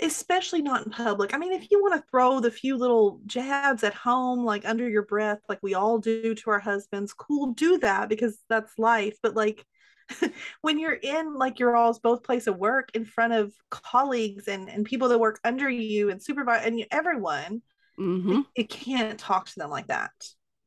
especially 0.00 0.60
not 0.60 0.84
in 0.84 0.92
public. 0.92 1.32
I 1.32 1.38
mean, 1.38 1.52
if 1.52 1.70
you 1.70 1.80
want 1.80 1.94
to 1.94 2.10
throw 2.10 2.40
the 2.40 2.50
few 2.50 2.76
little 2.76 3.20
jabs 3.24 3.82
at 3.82 3.94
home, 3.94 4.44
like 4.44 4.66
under 4.66 4.86
your 4.88 5.02
breath, 5.04 5.38
like 5.48 5.60
we 5.62 5.74
all 5.74 5.98
do 5.98 6.34
to 6.34 6.50
our 6.50 6.58
husbands, 6.60 7.14
cool, 7.14 7.52
do 7.54 7.78
that 7.78 8.08
because 8.10 8.38
that's 8.50 8.78
life. 8.78 9.16
But 9.22 9.34
like 9.34 9.64
when 10.62 10.78
you're 10.78 10.92
in 10.92 11.34
like 11.34 11.58
your 11.58 11.76
all's 11.76 11.98
both 11.98 12.22
place 12.22 12.46
of 12.46 12.56
work 12.56 12.90
in 12.94 13.04
front 13.04 13.32
of 13.32 13.52
colleagues 13.70 14.48
and, 14.48 14.68
and 14.68 14.84
people 14.84 15.08
that 15.08 15.18
work 15.18 15.38
under 15.44 15.68
you 15.68 16.10
and 16.10 16.22
supervise 16.22 16.62
and 16.64 16.78
you, 16.78 16.86
everyone, 16.90 17.62
hmm 17.96 18.40
you 18.56 18.66
can't 18.66 19.18
talk 19.18 19.46
to 19.48 19.58
them 19.58 19.70
like 19.70 19.88
that. 19.88 20.12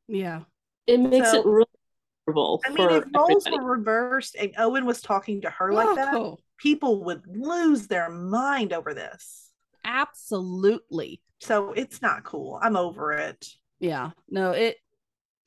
Yeah. 0.07 0.41
It 0.87 0.99
makes 0.99 1.31
So- 1.31 1.39
it 1.39 1.45
really 1.45 1.65
comfortable 2.25 2.61
I 2.65 2.69
mean, 2.69 2.89
if 2.91 3.03
roles 3.15 3.45
everybody. 3.47 3.63
were 3.65 3.77
reversed 3.77 4.35
and 4.39 4.53
Owen 4.57 4.85
was 4.85 5.01
talking 5.01 5.41
to 5.41 5.49
her 5.49 5.73
like 5.73 5.95
that, 5.95 6.13
Oh, 6.13 6.37
people 6.57 7.03
would 7.05 7.23
lose 7.27 7.87
their 7.87 8.09
mind 8.09 8.73
over 8.73 8.93
this. 8.93 9.51
absolutely. 9.83 11.21
So 11.39 11.71
it's 11.73 12.01
not 12.01 12.23
cool. 12.23 12.59
I'm 12.61 12.75
over 12.77 13.13
it. 13.13 13.47
Yeah. 13.79 14.11
No, 14.29 14.51
it 14.51 14.77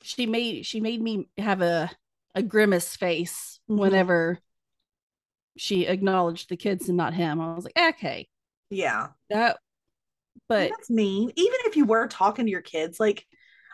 she 0.02 0.26
made 0.26 0.66
she 0.66 0.80
made 0.80 1.00
me 1.00 1.28
have 1.38 1.62
a 1.62 1.90
a 2.35 2.42
grimace 2.42 2.96
face. 2.96 3.53
Mm-hmm. 3.68 3.79
whenever 3.81 4.38
she 5.57 5.87
acknowledged 5.87 6.48
the 6.48 6.57
kids 6.57 6.88
and 6.88 6.96
not 6.96 7.14
him. 7.14 7.40
I 7.40 7.55
was 7.55 7.64
like, 7.64 7.79
okay, 7.96 8.29
Yeah. 8.70 9.09
that 9.31 9.59
but 10.48 10.70
that's 10.70 10.90
mean. 10.90 11.31
Even 11.37 11.59
if 11.64 11.77
you 11.77 11.85
were 11.85 12.09
talking 12.09 12.44
to 12.46 12.50
your 12.50 12.61
kids, 12.61 12.98
like, 13.00 13.24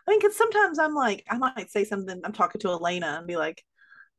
I 0.06 0.10
mean, 0.10 0.20
because 0.20 0.36
sometimes 0.36 0.78
I'm 0.78 0.94
like, 0.94 1.24
I 1.28 1.38
might 1.38 1.70
say 1.70 1.84
something. 1.84 2.20
I'm 2.24 2.32
talking 2.32 2.60
to 2.60 2.68
Elena 2.70 3.16
and 3.18 3.26
be 3.26 3.36
like, 3.36 3.62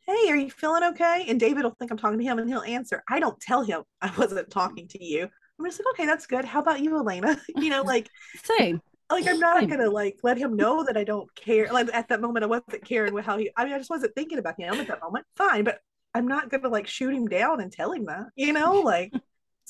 "Hey, 0.08 0.30
are 0.30 0.36
you 0.36 0.50
feeling 0.52 0.84
okay?" 0.84 1.26
And 1.28 1.40
David 1.40 1.64
will 1.64 1.76
think 1.80 1.92
I'm 1.92 1.98
talking 1.98 2.20
to 2.20 2.24
him, 2.26 2.40
and 2.40 2.50
he'll 2.50 2.62
answer. 2.62 3.04
I 3.10 3.20
don't 3.20 3.40
tell 3.40 3.62
him 3.64 3.84
I 4.02 4.12
wasn't 4.18 4.50
talking 4.50 4.88
to 4.90 5.04
you. 5.04 5.30
I'm 5.60 5.66
just 5.66 5.80
like, 5.80 5.94
"Okay, 5.96 6.06
that's 6.06 6.28
good. 6.28 6.46
How 6.46 6.62
about 6.62 6.82
you, 6.82 6.98
Elena?" 6.98 7.40
you 7.56 7.70
know, 7.70 7.84
like, 7.84 8.10
same. 8.44 8.82
Like 9.12 9.28
I'm 9.28 9.40
not 9.40 9.68
gonna 9.70 9.90
like 9.90 10.18
let 10.24 10.38
him 10.38 10.56
know 10.56 10.84
that 10.86 10.98
I 10.98 11.04
don't 11.04 11.34
care. 11.36 11.72
Like 11.72 11.90
at 11.94 12.10
that 12.10 12.22
moment, 12.22 12.44
I 12.44 12.48
wasn't 12.48 12.84
caring 12.86 13.14
with 13.14 13.26
how 13.26 13.38
he. 13.38 13.50
I 13.56 13.66
mean, 13.66 13.74
I 13.74 13.78
just 13.78 13.90
wasn't 13.90 14.16
thinking 14.16 14.38
about 14.40 14.60
him 14.60 14.74
at 14.74 14.88
that 14.88 15.02
moment. 15.02 15.26
Fine, 15.36 15.64
but 15.64 15.80
I'm 16.14 16.28
not 16.28 16.50
gonna 16.50 16.70
like 16.70 16.88
shoot 16.88 17.14
him 17.14 17.28
down 17.28 17.62
and 17.62 17.72
tell 17.72 17.92
him 17.92 18.06
that. 18.06 18.28
You 18.36 18.54
know, 18.54 18.82
like. 18.82 19.12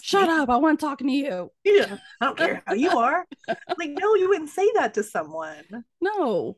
Shut 0.03 0.29
up. 0.29 0.49
I 0.49 0.57
want 0.57 0.79
talking 0.79 1.07
to 1.07 1.13
you. 1.13 1.51
Yeah, 1.63 1.97
I 2.19 2.25
don't 2.25 2.37
care 2.37 2.63
how 2.65 2.73
you 2.73 2.89
are. 2.89 3.23
Like, 3.47 3.91
no, 3.91 4.15
you 4.15 4.29
wouldn't 4.29 4.49
say 4.49 4.67
that 4.75 4.95
to 4.95 5.03
someone. 5.03 5.85
No. 5.99 6.57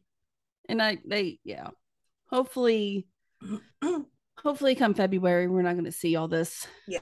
And 0.69 0.81
I 0.81 0.99
they 1.05 1.39
yeah. 1.43 1.69
Hopefully 2.29 3.07
hopefully 4.37 4.75
come 4.75 4.93
February 4.93 5.47
we're 5.47 5.61
not 5.61 5.75
gonna 5.75 5.91
see 5.91 6.15
all 6.15 6.29
this 6.29 6.67
Yeah. 6.87 6.99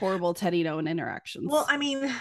horrible 0.00 0.34
Teddy 0.34 0.66
Owen 0.66 0.88
interactions. 0.88 1.46
Well, 1.48 1.66
I 1.68 1.76
mean, 1.76 2.12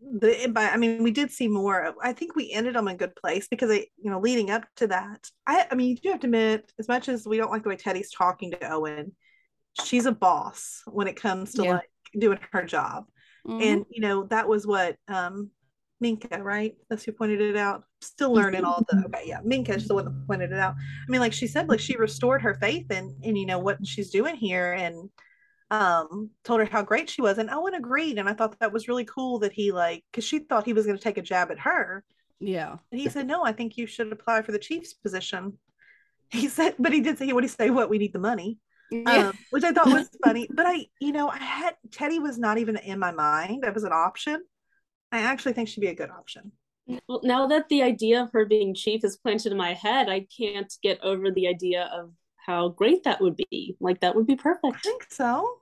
the 0.00 0.50
but 0.52 0.72
I 0.72 0.76
mean, 0.76 1.02
we 1.02 1.10
did 1.10 1.30
see 1.30 1.48
more. 1.48 1.94
I 2.02 2.12
think 2.12 2.34
we 2.34 2.50
ended 2.52 2.76
on 2.76 2.88
a 2.88 2.96
good 2.96 3.14
place 3.16 3.48
because 3.48 3.70
I, 3.70 3.86
you 4.02 4.10
know, 4.10 4.20
leading 4.20 4.50
up 4.50 4.64
to 4.76 4.86
that, 4.88 5.28
I, 5.46 5.66
I 5.70 5.74
mean, 5.74 5.90
you 5.90 5.96
do 5.96 6.10
have 6.10 6.20
to 6.20 6.26
admit, 6.26 6.72
as 6.78 6.88
much 6.88 7.08
as 7.08 7.26
we 7.26 7.36
don't 7.36 7.50
like 7.50 7.62
the 7.62 7.68
way 7.68 7.76
Teddy's 7.76 8.10
talking 8.10 8.50
to 8.52 8.72
Owen, 8.72 9.12
she's 9.84 10.06
a 10.06 10.12
boss 10.12 10.82
when 10.86 11.06
it 11.06 11.16
comes 11.16 11.52
to 11.54 11.64
Yeah. 11.64 11.74
like 11.74 11.90
doing 12.18 12.38
her 12.52 12.64
job. 12.64 13.04
Mhm. 13.46 13.62
And 13.62 13.86
you 13.90 14.00
know, 14.00 14.24
that 14.24 14.48
was 14.48 14.66
what 14.66 14.96
um 15.08 15.50
Mika, 16.00 16.42
right? 16.42 16.76
That's 16.88 17.04
who 17.04 17.12
pointed 17.12 17.42
it 17.42 17.56
out. 17.58 17.84
Still 18.00 18.32
learning 18.32 18.64
all 18.64 18.82
the 18.88 19.04
okay, 19.06 19.24
yeah. 19.26 19.40
Mika's 19.44 19.86
the 19.86 19.94
one 19.94 20.06
that 20.06 20.26
pointed 20.26 20.50
it 20.50 20.58
out. 20.58 20.74
I 20.76 21.10
mean, 21.10 21.20
like 21.20 21.34
she 21.34 21.46
said, 21.46 21.68
like 21.68 21.80
she 21.80 21.96
restored 21.98 22.40
her 22.42 22.54
faith 22.54 22.86
and 22.90 23.22
and 23.22 23.36
you 23.36 23.44
know 23.44 23.58
what 23.58 23.86
she's 23.86 24.10
doing 24.10 24.34
here 24.36 24.72
and 24.72 25.10
um 25.70 26.30
told 26.44 26.60
her 26.60 26.66
how 26.66 26.82
great 26.82 27.08
she 27.10 27.22
was. 27.22 27.38
And 27.38 27.50
Owen 27.50 27.74
agreed. 27.74 28.18
And 28.18 28.28
I 28.28 28.34
thought 28.34 28.58
that 28.60 28.72
was 28.72 28.88
really 28.88 29.04
cool 29.04 29.38
that 29.40 29.52
he 29.52 29.72
like 29.72 30.04
because 30.10 30.24
she 30.24 30.40
thought 30.40 30.64
he 30.66 30.72
was 30.72 30.86
gonna 30.86 30.98
take 30.98 31.18
a 31.18 31.22
jab 31.22 31.50
at 31.50 31.60
her. 31.60 32.04
yeah. 32.40 32.76
And 32.90 33.00
he 33.00 33.08
said, 33.08 33.26
No, 33.26 33.44
I 33.44 33.52
think 33.52 33.76
you 33.76 33.86
should 33.86 34.12
apply 34.12 34.42
for 34.42 34.52
the 34.52 34.58
chief's 34.58 34.94
position. 34.94 35.58
He 36.32 36.46
said, 36.46 36.76
but 36.78 36.92
he 36.92 37.00
did 37.00 37.18
say, 37.18 37.32
What 37.32 37.40
do 37.40 37.46
you 37.46 37.48
say? 37.48 37.70
What 37.70 37.90
we 37.90 37.98
need 37.98 38.12
the 38.12 38.20
money 38.20 38.60
um, 39.06 39.32
which 39.50 39.64
I 39.64 39.72
thought 39.72 39.86
was 39.86 40.08
funny. 40.24 40.48
But 40.52 40.66
I, 40.66 40.86
you 41.00 41.12
know, 41.12 41.28
I 41.28 41.38
had 41.38 41.74
Teddy 41.90 42.18
was 42.18 42.38
not 42.38 42.58
even 42.58 42.76
in 42.76 42.98
my 42.98 43.12
mind. 43.12 43.62
That 43.62 43.74
was 43.74 43.84
an 43.84 43.92
option. 43.92 44.42
I 45.12 45.20
actually 45.20 45.52
think 45.54 45.68
she'd 45.68 45.80
be 45.80 45.88
a 45.88 45.94
good 45.94 46.10
option. 46.10 46.52
Well, 47.08 47.20
now 47.22 47.46
that 47.48 47.68
the 47.68 47.82
idea 47.82 48.22
of 48.22 48.30
her 48.32 48.44
being 48.44 48.74
chief 48.74 49.04
is 49.04 49.16
planted 49.16 49.52
in 49.52 49.58
my 49.58 49.74
head, 49.74 50.08
I 50.08 50.26
can't 50.36 50.72
get 50.82 51.00
over 51.02 51.30
the 51.30 51.46
idea 51.46 51.88
of 51.92 52.12
how 52.36 52.68
great 52.68 53.04
that 53.04 53.20
would 53.20 53.36
be. 53.36 53.76
Like 53.80 54.00
that 54.00 54.16
would 54.16 54.26
be 54.26 54.36
perfect. 54.36 54.76
I 54.76 54.78
think 54.80 55.06
so. 55.08 55.59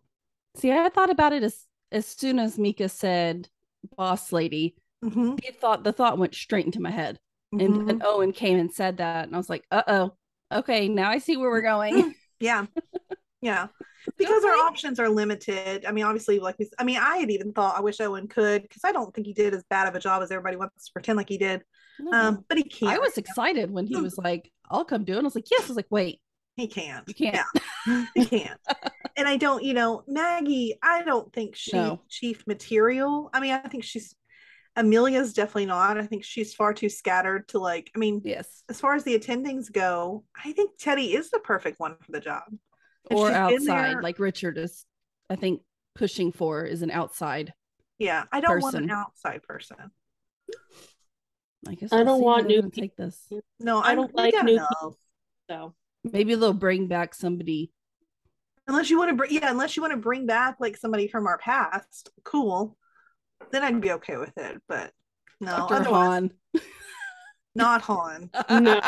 See, 0.59 0.73
I 0.73 0.89
thought 0.89 1.11
about 1.11 1.33
it 1.33 1.43
as 1.43 1.65
as 1.91 2.07
soon 2.07 2.39
as 2.39 2.59
Mika 2.59 2.89
said 2.89 3.49
boss 3.97 4.33
lady, 4.33 4.75
Mm-hmm. 5.05 5.37
the 5.37 5.53
thought 5.61 5.85
the 5.85 5.93
thought 5.93 6.19
went 6.19 6.35
straight 6.35 6.67
into 6.67 6.81
my 6.81 6.91
head. 6.91 7.21
And, 7.53 7.61
Mhm. 7.61 7.89
and 7.91 8.03
Owen 8.05 8.33
came 8.33 8.59
and 8.59 8.71
said 8.73 8.97
that, 8.99 9.27
and 9.27 9.35
I 9.35 9.39
was 9.39 9.49
like, 9.49 9.65
uh 9.71 9.83
oh, 9.87 10.15
okay, 10.53 10.89
now 10.89 11.09
I 11.09 11.19
see 11.19 11.37
where 11.37 11.51
we're 11.51 11.63
going. 11.63 12.15
Yeah. 12.41 12.67
Yeah. 13.41 13.67
Because 14.17 14.45
our 14.45 14.55
options 14.67 15.01
are 15.01 15.09
limited. 15.09 15.85
I 15.85 15.91
mean, 15.91 16.05
obviously, 16.05 16.39
like 16.39 16.57
we, 16.59 16.69
I 16.79 16.85
mean, 16.85 16.99
I 16.99 17.17
had 17.17 17.31
even 17.33 17.53
thought 17.53 17.77
I 17.77 17.81
wish 17.81 18.01
Owen 18.01 18.29
could 18.29 18.63
because 18.63 18.83
I 18.85 18.93
don't 18.93 19.13
think 19.13 19.27
he 19.27 19.33
did 19.33 19.55
as 19.55 19.65
bad 19.71 19.89
of 19.89 19.97
a 19.97 20.01
job 20.01 20.23
as 20.23 20.31
everybody 20.31 20.57
wants 20.57 20.87
to 20.87 20.93
pretend 20.93 21.17
like 21.17 21.29
he 21.29 21.37
did. 21.39 21.63
No. 21.99 22.17
Um, 22.17 22.45
but 22.49 22.59
he 22.59 22.63
can't. 22.65 22.93
I 22.93 22.99
was 23.01 23.19
excited 23.19 23.73
when 23.73 23.87
he 23.89 23.97
was 23.97 24.17
like, 24.19 24.53
I'll 24.71 24.85
come 24.85 25.05
do 25.05 25.15
it. 25.15 25.17
And 25.19 25.25
I 25.25 25.29
was 25.29 25.35
like, 25.35 25.51
yes. 25.51 25.65
I 25.65 25.67
was 25.67 25.77
like, 25.77 25.91
wait, 25.91 26.21
He 26.59 26.67
can't. 26.67 27.07
you 27.09 27.15
can't. 27.15 27.47
Yeah, 27.87 28.05
he 28.17 28.27
can't. 28.27 28.61
and 29.17 29.29
I 29.29 29.37
don't, 29.37 29.63
you 29.63 29.75
know, 29.75 30.03
Maggie. 30.09 30.77
I 30.83 31.03
don't 31.05 31.33
think 31.33 31.55
she's 31.55 31.73
No. 31.73 32.03
chief 32.09 32.45
material. 32.49 33.31
I 33.33 33.39
mean, 33.39 33.53
I 33.53 33.61
think 33.69 33.85
she's 33.85 34.15
Amelia's 34.75 35.33
definitely 35.35 35.67
not. 35.67 35.99
I 35.99 36.07
think 36.07 36.25
she's 36.25 36.55
far 36.55 36.75
too 36.75 36.89
scattered 36.89 37.47
to 37.49 37.61
like. 37.61 37.91
I 37.95 37.99
mean, 38.01 38.23
Yes. 38.25 38.65
as 38.69 38.81
far 38.81 38.95
as 38.97 39.05
the 39.05 39.17
attendings 39.19 39.73
go, 39.73 40.25
I 40.45 40.51
think 40.53 40.73
Teddy 40.79 41.15
is 41.15 41.31
the 41.31 41.39
perfect 41.39 41.79
one 41.79 41.97
for 42.01 42.11
the 42.11 42.21
job. 42.21 42.43
And 43.09 43.19
Or 43.19 43.31
outside, 43.31 43.95
there- 43.95 44.03
like 44.03 44.19
Richard 44.19 44.59
is, 44.59 44.85
I 45.31 45.37
think, 45.37 45.63
pushing 45.95 46.33
for 46.33 46.65
is 46.65 46.83
an 46.83 46.91
outside. 46.91 47.55
Yeah, 47.99 48.25
I 48.33 48.41
don't 48.41 48.61
want 48.61 48.75
an 48.75 48.91
outside 48.91 49.43
person. 49.45 49.77
I 51.69 51.75
guess 51.75 51.93
I 51.93 52.03
don't 52.05 52.21
want 52.23 52.47
new 52.49 52.61
gonna 52.63 52.71
take 52.73 52.97
this. 52.97 53.33
No, 53.61 53.79
I 53.79 53.89
I'm- 53.91 53.97
don't 53.97 54.15
we 54.15 54.23
like 54.23 54.45
new 54.45 54.55
enough. 54.55 54.95
So 55.51 55.75
Maybe 56.13 56.35
they'll 56.35 56.53
bring 56.53 56.87
back 56.87 57.15
somebody. 57.15 57.73
Unless 58.67 58.91
you 58.91 58.99
want 58.99 59.11
to 59.11 59.17
bring, 59.17 59.33
yeah, 59.33 59.51
unless 59.51 59.77
you 59.77 59.83
want 59.83 59.93
to 59.93 59.99
bring 59.99 60.27
back 60.27 60.57
like 60.61 60.77
somebody 60.77 61.09
from 61.09 61.27
our 61.27 61.39
past, 61.39 62.11
cool. 62.25 62.77
Then 63.51 63.63
I'd 63.63 63.81
be 63.81 63.93
okay 63.93 64.17
with 64.17 64.37
it. 64.37 64.61
But 64.69 64.93
no, 65.41 65.57
Dr. 65.57 65.75
otherwise, 65.75 65.91
Hahn. 65.93 66.31
not 67.55 67.81
Hahn, 67.81 68.31
no. 68.51 68.81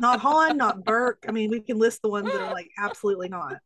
not 0.00 0.20
Hahn, 0.20 0.56
not 0.56 0.84
Burke. 0.84 1.24
I 1.28 1.32
mean, 1.32 1.50
we 1.50 1.60
can 1.60 1.78
list 1.78 2.02
the 2.02 2.08
ones 2.08 2.26
that 2.26 2.40
are 2.40 2.52
like 2.52 2.70
absolutely 2.78 3.28
not. 3.28 3.58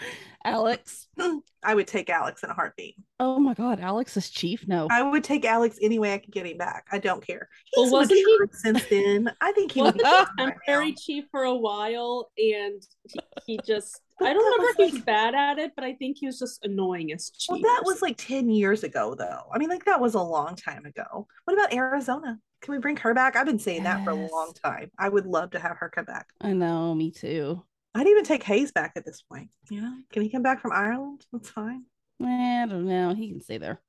Alex. 0.44 1.08
I 1.62 1.74
would 1.74 1.86
take 1.86 2.08
Alex 2.08 2.42
in 2.42 2.48
a 2.50 2.54
heartbeat. 2.54 2.96
Oh 3.18 3.38
my 3.38 3.52
God, 3.52 3.80
Alex 3.80 4.16
is 4.16 4.30
chief. 4.30 4.66
No. 4.66 4.88
I 4.90 5.02
would 5.02 5.22
take 5.22 5.44
Alex 5.44 5.78
any 5.82 5.98
way 5.98 6.14
I 6.14 6.18
could 6.18 6.32
get 6.32 6.46
him 6.46 6.56
back. 6.56 6.86
I 6.90 6.98
don't 6.98 7.24
care. 7.24 7.48
Well, 7.76 7.90
wasn't 7.90 8.18
he- 8.18 8.38
since 8.52 8.84
then. 8.86 9.30
I 9.42 9.52
think 9.52 9.72
he 9.72 9.82
Wasn't 9.82 9.98
be 9.98 10.04
he 10.04 10.10
right 10.10 10.26
temporary 10.38 10.94
chief 10.94 11.24
for 11.30 11.42
a 11.42 11.54
while 11.54 12.30
and 12.38 12.82
he, 13.04 13.20
he 13.46 13.60
just. 13.66 14.00
I 14.22 14.32
don't 14.32 14.36
that 14.36 14.42
remember 14.42 14.62
was 14.62 14.70
if 14.70 14.76
he 14.76 14.84
was 14.84 14.94
like- 14.94 15.04
bad 15.06 15.34
at 15.34 15.58
it, 15.58 15.72
but 15.74 15.84
I 15.84 15.94
think 15.94 16.16
he 16.18 16.26
was 16.26 16.38
just 16.38 16.64
annoying 16.64 17.12
as 17.12 17.30
chief. 17.30 17.50
Well, 17.52 17.60
that 17.62 17.82
was 17.84 18.00
like 18.02 18.16
10 18.16 18.48
years 18.50 18.82
ago, 18.84 19.14
though. 19.14 19.42
I 19.52 19.58
mean, 19.58 19.68
like, 19.68 19.84
that 19.86 20.00
was 20.00 20.14
a 20.14 20.22
long 20.22 20.56
time 20.56 20.84
ago. 20.86 21.26
What 21.44 21.54
about 21.54 21.72
Arizona? 21.74 22.38
Can 22.62 22.72
we 22.72 22.78
bring 22.78 22.98
her 22.98 23.14
back? 23.14 23.36
I've 23.36 23.46
been 23.46 23.58
saying 23.58 23.84
that 23.84 24.04
for 24.04 24.10
a 24.10 24.14
long 24.14 24.52
time. 24.62 24.90
I 24.98 25.08
would 25.08 25.24
love 25.24 25.52
to 25.52 25.58
have 25.58 25.78
her 25.78 25.88
come 25.88 26.04
back. 26.04 26.26
I 26.42 26.52
know, 26.52 26.94
me 26.94 27.10
too. 27.10 27.62
I'd 27.94 28.06
even 28.06 28.24
take 28.24 28.42
Hayes 28.44 28.72
back 28.72 28.92
at 28.96 29.04
this 29.04 29.22
point. 29.22 29.48
You 29.70 29.80
know, 29.82 29.94
can 30.12 30.22
he 30.22 30.30
come 30.30 30.42
back 30.42 30.60
from 30.60 30.72
Ireland? 30.72 31.24
That's 31.32 31.50
fine. 31.50 31.84
Eh, 32.22 32.62
I 32.62 32.66
don't 32.66 32.86
know. 32.86 33.14
He 33.14 33.28
can 33.30 33.40
stay 33.40 33.58
there. 33.58 33.80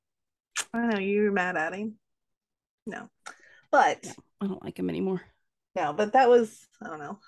I 0.74 0.88
know 0.88 1.00
you're 1.00 1.32
mad 1.32 1.58
at 1.58 1.74
him. 1.74 1.96
No, 2.88 3.10
but. 3.72 4.06
I 4.42 4.48
don't 4.48 4.64
like 4.64 4.78
him 4.80 4.90
anymore. 4.90 5.22
no, 5.76 5.94
but 5.94 6.14
that 6.14 6.30
was, 6.30 6.68
I 6.82 6.88
don't 6.88 7.00
know. 7.00 7.20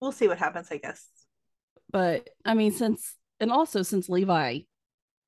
We'll 0.00 0.12
see 0.12 0.26
what 0.28 0.38
happens, 0.38 0.68
I 0.70 0.78
guess. 0.78 1.06
But 1.90 2.28
I 2.44 2.54
mean, 2.54 2.72
since 2.72 3.14
and 3.40 3.50
also 3.52 3.82
since 3.82 4.08
Levi 4.08 4.60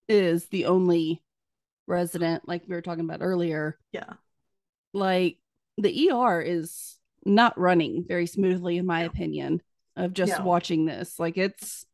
is 0.09 0.46
the 0.48 0.66
only 0.66 1.22
resident, 1.86 2.46
like 2.48 2.62
we 2.66 2.74
were 2.74 2.82
talking 2.82 3.05
about 3.05 3.22
earlier, 3.22 3.78
Yeah. 3.92 4.12
like 4.92 5.38
the 5.78 6.11
ER 6.11 6.40
is 6.40 6.96
not 7.24 7.59
running 7.59 8.05
very 8.07 8.26
smoothly, 8.26 8.76
in 8.78 8.86
my 8.86 9.03
opinion, 9.03 9.62
of 9.97 10.12
just 10.12 10.38
No. 10.38 10.45
watching 10.45 10.86
this. 10.86 11.18
Like 11.18 11.36
it's 11.38 11.84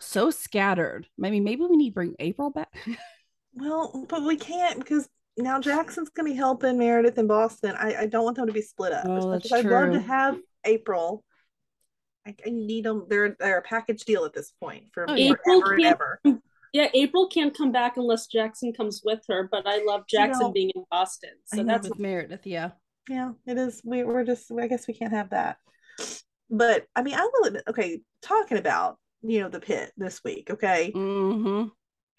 so 0.00 0.30
scattered. 0.30 1.06
Maybe 1.18 1.40
maybe 1.40 1.62
we 1.62 1.76
need 1.76 1.90
to 1.90 1.94
bring 1.94 2.14
April 2.18 2.50
back. 2.50 2.74
Well, 3.58 4.04
but 4.06 4.22
we 4.22 4.36
can't 4.36 4.78
because 4.78 5.08
now 5.38 5.58
Jackson's 5.58 6.10
going 6.10 6.26
to 6.28 6.32
be 6.34 6.36
helping 6.36 6.76
Meredith 6.76 7.16
in 7.16 7.26
Boston. 7.26 7.74
I, 7.74 8.02
I 8.02 8.06
don't 8.06 8.24
want 8.24 8.36
them 8.36 8.46
to 8.48 8.52
be 8.52 8.60
split 8.60 8.92
up. 8.92 9.06
Oh, 9.08 9.30
that's 9.30 9.46
as 9.50 9.64
I'd 9.64 9.70
love 9.70 9.92
to 9.94 10.00
have 10.00 10.36
April, 10.66 11.24
I, 12.26 12.34
I 12.46 12.50
need 12.50 12.84
them. 12.84 13.06
They're 13.08 13.34
they're 13.40 13.56
a 13.56 13.62
package 13.62 14.04
deal 14.04 14.26
at 14.26 14.34
this 14.34 14.52
point 14.60 14.84
for 14.92 15.06
Oh. 15.08 15.14
April 15.14 15.62
forever 15.62 15.72
and 16.24 16.34
ever. 16.34 16.40
yeah, 16.74 16.88
April 16.92 17.28
can't 17.28 17.56
come 17.56 17.72
back 17.72 17.96
unless 17.96 18.26
Jackson 18.26 18.74
comes 18.74 19.00
with 19.02 19.20
her, 19.30 19.48
but 19.50 19.66
I 19.66 19.82
love 19.86 20.04
Jackson 20.06 20.48
know, 20.48 20.52
being 20.52 20.70
in 20.74 20.84
Boston. 20.90 21.30
I 21.50 21.56
So 21.56 21.62
know, 21.62 21.72
that's 21.72 21.88
With 21.88 21.98
Meredith, 21.98 22.46
yeah. 22.46 22.72
Yeah, 23.08 23.32
it 23.46 23.56
is. 23.56 23.80
We, 23.86 24.04
we're 24.04 24.24
just. 24.24 24.52
I 24.52 24.66
guess 24.66 24.86
we 24.86 24.92
can't 24.92 25.14
have 25.14 25.30
that. 25.30 25.56
But 26.50 26.86
I 26.94 27.02
mean, 27.02 27.14
I 27.14 27.28
will 27.32 27.44
admit. 27.46 27.64
Okay, 27.68 28.00
talking 28.22 28.58
about 28.58 28.98
you 29.22 29.40
know 29.40 29.48
the 29.48 29.60
pit 29.60 29.92
this 29.96 30.22
week. 30.24 30.50
Okay, 30.50 30.90
hmm 30.92 31.64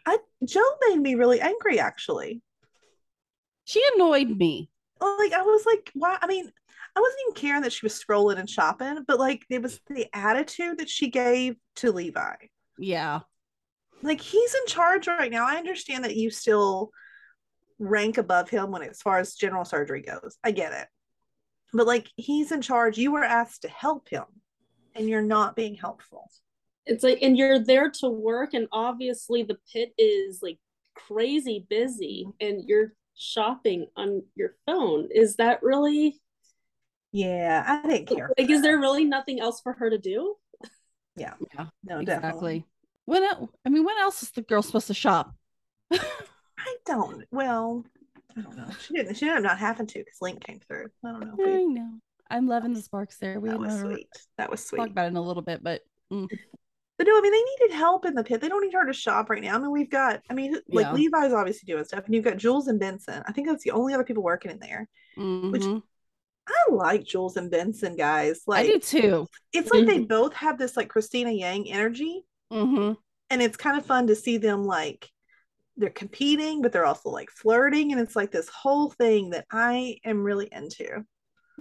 I 0.06 0.18
Jo 0.46 0.62
made 0.88 1.00
me 1.00 1.16
really 1.16 1.42
angry 1.42 1.80
actually. 1.80 2.42
She 3.66 3.82
annoyed 3.96 4.30
me. 4.30 4.70
like 5.02 5.34
I 5.34 5.42
was 5.42 5.66
like, 5.66 5.92
why? 5.94 6.18
I 6.22 6.28
mean, 6.28 6.50
I 6.96 7.00
wasn't 7.00 7.20
even 7.28 7.36
caring 7.42 7.62
that 7.64 7.74
she 7.74 7.86
was 7.86 8.02
scrolling 8.02 8.40
and 8.40 8.50
shopping, 8.50 9.04
but 9.08 9.20
like 9.20 9.46
it 9.50 9.62
was 9.62 9.80
the 9.88 10.08
attitude 10.14 10.80
that 10.80 10.90
she 10.90 11.10
gave 11.10 11.56
to 11.78 11.92
Levi. 11.92 12.36
Yeah. 12.78 13.22
Like 14.02 14.22
he's 14.22 14.54
in 14.54 14.66
charge 14.68 15.08
right 15.08 15.32
now. 15.32 15.46
I 15.48 15.58
understand 15.58 16.06
that 16.06 16.16
you 16.16 16.30
still 16.30 16.92
rank 17.80 18.18
above 18.18 18.50
him 18.50 18.72
when 18.72 18.84
as 18.84 19.02
far 19.02 19.20
as 19.20 19.36
general 19.36 19.66
surgery 19.66 20.02
goes. 20.02 20.38
I 20.44 20.52
get 20.52 20.74
it. 20.74 20.88
But 21.74 21.88
like 21.88 22.08
he's 22.16 22.52
in 22.52 22.62
charge. 22.62 22.98
You 22.98 23.12
were 23.12 23.24
asked 23.24 23.64
to 23.64 23.68
help 23.70 24.10
him 24.10 24.26
and 24.96 25.08
you're 25.10 25.22
not 25.22 25.56
being 25.56 25.76
helpful. 25.76 26.30
it's 26.86 27.04
like 27.04 27.20
and 27.22 27.38
you're 27.38 27.60
there 27.60 27.90
to 27.90 28.10
work 28.10 28.54
and 28.54 28.68
obviously 28.72 29.44
the 29.44 29.58
pit 29.72 29.94
is 29.98 30.40
like 30.42 30.58
crazy 30.96 31.66
busy 31.70 32.28
and 32.40 32.64
you're 32.68 32.94
shopping 33.16 33.88
on 33.96 34.24
your 34.36 34.56
phone. 34.66 35.10
Is 35.14 35.36
that 35.38 35.62
really 35.64 36.20
Yeah, 37.12 37.64
I 37.84 37.88
didn't 37.88 38.08
care. 38.08 38.30
like 38.38 38.50
is 38.50 38.62
there 38.62 38.80
really 38.80 39.06
nothing 39.06 39.40
else 39.40 39.62
for 39.62 39.74
her 39.74 39.90
to 39.90 39.98
do? 39.98 40.36
Yeah. 41.16 41.34
Yeah, 41.54 41.66
No, 41.84 42.00
exactly. 42.00 42.06
definitely. 42.06 42.66
When 43.06 43.24
el- 43.24 43.50
I 43.66 43.70
mean, 43.70 43.84
when 43.86 43.98
else 43.98 44.24
is 44.24 44.32
the 44.32 44.42
girl 44.42 44.62
supposed 44.62 44.88
to 44.88 44.94
shop? 44.94 45.34
I 45.92 46.76
don't. 46.86 47.26
Well, 47.32 47.86
I 48.38 48.42
don't 48.42 48.56
know. 48.58 48.68
She 48.80 48.94
didn't. 48.94 49.16
She 49.16 49.28
ended 49.28 49.46
up 49.46 49.52
not 49.52 49.60
having 49.60 49.88
to 49.88 50.00
because 50.00 50.18
Link 50.22 50.44
came 50.46 50.60
through. 50.60 50.88
I 51.04 51.12
don't 51.12 51.20
know. 51.22 51.36
we- 51.38 51.52
I 51.54 51.64
know. 51.64 51.92
I'm 52.30 52.48
loving 52.48 52.74
the 52.74 52.82
sparks 52.82 53.18
there. 53.18 53.40
We 53.40 53.50
that 53.50 53.60
was 53.60 53.80
sweet. 53.80 54.10
That 54.38 54.52
was 54.52 54.64
sweet. 54.66 54.80
talk 54.80 54.90
about 54.90 55.06
it 55.06 55.10
in 55.10 55.16
a 55.16 55.22
little 55.22 55.42
bit, 55.42 55.64
but 55.64 55.82
mm, 56.12 56.28
But 56.98 57.08
no, 57.08 57.18
I 57.18 57.22
mean 57.22 57.32
they 57.32 57.42
needed 57.66 57.76
help 57.78 58.06
in 58.06 58.16
the 58.16 58.24
pit. 58.24 58.42
They 58.42 58.50
don't 58.50 58.62
need 58.64 58.74
her 58.74 58.86
to 58.86 58.92
shop 58.94 59.30
right 59.30 59.42
now. 59.42 59.56
I 59.56 59.60
mean 59.60 59.72
we've 59.72 59.90
got. 59.90 60.22
I 60.30 60.34
mean 60.34 60.54
like 60.70 60.88
Yeah. 60.88 60.94
Levi's 60.94 61.32
obviously 61.34 61.66
doing 61.72 61.86
stuff, 61.86 62.06
and 62.06 62.14
you've 62.14 62.26
got 62.26 62.38
Jules 62.38 62.68
and 62.68 62.80
Benson. 62.80 63.24
I 63.28 63.32
think 63.32 63.48
that's 63.48 63.64
the 63.64 63.72
only 63.72 63.94
other 63.94 64.04
people 64.04 64.24
working 64.24 64.52
in 64.52 64.60
there. 64.60 64.90
mhm. 65.18 65.82
I 66.50 66.72
like 66.72 67.04
Jules 67.06 67.36
and 67.38 67.50
Benson 67.52 67.96
guys. 67.96 68.42
Like 68.48 68.66
I 68.68 68.72
do 68.74 68.80
too. 68.80 69.28
it's 69.54 69.70
like 69.72 69.86
they 69.86 70.00
both 70.00 70.34
have 70.34 70.58
this 70.58 70.78
like 70.78 70.90
Cristina 70.90 71.32
Yang 71.32 71.70
energy, 71.72 72.24
hmm 72.52 72.94
and 73.30 73.42
it's 73.42 73.58
kind 73.58 73.78
of 73.78 73.86
fun 73.86 74.08
to 74.08 74.16
see 74.16 74.38
them 74.38 74.64
like 74.64 75.10
they're 75.78 75.90
competing, 75.90 76.62
but 76.62 76.72
they're 76.72 76.86
also 76.86 77.10
like 77.10 77.30
flirting, 77.30 77.92
and 77.92 78.02
it's 78.02 78.16
like 78.16 78.32
this 78.32 78.50
whole 78.50 78.90
thing 78.92 79.32
that 79.32 79.46
I 79.52 79.98
am 80.04 80.24
really 80.24 80.50
into. 80.52 81.06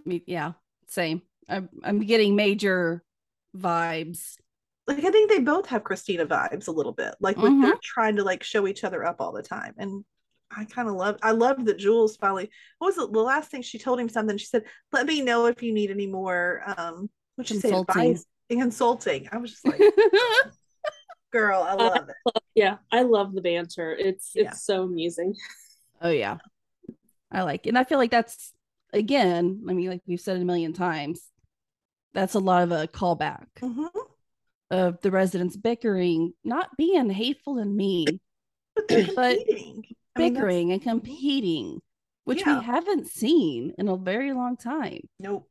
Yeah, 0.04 0.52
same. 0.88 1.22
I'm 1.48 1.68
I'm 1.84 2.00
getting 2.00 2.34
major 2.34 3.04
vibes. 3.56 4.36
like 4.86 5.04
I 5.04 5.10
think 5.10 5.30
they 5.30 5.40
both 5.40 5.66
have 5.66 5.84
Cristina 5.84 6.26
vibes 6.26 6.68
a 6.68 6.72
little 6.72 6.92
bit, 6.92 7.14
like 7.20 7.36
with 7.36 7.60
they're 7.60 7.74
trying 7.82 8.16
to 8.16 8.24
like 8.24 8.42
show 8.42 8.66
each 8.66 8.84
other 8.84 9.04
up 9.04 9.16
all 9.20 9.32
the 9.32 9.42
time. 9.42 9.74
And 9.78 10.04
I 10.50 10.64
kind 10.64 10.88
of 10.88 10.94
love 10.94 11.18
I 11.22 11.32
love 11.32 11.64
that 11.66 11.78
Jules 11.78 12.16
finally 12.16 12.50
what 12.78 12.88
was 12.88 12.98
it 12.98 13.12
the 13.12 13.20
last 13.20 13.50
thing 13.50 13.62
she 13.62 13.78
told 13.78 14.00
him 14.00 14.08
something? 14.08 14.38
She 14.38 14.46
said, 14.46 14.64
Let 14.92 15.06
me 15.06 15.22
know 15.22 15.46
if 15.46 15.62
you 15.62 15.72
need 15.72 15.90
any 15.90 16.06
more 16.06 16.62
um 16.76 17.10
what 17.36 17.48
she 17.48 17.60
say 17.60 17.72
advice 17.72 18.24
consulting. 18.50 19.28
I 19.32 19.38
was 19.38 19.50
just 19.50 19.66
like, 19.66 19.80
girl, 21.37 21.62
I 21.62 21.74
love 21.74 22.09
it. 22.09 22.43
Yeah, 22.55 22.76
I 22.91 23.03
love 23.03 23.34
the 23.34 23.43
banter. 23.43 23.93
It's 23.93 24.32
Yeah. 24.34 24.45
it's 24.51 24.64
so 24.64 24.82
amusing. 24.84 25.34
oh 26.01 26.11
yeah, 26.11 26.39
I 27.30 27.43
like, 27.43 27.66
it. 27.66 27.70
and 27.70 27.78
I 27.78 27.84
feel 27.84 27.99
like 27.99 28.11
that's 28.11 28.53
again. 28.93 29.64
I 29.68 29.72
mean, 29.74 29.91
like 29.91 30.03
we've 30.07 30.20
said 30.20 30.37
it 30.37 30.43
a 30.43 30.45
million 30.47 30.72
times. 30.72 31.20
That's 32.14 32.34
a 32.34 32.39
lot 32.39 32.62
of 32.62 32.72
a 32.72 32.89
callback 32.89 33.47
Mhm. 33.61 33.91
of 34.70 35.01
the 35.03 35.11
residents 35.11 35.57
bickering, 35.57 36.32
not 36.45 36.70
being 36.78 37.11
hateful 37.11 37.59
and 37.59 37.76
mean, 37.76 38.20
But 38.74 38.89
competing. 38.89 39.84
I 40.16 40.20
mean, 40.20 40.32
bickering 40.34 40.72
and 40.72 40.80
competing, 40.82 41.82
which 42.24 42.41
Yeah. 42.47 42.59
we 42.61 42.64
haven't 42.64 43.09
seen 43.09 43.74
in 43.76 43.89
a 43.89 43.97
very 43.99 44.32
long 44.32 44.57
time. 44.57 45.01
Nope. 45.18 45.47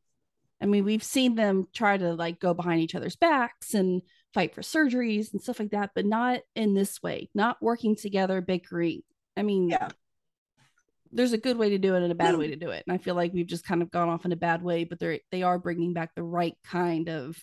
I 0.59 0.65
mean, 0.65 0.85
we've 0.85 1.03
seen 1.03 1.35
them 1.35 1.67
try 1.71 1.97
to 1.97 2.13
like 2.15 2.39
go 2.39 2.53
behind 2.55 2.81
each 2.81 2.95
other's 2.95 3.15
backs 3.15 3.75
and 3.75 4.01
fight 4.35 4.53
for 4.53 4.61
surgeries 4.61 5.31
and 5.31 5.41
stuff 5.41 5.59
like 5.59 5.71
that, 5.71 5.91
but 5.95 6.05
not 6.05 6.41
in 6.55 6.73
this 6.75 7.01
way, 7.01 7.29
not 7.33 7.57
working 7.61 7.95
together, 7.95 8.41
bickering. 8.41 9.01
I 9.37 9.41
mean, 9.43 9.69
Yeah. 9.69 9.87
there's 11.11 11.31
a 11.33 11.37
good 11.37 11.57
way 11.57 11.69
to 11.69 11.77
do 11.77 11.95
it 11.95 12.03
and 12.03 12.11
a 12.11 12.15
bad 12.15 12.37
way 12.37 12.47
to 12.47 12.57
do 12.57 12.69
it. 12.71 12.83
And 12.85 12.93
I 12.93 12.97
feel 12.97 13.15
like 13.15 13.31
we've 13.33 13.47
just 13.47 13.65
kind 13.65 13.81
of 13.81 13.89
gone 13.89 14.09
off 14.09 14.25
in 14.25 14.33
a 14.33 14.35
bad 14.35 14.61
way, 14.61 14.83
but 14.83 14.99
they're 14.99 15.19
they 15.31 15.41
are 15.43 15.57
bringing 15.57 15.93
back 15.93 16.13
the 16.13 16.23
right 16.23 16.55
kind 16.65 17.07
of 17.09 17.37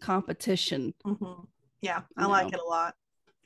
competition. 0.00 0.94
Mhm. 1.04 1.46
Yeah, 1.82 2.02
I 2.16 2.26
like 2.26 2.52
it 2.52 2.60
a 2.60 2.64
lot. 2.64 2.94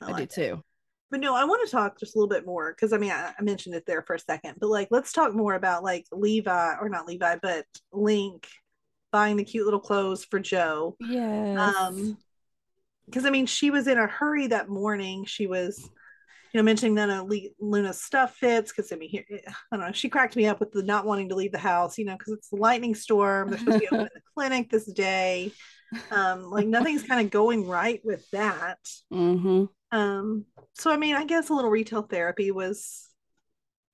I, 0.01 0.05
like 0.05 0.17
do 0.17 0.23
it. 0.23 0.29
too. 0.29 0.63
But 1.11 1.19
no, 1.19 1.35
I 1.35 1.43
want 1.43 1.65
to 1.67 1.71
talk 1.71 1.99
just 1.99 2.15
a 2.15 2.17
little 2.19 2.29
bit 2.29 2.45
more 2.45 2.71
because 2.71 2.93
I 2.93 2.97
mean, 2.97 3.11
I, 3.11 3.33
I 3.37 3.41
mentioned 3.41 3.75
it 3.75 3.85
there 3.85 4.01
for 4.01 4.13
a 4.15 4.19
second, 4.19 4.55
but 4.59 4.67
like, 4.69 4.87
let's 4.91 5.11
talk 5.11 5.33
more 5.35 5.55
about 5.55 5.83
like 5.83 6.05
Levi 6.11 6.75
or 6.79 6.87
not 6.89 7.05
Levi, 7.05 7.35
but 7.41 7.65
Link 7.91 8.47
buying 9.11 9.35
the 9.37 9.43
cute 9.43 9.65
little 9.65 9.79
clothes 9.79 10.23
for 10.25 10.39
Jo. 10.39 10.95
Yeah. 10.99 11.73
Um, 11.79 12.17
because 13.07 13.25
I 13.25 13.29
mean, 13.29 13.45
she 13.45 13.71
was 13.71 13.87
in 13.87 13.97
a 13.97 14.07
hurry 14.07 14.47
that 14.47 14.69
morning. 14.69 15.25
She 15.25 15.47
was, 15.47 15.79
you 16.53 16.59
know, 16.59 16.63
mentioning 16.63 16.95
that 16.95 17.09
uh, 17.09 17.23
Le- 17.23 17.49
Luna's 17.59 18.01
stuff 18.01 18.35
fits. 18.35 18.71
Because 18.71 18.91
I 18.91 18.95
mean, 18.97 19.09
here, 19.09 19.25
I 19.71 19.77
don't 19.77 19.85
know. 19.87 19.91
She 19.91 20.09
cracked 20.09 20.35
me 20.35 20.45
up 20.47 20.59
with 20.59 20.71
the 20.71 20.83
not 20.83 21.05
wanting 21.05 21.29
to 21.29 21.35
leave 21.35 21.51
the 21.51 21.57
house. 21.57 21.97
You 21.97 22.05
know, 22.05 22.17
because 22.17 22.33
it's 22.33 22.49
the 22.49 22.57
lightning 22.57 22.95
storm. 22.95 23.49
They're 23.49 23.59
supposed 23.59 23.79
to 23.79 23.85
be 23.85 23.87
open 23.87 24.09
the 24.13 24.21
clinic 24.35 24.69
this 24.69 24.85
day. 24.85 25.51
Um, 26.11 26.43
like 26.51 26.67
nothing's 26.67 27.03
kind 27.03 27.25
of 27.25 27.31
going 27.31 27.65
right 27.65 28.01
with 28.03 28.29
that. 28.31 28.79
hmm 29.09 29.65
Um, 29.91 30.45
so 30.75 30.91
I 30.91 30.97
mean, 30.97 31.15
I 31.15 31.25
guess 31.25 31.49
a 31.49 31.53
little 31.53 31.71
retail 31.71 32.03
therapy 32.03 32.51
was 32.51 33.07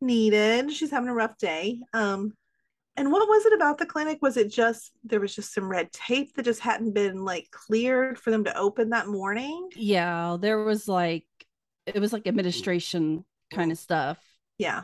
needed. 0.01 0.71
She's 0.71 0.91
having 0.91 1.09
a 1.09 1.13
rough 1.13 1.37
day. 1.37 1.79
Um, 1.93 2.33
and 2.95 3.11
what 3.11 3.27
was 3.27 3.45
it 3.45 3.53
about 3.53 3.77
the 3.77 3.85
clinic? 3.85 4.19
Was 4.21 4.37
it 4.37 4.51
just 4.51 4.91
there 5.03 5.19
was 5.19 5.35
just 5.35 5.53
some 5.53 5.69
red 5.69 5.91
tape 5.91 6.35
that 6.35 6.43
just 6.45 6.59
hadn't 6.59 6.93
been 6.93 7.23
like 7.25 7.49
cleared 7.51 8.19
for 8.19 8.31
them 8.31 8.43
to 8.43 8.57
open 8.57 8.89
that 8.89 9.07
morning? 9.07 9.69
Yeah, 9.75 10.37
there 10.39 10.63
was 10.63 10.87
like 10.87 11.25
it 11.85 11.99
was 11.99 12.13
like 12.13 12.27
administration 12.27 13.25
kind 13.51 13.71
of 13.71 13.77
stuff. 13.77 14.17
Yeah. 14.57 14.83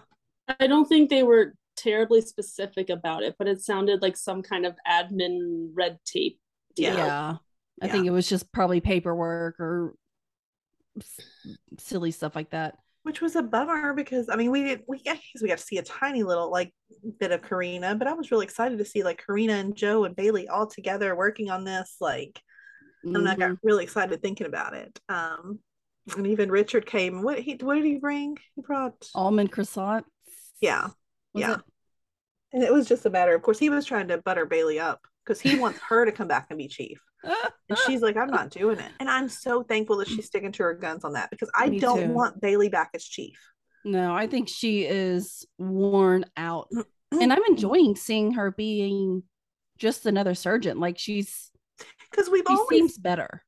I 0.60 0.68
don't 0.68 0.86
think 0.88 1.10
they 1.10 1.24
were 1.24 1.53
terribly 1.78 2.22
specific 2.22 2.89
about 2.89 3.24
it, 3.24 3.36
but 3.38 3.47
it 3.47 3.62
sounded 3.62 4.01
like 4.01 4.18
some 4.18 4.41
kind 4.41 4.66
of 4.66 4.76
admin 4.88 5.70
red 5.74 5.99
tape 6.05 6.39
Yeah. 6.76 7.38
I 7.82 7.86
Yeah. 7.86 7.91
think 7.91 8.05
it 8.07 8.12
was 8.12 8.28
just 8.28 8.51
probably 8.51 8.82
paperwork 8.82 9.60
or 9.60 9.95
s- 10.99 11.20
silly 11.78 12.12
stuff 12.12 12.36
like 12.36 12.49
that. 12.49 12.78
Which 13.03 13.21
was 13.21 13.35
a 13.35 13.41
bummer 13.41 13.93
because 13.93 14.29
I 14.29 14.35
mean 14.35 14.51
we 14.51 14.63
did 14.63 14.83
we 14.87 14.99
guess 14.99 15.19
we 15.41 15.47
got 15.47 15.57
to 15.57 15.63
see 15.63 15.77
a 15.77 15.83
tiny 15.83 16.23
little 16.23 16.51
like 16.51 16.73
bit 17.19 17.31
of 17.31 17.41
Carina, 17.41 17.95
but 17.95 18.07
I 18.07 18.13
was 18.13 18.29
really 18.29 18.45
excited 18.45 18.77
to 18.77 18.85
see 18.85 19.03
like 19.03 19.23
Carina 19.25 19.53
and 19.53 19.75
Jo 19.75 20.03
and 20.03 20.15
Bailey 20.15 20.47
all 20.47 20.67
together 20.67 21.15
working 21.15 21.49
on 21.49 21.63
this. 21.63 21.95
Like 22.01 22.39
and 23.03 23.27
I 23.27 23.35
got 23.35 23.57
really 23.63 23.85
excited 23.85 24.21
thinking 24.21 24.47
about 24.47 24.73
it. 24.73 24.99
Um 25.07 25.59
and 26.17 26.27
even 26.27 26.51
Richard 26.51 26.85
came. 26.85 27.21
What 27.21 27.39
he 27.39 27.57
what 27.61 27.75
did 27.75 27.85
he 27.85 27.97
bring? 27.97 28.37
He 28.55 28.61
brought 28.61 29.09
Almond 29.15 29.51
croissant. 29.51 30.05
Yeah. 30.61 30.89
Was 31.33 31.41
yeah. 31.41 31.53
it? 31.53 31.61
And 32.51 32.63
it 32.63 32.73
was 32.73 32.87
just 32.87 33.05
a 33.05 33.09
matter, 33.09 33.35
of 33.35 33.43
course, 33.43 33.59
he 33.59 33.69
was 33.69 33.85
trying 33.85 34.07
to 34.07 34.17
butter 34.17 34.45
Bailey 34.45 34.79
up 34.79 35.01
because 35.30 35.39
he 35.39 35.59
wants 35.59 35.80
her 35.88 36.05
to 36.05 36.11
come 36.11 36.27
back 36.27 36.47
and 36.49 36.57
be 36.57 36.67
chief. 36.67 36.99
And 37.23 37.77
she's 37.86 38.01
like, 38.01 38.17
I'm 38.17 38.32
not 38.32 38.49
doing 38.49 38.80
it. 38.80 38.91
And 38.99 39.07
I'm 39.07 39.30
so 39.30 39.61
thankful 39.61 39.97
that 39.97 40.07
she's 40.07 40.25
sticking 40.25 40.51
to 40.53 40.63
her 40.63 40.73
guns 40.73 41.03
on 41.05 41.13
that 41.13 41.30
because 41.30 41.51
I 41.53 41.69
Me 41.69 41.80
don't 41.80 42.07
too. 42.07 42.13
want 42.13 42.41
Bailey 42.41 42.69
back 42.69 42.89
as 42.95 43.03
chief. 43.05 43.38
No, 43.86 44.15
I 44.15 44.25
think 44.25 44.49
she 44.49 44.86
is 44.86 45.45
worn 45.59 46.25
out. 46.36 46.67
And 47.11 47.34
I'm 47.34 47.41
enjoying 47.49 47.95
seeing 47.95 48.34
her 48.34 48.51
being 48.51 49.23
just 49.80 50.05
another 50.05 50.36
surgeon. 50.36 50.80
Like 50.80 50.99
she's 50.99 51.49
because 52.11 52.30
we've 52.30 52.43
she 52.47 52.53
always 52.53 52.69
seems 52.69 52.97
better. 52.99 53.43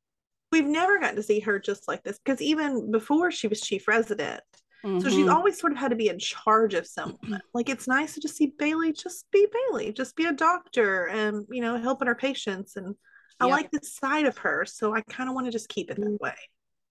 we've 0.50 0.66
never 0.66 0.98
gotten 0.98 1.14
to 1.14 1.22
see 1.22 1.38
her 1.38 1.60
just 1.60 1.86
like 1.86 2.02
this 2.02 2.18
because 2.24 2.42
even 2.42 2.90
before 2.90 3.30
she 3.30 3.46
was 3.46 3.60
chief 3.60 3.86
resident 3.86 4.40
so 4.84 5.08
she's 5.08 5.26
Mhm. 5.26 5.32
always 5.34 5.58
sort 5.58 5.72
of 5.72 5.78
had 5.78 5.90
to 5.90 5.96
be 5.96 6.08
in 6.08 6.18
charge 6.18 6.74
of 6.74 6.86
someone 6.86 7.40
like 7.54 7.68
it's 7.68 7.86
nice 7.88 8.14
to 8.14 8.20
just 8.20 8.36
see 8.36 8.46
bailey 8.58 8.92
just 8.92 9.30
be 9.30 9.46
bailey 9.52 9.92
just 9.92 10.16
be 10.16 10.24
a 10.26 10.32
doctor 10.32 11.06
and 11.06 11.46
you 11.50 11.60
know 11.60 11.76
helping 11.76 12.08
her 12.08 12.14
patients 12.14 12.76
and 12.76 12.94
i 13.40 13.44
Yep. 13.46 13.52
like 13.52 13.70
this 13.70 13.94
side 13.94 14.26
of 14.26 14.38
her 14.38 14.64
so 14.64 14.94
i 14.94 15.00
kind 15.02 15.28
of 15.28 15.34
want 15.34 15.46
to 15.46 15.52
just 15.52 15.68
keep 15.68 15.90
it 15.90 15.96
that 15.98 16.18
way 16.20 16.34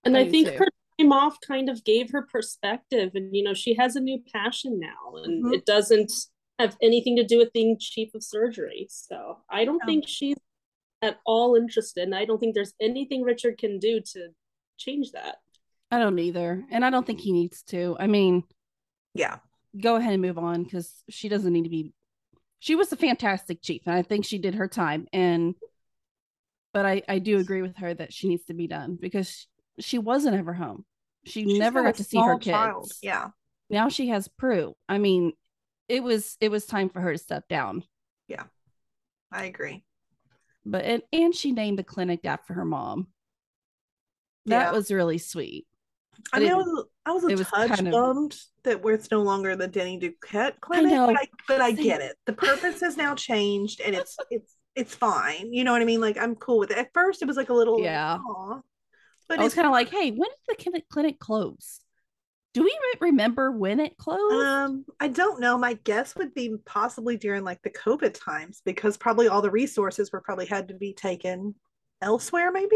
And 0.04 0.16
I 0.18 0.22
I, 0.22 0.30
think 0.30 0.48
too. 0.50 0.56
her 0.58 0.68
time 1.00 1.12
off 1.12 1.38
kind 1.42 1.70
of 1.70 1.84
gave 1.84 2.10
her 2.12 2.24
perspective, 2.24 3.12
and 3.14 3.36
you 3.36 3.44
know, 3.44 3.54
she 3.54 3.76
has 3.76 3.96
a 3.96 4.00
new 4.00 4.20
passion 4.34 4.80
now, 4.80 5.16
and 5.24 5.44
Mhm. 5.46 5.54
it 5.54 5.66
doesn't 5.66 6.12
have 6.60 6.76
anything 6.82 7.16
to 7.18 7.24
do 7.24 7.38
with 7.38 7.54
being 7.54 7.78
chief 7.80 8.14
of 8.16 8.24
surgery. 8.24 8.88
So 8.90 9.44
I 9.50 9.64
don't 9.66 9.80
Yeah. 9.82 9.86
think 9.86 10.08
she's 10.08 10.38
at 11.04 11.20
all 11.26 11.56
interested, 11.56 12.04
and 12.04 12.16
I 12.16 12.26
don't 12.26 12.40
think 12.40 12.56
there's 12.56 12.74
anything 12.80 13.22
Richard 13.22 13.58
can 13.60 13.78
do 13.80 14.00
to 14.14 14.30
change 14.78 15.12
that. 15.12 15.38
I 15.92 16.00
don't 16.00 16.18
either. 16.20 16.64
And 16.72 16.86
I 16.86 16.90
don't 16.90 17.06
think 17.06 17.20
he 17.20 17.34
needs 17.34 17.64
to. 17.64 17.98
I 18.00 18.08
mean, 18.08 18.44
yeah 19.14 19.38
go 19.80 19.96
ahead 19.96 20.14
and 20.14 20.22
move 20.22 20.38
on 20.38 20.64
because 20.64 21.04
she 21.10 21.30
doesn't 21.30 21.54
need 21.54 21.64
to 21.64 21.70
be 21.70 21.94
she 22.60 22.76
was 22.76 22.92
a 22.92 22.98
fantastic 22.98 23.62
chief 23.62 23.82
and 23.86 23.96
i 23.96 24.02
think 24.02 24.26
she 24.26 24.38
did 24.38 24.56
her 24.56 24.68
time 24.68 25.08
and 25.14 25.56
but 26.74 26.86
i 26.86 27.02
i 27.08 27.20
do 27.20 27.38
agree 27.38 27.62
with 27.62 27.78
her 27.78 27.94
that 27.94 28.12
she 28.12 28.28
needs 28.28 28.44
to 28.44 28.54
be 28.54 28.68
done 28.68 28.98
because 29.00 29.48
she 29.80 29.98
wasn't 29.98 30.36
ever 30.36 30.54
home 30.54 30.84
she 31.26 31.44
She's 31.44 31.58
never 31.60 31.84
got 31.84 31.96
to 31.96 32.04
see 32.04 32.18
her 32.20 32.36
kids 32.38 32.54
child. 32.54 32.92
yeah 33.02 33.30
now 33.70 33.88
she 33.88 34.10
has 34.10 34.28
prue 34.28 34.76
i 34.90 34.98
mean 34.98 35.32
it 35.88 36.04
was 36.04 36.36
it 36.42 36.52
was 36.52 36.66
time 36.66 36.90
for 36.90 37.00
her 37.00 37.14
to 37.14 37.18
step 37.18 37.48
down 37.48 37.84
Yeah, 38.28 38.44
i 39.32 39.46
agree 39.46 39.84
but 40.66 40.84
and, 40.84 41.02
and 41.14 41.34
she 41.34 41.54
named 41.54 41.80
the 41.80 41.84
clinic 41.84 42.26
after 42.26 42.54
her 42.56 42.66
mom 42.66 43.08
that 44.48 44.66
Yeah. 44.66 44.72
was 44.72 44.92
really 44.92 45.18
sweet 45.18 45.66
i 46.34 46.38
I 46.38 46.40
mean 46.40 46.52
i 46.52 46.56
was 46.56 46.86
i 47.06 47.12
was 47.12 47.24
a 47.24 47.28
it 47.28 47.38
was 47.38 47.48
touch 47.48 47.70
kind 47.70 47.88
of- 47.88 47.92
bummed 47.92 48.36
that 48.64 48.82
where 48.84 48.94
it's 48.94 49.10
no 49.12 49.22
longer 49.22 49.56
the 49.56 49.68
denny 49.68 50.00
duquette 50.00 50.60
clinic 50.62 50.92
know. 50.92 51.08
but 51.08 51.18
i, 51.18 51.28
but 51.48 51.62
I 51.62 51.72
get 51.72 52.02
it 52.02 52.16
the 52.26 52.34
purpose 52.34 52.82
has 52.82 52.98
now 52.98 53.16
changed 53.16 53.82
and 53.82 53.96
it's 53.96 54.16
it's 54.30 54.56
it's 54.76 54.96
fine 54.96 55.52
you 55.54 55.64
know 55.64 55.72
what 55.72 55.82
i 55.82 55.86
mean 55.86 56.02
like 56.02 56.18
i'm 56.18 56.36
cool 56.36 56.60
with 56.60 56.72
it 56.72 56.78
at 56.78 56.90
first 56.94 57.22
it 57.22 57.26
was 57.28 57.38
like 57.38 57.50
a 57.50 57.54
little 57.54 57.82
Yeah. 57.82 58.18
aw, 58.18 58.62
but 59.28 59.40
i 59.40 59.44
was 59.44 59.48
it's 59.48 59.56
kind 59.56 59.68
of 59.68 59.72
like 59.74 59.90
hey 59.90 60.12
when 60.12 60.30
did 60.30 60.58
the 60.58 60.64
clinic, 60.64 60.90
clinic 60.90 61.20
close 61.20 61.80
do 62.54 62.64
we 62.64 62.70
re- 63.00 63.10
remember 63.10 63.50
when 63.52 63.80
it 63.80 63.96
closed 63.98 64.46
Um, 64.46 64.84
I 65.00 65.08
don't 65.08 65.40
know. 65.40 65.58
My 65.58 65.76
guess 65.86 66.18
would 66.18 66.34
be 66.34 66.58
possibly 66.66 67.16
during 67.16 67.46
like 67.46 67.62
the 67.62 67.70
COVID 67.70 68.14
times 68.26 68.62
because 68.66 68.98
probably 68.98 69.30
all 69.30 69.42
the 69.42 69.50
resources 69.50 70.12
were 70.12 70.20
probably 70.20 70.48
had 70.48 70.68
to 70.68 70.74
be 70.74 70.92
taken 70.94 71.56
elsewhere, 72.02 72.52
maybe. 72.52 72.76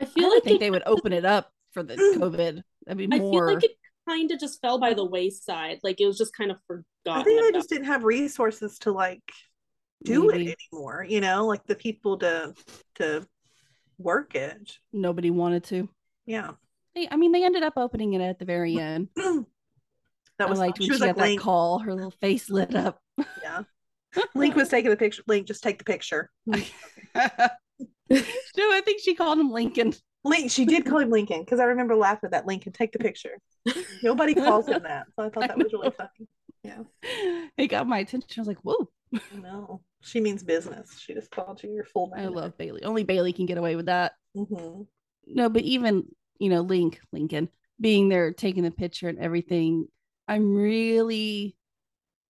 I 0.00 0.04
I 0.04 0.04
feel 0.04 0.22
don't 0.28 0.34
like 0.36 0.44
think 0.44 0.60
they 0.60 0.70
would 0.70 0.84
open 0.86 1.12
it 1.12 1.24
up 1.24 1.50
for 1.74 1.82
the 1.82 1.96
COVID. 1.96 2.62
That'd 2.86 2.98
be 2.98 3.14
I 3.14 3.18
feel 3.18 3.46
like 3.46 3.64
it 3.64 3.72
kind 4.08 4.30
of 4.30 4.38
just 4.38 4.60
fell 4.62 4.78
by 4.78 4.94
the 4.94 5.04
wayside. 5.04 5.80
Like 5.82 6.00
it 6.00 6.06
was 6.06 6.16
just 6.16 6.34
kind 6.34 6.50
of 6.50 6.58
forgotten. 6.66 6.86
I 7.06 7.22
think 7.22 7.40
they 7.40 7.48
about. 7.48 7.58
just 7.58 7.68
didn't 7.68 7.86
have 7.86 8.04
resources 8.04 8.78
to 8.80 8.92
like 8.92 9.22
do 10.04 10.28
Maybe. 10.28 10.50
it 10.50 10.58
anymore, 10.72 11.04
you 11.08 11.20
know, 11.20 11.46
like 11.46 11.66
the 11.66 11.74
people 11.74 12.18
to 12.18 12.54
to 12.96 13.26
work 13.98 14.34
it. 14.34 14.78
Nobody 14.92 15.30
wanted 15.30 15.64
to. 15.64 15.88
Yeah. 16.26 16.52
They, 16.94 17.08
I 17.10 17.16
mean, 17.16 17.32
they 17.32 17.44
ended 17.44 17.62
up 17.62 17.74
opening 17.76 18.14
it 18.14 18.20
at 18.20 18.38
the 18.38 18.44
very 18.44 18.78
end. 18.78 19.08
that 19.16 19.44
I 20.38 20.46
was 20.46 20.58
liked 20.58 20.78
fun. 20.78 20.84
when 20.84 20.84
she 20.84 20.84
she, 20.84 20.90
was 20.92 21.00
like 21.00 21.10
got 21.10 21.16
that 21.16 21.28
Link, 21.28 21.40
call. 21.40 21.80
Her 21.80 21.94
little 21.94 22.12
face 22.12 22.48
lit 22.50 22.74
up. 22.74 23.00
yeah. 23.42 23.62
Link 24.34 24.54
was 24.54 24.68
taking 24.68 24.90
the 24.90 24.96
picture. 24.96 25.22
Link, 25.26 25.46
just 25.46 25.62
take 25.62 25.78
the 25.78 25.84
picture. 25.84 26.30
no, 26.46 26.56
I 28.10 28.82
think 28.84 29.00
she 29.02 29.14
called 29.14 29.38
him 29.38 29.50
Lincoln. 29.50 29.92
Link, 30.24 30.50
she 30.50 30.64
did 30.64 30.86
call 30.86 30.98
him 30.98 31.10
Lincoln 31.10 31.40
because 31.40 31.60
I 31.60 31.64
remember 31.64 31.94
laughing 31.94 32.28
at 32.28 32.30
that 32.32 32.46
Lincoln, 32.46 32.72
take 32.72 32.92
the 32.92 32.98
picture. 32.98 33.38
Nobody 34.02 34.34
calls 34.34 34.66
him 34.66 34.82
that. 34.84 35.06
So 35.16 35.24
I 35.24 35.28
thought 35.28 35.48
that 35.48 35.58
was 35.58 35.72
really 35.72 35.90
funny. 35.96 36.28
Yeah. 36.62 37.48
It 37.58 37.68
got 37.68 37.86
my 37.86 37.98
attention. 37.98 38.28
I 38.36 38.40
was 38.40 38.48
like, 38.48 38.62
whoa, 38.62 38.88
No, 39.34 39.82
she 40.00 40.20
means 40.20 40.42
business. 40.42 40.98
She 40.98 41.12
just 41.14 41.30
called 41.30 41.62
you 41.62 41.72
your 41.72 41.84
full 41.84 42.10
name. 42.14 42.24
I 42.24 42.28
love 42.28 42.56
Bailey. 42.56 42.84
Only 42.84 43.04
Bailey 43.04 43.32
can 43.32 43.46
get 43.46 43.58
away 43.58 43.76
with 43.76 43.86
that. 43.86 44.12
hmm 44.34 44.82
No, 45.26 45.48
but 45.50 45.62
even, 45.62 46.06
you 46.38 46.48
know, 46.48 46.62
Link, 46.62 47.00
Lincoln 47.12 47.50
being 47.80 48.08
there, 48.08 48.32
taking 48.32 48.62
the 48.62 48.70
picture 48.70 49.08
and 49.08 49.18
everything, 49.18 49.88
I'm 50.26 50.54
really, 50.54 51.54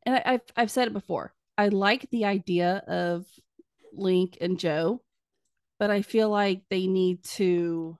and 0.04 0.16
I, 0.16 0.22
I've, 0.24 0.40
I've 0.56 0.70
said 0.70 0.88
it 0.88 0.94
before, 0.94 1.32
I 1.56 1.68
like 1.68 2.08
the 2.10 2.24
idea 2.24 2.82
of 2.88 3.24
Link 3.92 4.38
and 4.40 4.58
Jo, 4.58 5.00
but 5.78 5.90
I 5.90 6.02
feel 6.02 6.28
like 6.30 6.62
they 6.70 6.86
need 6.86 7.24
to 7.36 7.98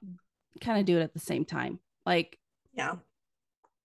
kind 0.60 0.78
of 0.78 0.86
do 0.86 0.98
it 0.98 1.02
at 1.02 1.12
the 1.12 1.20
same 1.20 1.44
time. 1.44 1.78
Like, 2.06 2.38
Yeah. 2.72 2.96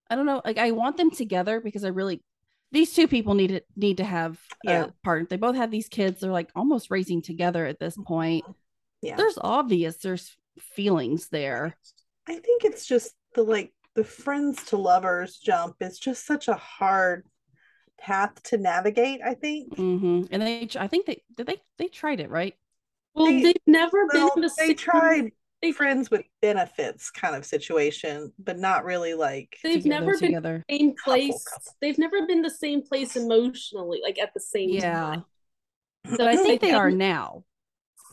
I 0.09 0.15
don't 0.15 0.25
know, 0.25 0.41
like 0.43 0.57
I 0.57 0.71
want 0.71 0.97
them 0.97 1.11
together 1.11 1.59
because 1.61 1.83
I 1.83 1.89
really, 1.89 2.23
these 2.71 2.93
two 2.93 3.07
people 3.07 3.33
need 3.35 3.47
to 3.49 3.61
need 3.75 3.97
to 3.97 4.03
have 4.03 4.39
Yeah. 4.63 4.85
a 4.85 4.91
part. 5.03 5.29
They 5.29 5.37
both 5.37 5.55
have 5.55 5.71
these 5.71 5.87
kids. 5.87 6.21
They're 6.21 6.31
like 6.31 6.49
almost 6.55 6.89
raising 6.91 7.21
together 7.21 7.65
at 7.65 7.79
this 7.79 7.95
point. 8.05 8.45
Yeah. 9.01 9.15
There's 9.15 9.37
obvious 9.39 9.97
there's 9.97 10.35
feelings 10.59 11.29
there. 11.29 11.77
I 12.27 12.33
think 12.35 12.65
it's 12.65 12.85
just 12.85 13.13
the 13.35 13.43
like 13.43 13.73
the 13.95 14.03
friends 14.03 14.63
to 14.65 14.77
lovers 14.77 15.37
jump 15.37 15.75
is 15.79 15.97
just 15.99 16.25
such 16.25 16.47
a 16.47 16.53
hard 16.55 17.25
path 17.99 18.41
to 18.43 18.57
navigate. 18.57 19.21
I 19.23 19.33
think. 19.33 19.75
hmm 19.75 20.23
And 20.31 20.41
they, 20.41 20.69
I 20.75 20.87
think 20.87 21.05
they 21.05 21.23
did 21.35 21.47
they 21.47 21.57
they 21.77 21.87
tried 21.87 22.19
it 22.19 22.29
right. 22.29 22.55
Well, 23.19 23.27
They- 23.31 23.41
they, 23.41 23.47
have 23.49 23.55
never 23.67 24.05
Well, 24.13 24.31
been 24.33 24.41
the 24.43 24.53
they 24.57 24.67
same. 24.67 24.75
tried 24.77 25.31
They- 25.61 25.71
friends 25.73 26.09
with 26.09 26.23
benefits 26.41 27.11
kind 27.11 27.35
of 27.35 27.45
situation, 27.45 28.31
but 28.39 28.57
not 28.57 28.85
really 28.85 29.13
like 29.13 29.57
They've 29.61 29.83
together, 29.83 29.99
never 30.05 30.11
been 30.17 30.29
together. 30.29 30.65
same 30.69 30.95
place. 31.03 31.43
couple. 31.43 31.73
They've 31.81 31.97
never 31.97 32.25
been 32.25 32.41
the 32.41 32.49
same 32.49 32.81
place 32.81 33.15
emotionally, 33.17 33.99
like 34.01 34.17
at 34.19 34.33
the 34.33 34.39
same 34.39 34.69
Yeah. 34.69 34.93
time. 34.93 35.25
But 36.17 36.21
I 36.29 36.37
think 36.37 36.61
they 36.61 36.71
are 36.71 36.89
now. 36.89 37.43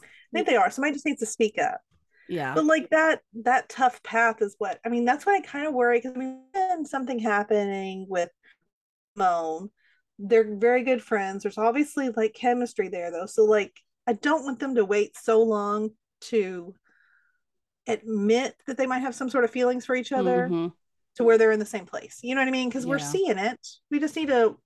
I 0.03 0.09
think 0.33 0.49
they 0.49 0.57
are. 0.57 0.71
Somebody 0.71 0.95
just 0.95 1.07
needs 1.07 1.21
to 1.21 1.27
speak 1.27 1.57
up. 1.59 1.81
Yeah. 2.29 2.53
But 2.55 2.65
like 2.65 2.91
that 2.91 3.23
that 3.45 3.69
tough 3.69 4.03
path 4.03 4.43
is 4.43 4.57
what 4.59 4.81
I 4.85 4.89
mean. 4.89 5.05
That's 5.05 5.25
why 5.25 5.37
I 5.37 5.41
kind 5.41 5.69
of 5.69 5.73
worry 5.73 5.99
because 5.99 6.17
I 6.17 6.19
mean, 6.19 6.43
when 6.53 6.85
something 6.85 7.21
happening 7.21 8.07
with 8.09 8.31
Moan, 9.15 9.71
they're 10.19 10.57
very 10.57 10.83
good 10.83 11.01
friends. 11.03 11.45
There's 11.45 11.59
obviously 11.59 12.09
like 12.11 12.35
chemistry 12.35 12.89
there 12.89 13.13
though. 13.13 13.27
So 13.27 13.45
like 13.45 13.73
I 14.07 14.13
don't 14.15 14.45
want 14.45 14.59
them 14.61 14.75
to 14.77 14.85
wait 14.85 15.17
so 15.17 15.43
long 15.43 15.91
to 16.23 16.75
admit 17.87 18.57
that 18.67 18.77
they 18.77 18.87
might 18.87 19.01
have 19.01 19.15
some 19.15 19.31
sort 19.31 19.45
of 19.45 19.51
feelings 19.51 19.85
for 19.87 19.95
each 19.95 20.13
other 20.13 20.49
Mhm. 20.51 20.73
to 21.17 21.25
where 21.25 21.39
they're 21.39 21.53
in 21.53 21.59
the 21.61 21.65
same 21.67 21.87
place. 21.87 22.19
You 22.23 22.35
know 22.35 22.41
what 22.41 22.49
I 22.49 22.53
mean? 22.53 22.69
Because 22.69 22.87
we're 22.87 22.99
seeing 22.99 23.39
it. 23.39 23.67
We 23.91 24.01
just 24.01 24.17
need 24.17 24.29
to 24.29 24.59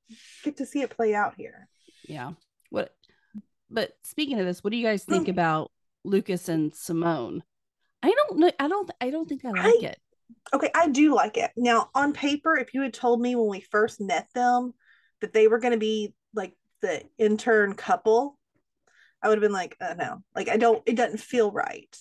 get 0.42 0.56
to 0.58 0.66
see 0.66 0.80
it 0.82 0.90
play 0.90 1.14
out 1.14 1.34
here. 1.36 1.68
Yeah. 2.04 2.32
What 2.70 2.94
but 3.72 3.92
speaking 4.02 4.40
of 4.40 4.46
this, 4.46 4.64
what 4.64 4.70
do 4.72 4.76
you 4.76 4.84
guys 4.84 5.04
think 5.04 5.28
about 5.28 5.70
Lucas 6.04 6.48
and 6.48 6.74
Simone? 6.74 7.44
I 8.02 8.10
don't 8.10 8.38
know. 8.38 8.50
I 8.58 8.68
don't 8.68 8.90
I 9.00 9.10
don't 9.10 9.28
think 9.28 9.44
I 9.44 9.50
like 9.50 9.82
I- 9.82 9.86
it. 9.86 9.98
Okay, 10.52 10.70
I 10.74 10.88
do 10.88 11.14
like 11.14 11.36
it. 11.36 11.50
Now, 11.56 11.90
on 11.94 12.12
paper, 12.12 12.56
if 12.56 12.72
you 12.72 12.82
had 12.82 12.94
told 12.94 13.20
me 13.20 13.34
when 13.36 13.48
we 13.48 13.60
first 13.60 14.00
met 14.00 14.28
them 14.34 14.72
that 15.20 15.32
they 15.32 15.46
were 15.48 15.58
going 15.58 15.72
to 15.72 15.78
be 15.78 16.14
like 16.34 16.56
the 16.82 17.04
intern 17.18 17.74
couple, 17.74 18.38
I 19.22 19.28
would 19.28 19.38
have 19.38 19.42
been 19.42 19.52
like, 19.52 19.76
uh, 19.80 19.94
no, 19.98 20.22
like 20.34 20.48
I 20.48 20.56
don't, 20.56 20.82
it 20.86 20.96
doesn't 20.96 21.20
feel 21.20 21.50
right. 21.50 21.96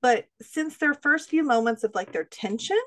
But 0.00 0.26
since 0.40 0.76
their 0.76 0.94
first 0.94 1.28
few 1.28 1.42
moments 1.42 1.84
of 1.84 1.92
like 1.94 2.12
their 2.12 2.24
tension, 2.24 2.78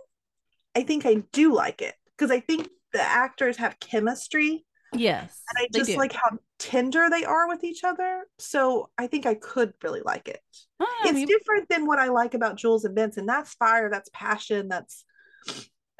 I 0.76 0.84
think 0.84 1.06
I 1.06 1.16
do 1.32 1.54
like 1.54 1.82
it 1.82 1.96
because 2.18 2.32
I 2.32 2.40
think 2.40 2.70
the 2.94 3.02
actors 3.02 3.58
have 3.58 3.80
chemistry 3.80 4.66
Yes. 4.94 5.42
and 5.50 5.58
I 5.66 5.68
just 5.78 5.92
do. 5.92 5.98
like 5.98 6.12
how 6.14 6.38
tender 6.60 7.10
they 7.10 7.24
are 7.24 7.48
with 7.48 7.64
each 7.64 7.84
other. 7.84 8.24
So 8.40 8.90
I 8.98 9.08
think 9.08 9.26
I 9.26 9.36
could 9.36 9.74
really 9.84 10.02
like 10.04 10.28
it 10.28 10.42
Ah, 10.82 10.86
it's 11.04 11.14
we- 11.14 11.26
different 11.26 11.70
than 11.70 11.86
what 11.86 12.00
I 12.00 12.08
like 12.10 12.34
about 12.34 12.56
Jules 12.58 12.84
and 12.86 12.96
Benson. 12.96 13.26
That's 13.26 13.54
fire, 13.54 13.90
that's 13.90 14.10
passion, 14.14 14.68
that's 14.70 15.06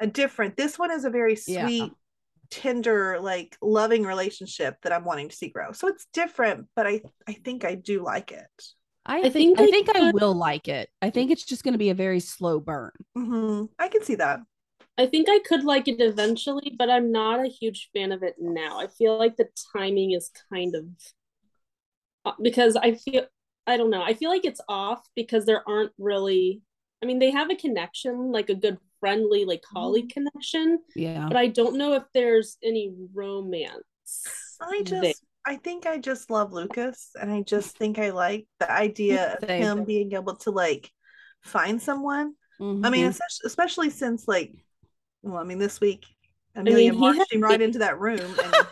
a 0.00 0.06
different. 0.06 0.56
This 0.56 0.78
one 0.78 0.90
is 0.90 1.04
a 1.04 1.10
very 1.10 1.38
Yeah. 1.46 1.66
Sweet, 2.52 2.82
tender, 2.84 3.20
like 3.20 3.56
loving 3.62 4.04
relationship 4.04 4.76
that 4.82 4.92
I'm 4.92 5.04
wanting 5.04 5.28
to 5.28 5.36
see 5.36 5.48
grow. 5.48 5.72
So 5.72 5.88
it's 5.88 6.06
different, 6.12 6.68
but 6.76 6.86
I 6.86 7.02
I 7.28 7.34
think 7.34 7.64
I 7.64 7.74
do 7.76 8.02
like 8.02 8.32
it. 8.32 8.48
I, 9.04 9.24
I 9.24 9.30
think 9.30 9.50
think 9.50 9.60
I 9.60 9.66
I 9.66 9.66
think 9.66 9.88
I 9.94 10.02
will 10.02 10.34
like 10.34 10.68
it. 10.68 10.88
I 11.00 11.10
think 11.10 11.30
it's 11.30 11.44
just 11.44 11.64
going 11.64 11.72
to 11.74 11.78
be 11.78 11.90
a 11.90 11.94
very 11.94 12.20
slow 12.20 12.60
burn. 12.60 12.92
hmm 13.14 13.64
I 13.78 13.88
can 13.88 14.02
see 14.02 14.14
that. 14.16 14.40
I 14.98 15.06
think 15.06 15.28
I 15.28 15.38
could 15.40 15.64
like 15.64 15.86
it 15.88 16.00
eventually, 16.00 16.74
but 16.78 16.88
I'm 16.90 17.12
not 17.12 17.40
a 17.44 17.48
huge 17.48 17.90
fan 17.94 18.10
of 18.12 18.22
it 18.22 18.36
now. 18.38 18.78
I 18.80 18.86
feel 18.86 19.18
like 19.18 19.36
the 19.36 19.48
timing 19.74 20.12
is 20.12 20.30
kind 20.50 20.74
of 20.74 20.86
uh, 22.24 22.32
because 22.42 22.76
I 22.76 22.94
feel 22.94 23.24
I 23.66 23.76
don't 23.76 23.90
know. 23.90 24.02
I 24.02 24.14
feel 24.14 24.30
like 24.30 24.44
it's 24.44 24.60
off 24.68 25.06
because 25.14 25.44
there 25.46 25.66
aren't 25.68 25.92
really 25.98 26.62
I 27.02 27.06
mean, 27.06 27.18
they 27.18 27.30
have 27.32 27.50
a 27.50 27.56
connection, 27.56 28.30
like 28.30 28.48
a 28.48 28.54
good 28.54 28.78
friendly, 29.02 29.44
like 29.44 29.62
colleague 29.62 30.10
connection, 30.12 30.78
Yeah. 30.94 31.26
but 31.26 31.36
I 31.36 31.48
don't 31.48 31.76
know 31.76 31.94
if 31.94 32.04
there's 32.14 32.56
any 32.62 32.94
romance. 33.12 33.82
I 34.60 34.82
there. 34.86 35.02
just 35.02 35.24
I 35.44 35.56
think 35.56 35.86
I 35.86 35.98
just 35.98 36.30
love 36.30 36.52
Lucas 36.52 37.10
and 37.20 37.28
I 37.32 37.42
just 37.42 37.76
think 37.76 37.98
I 37.98 38.10
like 38.10 38.46
the 38.60 38.70
idea 38.70 39.34
of 39.42 39.48
Same. 39.48 39.62
him 39.62 39.84
being 39.84 40.12
able 40.12 40.36
to 40.36 40.52
like 40.52 40.88
find 41.42 41.82
someone 41.82 42.34
I 42.60 42.90
mean, 42.90 43.06
especially, 43.06 43.46
especially 43.46 43.90
since 43.90 44.28
like, 44.28 44.52
well, 45.22 45.38
I 45.38 45.42
mean, 45.42 45.58
this 45.58 45.80
week 45.80 46.04
mean, 46.54 46.68
Amelia 46.68 46.92
he 46.92 46.98
marched 46.98 47.18
had- 47.18 47.32
him 47.32 47.40
right 47.42 47.60
into 47.60 47.80
that 47.80 47.98
room, 47.98 48.20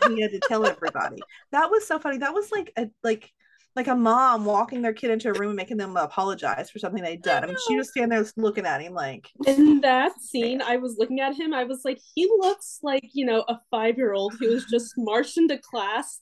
and 0.03 0.15
he 0.15 0.21
had 0.21 0.31
to 0.31 0.39
tell 0.47 0.65
everybody. 0.65 1.17
That 1.51 1.69
was 1.69 1.85
so 1.85 1.99
funny. 1.99 2.19
That 2.19 2.33
was 2.33 2.49
like 2.53 2.71
a 2.77 2.89
like 3.03 3.29
like 3.75 3.87
a 3.87 3.95
mom 3.95 4.43
walking 4.45 4.81
their 4.81 4.93
kid 4.93 5.11
into 5.11 5.29
a 5.29 5.33
room 5.33 5.49
and 5.51 5.55
making 5.57 5.77
them 5.77 5.95
apologize 5.95 6.69
for 6.69 6.79
something 6.79 7.01
they'd 7.01 7.21
done. 7.21 7.43
I, 7.43 7.47
mean, 7.47 7.55
she 7.67 7.77
was 7.77 7.89
standing 7.89 8.09
there 8.21 8.29
looking 8.35 8.65
at 8.65 8.81
him 8.81 8.93
like, 8.93 9.29
In 9.47 9.79
that 9.81 10.19
scene, 10.21 10.61
I 10.61 10.77
was 10.77 10.97
looking 10.97 11.19
at 11.21 11.35
him. 11.35 11.53
I 11.53 11.63
was 11.63 11.81
like, 11.85 11.99
he 12.15 12.25
looks 12.39 12.79
like 12.83 13.09
you 13.13 13.25
know 13.25 13.43
a 13.47 13.59
five 13.71 13.97
year 13.97 14.13
old 14.13 14.33
who 14.39 14.49
was 14.49 14.65
just 14.65 14.93
marched 14.97 15.37
into 15.37 15.57
class, 15.57 16.19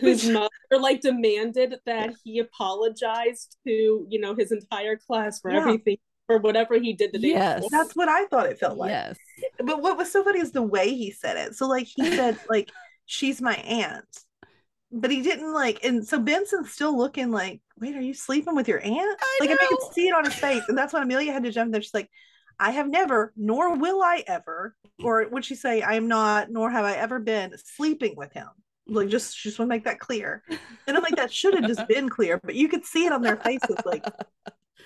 whose 0.00 0.24
Which- 0.24 0.32
mother 0.34 0.48
like 0.80 1.00
demanded 1.02 1.76
that 1.86 2.14
he 2.24 2.38
apologized 2.38 3.56
to 3.66 4.06
you 4.08 4.20
know 4.20 4.34
his 4.34 4.52
entire 4.52 4.96
class 4.96 5.40
for 5.40 5.50
Yeah. 5.50 5.60
everything 5.60 5.98
for 6.26 6.38
whatever 6.38 6.78
he 6.78 6.92
did 6.92 7.12
the 7.12 7.18
Yes. 7.20 7.56
before. 7.64 7.68
that's 7.70 7.96
what 7.96 8.08
I 8.08 8.26
thought 8.26 8.46
it 8.46 8.58
felt 8.58 8.76
like. 8.78 8.90
yes. 8.90 9.16
But 9.64 9.80
what 9.82 9.96
was 9.96 10.12
so 10.12 10.22
funny 10.24 10.40
is 10.40 10.52
the 10.52 10.62
way 10.62 10.88
he 10.94 11.10
said 11.10 11.36
it. 11.38 11.54
So 11.54 11.66
like 11.66 11.86
he 11.86 12.14
said 12.16 12.38
like, 12.50 12.70
she's 13.06 13.40
my 13.40 13.54
aunt. 13.54 14.04
But 14.90 15.10
he 15.10 15.20
didn't 15.20 15.52
like, 15.52 15.84
and 15.84 16.06
so 16.06 16.18
Benson's 16.18 16.72
still 16.72 16.96
looking 16.96 17.30
like, 17.30 17.60
wait, 17.78 17.94
are 17.94 18.00
you 18.00 18.14
sleeping 18.14 18.56
with 18.56 18.68
your 18.68 18.80
aunt? 18.80 19.18
I 19.20 19.38
like, 19.40 19.50
I 19.50 19.52
know. 19.52 19.68
could 19.68 19.92
see 19.92 20.08
it 20.08 20.14
on 20.14 20.24
his 20.24 20.34
face, 20.34 20.62
and 20.68 20.78
that's 20.78 20.94
when 20.94 21.02
Amelia 21.02 21.30
had 21.30 21.44
to 21.44 21.50
jump 21.50 21.72
there. 21.72 21.82
She's 21.82 21.92
like, 21.92 22.10
I 22.58 22.70
have 22.70 22.88
never, 22.88 23.32
nor 23.36 23.76
will 23.76 24.02
I 24.02 24.24
ever, 24.26 24.74
or 25.04 25.28
would 25.28 25.44
she 25.44 25.54
say, 25.54 25.82
I 25.82 25.94
am 25.94 26.08
not, 26.08 26.50
nor 26.50 26.70
have 26.70 26.84
I 26.84 26.94
ever 26.94 27.20
been 27.20 27.54
sleeping 27.56 28.14
with 28.16 28.32
him. 28.32 28.48
Like, 28.86 29.10
just 29.10 29.36
she 29.36 29.50
just 29.50 29.58
want 29.58 29.68
to 29.68 29.74
make 29.76 29.84
that 29.84 30.00
clear. 30.00 30.42
And 30.86 30.96
I'm 30.96 31.02
like, 31.02 31.16
that 31.16 31.32
should 31.32 31.54
have 31.54 31.66
just 31.66 31.86
been 31.86 32.08
clear, 32.08 32.40
but 32.42 32.54
you 32.54 32.68
could 32.68 32.86
see 32.86 33.04
it 33.04 33.12
on 33.12 33.20
their 33.20 33.36
faces. 33.36 33.76
Like, 33.84 34.06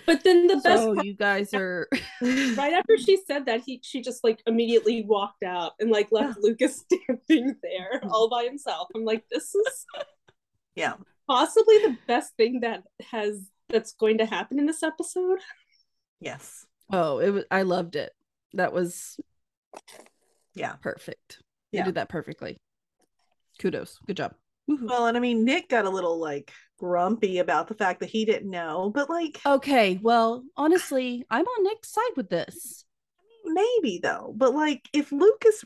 But 0.05 0.23
then 0.23 0.47
the 0.47 0.55
best 0.55 0.65
So 0.83 0.93
part, 0.95 1.05
you 1.05 1.13
guys 1.13 1.53
are 1.53 1.87
right 2.21 2.73
after 2.73 2.97
she 3.05 3.17
said 3.25 3.45
that, 3.45 3.61
he 3.61 3.79
she 3.83 4.01
just 4.01 4.23
like 4.23 4.41
immediately 4.47 5.03
walked 5.03 5.43
out 5.43 5.73
and 5.79 5.89
like 5.89 6.11
left 6.11 6.39
Lucas 6.39 6.83
standing 7.07 7.55
there 7.61 8.01
all 8.09 8.29
by 8.29 8.43
himself. 8.43 8.89
I'm 8.95 9.05
like, 9.05 9.23
this 9.31 9.53
is 9.55 9.85
yeah, 10.75 10.93
possibly 11.27 11.77
the 11.79 11.97
best 12.07 12.35
thing 12.37 12.61
that 12.61 12.83
has 13.11 13.49
that's 13.69 13.93
going 13.93 14.17
to 14.19 14.25
happen 14.25 14.59
in 14.59 14.65
this 14.65 14.83
episode. 14.83 15.39
yes, 16.19 16.65
Oh, 16.91 17.19
it 17.19 17.29
was 17.29 17.43
I 17.49 17.61
loved 17.63 17.95
it. 17.95 18.11
That 18.53 18.73
was 18.73 19.17
yeah. 20.53 20.73
perfect. 20.81 21.39
They 21.71 21.79
Yeah. 21.79 21.85
did 21.85 21.95
that 21.95 22.09
perfectly. 22.09 22.57
Kudos. 23.59 23.97
Good 24.05 24.17
job. 24.17 24.35
Woohoo. 24.69 24.87
Well, 24.89 25.07
and 25.07 25.17
I 25.17 25.19
mean, 25.19 25.43
Nick 25.45 25.69
got 25.69 25.85
a 25.85 25.89
little 25.89 26.19
like 26.19 26.51
grumpy 26.77 27.39
about 27.39 27.67
the 27.67 27.75
fact 27.75 27.99
that 28.01 28.09
he 28.09 28.25
didn't 28.25 28.49
know, 28.49 28.91
but 28.93 29.09
like, 29.09 29.39
Okay, 29.45 29.99
well, 30.01 30.43
honestly, 30.55 31.25
I'm 31.29 31.45
on 31.45 31.63
Nick's 31.63 31.91
side 31.91 32.11
with 32.15 32.29
this. 32.29 32.85
maybe 33.45 33.99
though. 34.01 34.33
But 34.35 34.53
like, 34.53 34.87
if 34.93 35.11
Lucas 35.11 35.63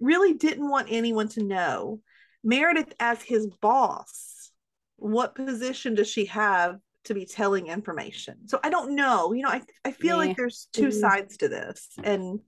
really 0.00 0.34
didn't 0.34 0.68
want 0.68 0.88
anyone 0.90 1.28
to 1.30 1.42
know, 1.42 2.00
Meredith 2.44 2.92
as 3.00 3.22
his 3.22 3.46
boss, 3.60 4.50
what 4.96 5.34
position 5.34 5.94
does 5.94 6.08
she 6.08 6.26
have 6.26 6.78
to 7.04 7.14
be 7.14 7.26
telling 7.26 7.66
information? 7.66 8.46
So 8.48 8.60
I 8.62 8.70
don't 8.70 8.94
know. 8.94 9.32
You 9.32 9.42
know, 9.42 9.48
I 9.50 9.62
I 9.84 9.90
feel 9.92 10.16
Meh. 10.18 10.26
like 10.26 10.36
there's 10.36 10.68
two 10.72 10.90
sides 10.92 11.36
to 11.38 11.48
this, 11.48 11.88
and 12.02 12.40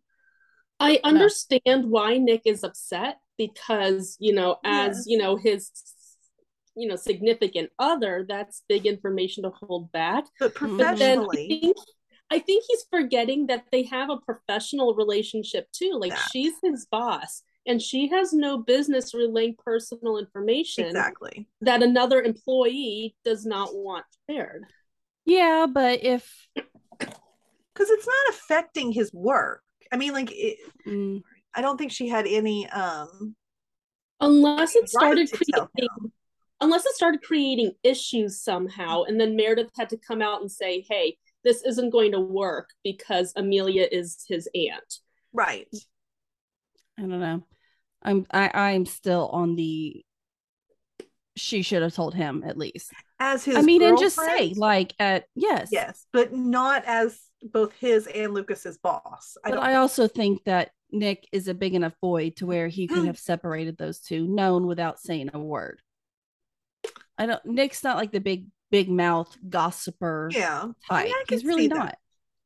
I 0.81 1.01
understand 1.03 1.91
why 1.91 2.19
Nick 2.19 2.43
is 2.45 2.63
upset 2.65 3.19
because, 3.39 4.17
you 4.21 4.35
know, 4.35 4.57
as, 4.65 4.97
Yes. 4.99 5.05
you 5.07 5.19
know, 5.19 5.37
his 5.37 5.71
you 6.77 6.87
know, 6.87 6.97
significant 6.97 7.71
other, 7.81 8.25
that's 8.29 8.63
big 8.69 8.87
information 8.87 9.43
to 9.43 9.51
hold 9.51 9.91
back. 9.91 10.25
but 10.39 10.55
But 10.61 10.77
But 10.77 10.99
then 10.99 11.19
I 11.21 11.25
professionally, 11.27 11.49
think 11.49 11.77
I 12.31 12.39
think 12.39 12.65
he's 12.69 12.85
forgetting 12.91 13.47
that 13.47 13.65
they 13.73 13.85
have 13.85 14.11
a 14.11 14.19
professional 14.19 14.95
relationship 14.95 15.67
too. 15.73 15.93
Like 15.99 16.13
That. 16.13 16.29
she's 16.31 16.55
his 16.63 16.87
boss 16.87 17.43
and 17.67 17.81
she 17.83 18.09
has 18.09 18.33
no 18.33 18.59
business 18.59 19.15
relaying 19.15 19.57
personal 19.65 20.19
information 20.19 20.85
exactly. 20.87 21.49
that 21.63 21.83
another 21.83 22.23
employee 22.23 23.17
does 23.25 23.45
not 23.47 23.75
want 23.75 24.05
shared. 24.31 24.65
Yeah, 25.25 25.67
but 25.73 26.05
if 26.05 26.49
Because 27.75 27.91
it's 27.91 28.07
not 28.07 28.35
affecting 28.35 28.93
his 28.93 29.13
work. 29.13 29.63
I 29.93 29.97
mean, 29.97 30.13
like, 30.13 30.31
it, 30.33 30.59
mm, 30.87 31.23
I 31.55 31.63
don't 31.63 31.77
think 31.77 31.93
she 31.93 32.09
had 32.09 32.27
any 32.27 32.69
um 32.71 33.35
Unless 34.21 34.75
it 34.75 34.89
started 34.89 35.31
creating 35.31 36.13
unless 36.61 36.85
it 36.85 36.95
started 36.95 37.23
creating 37.23 37.73
issues 37.85 38.43
somehow 38.43 39.05
and 39.05 39.21
then 39.21 39.37
meredith 39.37 39.71
had 39.79 39.89
to 39.91 39.97
come 39.97 40.21
out 40.21 40.41
and 40.41 40.51
say 40.51 40.85
hey 40.89 41.17
this 41.45 41.63
isn't 41.63 41.91
going 41.91 42.11
to 42.11 42.19
work 42.19 42.71
because 42.83 43.33
amelia 43.37 43.87
is 43.93 44.25
his 44.29 44.49
aunt 44.57 45.01
Right. 45.33 45.69
I 46.99 47.03
don't 47.03 47.21
know. 47.21 47.45
I'm 48.03 48.27
I 48.31 48.51
I'm 48.53 48.87
still 48.87 49.29
on 49.29 49.57
the 49.57 50.05
she 51.37 51.63
should 51.63 51.83
have 51.83 51.95
told 51.95 52.15
him 52.15 52.43
at 52.45 52.57
least. 52.57 52.93
As 53.21 53.45
his 53.45 53.57
I 53.57 53.63
mean, 53.63 53.83
and 53.83 53.99
just 53.99 54.17
say 54.17 54.55
like 54.57 54.95
at 54.99 55.27
yes. 55.35 55.69
yes, 55.71 56.07
but 56.13 56.33
not 56.33 56.85
as 56.87 57.21
both 57.43 57.73
his 57.75 58.07
and 58.07 58.35
Lucas's 58.35 58.79
boss. 58.79 59.37
I 59.45 59.51
But 59.51 59.57
don't 59.57 59.65
I 59.65 59.75
also 59.77 60.09
think 60.09 60.45
that 60.45 60.71
Nick 60.91 61.29
is 61.33 61.49
a 61.49 61.55
big 61.55 61.75
enough 61.75 61.95
boy 62.01 62.31
to 62.31 62.47
where 62.47 62.69
he 62.69 62.87
could 62.87 62.99
Mm. 63.05 63.07
have 63.07 63.19
separated 63.19 63.77
those 63.77 64.01
two, 64.01 64.27
known 64.27 64.67
without 64.67 64.99
saying 64.99 65.31
a 65.35 65.39
word. 65.39 65.83
I 67.19 67.27
don't. 67.27 67.45
Nick's 67.45 67.85
not 67.85 67.97
like 67.97 68.13
the 68.13 68.21
big, 68.21 68.47
big 68.71 68.89
mouth 68.89 69.37
gossiper 69.49 70.31
yeah. 70.33 70.67
type. 70.89 71.07
I 71.11 71.25
can 71.27 71.39
He's 71.39 71.45
really 71.45 71.63
see 71.65 71.69
that. 71.69 71.75
not. 71.79 71.99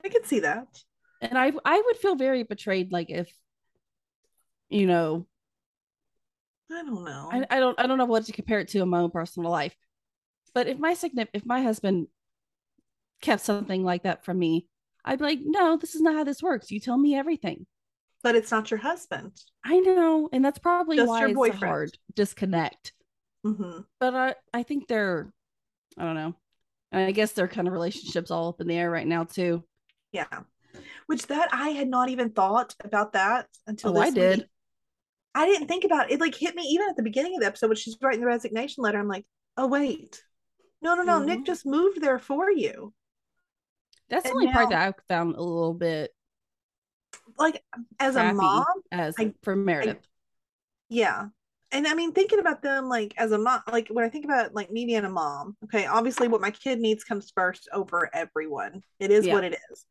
I 0.05 0.09
can 0.09 0.25
see 0.25 0.41
that. 0.41 0.67
And 1.21 1.39
I 1.39 1.53
I 1.65 1.81
would 1.81 1.97
feel 1.99 2.17
very 2.17 2.43
betrayed 2.43 2.91
like 2.91 3.11
if 3.11 3.33
you 4.71 4.87
know, 4.87 5.27
I 6.71 6.83
don't 6.83 7.05
know. 7.05 7.29
I, 7.31 7.47
I 7.51 7.61
don't 7.61 7.79
I 7.79 7.87
don't 7.87 7.99
know 7.99 8.07
what 8.07 8.25
to 8.25 8.33
compare 8.33 8.59
it 8.61 8.69
to 8.69 8.81
in 8.81 8.89
my 8.89 9.01
own 9.01 9.11
personal 9.11 9.51
life. 9.51 9.77
But 10.55 10.67
if 10.67 10.79
my 10.79 10.95
significant 10.95 11.43
if 11.43 11.47
my 11.47 11.63
husband 11.63 12.09
kept 13.21 13.43
something 13.45 13.85
like 13.85 14.03
that 14.03 14.25
from 14.25 14.39
me, 14.39 14.67
I'd 15.05 15.19
be 15.19 15.25
like, 15.25 15.41
no, 15.45 15.77
this 15.77 15.95
is 15.95 16.01
not 16.01 16.15
how 16.15 16.25
this 16.25 16.43
works. 16.43 16.71
You 16.71 16.81
tell 16.81 16.99
me 16.99 17.15
everything. 17.15 17.67
But 18.23 18.35
it's 18.35 18.51
not 18.51 18.71
your 18.71 18.81
husband. 18.81 19.33
I 19.65 19.81
know, 19.81 20.29
and 20.33 20.45
that's 20.45 20.61
probably 20.61 21.01
Just 21.01 21.09
why 21.09 21.21
your 21.21 21.31
it's 21.31 21.49
hard 21.49 21.99
disconnect. 22.15 22.93
hmm 23.45 23.85
But 24.01 24.15
I 24.15 24.35
I 24.53 24.63
think 24.63 24.87
they're 24.89 25.33
I 25.99 26.05
don't 26.05 26.15
know. 26.17 26.37
And 26.93 27.07
I 27.09 27.13
guess 27.13 27.33
their 27.33 27.49
kind 27.49 27.69
of 27.69 27.75
relationships 27.75 28.31
all 28.33 28.51
up 28.51 28.61
in 28.63 28.69
the 28.69 28.77
air 28.79 28.91
right 28.91 29.07
now 29.07 29.25
too. 29.25 29.65
Yeah. 30.13 30.43
Which 31.07 31.27
that 31.29 31.49
I 31.53 31.71
had 31.71 31.89
not 31.89 32.09
even 32.11 32.31
thought 32.31 32.75
about 32.85 33.13
that 33.15 33.49
until 33.67 33.93
Oh, 33.93 33.99
I 33.99 34.11
did. 34.11 34.45
week. 34.45 34.49
I 35.35 35.47
didn't 35.47 35.69
think 35.69 35.85
about 35.85 36.11
it. 36.11 36.15
It 36.15 36.21
like 36.21 36.35
hit 36.35 36.57
me 36.57 36.63
even 36.65 36.89
at 36.91 36.97
the 36.97 37.03
beginning 37.03 37.37
of 37.37 37.41
the 37.43 37.47
episode 37.47 37.69
when 37.69 37.77
she's 37.77 37.99
writing 38.03 38.21
the 38.21 38.27
resignation 38.27 38.83
letter. 38.85 39.01
I'm 39.01 39.09
like, 39.09 39.27
oh 39.57 39.67
wait. 39.69 40.25
No, 40.83 40.95
no, 40.97 41.05
no. 41.05 41.21
Nick 41.21 41.45
Mhm. 41.45 41.47
just 41.47 41.67
moved 41.67 42.01
there 42.03 42.19
for 42.19 42.51
you. 42.51 42.95
That's 44.09 44.29
the 44.29 44.31
And 44.31 44.35
only 44.35 44.49
part 44.49 44.69
that 44.71 44.89
I 44.89 45.13
found 45.13 45.37
a 45.37 45.43
little 45.43 45.75
bit 45.75 46.15
Like 47.39 47.63
as 48.01 48.17
a 48.17 48.33
mom, 48.33 48.65
as 48.91 49.15
I- 49.19 49.35
for 49.43 49.57
Meredith. 49.57 50.07
yeah. 50.89 51.29
And 51.75 51.87
I 51.87 51.95
mean, 51.95 52.13
thinking 52.13 52.39
about 52.39 52.63
them 52.63 52.89
like 52.91 53.15
as 53.17 53.33
a 53.33 53.39
mom, 53.39 53.61
like 53.71 53.89
when 53.89 54.05
I 54.05 54.11
think 54.11 54.27
about 54.27 54.55
like 54.55 54.71
me 54.71 54.85
being 54.85 55.05
a 55.05 55.11
mom, 55.11 55.57
okay, 55.65 55.87
obviously 55.87 56.29
what 56.29 56.43
my 56.43 56.51
kid 56.51 56.79
needs 56.79 57.03
comes 57.03 57.33
first 57.35 57.67
over 57.73 58.11
everyone. 58.15 58.83
It 59.01 59.11
is 59.11 59.27
Yeah. 59.27 59.35
what 59.35 59.45
it 59.45 59.59
is. 59.71 59.87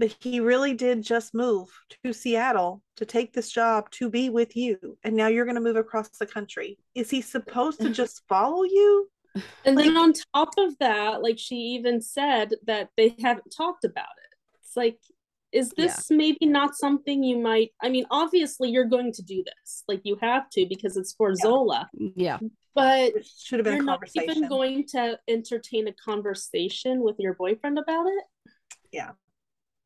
But 0.00 0.16
he 0.20 0.40
really 0.40 0.74
did 0.74 1.02
just 1.02 1.32
move 1.34 1.68
to 2.04 2.12
Seattle 2.12 2.82
to 2.96 3.04
take 3.04 3.32
this 3.32 3.50
job 3.50 3.90
to 3.92 4.08
be 4.10 4.30
with 4.30 4.56
you. 4.56 4.98
And 5.04 5.14
now 5.14 5.28
you're 5.28 5.44
going 5.44 5.56
to 5.56 5.60
move 5.60 5.76
across 5.76 6.08
the 6.18 6.26
country. 6.26 6.78
Is 6.94 7.10
he 7.10 7.20
supposed 7.20 7.80
to 7.82 7.90
just 7.90 8.22
follow 8.28 8.64
you? 8.64 9.10
And 9.64 9.78
then 9.78 9.96
on 9.96 10.12
top 10.34 10.54
of 10.58 10.76
that, 10.80 11.22
like 11.22 11.38
she 11.38 11.54
even 11.76 12.00
said 12.00 12.54
that 12.66 12.88
they 12.96 13.14
haven't 13.22 13.54
talked 13.56 13.84
about 13.84 14.08
it. 14.24 14.36
It's 14.64 14.74
like, 14.76 14.98
is 15.52 15.72
Yeah. 15.76 15.86
this 15.86 16.10
maybe 16.10 16.46
not 16.46 16.76
something 16.76 17.22
you 17.22 17.38
might? 17.38 17.70
I 17.82 17.88
mean, 17.88 18.06
obviously 18.10 18.70
you're 18.70 18.84
going 18.84 19.12
to 19.12 19.22
do 19.22 19.42
this, 19.44 19.84
like 19.88 20.00
you 20.04 20.16
have 20.20 20.48
to 20.50 20.66
because 20.68 20.96
it's 20.96 21.12
for 21.14 21.34
Zola. 21.34 21.88
Yeah. 21.94 22.38
But 22.74 23.16
It 23.16 23.26
should 23.26 23.58
have 23.58 23.64
been 23.64 23.76
you're 23.76 23.84
not 23.84 24.02
even 24.14 24.48
going 24.48 24.86
to 24.88 25.18
entertain 25.28 25.88
a 25.88 25.92
conversation 25.92 27.00
with 27.02 27.16
your 27.18 27.34
boyfriend 27.34 27.78
about 27.78 28.06
it. 28.06 28.24
Yeah. 28.92 29.10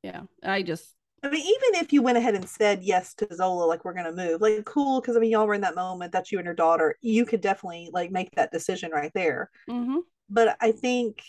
Yeah 0.02 0.22
i 0.42 0.62
just 0.62 0.94
I 1.22 1.30
mean, 1.30 1.40
even 1.40 1.80
if 1.82 1.90
you 1.94 2.02
went 2.02 2.18
ahead 2.18 2.34
and 2.34 2.46
said 2.46 2.82
yes 2.82 3.14
to 3.14 3.34
Zola, 3.34 3.64
like 3.64 3.82
we're 3.86 3.94
gonna 3.94 4.12
move, 4.12 4.42
like 4.42 4.62
cool, 4.66 5.00
because 5.00 5.16
I 5.16 5.20
mean, 5.20 5.30
y'all 5.30 5.46
were 5.46 5.54
in 5.54 5.62
that 5.62 5.74
moment. 5.74 6.12
that 6.12 6.30
you 6.30 6.36
and 6.36 6.44
your 6.44 6.52
daughter. 6.52 6.96
You 7.00 7.24
could 7.24 7.40
definitely 7.40 7.88
like 7.94 8.10
make 8.10 8.30
that 8.32 8.52
decision 8.52 8.90
right 8.90 9.10
there. 9.14 9.50
mhm. 9.66 10.00
But 10.28 10.58
I 10.60 10.72
think 10.72 11.22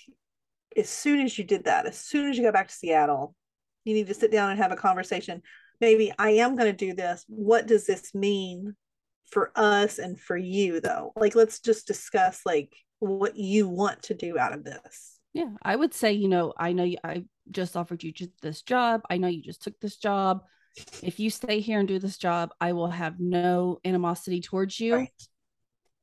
as 0.75 0.89
soon 0.89 1.21
as 1.21 1.37
you 1.37 1.45
did 1.45 1.63
that, 1.63 1.85
as 1.85 1.97
soon 1.97 2.29
as 2.29 2.37
you 2.37 2.43
got 2.43 2.51
back 2.51 2.67
to 2.67 2.73
Seattle, 2.73 3.35
you 3.85 3.93
need 3.93 4.07
to 4.07 4.13
sit 4.13 4.31
down 4.31 4.51
and 4.51 4.59
have 4.59 4.71
a 4.71 4.75
conversation. 4.75 5.41
Maybe 5.79 6.11
I 6.17 6.31
am 6.31 6.55
going 6.55 6.71
to 6.71 6.85
do 6.85 6.93
this. 6.93 7.23
What 7.27 7.67
does 7.67 7.85
this 7.85 8.13
mean 8.13 8.75
for 9.31 9.51
us 9.55 9.99
and 9.99 10.19
for 10.19 10.35
you, 10.35 10.81
though? 10.81 11.13
Like, 11.15 11.35
let's 11.35 11.59
just 11.59 11.87
discuss 11.87 12.41
like 12.45 12.75
what 12.99 13.37
you 13.37 13.67
want 13.67 14.03
to 14.03 14.13
do 14.13 14.37
out 14.37 14.53
of 14.53 14.63
this. 14.63 15.19
Yeah, 15.33 15.49
I 15.61 15.75
would 15.75 15.93
say, 15.93 16.13
you 16.13 16.27
know, 16.27 16.53
I 16.57 16.73
know 16.73 16.83
you, 16.83 16.97
I 17.03 17.25
just 17.51 17.75
offered 17.75 18.03
you 18.03 18.11
ju- 18.11 18.31
this 18.41 18.61
job. 18.61 19.01
I 19.09 19.17
know 19.17 19.27
you 19.27 19.41
just 19.41 19.61
took 19.61 19.79
this 19.79 19.97
job. 19.97 20.41
If 21.01 21.19
you 21.19 21.29
stay 21.29 21.59
here 21.59 21.79
and 21.79 21.87
do 21.87 21.99
this 21.99 22.17
job, 22.17 22.51
I 22.59 22.73
will 22.73 22.89
have 22.89 23.19
no 23.19 23.79
animosity 23.85 24.41
towards 24.41 24.79
you. 24.79 24.95
Right. 24.95 25.09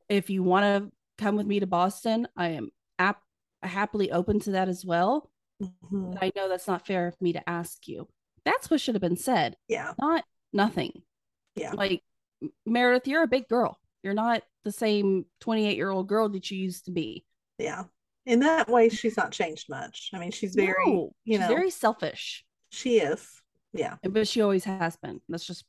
If 0.09 0.31
you 0.31 0.43
want 0.43 0.65
to 0.65 0.93
come 1.23 1.37
with 1.37 1.47
me 1.47 1.61
to 1.61 1.67
Boston, 1.67 2.29
I 2.37 2.49
am 2.49 2.71
ap- 2.99 3.23
happily 3.63 4.13
open 4.13 4.41
to 4.41 4.53
that 4.53 4.69
as 4.69 4.85
well. 4.85 5.31
Mhm. 5.63 6.19
I 6.21 6.33
know 6.35 6.49
that's 6.49 6.67
not 6.69 6.87
fair 6.87 7.07
of 7.07 7.21
me 7.21 7.33
to 7.35 7.49
ask 7.49 7.87
you. 7.89 8.09
That's 8.45 8.71
what 8.71 8.81
should 8.81 8.95
have 8.95 9.03
been 9.03 9.17
said, 9.17 9.57
Yeah. 9.69 9.95
not 9.99 10.25
nothing. 10.53 11.03
Yeah. 11.55 11.73
Like 11.73 12.03
Meredith, 12.67 13.07
you're 13.07 13.23
a 13.23 13.29
big 13.29 13.47
girl. 13.49 13.79
You're 14.03 14.15
not 14.15 14.43
the 14.65 14.73
same 14.73 15.27
28 15.41 15.77
year 15.77 15.91
old 15.91 16.09
girl 16.09 16.29
that 16.31 16.51
you 16.51 16.59
used 16.59 16.87
to 16.87 16.91
be. 16.91 17.25
Yeah. 17.59 17.85
In 18.27 18.41
that 18.41 18.69
way, 18.69 18.89
she's 18.89 19.17
not 19.17 19.33
changed 19.33 19.69
much. 19.69 20.11
I 20.13 20.19
mean, 20.19 20.31
she's 20.31 20.55
very, 20.55 20.75
No, 20.87 21.13
you 21.25 21.35
she's 21.35 21.41
know, 21.41 21.49
very 21.49 21.71
selfish, 21.71 22.45
she 22.71 22.99
is. 22.99 23.29
Yeah. 23.73 23.97
but 24.03 24.29
she 24.29 24.41
always 24.43 24.65
has 24.65 24.97
been. 24.97 25.21
That's 25.29 25.47
just 25.47 25.65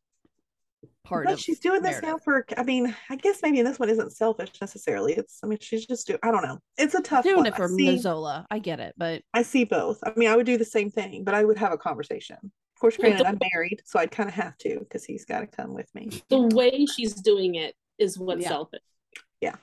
part 1.04 1.26
but 1.26 1.34
of 1.34 1.40
she's 1.40 1.60
doing 1.60 1.82
this 1.82 2.02
now 2.02 2.18
for 2.18 2.46
i 2.58 2.64
mean 2.64 2.96
i 3.10 3.16
guess 3.16 3.40
maybe 3.44 3.62
this 3.62 3.78
one 3.78 3.90
isn't 3.90 4.12
selfish 4.12 4.50
necessarily. 4.62 5.14
It's 5.14 5.40
i 5.44 5.48
mean 5.48 5.60
she's 5.62 5.86
just 5.86 6.08
do 6.08 6.18
i 6.24 6.32
don't 6.32 6.44
know. 6.44 6.60
It's 6.78 6.94
a 6.96 7.02
tough 7.02 7.24
doing 7.24 7.38
one. 7.38 7.46
it 7.48 7.56
for 7.56 7.66
I, 7.66 7.76
see, 7.76 7.98
Zola. 7.98 8.46
I 8.50 8.60
get 8.60 8.80
it, 8.80 8.94
but 8.98 9.22
I 9.34 9.42
see 9.44 9.66
both. 9.66 10.00
I 10.06 10.14
mean 10.16 10.30
i 10.30 10.36
would 10.36 10.46
do 10.46 10.58
the 10.58 10.66
same 10.66 10.90
thing 10.90 11.24
but 11.24 11.34
i 11.34 11.44
would 11.44 11.58
have 11.58 11.72
a 11.74 11.78
conversation. 11.78 12.38
Of 12.42 12.80
course 12.80 12.96
Yeah, 12.98 13.08
granted 13.10 13.24
the- 13.26 13.30
i'm 13.30 13.40
married 13.54 13.82
so 13.86 14.00
i'd 14.00 14.12
kind 14.12 14.30
of 14.30 14.36
have 14.36 14.58
to 14.60 14.80
because 14.80 15.04
he's 15.04 15.26
got 15.26 15.42
to 15.42 15.48
come 15.48 15.74
with 15.74 15.94
me. 15.94 16.10
The 16.30 16.42
way 16.42 16.86
she's 16.86 17.14
doing 17.16 17.56
it 17.56 17.76
is 17.98 18.18
what's 18.18 18.42
Yeah. 18.44 18.50
selfish. 18.50 18.82
Yeah. 19.42 19.56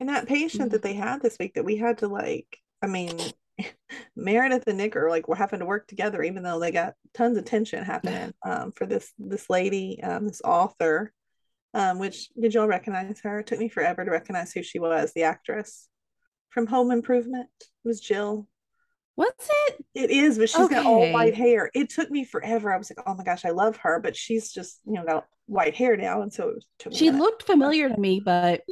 And 0.00 0.08
that 0.08 0.26
patient 0.26 0.68
Mhm. 0.68 0.72
that 0.72 0.82
they 0.82 0.94
had 0.94 1.20
this 1.22 1.36
week 1.38 1.54
that 1.54 1.64
we 1.64 1.76
had 1.76 1.98
to 1.98 2.08
like 2.08 2.58
i 2.82 2.86
mean 2.86 3.18
meredith 4.16 4.64
and 4.66 4.78
nick 4.78 4.96
are 4.96 5.08
like 5.08 5.28
we're 5.28 5.36
having 5.36 5.60
to 5.60 5.66
work 5.66 5.86
together 5.86 6.22
even 6.22 6.42
though 6.42 6.58
they 6.58 6.70
got 6.70 6.94
tons 7.14 7.38
of 7.38 7.44
tension 7.44 7.82
happening 7.84 8.32
um, 8.46 8.72
for 8.72 8.86
this 8.86 9.12
this 9.18 9.48
lady 9.48 10.02
um, 10.02 10.26
this 10.26 10.42
author 10.44 11.12
um, 11.76 11.98
which 11.98 12.30
did 12.40 12.54
y'all 12.54 12.66
recognize 12.66 13.20
her? 13.22 13.40
It 13.40 13.46
took 13.46 13.58
me 13.58 13.68
forever 13.68 14.02
to 14.02 14.10
recognize 14.10 14.50
who 14.50 14.62
she 14.62 14.78
was 14.78 15.12
the 15.12 15.24
actress 15.24 15.88
from 16.48 16.66
home 16.66 16.90
improvement. 16.90 17.48
It 17.60 17.66
was 17.84 18.00
jill. 18.00 18.48
What's 19.14 19.50
it? 19.68 19.84
it 19.94 20.10
is 20.10 20.38
but 20.38 20.48
she's 20.48 20.68
got 20.68 20.86
all 20.86 21.12
white 21.12 21.34
hair. 21.34 21.70
It 21.74 21.90
took 21.90 22.10
me 22.10 22.24
forever. 22.24 22.72
I 22.72 22.78
was 22.78 22.90
like 22.90 23.06
oh 23.06 23.14
my 23.14 23.24
gosh 23.24 23.44
i 23.44 23.50
love 23.50 23.76
her 23.78 24.00
but 24.00 24.16
she's 24.16 24.52
just 24.52 24.80
you 24.86 24.94
know 24.94 25.04
got 25.04 25.26
white 25.46 25.74
hair 25.74 25.96
now 25.96 26.22
and 26.22 26.32
so 26.32 26.48
it 26.48 26.64
took 26.78 26.94
She 26.94 27.10
looked 27.10 27.42
familiar 27.42 27.90
to 27.90 27.98
me, 27.98 28.20
but 28.24 28.62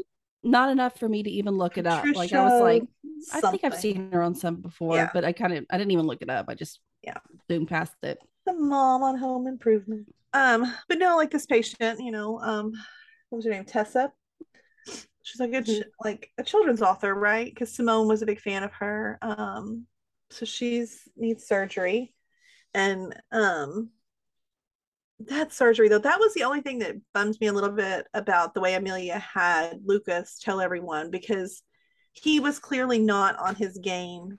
not 0.45 0.71
enough 0.71 0.99
for 0.99 1.09
me 1.09 1.23
to 1.23 1.31
even 1.31 1.57
look 1.57 1.79
it 1.79 1.87
up. 1.87 2.05
Like 2.15 2.33
I 2.33 2.45
was 2.45 2.61
like, 2.61 2.85
I 3.33 3.41
think 3.41 3.65
I've 3.65 3.77
seen 3.77 4.11
her 4.13 4.23
on 4.23 4.35
some 4.35 4.57
before, 4.57 4.97
Yeah. 4.97 5.11
but 5.13 5.25
I 5.25 5.33
kind 5.33 5.53
of 5.55 5.67
I 5.71 5.79
didn't 5.79 5.93
even 5.93 6.07
look 6.07 6.23
it 6.23 6.31
up. 6.31 6.47
I 6.49 6.55
just 6.55 6.81
Yeah. 7.03 7.19
zoomed 7.51 7.69
past 7.69 7.95
it. 8.03 8.19
the 8.47 8.55
mom 8.55 9.03
on 9.03 9.17
home 9.17 9.47
improvement 9.47 10.07
um 10.35 10.71
but 10.89 10.99
no 10.99 11.17
like 11.17 11.31
this 11.31 11.47
patient 11.47 12.01
you 12.01 12.11
know 12.11 12.39
um 12.41 12.73
what 13.29 13.37
was 13.37 13.45
her 13.45 13.51
name 13.53 13.65
tessa 13.65 14.13
she's 15.23 15.41
like 15.41 15.53
a 15.55 15.63
ch- 15.63 15.83
like 16.03 16.31
a 16.39 16.43
children's 16.43 16.83
author 16.83 17.15
right 17.15 17.47
because 17.47 17.75
simone 17.75 18.09
was 18.09 18.23
a 18.23 18.27
big 18.27 18.41
fan 18.41 18.63
of 18.63 18.73
her 18.73 19.19
um 19.23 19.87
so 20.31 20.45
she's 20.45 21.09
needs 21.17 21.47
surgery 21.47 22.15
and 22.75 23.15
um 23.33 23.91
that 25.29 25.53
surgery 25.53 25.89
though 25.89 25.99
that 25.99 26.19
was 26.19 26.35
the 26.35 26.45
only 26.45 26.61
thing 26.61 26.79
that 26.79 26.97
bums 27.13 27.41
me 27.41 27.47
a 27.47 27.53
little 27.53 27.71
bit 27.71 28.07
about 28.15 28.55
the 28.55 28.61
way 28.61 28.75
amelia 28.75 29.19
had 29.19 29.81
lucas 29.85 30.39
tell 30.41 30.61
everyone 30.61 31.11
because 31.11 31.63
he 32.15 32.41
was 32.41 32.59
clearly 32.59 32.99
not 32.99 33.37
on 33.39 33.55
his 33.55 33.77
game 33.79 34.39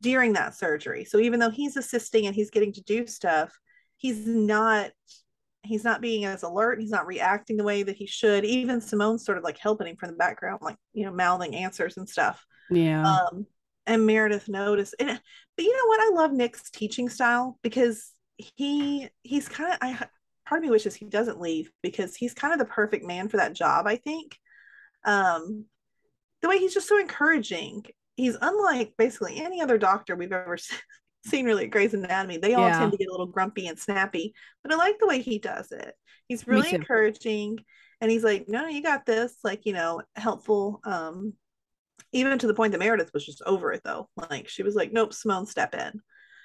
during 0.00 0.32
that 0.32 0.54
surgery. 0.54 1.04
So 1.04 1.18
even 1.18 1.38
though 1.38 1.50
he's 1.50 1.76
assisting 1.76 2.26
and 2.26 2.34
he's 2.34 2.50
getting 2.50 2.72
to 2.72 2.82
do 2.82 3.06
stuff, 3.06 3.56
he's 3.96 4.26
not 4.26 4.90
he's 5.62 5.84
not 5.84 6.00
being 6.00 6.24
as 6.24 6.42
alert. 6.42 6.80
He's 6.80 6.90
not 6.90 7.06
reacting 7.06 7.58
the 7.58 7.64
way 7.64 7.82
that 7.82 7.96
he 7.96 8.06
should. 8.06 8.46
Even 8.46 8.80
Simone's 8.80 9.26
sort 9.26 9.36
of 9.36 9.44
like 9.44 9.58
helping 9.58 9.86
him 9.86 9.96
from 9.96 10.10
the 10.10 10.16
background, 10.16 10.60
like 10.62 10.76
you 10.94 11.04
know, 11.04 11.12
mouthing 11.12 11.54
answers 11.54 11.98
and 11.98 12.08
stuff. 12.08 12.44
Yeah. 12.70 13.06
Um, 13.06 13.46
and 13.86 14.06
Meredith 14.06 14.48
noticed. 14.48 14.94
And, 14.98 15.20
but 15.56 15.64
you 15.64 15.72
know 15.72 15.86
what? 15.86 16.00
I 16.00 16.10
love 16.14 16.32
Nick's 16.32 16.70
teaching 16.70 17.08
style 17.10 17.58
because 17.62 18.12
he 18.38 19.10
he's 19.22 19.48
kind 19.48 19.72
of 19.74 19.78
I 19.82 20.06
part 20.50 20.58
of 20.58 20.64
me 20.64 20.70
wishes 20.70 20.94
he 20.94 21.06
doesn't 21.06 21.40
leave 21.40 21.70
because 21.80 22.14
he's 22.14 22.34
kind 22.34 22.52
of 22.52 22.58
the 22.58 22.66
perfect 22.66 23.06
man 23.06 23.28
for 23.28 23.38
that 23.38 23.54
job. 23.54 23.86
I 23.86 23.96
think. 23.96 24.36
Um, 25.04 25.64
the 26.42 26.48
way 26.48 26.58
he's 26.58 26.74
just 26.74 26.88
so 26.88 26.98
encouraging. 26.98 27.84
He's 28.16 28.36
unlike 28.40 28.94
basically 28.98 29.38
any 29.40 29.62
other 29.62 29.78
doctor 29.78 30.16
we've 30.16 30.32
ever 30.32 30.58
seen 31.24 31.46
really 31.46 31.64
at 31.64 31.70
Grey's 31.70 31.94
Anatomy. 31.94 32.38
They 32.38 32.54
all 32.54 32.66
Yeah. 32.66 32.78
tend 32.78 32.92
to 32.92 32.98
get 32.98 33.08
a 33.08 33.12
little 33.12 33.26
grumpy 33.26 33.66
and 33.66 33.78
snappy, 33.78 34.34
but 34.62 34.72
I 34.72 34.76
like 34.76 34.98
the 34.98 35.06
way 35.06 35.22
he 35.22 35.38
does 35.38 35.72
it. 35.72 35.94
He's 36.28 36.46
really 36.46 36.74
encouraging 36.74 37.64
and 38.00 38.10
he's 38.10 38.24
like, 38.24 38.48
no, 38.48 38.66
you 38.66 38.82
got 38.82 39.06
this, 39.06 39.34
like, 39.44 39.66
you 39.66 39.72
know, 39.72 40.02
helpful. 40.16 40.80
Um, 40.84 41.34
even 42.12 42.38
to 42.38 42.46
the 42.46 42.54
point 42.54 42.72
that 42.72 42.78
Meredith 42.78 43.12
was 43.14 43.24
just 43.24 43.42
over 43.46 43.72
it 43.72 43.82
though. 43.84 44.08
Like 44.16 44.48
she 44.48 44.62
was 44.62 44.74
like, 44.74 44.92
nope, 44.92 45.12
Simone, 45.12 45.46
step 45.46 45.74
in. 45.74 46.00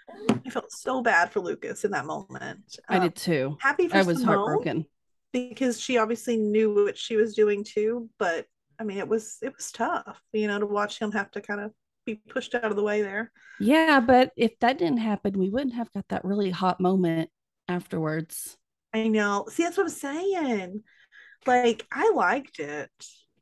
I 0.10 0.49
felt 0.49 0.72
so 0.72 1.01
bad 1.01 1.32
for 1.32 1.39
Lucas 1.39 1.84
in 1.86 1.91
that 1.91 2.06
moment. 2.06 2.78
I 2.88 2.97
Um, 2.97 3.03
did 3.03 3.16
too. 3.16 3.58
Happy 3.60 3.88
for 3.88 3.97
I 3.97 4.01
was 4.03 4.20
Simone 4.20 4.36
heartbroken. 4.38 4.86
because 5.34 5.80
she 5.82 5.97
obviously 5.97 6.38
knew 6.38 6.86
what 6.86 6.97
she 6.97 7.16
was 7.18 7.36
doing 7.36 7.64
too 7.64 8.10
but 8.18 8.45
i 8.80 8.84
mean 8.84 8.97
it 8.99 9.08
was 9.08 9.38
it 9.41 9.53
was 9.56 9.72
tough 9.72 10.22
you 10.32 10.47
know 10.47 10.60
to 10.60 10.66
watch 10.66 10.97
him 10.99 11.12
have 11.12 11.30
to 11.32 11.41
kind 11.41 11.60
of 11.60 11.72
be 12.06 12.16
pushed 12.16 12.53
out 12.56 12.66
of 12.66 12.76
the 12.76 12.84
way 12.84 13.01
there. 13.01 13.32
Yeah, 13.60 13.99
but 13.99 14.32
if 14.38 14.60
that 14.60 14.78
didn't 14.78 14.99
happen, 14.99 15.39
we 15.39 15.49
wouldn't 15.49 15.74
have 15.74 15.91
got 15.91 16.08
that 16.10 16.24
really 16.24 16.51
hot 16.51 16.80
moment 16.80 17.32
afterwards. 17.68 18.56
I 18.93 19.08
know. 19.08 19.45
See, 19.49 19.64
that's 19.64 19.76
what 19.76 19.88
I'm 19.88 19.89
saying. 19.89 20.84
Like, 21.47 21.84
I 21.91 22.12
liked 22.16 22.60
it. 22.60 22.91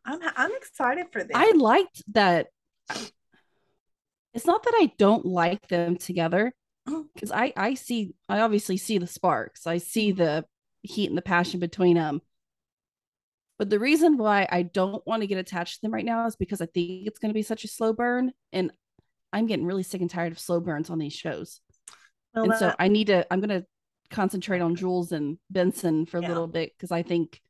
I'm 0.05 0.20
I'm 0.38 0.55
excited 0.55 1.07
for 1.11 1.24
this. 1.26 1.36
I 1.36 1.51
liked 1.57 2.01
that. 2.14 2.47
It's 4.34 4.46
not 4.46 4.64
that 4.64 4.74
I 4.76 4.92
don't 4.98 5.26
like 5.26 5.68
them 5.68 5.98
together 5.98 6.54
because 7.14 7.32
I 7.32 7.54
I 7.56 7.74
see 7.76 8.16
I 8.28 8.40
obviously 8.40 8.78
see 8.78 8.98
the 8.98 9.08
sparks. 9.08 9.68
I 9.68 9.78
see 9.78 10.12
mm-hmm. 10.12 10.24
the 10.24 10.46
heat 10.82 11.10
and 11.10 11.18
the 11.18 11.22
passion 11.22 11.60
between 11.60 11.96
them. 11.96 12.22
But 13.60 13.70
the 13.70 13.80
reason 13.80 14.18
why 14.18 14.48
I 14.52 14.64
don't 14.64 15.06
want 15.06 15.22
to 15.22 15.28
get 15.28 15.38
attached 15.38 15.76
to 15.76 15.82
them 15.84 15.94
right 15.94 16.04
now 16.04 16.26
is 16.26 16.36
because 16.36 16.60
I 16.60 16.66
think 16.66 17.08
it's 17.08 17.20
going 17.20 17.30
to 17.30 17.34
be 17.34 17.44
such 17.44 17.64
a 17.64 17.68
slow 17.68 17.94
burn, 17.94 18.34
and 18.52 18.72
I'm 19.32 19.46
getting 19.46 19.66
really 19.66 19.84
sick 19.84 20.02
and 20.02 20.10
tired 20.10 20.32
of 20.32 20.40
slow 20.40 20.60
burns 20.60 20.90
on 20.90 20.98
these 20.98 21.14
shows. 21.14 21.62
Well, 22.34 22.46
and 22.46 22.54
uh 22.54 22.58
so 22.58 22.76
I 22.78 22.88
need 22.88 23.08
to. 23.08 23.32
I'm 23.32 23.40
going 23.40 23.62
to 23.62 23.66
concentrate 24.10 24.62
on 24.62 24.76
Jules 24.76 25.12
and 25.12 25.38
Benson 25.50 26.06
for 26.06 26.18
a 26.18 26.22
little 26.22 26.48
bit 26.48 26.74
because 26.76 26.92
I 26.92 27.04
think 27.04 27.42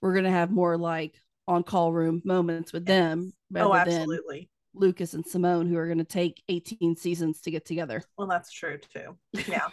we're 0.00 0.12
going 0.12 0.24
to 0.24 0.30
have 0.30 0.50
more 0.50 0.76
like 0.76 1.14
on 1.46 1.62
call 1.62 1.92
room 1.92 2.22
moments 2.24 2.72
with 2.72 2.86
them 2.86 3.32
oh, 3.34 3.48
rather 3.50 3.70
oh, 3.70 3.74
absolutely. 3.74 4.48
Lucas 4.74 5.14
and 5.14 5.24
Simone, 5.26 5.66
who 5.66 5.76
are 5.76 5.86
going 5.86 5.98
to 5.98 6.04
take 6.04 6.42
18 6.48 6.96
seasons 6.96 7.40
to 7.42 7.50
get 7.50 7.64
together. 7.64 8.02
Well, 8.18 8.26
that's 8.26 8.50
true 8.52 8.78
too. 8.94 9.16
Yeah, 9.48 9.68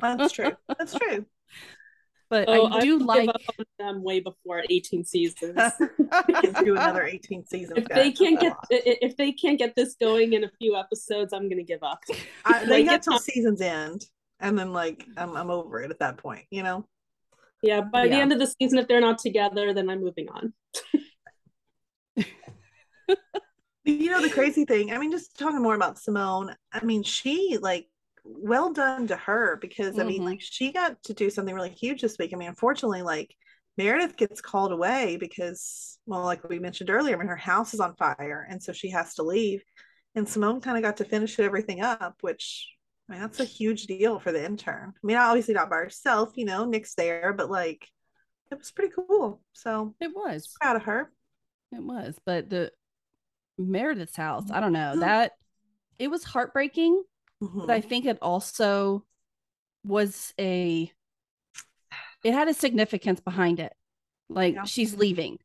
that's 0.00 0.32
true. 0.32 0.52
That's 0.78 0.94
true. 0.98 1.26
But 2.28 2.48
Oh, 2.48 2.66
I 2.66 2.80
do 2.80 2.98
would 2.98 3.06
like. 3.06 3.20
give 3.26 3.28
up 3.28 3.40
on 3.58 3.64
them 3.78 4.02
way 4.02 4.18
before 4.20 4.64
18 4.68 5.04
seasons. 5.04 5.54
can 6.40 6.64
do 6.64 6.72
another 6.72 7.04
18 7.04 7.46
seasons. 7.46 7.78
if 7.78 7.88
they 7.88 8.10
can't 8.10 8.40
get 8.40 8.52
a 8.72 9.04
if 9.04 9.16
they 9.16 9.30
can't 9.30 9.58
get 9.58 9.76
this 9.76 9.94
going 10.00 10.32
in 10.32 10.42
a 10.44 10.50
few 10.58 10.76
episodes, 10.76 11.32
I'm 11.32 11.48
gonna 11.48 11.62
give 11.62 11.82
up. 11.84 12.00
I, 12.44 12.64
they 12.66 12.84
like, 12.84 12.86
got 12.86 13.02
till 13.02 13.18
season's 13.18 13.60
end, 13.60 14.06
and 14.40 14.58
then 14.58 14.72
like 14.72 15.06
I'm 15.16 15.36
I'm 15.36 15.50
over 15.50 15.80
it 15.82 15.90
at 15.90 16.00
that 16.00 16.16
point. 16.16 16.46
You 16.50 16.64
know. 16.64 16.86
Yeah, 17.62 17.80
by 17.80 18.06
the 18.06 18.14
end 18.14 18.32
of 18.32 18.38
the 18.38 18.46
season, 18.46 18.78
if 18.78 18.86
they're 18.86 19.00
not 19.00 19.18
together, 19.18 19.72
then 19.72 19.88
I'm 19.88 20.02
moving 20.02 20.28
on. 20.28 20.52
You 23.86 24.10
know 24.10 24.20
the 24.20 24.30
crazy 24.30 24.64
thing. 24.64 24.92
I 24.92 24.98
mean, 24.98 25.12
just 25.12 25.38
talking 25.38 25.62
more 25.62 25.76
about 25.76 25.98
Simone. 25.98 26.54
I 26.72 26.84
mean, 26.84 27.02
she 27.02 27.58
like 27.60 27.86
well 28.24 28.72
done 28.72 29.06
to 29.06 29.16
her 29.16 29.56
because 29.60 29.98
I 29.98 30.04
mean, 30.04 30.24
like 30.24 30.38
mm-hmm. 30.38 30.50
she 30.50 30.72
got 30.72 31.00
to 31.04 31.14
do 31.14 31.30
something 31.30 31.54
really 31.54 31.70
huge 31.70 32.02
this 32.02 32.16
week. 32.18 32.32
I 32.34 32.36
mean, 32.36 32.48
unfortunately, 32.48 33.02
like 33.02 33.34
Meredith 33.78 34.16
gets 34.16 34.40
called 34.40 34.72
away 34.72 35.16
because, 35.18 35.98
well, 36.06 36.24
like 36.24 36.48
we 36.48 36.58
mentioned 36.58 36.90
earlier, 36.90 37.14
I 37.14 37.18
mean, 37.18 37.28
her 37.28 37.36
house 37.36 37.74
is 37.74 37.80
on 37.80 37.94
fire, 37.94 38.46
and 38.50 38.60
so 38.60 38.72
she 38.72 38.90
has 38.90 39.14
to 39.14 39.22
leave. 39.22 39.62
And 40.16 40.28
Simone 40.28 40.60
kind 40.60 40.76
of 40.76 40.82
got 40.82 40.96
to 40.96 41.04
finish 41.04 41.38
everything 41.38 41.80
up, 41.82 42.16
which 42.22 42.68
I 43.08 43.12
mean, 43.12 43.20
that's 43.22 43.38
a 43.38 43.44
huge 43.44 43.84
deal 43.84 44.18
for 44.18 44.32
the 44.32 44.44
intern. 44.44 44.94
I 44.96 45.06
mean, 45.06 45.16
obviously 45.16 45.54
not 45.54 45.70
by 45.70 45.76
herself, 45.76 46.32
you 46.34 46.44
know, 46.44 46.64
Nick's 46.64 46.94
there, 46.94 47.32
but 47.32 47.50
like 47.50 47.86
it 48.50 48.58
was 48.58 48.72
pretty 48.72 48.92
cool. 48.94 49.40
So 49.52 49.94
It 50.00 50.10
was. 50.14 50.54
proud 50.60 50.76
of 50.76 50.82
her. 50.84 51.12
It 51.72 51.82
was. 51.82 52.18
But 52.24 52.50
the 52.50 52.72
Meredith's 53.58 54.16
house, 54.16 54.50
I 54.50 54.60
don't 54.60 54.72
know. 54.72 54.94
Mhm. 54.96 55.00
That 55.00 55.32
it 55.98 56.08
was 56.08 56.24
heartbreaking, 56.24 57.02
Mhm. 57.42 57.66
but 57.66 57.70
I 57.70 57.80
think 57.80 58.04
it 58.06 58.18
also 58.22 59.04
was 59.84 60.34
a 60.38 60.90
it 62.24 62.32
had 62.34 62.48
a 62.48 62.54
significance 62.54 63.20
behind 63.20 63.60
it. 63.60 63.72
Like 64.28 64.54
Yeah. 64.54 64.64
she's 64.64 64.94
leaving. 64.96 65.38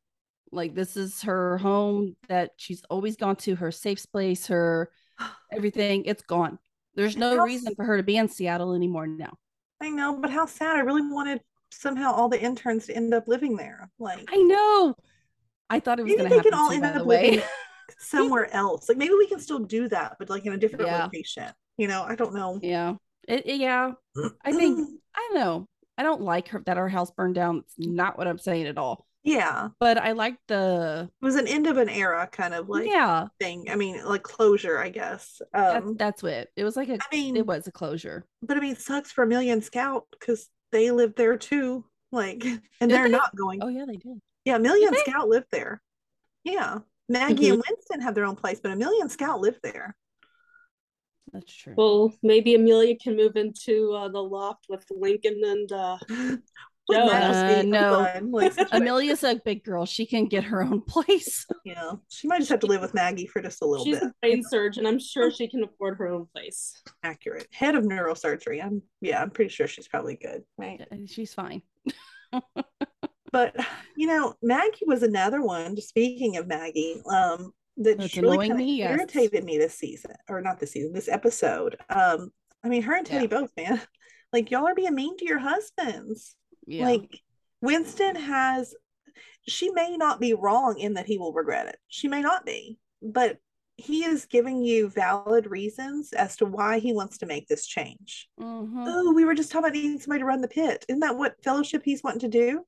Like 0.51 0.74
this 0.74 0.97
is 0.97 1.22
her 1.22 1.57
home 1.59 2.16
that 2.28 2.51
she's 2.57 2.82
always 2.89 3.16
gone 3.16 3.36
to, 3.38 3.55
her 3.55 3.72
safe 3.72 4.03
place, 4.12 4.47
her 4.47 4.91
everything. 5.51 6.05
It's 6.05 6.24
gone. 6.24 6.59
There's 6.95 7.16
no 7.16 7.38
How 7.38 7.45
reason 7.45 7.76
for 7.76 7.86
her 7.86 7.97
to 7.97 8.03
be 8.03 8.18
in 8.18 8.28
Seattle 8.28 8.74
anymore 8.74 9.07
now. 9.07 9.38
I 9.80 9.89
know, 9.89 10.18
but 10.18 10.30
how 10.32 10.45
sad. 10.45 10.76
I 10.76 10.80
really 10.82 11.01
wanted 11.03 11.41
somehow 11.72 12.12
all 12.12 12.28
the 12.28 12.41
interns 12.41 12.88
to 12.88 12.95
end 12.95 13.14
up 13.14 13.28
living 13.28 13.55
there. 13.55 13.89
Like 13.99 14.26
I 14.30 14.38
know. 14.41 14.95
I 15.70 15.80
thought 15.80 15.99
it 15.99 16.03
was 16.03 16.14
going 16.16 16.30
they 16.30 16.38
to 16.38 16.43
can 16.43 16.51
happen 16.51 16.53
all 16.53 16.70
too, 16.70 16.76
end 16.84 16.86
up 16.97 17.05
way. 17.05 17.32
living 17.32 17.45
somewhere 18.00 18.54
else. 18.54 18.88
Like 18.89 18.98
maybe 18.98 19.14
we 19.14 19.28
can 19.28 19.39
still 19.39 19.60
do 19.60 19.88
that, 19.89 20.16
but 20.20 20.30
like 20.30 20.46
in 20.46 20.54
a 20.54 20.58
different 20.58 20.86
Yeah. 20.88 21.04
location. 21.04 21.52
You 21.78 21.88
know, 21.88 22.04
I 22.04 22.16
don't 22.16 22.34
know. 22.34 22.60
yeah. 22.62 22.96
It, 23.28 23.46
it- 23.48 23.60
yeah. 23.60 23.92
I 24.44 24.52
think 24.52 24.80
I 25.16 25.20
don't 25.32 25.36
know. 25.39 25.66
I 25.98 26.04
don't 26.04 26.22
like 26.22 26.48
her 26.50 26.64
that 26.66 26.78
our 26.78 26.89
house 26.89 27.12
burned 27.12 27.36
down. 27.36 27.58
It's 27.60 27.76
not 27.78 28.18
what 28.18 28.28
I'm 28.28 28.39
saying 28.39 28.66
at 28.68 28.78
all. 28.78 29.06
yeah, 29.24 29.68
But 29.80 30.00
I 30.00 30.14
like 30.14 30.38
the 30.48 31.10
it 31.22 31.26
was 31.26 31.36
an 31.36 31.48
end 31.48 31.68
of 31.68 31.78
an 31.78 31.89
era 31.89 32.28
kind 32.32 32.54
of 32.56 32.70
like 32.70 32.88
yeah. 32.88 33.28
thing. 33.39 33.66
I 33.70 33.76
mean, 33.76 34.04
like 34.06 34.24
closure, 34.24 34.80
I 34.80 34.89
guess. 34.89 35.42
Um, 35.54 35.96
that's 35.98 36.24
what 36.24 36.50
it 36.56 36.64
was 36.64 36.76
like. 36.76 36.89
A 36.89 36.94
I 36.96 36.98
mean, 37.12 37.38
it 37.38 37.46
was 37.46 37.68
a 37.68 37.72
closure. 37.72 38.26
but 38.42 38.58
I 38.58 38.60
mean, 38.62 38.76
sucks 38.76 39.12
for 39.12 39.24
Amelia 39.24 39.54
and 39.54 39.64
Scout 39.64 40.06
because 40.12 40.50
they 40.72 40.89
lived 40.89 41.18
there 41.18 41.38
too. 41.38 41.86
Like, 42.12 42.44
and 42.46 42.62
Did 42.80 42.89
they're 42.89 43.04
they? 43.04 43.10
not 43.12 43.36
going. 43.36 43.62
Oh 43.62 43.68
yeah, 43.68 43.86
they 43.86 43.98
did. 43.98 44.20
Yeah, 44.46 44.58
Million 44.58 44.92
they? 44.92 45.02
Scout 45.12 45.30
lived 45.30 45.48
there. 45.52 45.82
Yeah, 46.44 46.80
Maggie 47.10 47.49
and 47.49 47.64
Winston 47.68 48.02
have 48.02 48.16
their 48.16 48.26
own 48.26 48.36
place, 48.36 48.60
but 48.62 48.72
Amelia 48.72 49.02
and 49.02 49.12
Scout 49.12 49.41
live 49.41 49.60
there. 49.64 49.95
That's 51.34 51.54
true. 51.54 51.74
Well, 51.78 52.14
maybe 52.22 52.56
Amelia 52.56 52.97
can 52.97 53.16
move 53.16 53.36
into 53.36 53.93
uh, 53.93 54.10
the 54.10 54.22
loft 54.22 54.66
with 54.70 54.86
Lincoln 54.91 55.41
and 55.43 55.72
uh, 55.72 55.97
Wouldn't 56.89 57.12
Jo. 57.12 57.14
Uh, 57.14 57.62
no. 57.66 58.20
like. 58.32 58.54
Amelia's 58.72 59.24
a 59.24 59.36
big 59.36 59.64
girl. 59.64 59.86
She 59.86 60.06
can 60.06 60.26
get 60.26 60.43
her 60.45 60.64
own 60.64 60.82
place. 60.82 61.45
Yeah, 61.64 61.91
she 62.10 62.28
might 62.28 62.39
just 62.39 62.49
have 62.49 62.60
to 62.62 62.66
live 62.66 62.82
with 62.82 62.95
Maggie 62.95 63.28
for 63.28 63.39
just 63.39 63.62
a 63.62 63.66
little 63.66 63.86
she's 63.86 63.99
bit. 63.99 64.04
She's 64.04 64.10
a 64.10 64.14
brain 64.20 64.43
surgeon. 64.43 64.88
I'm 64.88 64.97
sure 64.97 65.30
she 65.30 65.47
can 65.47 65.64
afford 65.64 65.99
her 65.99 66.08
own 66.08 66.26
place. 66.34 66.82
Accurate. 67.04 67.47
Head 67.52 67.76
of 67.76 67.84
neurosurgery. 67.84 68.64
I'm 68.64 68.82
yeah, 68.99 69.22
I'm 69.22 69.30
pretty 69.30 69.49
sure 69.49 69.68
she's 69.68 69.88
probably 69.88 70.16
good. 70.16 70.43
Right. 70.58 70.82
She's 71.06 71.36
fine. 71.36 71.62
But 73.32 73.55
you 73.95 74.07
know, 74.07 74.36
Maggie 74.41 74.86
was 74.86 75.03
another 75.03 75.41
one. 75.41 75.77
Speaking 75.77 76.38
of 76.38 76.47
Maggie, 76.47 77.01
um, 77.09 77.51
that 77.77 77.97
That's 77.97 78.17
really 78.17 78.38
kind 78.38 78.51
of 78.51 78.57
me, 78.57 78.77
yes. 78.79 78.91
irritated 78.97 79.43
me 79.43 79.57
this 79.57 79.75
season, 79.75 80.11
or 80.29 80.41
not 80.41 80.59
this 80.59 80.71
season, 80.71 80.93
this 80.93 81.07
episode. 81.07 81.77
Um, 81.89 82.32
I 82.63 82.67
mean, 82.69 82.82
her 82.84 82.95
and 82.95 83.05
Teddy 83.05 83.25
Yeah. 83.25 83.39
both, 83.39 83.51
man. 83.57 83.82
Like 84.34 84.49
y'all 84.49 84.65
are 84.65 84.73
being 84.75 84.95
mean 84.95 85.17
to 85.17 85.25
your 85.25 85.39
husbands. 85.39 86.38
Yeah. 86.65 86.86
Like 86.86 87.19
Winston 87.61 88.15
has, 88.15 88.73
she 89.45 89.71
may 89.71 89.97
not 89.97 90.21
be 90.21 90.34
wrong 90.34 90.79
in 90.79 90.93
that 90.93 91.05
he 91.05 91.17
will 91.17 91.34
regret 91.34 91.67
it. 91.67 91.75
She 91.89 92.07
may 92.07 92.21
not 92.21 92.45
be, 92.45 92.77
but 93.01 93.39
he 93.75 94.05
is 94.05 94.27
giving 94.27 94.63
you 94.63 94.88
valid 94.88 95.47
reasons 95.47 96.13
as 96.13 96.38
to 96.38 96.45
why 96.45 96.79
he 96.79 96.93
wants 96.93 97.17
to 97.17 97.25
make 97.25 97.47
this 97.49 97.65
change. 97.65 98.29
Mhm. 98.39 98.86
Oh, 98.88 99.11
we 99.11 99.25
were 99.25 99.34
just 99.36 99.51
talking 99.51 99.65
about 99.65 99.73
needing 99.73 99.99
somebody 99.99 100.19
to 100.21 100.25
run 100.25 100.39
the 100.39 100.47
pit. 100.47 100.86
Isn't 100.88 101.01
that 101.01 101.17
what 101.17 101.43
fellowship 101.43 101.82
he's 101.84 102.01
wanting 102.01 102.21
to 102.21 102.29
do? 102.29 102.65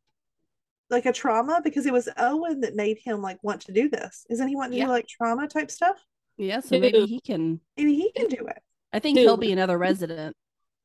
Like 0.93 1.07
a 1.07 1.11
trauma? 1.11 1.59
Because 1.63 1.87
it 1.87 1.91
was 1.91 2.07
Owen 2.17 2.61
that 2.61 2.75
made 2.75 2.99
him 3.03 3.21
like 3.21 3.43
want 3.43 3.61
to 3.61 3.71
do 3.71 3.89
this. 3.89 4.25
Isn't 4.29 4.47
he 4.47 4.55
wanting 4.55 4.79
to 4.79 4.85
do 4.85 4.91
like 4.91 5.07
trauma 5.07 5.47
type 5.47 5.71
stuff? 5.71 5.97
Yeah. 6.37 6.59
So 6.59 6.79
maybe 6.79 7.05
he 7.07 7.19
can. 7.19 7.59
Maybe 7.75 7.95
he 7.95 8.11
can 8.11 8.27
do 8.27 8.45
it. 8.47 8.59
I 8.93 8.99
think 8.99 9.17
he'll 9.17 9.35
be 9.35 9.51
another 9.51 9.77
resident. 9.77 10.35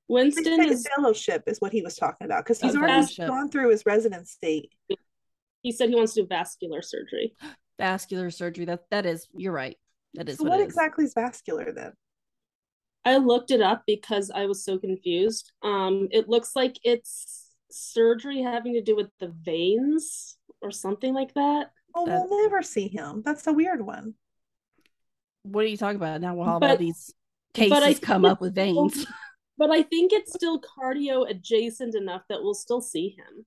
They 0.08 0.14
Winston 0.14 0.62
is. 0.64 0.86
fellowship 0.96 1.42
is 1.46 1.60
what 1.60 1.72
he 1.72 1.82
was 1.82 1.94
talking 1.96 2.24
about 2.24 2.42
because 2.44 2.58
he's 2.58 2.74
already 2.74 2.92
fellowship. 2.94 3.28
gone 3.28 3.50
through 3.50 3.70
his 3.70 3.84
residency. 3.84 4.70
He 5.60 5.72
said 5.72 5.90
he 5.90 5.94
wants 5.94 6.14
to 6.14 6.22
do 6.22 6.26
vascular 6.26 6.80
surgery. 6.80 7.34
Vascular 7.78 8.30
surgery. 8.30 8.64
That 8.64 8.80
that 8.90 9.06
is. 9.06 9.28
You're 9.36 9.52
right. 9.52 9.76
That 10.14 10.28
is 10.28 10.38
So 10.38 10.44
what, 10.44 10.52
what 10.52 10.60
it 10.60 10.62
is. 10.62 10.68
exactly 10.68 11.04
is 11.04 11.12
vascular 11.14 11.70
then? 11.72 11.92
I 13.04 13.18
looked 13.18 13.50
it 13.50 13.60
up 13.60 13.82
because 13.86 14.30
I 14.34 14.46
was 14.46 14.64
so 14.64 14.78
confused. 14.78 15.52
Um, 15.62 16.08
it 16.10 16.28
looks 16.28 16.56
like 16.56 16.76
it's 16.82 17.47
surgery 17.70 18.40
having 18.42 18.74
to 18.74 18.82
do 18.82 18.96
with 18.96 19.08
the 19.20 19.28
veins 19.28 20.36
or 20.62 20.70
something 20.70 21.14
like 21.14 21.34
that. 21.34 21.70
Oh, 21.94 22.06
That- 22.06 22.26
we'll 22.28 22.42
never 22.42 22.62
see 22.62 22.88
him. 22.88 23.22
That's 23.24 23.46
a 23.46 23.52
weird 23.52 23.80
one. 23.84 24.14
What 25.42 25.64
are 25.64 25.68
you 25.68 25.76
talking 25.76 25.96
about 25.96 26.20
now? 26.20 26.34
While 26.34 26.50
all 26.54 26.60
But- 26.60 26.78
these 26.78 27.14
but 27.54 27.72
I 27.82 27.86
cases 27.88 28.00
come 28.00 28.24
up 28.24 28.38
it's 28.38 28.40
with 28.42 28.52
still- 28.52 28.88
veins. 28.88 29.06
But 29.58 29.72
I 29.72 29.82
think 29.82 30.12
it's 30.12 30.32
still 30.32 30.60
cardio 30.60 31.28
adjacent 31.28 31.96
enough 31.96 32.22
that 32.28 32.40
we'll 32.44 32.54
still 32.54 32.80
see 32.80 33.08
him. 33.18 33.44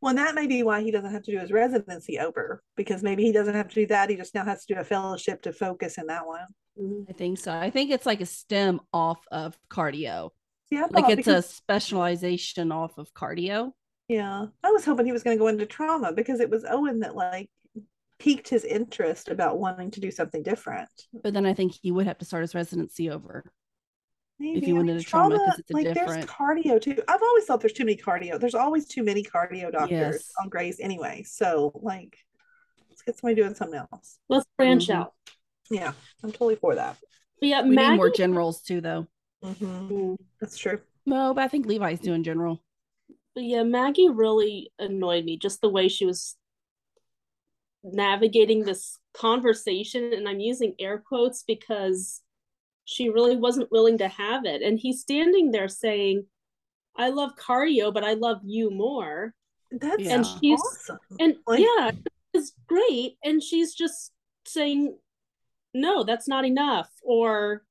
Well, 0.00 0.14
that 0.14 0.34
may 0.34 0.46
be 0.46 0.62
why 0.62 0.80
he 0.82 0.90
doesn't 0.90 1.12
have 1.12 1.24
to 1.24 1.30
do 1.30 1.38
his 1.38 1.52
residency 1.52 2.18
over 2.18 2.62
because 2.74 3.02
maybe 3.02 3.22
he 3.22 3.32
doesn't 3.32 3.54
have 3.54 3.68
to 3.68 3.74
do 3.74 3.86
that. 3.88 4.08
He 4.08 4.16
just 4.16 4.34
now 4.34 4.46
has 4.46 4.64
to 4.64 4.72
do 4.74 4.80
a 4.80 4.84
fellowship 4.84 5.42
to 5.42 5.52
focus 5.52 5.98
in 5.98 6.06
that 6.06 6.26
one. 6.26 6.46
Mm-hmm. 6.80 7.02
I 7.10 7.12
think 7.12 7.38
so. 7.38 7.52
I 7.52 7.68
think 7.68 7.90
it's 7.90 8.06
like 8.06 8.22
a 8.22 8.26
stem 8.26 8.80
off 8.94 9.18
of 9.30 9.54
cardio. 9.70 10.30
See, 10.72 10.78
I 10.78 10.82
Like 10.82 11.04
thought 11.04 11.10
it's 11.18 11.28
a 11.28 11.42
specialization 11.42 12.72
off 12.72 12.96
of 12.96 13.12
cardio. 13.12 13.72
yeah. 14.08 14.46
I 14.64 14.70
was 14.70 14.86
hoping 14.86 15.04
he 15.04 15.12
was 15.12 15.22
going 15.22 15.36
to 15.36 15.38
go 15.38 15.48
into 15.48 15.66
trauma 15.66 16.12
because 16.14 16.40
it 16.40 16.48
was 16.48 16.64
Owen 16.64 17.00
that 17.00 17.14
like 17.14 17.50
piqued 18.18 18.48
his 18.48 18.64
interest 18.64 19.28
about 19.28 19.58
wanting 19.58 19.90
to 19.90 20.00
do 20.00 20.10
something 20.10 20.42
different. 20.42 20.88
But 21.22 21.34
then 21.34 21.44
I 21.44 21.52
think 21.52 21.72
he 21.82 21.92
would 21.92 22.06
have 22.06 22.16
to 22.18 22.24
start 22.24 22.42
his 22.42 22.54
residency 22.54 23.10
over. 23.10 23.44
Maybe. 24.38 24.66
you 24.66 24.72
I 24.72 24.76
went 24.78 24.86
mean, 24.86 24.96
into 24.96 25.06
trauma 25.08 25.36
'cause 25.38 25.58
it's 25.58 25.70
a 25.70 25.74
like 25.74 25.84
different- 25.84 26.08
there's 26.08 26.24
cardio 26.24 26.80
too. 26.80 26.96
I've 27.06 27.22
always 27.22 27.44
thought 27.44 27.60
there's 27.60 27.74
too 27.74 27.84
many 27.84 27.96
cardio. 27.98 28.40
There's 28.40 28.54
always 28.54 28.88
too 28.88 29.02
many 29.02 29.22
cardio 29.22 29.70
doctors 29.70 29.90
Yes. 29.90 30.32
on 30.42 30.48
Grey's 30.48 30.80
anyway. 30.80 31.22
So 31.24 31.70
like, 31.74 32.16
let's 32.88 33.02
get 33.02 33.18
somebody 33.18 33.40
doing 33.42 33.54
something 33.54 33.78
else. 33.92 34.18
Let's 34.30 34.46
branch 34.56 34.86
Mhm. 34.88 34.94
out. 34.94 35.12
Yeah, 35.70 35.92
I'm 36.24 36.32
totally 36.32 36.56
for 36.56 36.74
that. 36.76 36.96
But 37.40 37.48
yeah, 37.50 37.62
We 37.62 37.74
Maggie. 37.74 37.90
need 37.90 37.96
more 37.98 38.10
generals 38.10 38.62
too, 38.62 38.80
though. 38.80 39.06
Hmm 39.42 39.88
Mm. 39.88 40.16
That's 40.40 40.56
true. 40.56 40.80
No, 41.06 41.34
but 41.34 41.42
I 41.44 41.48
think 41.48 41.66
Levi's 41.66 42.00
doing 42.00 42.22
general. 42.22 42.62
But 43.34 43.44
yeah, 43.44 43.62
Maggie 43.62 44.08
really 44.08 44.70
annoyed 44.78 45.24
me. 45.24 45.36
Just 45.38 45.60
the 45.60 45.68
way 45.68 45.88
she 45.88 46.04
was 46.06 46.36
navigating 47.82 48.64
this 48.64 48.98
conversation, 49.14 50.12
and 50.12 50.28
I'm 50.28 50.40
using 50.40 50.74
air 50.78 50.98
quotes 50.98 51.42
because 51.42 52.20
she 52.84 53.08
really 53.08 53.36
wasn't 53.36 53.70
willing 53.72 53.98
to 53.98 54.08
have 54.08 54.44
it. 54.44 54.62
And 54.62 54.78
he's 54.78 55.00
standing 55.00 55.50
there 55.50 55.68
saying, 55.68 56.26
I 56.96 57.08
love 57.10 57.30
cardio, 57.36 57.92
but 57.92 58.04
I 58.04 58.14
love 58.14 58.40
you 58.44 58.70
more. 58.70 59.34
That's 59.70 60.06
And 60.06 60.26
she's- 60.26 60.60
awesome. 60.60 60.98
And 61.18 61.36
Like- 61.46 61.60
yeah, 61.60 61.92
it's 62.34 62.52
great. 62.66 63.16
And 63.24 63.42
she's 63.42 63.74
just 63.74 64.12
saying, 64.46 64.98
No, 65.74 66.04
that's 66.04 66.28
not 66.28 66.44
enough. 66.44 66.90
Or 67.02 67.64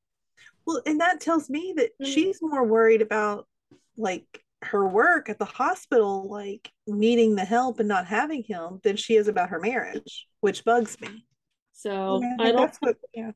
Well, 0.66 0.82
and 0.86 1.00
that 1.02 1.22
tells 1.22 1.50
me 1.50 1.74
that 1.78 1.92
Mm. 2.00 2.06
she's 2.06 2.40
more 2.42 2.64
worried 2.66 3.02
about 3.02 3.48
like 3.98 4.44
her 4.64 4.88
work 4.88 5.28
at 5.30 5.40
the 5.40 5.46
hospital, 5.46 6.28
like 6.30 6.72
needing 6.88 7.36
the 7.36 7.46
help 7.46 7.80
and 7.80 7.88
not 7.90 8.06
having 8.06 8.44
him, 8.44 8.80
than 8.84 8.96
she 8.96 9.16
is 9.16 9.28
about 9.28 9.50
her 9.50 9.60
marriage, 9.60 10.28
which 10.40 10.64
bugs 10.64 11.00
me. 11.02 11.26
so 11.74 12.20
Yeah, 12.22 12.36
I 12.40 12.52
don't 12.52 12.76
what. 12.80 12.98
Yeah, 13.14 13.32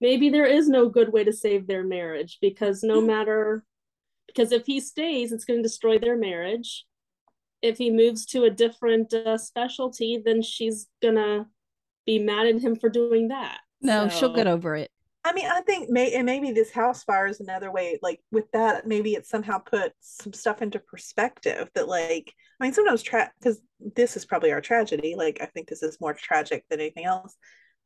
maybe 0.00 0.28
there 0.28 0.46
is 0.46 0.68
no 0.68 0.88
good 0.88 1.12
way 1.12 1.24
to 1.24 1.32
save 1.32 1.66
their 1.66 1.84
marriage 1.84 2.38
because 2.40 2.82
no 2.82 3.00
matter 3.00 3.64
because 4.26 4.52
if 4.52 4.66
he 4.66 4.80
stays 4.80 5.32
it's 5.32 5.44
going 5.44 5.58
to 5.58 5.62
destroy 5.62 5.98
their 5.98 6.16
marriage 6.16 6.84
if 7.62 7.78
he 7.78 7.90
moves 7.90 8.26
to 8.26 8.44
a 8.44 8.50
different 8.50 9.12
uh, 9.14 9.38
specialty 9.38 10.20
then 10.22 10.42
she's 10.42 10.88
going 11.00 11.14
to 11.14 11.46
be 12.06 12.18
mad 12.18 12.46
at 12.46 12.60
him 12.60 12.74
for 12.76 12.88
doing 12.88 13.28
that 13.28 13.58
No, 13.80 14.08
she'll 14.08 14.34
get 14.34 14.46
over 14.46 14.76
it. 14.76 14.90
I 15.24 15.32
mean, 15.32 15.46
I 15.46 15.60
think 15.60 15.88
may 15.88 16.12
and 16.14 16.26
maybe 16.26 16.50
this 16.50 16.72
house 16.72 17.04
fire 17.04 17.26
is 17.26 17.40
another 17.40 17.70
way. 17.70 17.98
Like 18.02 18.20
with 18.32 18.50
that, 18.52 18.86
maybe 18.86 19.14
it 19.14 19.26
somehow 19.26 19.58
put 19.58 19.92
some 20.00 20.32
stuff 20.32 20.62
into 20.62 20.80
perspective. 20.80 21.68
That 21.74 21.86
like, 21.88 22.32
I 22.60 22.64
mean, 22.64 22.72
sometimes 22.72 23.02
tra 23.02 23.30
because 23.38 23.60
this 23.94 24.16
is 24.16 24.24
probably 24.24 24.50
our 24.52 24.60
tragedy. 24.60 25.14
Like, 25.16 25.38
I 25.40 25.46
think 25.46 25.68
this 25.68 25.82
is 25.82 26.00
more 26.00 26.14
tragic 26.14 26.64
than 26.68 26.80
anything 26.80 27.04
else. 27.04 27.36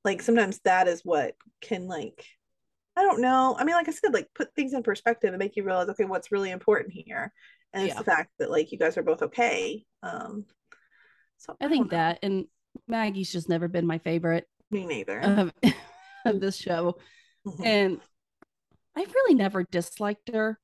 Like 0.05 0.23
sometimes 0.23 0.61
that 0.65 0.89
is 0.89 1.03
what 1.05 1.35
can 1.61 1.87
like 1.87 2.25
I 2.97 3.03
don't 3.03 3.21
know. 3.21 3.55
I 3.59 3.65
mean, 3.65 3.75
like 3.75 3.89
I 3.89 3.93
said, 3.93 4.15
like 4.15 4.29
put 4.35 4.55
things 4.55 4.73
in 4.73 4.83
perspective 4.83 5.29
and 5.29 5.39
make 5.39 5.55
you 5.57 5.65
realize, 5.65 5.89
okay, 5.91 6.05
what's 6.07 6.33
really 6.33 6.51
important 6.51 6.95
here. 6.95 7.31
And 7.75 7.85
it's 7.85 7.93
Yeah. 7.95 7.99
the 7.99 8.05
fact 8.05 8.31
that 8.39 8.51
like 8.51 8.73
you 8.73 8.79
guys 8.79 8.97
are 8.97 9.03
both 9.03 9.21
okay. 9.23 9.85
Um 10.03 10.47
so 11.37 11.55
I 11.61 11.65
don't 11.65 11.71
think 11.73 11.93
know. 11.93 11.99
that. 11.99 12.21
And 12.23 12.47
Maggie's 12.89 13.31
just 13.31 13.49
never 13.51 13.69
been 13.69 13.87
my 13.87 13.99
favorite 13.99 14.49
me 14.71 14.87
neither. 14.87 15.21
of, 15.21 15.53
of 16.25 16.41
this 16.41 16.57
show. 16.57 16.97
Mhm. 17.47 17.63
And 17.67 18.01
I've 18.97 19.13
really 19.13 19.35
never 19.35 19.65
disliked 19.65 20.31
her. 20.33 20.59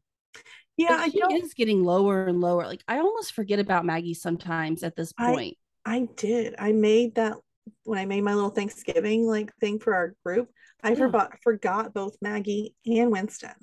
yeah, 0.76 0.96
I 1.00 1.08
she 1.10 1.18
is 1.18 1.54
getting 1.54 1.84
lower 1.84 2.26
and 2.26 2.40
lower. 2.40 2.66
Like 2.66 2.82
I 2.88 2.98
almost 2.98 3.32
forget 3.32 3.58
about 3.58 3.84
Maggie 3.84 4.14
sometimes 4.14 4.82
at 4.82 4.96
this 4.96 5.12
point. 5.12 5.56
I 5.84 6.08
did. 6.16 6.54
I 6.58 6.72
made 6.72 7.16
that 7.16 7.36
when 7.84 7.98
I 7.98 8.06
made 8.06 8.22
my 8.22 8.34
little 8.34 8.50
Thanksgiving 8.50 9.26
like 9.26 9.54
thing 9.56 9.78
for 9.78 9.94
our 9.94 10.14
group. 10.24 10.50
I 10.82 10.90
Yeah. 10.90 10.96
forgot 10.96 11.38
forgot 11.42 11.94
both 11.94 12.16
Maggie 12.20 12.74
and 12.86 13.10
Winston 13.12 13.54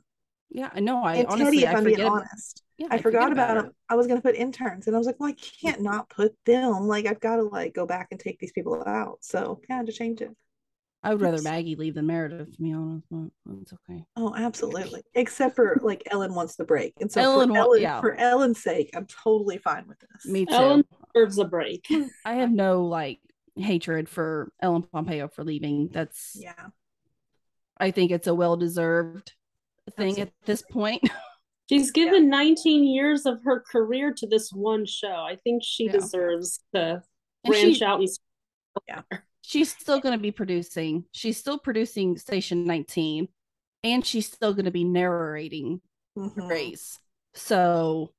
yeah, 0.51 0.70
I 0.74 0.80
know. 0.80 1.03
I 1.03 1.15
and 1.15 1.28
honestly 1.28 1.61
Teddy. 1.61 1.63
If 1.63 1.76
I 1.76 1.78
I'm 1.78 1.84
being 1.84 2.01
honest, 2.01 2.63
yeah, 2.78 2.88
I, 2.89 2.97
forgot 2.97 3.32
about 3.32 3.55
them. 3.55 3.72
I 3.89 3.95
was 3.95 4.07
gonna 4.07 4.22
put 4.22 4.36
interns, 4.36 4.88
and 4.88 4.95
I 4.95 4.99
was 4.99 5.05
like, 5.07 5.20
well, 5.20 5.30
I 5.30 5.34
can't 5.61 5.82
not 5.82 6.09
put 6.09 6.34
them. 6.45 6.88
Like 6.88 7.05
I've 7.05 7.20
got 7.20 7.38
to 7.38 7.43
like 7.43 7.74
go 7.74 7.86
back 7.86 8.07
and 8.11 8.20
take 8.20 8.39
these 8.39 8.51
people 8.51 8.84
out. 8.86 9.20
So 9.22 9.61
yeah, 9.70 9.76
I 9.76 9.78
had 9.78 9.86
to 9.88 9.91
change 9.91 10.22
it. 10.22 10.32
I 11.02 11.12
would 11.14 11.22
rather 11.22 11.41
Maggie 11.41 11.76
leave 11.76 11.95
than 11.95 12.08
Meredith, 12.08 12.56
to 12.56 12.62
be 12.62 12.74
honest. 12.74 13.06
But 13.10 13.30
it's 13.62 13.74
okay. 13.74 14.04
Oh, 14.18 14.34
absolutely. 14.36 15.02
Except 15.16 15.56
for 15.56 15.80
like 15.82 16.04
Ellen 16.12 16.34
wants 16.36 16.56
the 16.58 16.66
break, 16.66 16.93
and 17.00 17.10
so 17.12 17.22
Ellen 17.22 17.50
for 17.50 17.54
wa- 17.54 17.60
Ellen, 17.60 17.82
yeah. 17.82 18.02
for 18.02 18.16
Ellen's 18.16 18.62
sake, 18.62 18.89
I'm 18.95 19.06
totally 19.06 19.58
fine 19.60 19.88
with 19.88 20.00
this. 20.00 20.26
Me 20.26 20.45
too. 20.45 20.54
Ellen- 20.54 20.86
deserves 21.16 21.38
a 21.39 21.45
break 21.45 21.88
I 22.26 22.36
have 22.36 22.52
no 22.52 22.84
like 22.86 23.20
hatred 23.56 24.08
for 24.10 24.52
Ellen 24.62 24.84
Pompeo 24.84 25.28
for 25.30 25.43
leaving. 25.43 25.89
That's 25.91 26.36
Yeah. 26.36 26.54
I 27.78 27.91
think 27.91 28.12
it's 28.12 28.28
a 28.28 28.36
well 28.36 28.58
deserved 28.58 29.34
thing 29.97 30.20
at 30.20 30.32
this 30.45 30.62
point. 30.62 31.02
she's 31.70 31.91
given 31.91 32.30
19 32.30 32.84
years 32.84 33.26
of 33.26 33.41
her 33.43 33.60
career 33.62 34.12
to 34.14 34.26
this 34.28 34.52
one 34.52 34.86
show 34.88 35.08
i 35.28 35.36
think 35.43 35.62
she 35.64 35.86
Yeah. 35.86 35.91
deserves 35.93 36.60
to 36.74 37.02
And 37.43 37.52
branch 37.52 37.78
she- 37.78 37.86
out 37.86 38.00
and 38.00 38.10
she's 39.50 39.72
still 39.72 40.00
going 40.00 40.16
to 40.16 40.22
be 40.22 40.32
producing. 40.32 41.06
She's 41.12 41.38
still 41.38 41.58
producing 41.58 42.18
Station 42.18 42.66
19, 42.66 43.28
and 43.84 44.06
she's 44.06 44.28
still 44.28 44.54
going 44.54 44.66
to 44.66 44.72
be 44.72 44.84
narrating 44.84 45.82
Mhm. 46.16 46.47
Grey's. 46.47 47.00
So 47.34 48.14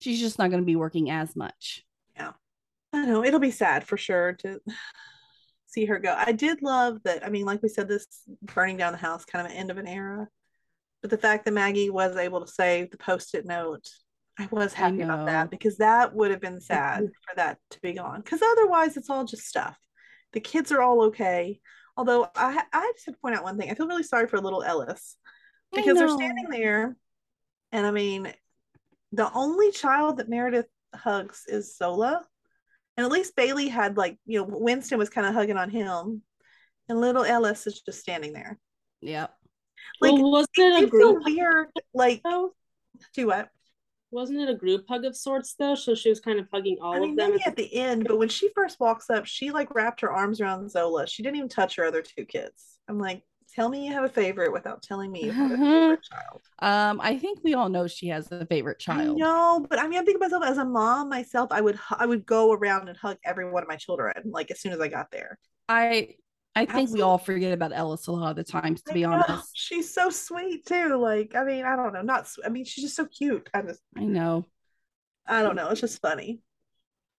she's 0.00 0.18
just 0.18 0.40
not 0.40 0.50
going 0.50 0.62
to 0.62 0.66
be 0.66 0.74
working 0.74 1.08
as 1.08 1.36
much. 1.36 1.84
Yeah. 2.16 2.32
I 2.92 3.06
know 3.06 3.24
it'll 3.24 3.38
be 3.38 3.52
sad 3.52 3.84
for 3.84 3.96
sure 3.96 4.32
to 4.40 4.60
see 5.66 5.84
her 5.84 6.00
go. 6.00 6.14
I 6.18 6.32
did 6.32 6.62
love 6.62 6.98
that. 7.04 7.24
I 7.24 7.30
mean, 7.30 7.44
like 7.44 7.62
we 7.62 7.68
said, 7.68 7.86
this 7.86 8.06
burning 8.42 8.76
down 8.76 8.92
the 8.92 8.98
house 8.98 9.24
kind 9.24 9.46
of 9.46 9.52
an 9.52 9.58
end 9.58 9.70
of 9.70 9.78
an 9.78 9.86
era. 9.86 10.26
But 11.00 11.10
the 11.10 11.18
fact 11.18 11.44
that 11.44 11.52
Maggie 11.54 11.90
was 11.90 12.16
able 12.16 12.40
to 12.40 12.50
save 12.50 12.90
the 12.90 12.96
post-it 12.98 13.46
note, 13.46 13.88
I 14.36 14.48
was 14.50 14.74
I 14.74 14.78
happy 14.78 15.02
about 15.02 15.26
that 15.26 15.50
because 15.50 15.76
that 15.76 16.12
would 16.14 16.30
have 16.32 16.40
been 16.40 16.60
sad 16.60 17.08
for 17.28 17.36
that 17.36 17.58
to 17.70 17.80
be 17.82 17.92
gone. 17.92 18.20
Because 18.20 18.40
otherwise, 18.42 18.96
it's 18.96 19.10
all 19.10 19.24
just 19.24 19.46
stuff. 19.46 19.78
The 20.32 20.40
kids 20.40 20.72
are 20.72 20.82
all 20.82 21.04
okay. 21.04 21.60
Although 21.96 22.24
I, 22.34 22.62
I 22.72 22.92
just 22.94 23.06
have 23.06 23.14
to 23.14 23.20
point 23.20 23.36
out 23.36 23.44
one 23.44 23.58
thing. 23.58 23.70
I 23.70 23.74
feel 23.74 23.86
really 23.86 24.02
sorry 24.02 24.26
for 24.26 24.40
little 24.40 24.62
Ellis 24.62 25.16
because 25.74 25.98
they're 25.98 26.08
standing 26.08 26.48
there, 26.50 26.96
and 27.70 27.86
I 27.86 27.90
mean, 27.90 28.32
the 29.12 29.30
only 29.32 29.70
child 29.72 30.16
that 30.16 30.28
Meredith 30.28 30.68
hugs 30.94 31.44
is 31.46 31.76
Zola, 31.76 32.22
and 32.96 33.04
at 33.04 33.12
least 33.12 33.36
Bailey 33.36 33.68
had 33.68 33.96
like 33.96 34.18
you 34.24 34.38
know 34.38 34.46
Winston 34.48 34.98
was 34.98 35.10
kind 35.10 35.26
of 35.26 35.34
hugging 35.34 35.58
on 35.58 35.68
him, 35.68 36.22
and 36.88 37.00
little 37.00 37.24
Ellis 37.24 37.66
is 37.66 37.80
just 37.82 38.00
standing 38.00 38.32
there. 38.32 38.58
Yep. 39.02 39.34
Like 40.00 40.12
well, 40.12 40.30
wasn't 40.30 40.50
it 40.58 40.72
a 40.72 40.82
it's 40.84 40.92
so 40.92 41.12
group 41.12 41.24
weird. 41.24 41.68
Like 41.92 42.22
though? 42.22 42.54
do 43.14 43.26
what? 43.26 43.48
Wasn't 44.12 44.38
it 44.38 44.48
a 44.48 44.54
group 44.54 44.84
hug 44.88 45.04
of 45.04 45.16
sorts 45.16 45.54
though? 45.58 45.74
So 45.74 45.94
she 45.94 46.10
was 46.10 46.20
kind 46.20 46.38
of 46.38 46.46
hugging 46.52 46.76
all 46.80 46.94
I 46.94 47.00
mean, 47.00 47.10
of 47.12 47.16
them. 47.16 47.30
maybe 47.30 47.42
at 47.44 47.56
the 47.56 47.74
end, 47.74 48.06
but 48.06 48.18
when 48.18 48.28
she 48.28 48.50
first 48.54 48.78
walks 48.78 49.08
up, 49.08 49.26
she 49.26 49.50
like 49.50 49.74
wrapped 49.74 50.02
her 50.02 50.12
arms 50.12 50.40
around 50.40 50.70
Zola. 50.70 51.06
She 51.06 51.22
didn't 51.22 51.36
even 51.36 51.48
touch 51.48 51.76
her 51.76 51.84
other 51.84 52.02
two 52.02 52.26
kids. 52.26 52.78
I'm 52.88 52.98
like, 52.98 53.22
tell 53.54 53.68
me 53.68 53.86
you 53.86 53.92
have 53.92 54.04
a 54.04 54.08
favorite 54.08 54.52
without 54.52 54.82
telling 54.82 55.10
me 55.10 55.24
you 55.24 55.32
have 55.32 55.50
a 55.50 55.56
favorite 55.56 56.00
child. 56.02 56.42
Um, 56.60 57.00
I 57.00 57.18
think 57.18 57.40
we 57.42 57.54
all 57.54 57.70
know 57.70 57.86
she 57.86 58.08
has 58.08 58.30
a 58.30 58.44
favorite 58.46 58.78
child. 58.78 59.18
No, 59.18 59.66
but 59.68 59.78
I 59.78 59.88
mean, 59.88 59.98
I'm 59.98 60.04
thinking 60.04 60.20
to 60.20 60.26
myself 60.26 60.44
as 60.44 60.58
a 60.58 60.64
mom 60.64 61.08
myself, 61.08 61.50
I 61.50 61.60
would 61.62 61.78
I 61.90 62.04
would 62.06 62.26
go 62.26 62.52
around 62.52 62.88
and 62.88 62.96
hug 62.98 63.16
every 63.24 63.50
one 63.50 63.62
of 63.62 63.68
my 63.68 63.76
children 63.76 64.12
like 64.26 64.50
as 64.50 64.60
soon 64.60 64.72
as 64.72 64.80
I 64.80 64.88
got 64.88 65.10
there. 65.10 65.38
I 65.68 66.16
I 66.54 66.66
think 66.66 66.90
we 66.90 67.00
all 67.00 67.16
forget 67.18 67.52
about 67.52 67.72
Ellis 67.74 68.06
a 68.08 68.12
lot 68.12 68.30
of 68.30 68.36
the 68.36 68.44
times, 68.44 68.82
to 68.82 68.92
be 68.92 69.04
honest. 69.04 69.50
she's 69.54 69.92
so 69.94 70.10
sweet 70.10 70.66
too. 70.66 70.96
Like, 70.96 71.34
I 71.34 71.44
mean, 71.44 71.64
I 71.64 71.76
don't 71.76 71.92
know, 71.94 72.02
not. 72.02 72.28
I 72.44 72.50
mean, 72.50 72.64
she's 72.64 72.84
just 72.84 72.96
so 72.96 73.06
cute. 73.06 73.48
I 73.54 73.62
just, 73.62 73.80
I 73.96 74.04
know. 74.04 74.44
I 75.26 75.42
don't 75.42 75.56
know. 75.56 75.68
It's 75.70 75.80
just 75.80 76.00
funny. 76.02 76.40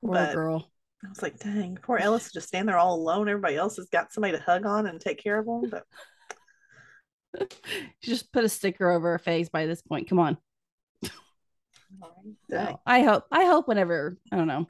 Poor 0.03 0.13
But- 0.13 0.33
girl. 0.33 0.69
I 1.05 1.09
was 1.09 1.21
like, 1.21 1.37
dang, 1.37 1.77
poor 1.81 1.97
Ellis 1.97 2.31
just 2.31 2.47
stand 2.47 2.69
there 2.69 2.77
all 2.77 2.95
alone. 2.95 3.27
Everybody 3.27 3.57
else 3.57 3.75
has 3.75 3.89
got 3.89 4.13
somebody 4.13 4.37
to 4.37 4.41
hug 4.43 4.65
on 4.65 4.85
and 4.87 5.01
take 5.01 5.21
care 5.21 5.37
of 5.37 5.45
them. 5.45 5.69
But 5.69 7.53
She 7.99 8.09
just 8.11 8.31
put 8.31 8.45
a 8.45 8.49
sticker 8.49 8.89
over 8.89 9.11
her 9.11 9.19
face 9.19 9.49
by 9.49 9.65
this 9.65 9.81
point. 9.81 10.07
Come 10.07 10.19
on. 10.19 10.37
So 12.49 12.79
I 12.85 13.01
hope 13.03 13.25
I 13.31 13.45
hope 13.45 13.67
whenever 13.67 14.17
I 14.31 14.37
don't 14.37 14.47
know. 14.47 14.65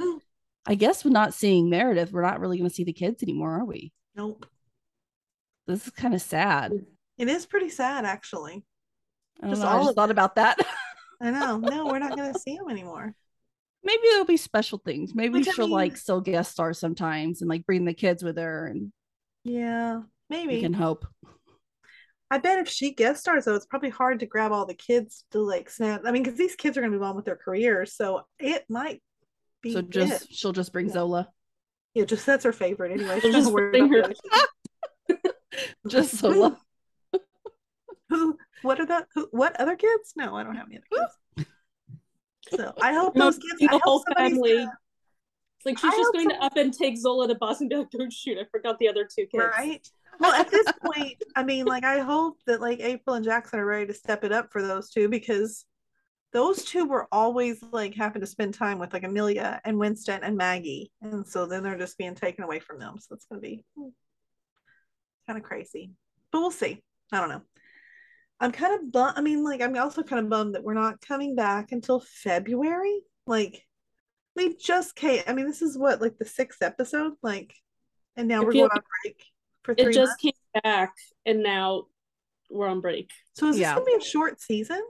I 0.66 0.76
guess 0.76 1.05
we're 1.05 1.11
not 1.11 1.34
seeing 1.34 1.70
Meredith, 1.70 2.11
we're 2.11 2.22
not 2.24 2.39
really 2.39 2.57
gonna 2.57 2.70
see 2.70 2.84
the 2.84 2.93
kids 2.93 3.22
anymore, 3.22 3.59
are 3.59 3.66
we? 3.66 3.91
nope. 4.16 4.45
This 5.68 5.86
is 5.88 5.91
kind 5.93 6.14
of 6.14 6.22
sad. 6.22 6.74
It 7.18 7.28
is 7.30 7.45
pretty 7.45 7.70
sad, 7.70 8.05
actually. 8.05 8.64
I 9.41 9.49
Just 9.49 9.61
know. 9.61 9.68
I 9.68 9.72
all 9.74 9.80
just 9.82 9.89
of 9.91 9.95
thought 9.95 10.11
about 10.11 10.36
that. 10.36 10.57
I 11.22 11.32
know. 11.32 11.57
No, 11.57 11.86
we're 11.86 11.99
not 11.99 12.16
going 12.18 12.34
to 12.34 12.39
see 12.39 12.55
him 12.55 12.70
anymore. 12.70 13.14
Maybe 13.84 14.01
there'll 14.09 14.26
be 14.26 14.38
special 14.38 14.78
things. 14.78 15.14
Maybe 15.16 15.39
Which, 15.39 15.47
she'll 15.51 15.68
mean- 15.68 15.76
like 15.76 15.97
still 15.97 16.22
guest 16.22 16.51
star 16.51 16.74
sometimes 16.74 17.41
and 17.41 17.49
like 17.49 17.66
bring 17.66 17.86
the 17.86 17.93
kids 17.93 18.24
with 18.24 18.38
her 18.38 18.68
and 18.68 18.91
Yeah, 19.43 20.01
maybe 20.30 20.55
we 20.55 20.61
can 20.61 20.74
hope. 20.74 21.05
I 22.32 22.39
bet 22.39 22.59
if 22.59 22.68
she 22.68 22.93
guest 22.93 23.20
stars, 23.22 23.45
though, 23.45 23.53
it's 23.55 23.66
probably 23.68 23.89
hard 23.91 24.22
to 24.22 24.26
grab 24.26 24.51
all 24.51 24.66
the 24.66 24.74
kids 24.74 25.24
to 25.32 25.39
like 25.39 25.70
snap. 25.70 26.01
I 26.05 26.11
mean, 26.11 26.24
because 26.24 26.38
these 26.38 26.55
kids 26.55 26.78
are 26.78 26.82
going 26.82 26.91
to 26.91 26.97
move 26.97 27.07
on 27.07 27.16
with 27.16 27.26
their 27.26 27.36
careers, 27.36 27.95
so 27.95 28.22
it 28.39 28.64
might 28.70 29.03
be 29.61 29.74
So 29.74 29.82
just 29.84 30.34
she'll 30.34 30.51
just 30.51 30.74
bring 30.74 30.88
Yeah. 30.88 30.93
Zola. 30.93 31.30
yeah, 31.93 32.05
just 32.05 32.26
that's 32.26 32.43
her 32.45 32.51
favorite 32.53 32.91
anyway. 32.93 33.20
She 33.20 33.28
We'll 33.30 33.39
just 33.39 33.51
bring 33.53 33.91
her- 33.93 34.14
Just 35.88 36.18
Zola. 36.18 36.58
Who? 38.10 38.38
What 38.62 38.80
are 38.80 38.86
the? 38.86 39.06
Who, 39.14 39.28
what 39.32 39.60
other 39.60 39.76
kids? 39.76 40.14
No, 40.16 40.36
I 40.36 40.43
don't 40.43 40.56
have 40.56 40.68
any 40.68 40.78
other 40.78 41.06
kids. 41.36 41.47
So 42.49 42.74
I 42.82 42.93
hope 42.99 43.16
No, 43.16 43.26
those 43.26 43.39
kids. 43.39 43.60
the 43.60 43.80
whole 43.84 44.04
family. 44.16 44.58
gonna- 44.58 44.78
like 45.66 45.78
she's 45.78 45.93
I 45.93 45.97
just 45.97 46.14
going 46.14 46.30
to 46.30 46.43
up 46.43 46.58
and 46.58 46.74
take 46.74 46.97
Zola 46.97 47.28
to 47.28 47.36
Boston 47.36 47.70
and 47.72 47.89
be 47.89 47.97
like, 47.97 48.08
"Oh 48.08 48.10
shoot, 48.10 48.38
I 48.38 48.43
forgot 48.51 48.80
the 48.80 48.89
other 48.89 49.06
two 49.06 49.26
kids." 49.28 49.45
right? 49.58 49.88
well, 50.20 50.34
at 50.34 50.51
this 50.51 50.68
point, 50.84 51.22
I 51.36 51.43
mean, 51.43 51.66
like, 51.66 51.84
I 51.84 51.99
hope 51.99 52.38
that 52.47 52.62
like 52.62 52.80
April 52.80 53.16
and 53.16 53.26
Jackson 53.26 53.60
are 53.60 53.66
ready 53.66 53.88
to 53.88 53.93
step 53.93 54.24
it 54.24 54.32
up 54.32 54.51
for 54.51 54.62
those 54.62 54.89
two 54.89 55.10
because 55.10 55.66
those 56.34 56.66
two 56.66 56.86
were 56.86 57.08
always 57.12 57.64
like 57.72 57.95
having 57.95 58.22
to 58.22 58.28
spend 58.28 58.54
time 58.54 58.80
with 58.80 58.91
like 58.93 59.04
Amelia 59.04 59.62
and 59.64 59.78
Winston 59.78 60.24
and 60.24 60.36
Maggie, 60.36 60.91
and 61.01 61.26
so 61.26 61.45
then 61.45 61.64
they're 61.64 61.78
just 61.78 61.97
being 61.97 62.16
taken 62.16 62.43
away 62.43 62.60
from 62.60 62.80
them. 62.80 62.95
So 62.99 63.16
it's 63.16 63.26
gonna 63.26 63.41
be 63.41 63.64
hmm. 63.78 63.89
Kind 65.28 65.38
of 65.38 65.43
crazy, 65.43 65.91
but 66.32 66.39
we'll 66.39 66.51
see. 66.51 66.82
I 67.11 67.19
don't 67.19 67.30
know. 67.30 67.41
I'm 68.39 68.51
kind 68.51 68.74
of 68.74 68.91
bummed. 68.91 69.17
I 69.17 69.21
mean, 69.21 69.43
like, 69.43 69.61
I'm 69.61 69.78
also 69.78 70.03
kind 70.03 70.24
of 70.24 70.30
bummed 70.30 70.55
that 70.55 70.63
we're 70.63 70.74
not 70.74 71.01
coming 71.01 71.36
back 71.36 71.71
until 71.71 71.99
February. 71.99 72.99
Like, 73.26 73.65
we 74.36 74.55
just 74.55 74.95
came. 74.95 75.21
I 75.28 75.34
mean, 75.34 75.45
this 75.45 75.61
is 75.61 75.78
what 75.78 76.01
like 76.01 76.17
the 76.17 76.26
sixth 76.26 76.61
episode, 76.61 77.13
like, 77.21 77.53
and 78.17 78.28
now 78.28 78.41
I 78.41 78.45
we're 78.45 78.51
feel 78.51 78.67
going 78.67 78.78
on 78.78 78.84
break 79.03 79.24
for 79.63 79.76
three 79.76 79.91
It 79.91 79.93
just 79.93 80.09
months. 80.09 80.21
came 80.21 80.61
back, 80.63 80.93
and 81.26 81.43
now 81.43 81.86
we're 82.49 82.67
on 82.67 82.82
break. 82.82 83.11
So 83.36 83.47
is 83.47 83.57
this 83.57 83.67
gonna 83.67 83.86
be 83.86 83.95
a 83.95 84.01
short 84.01 84.41
season 84.41 84.82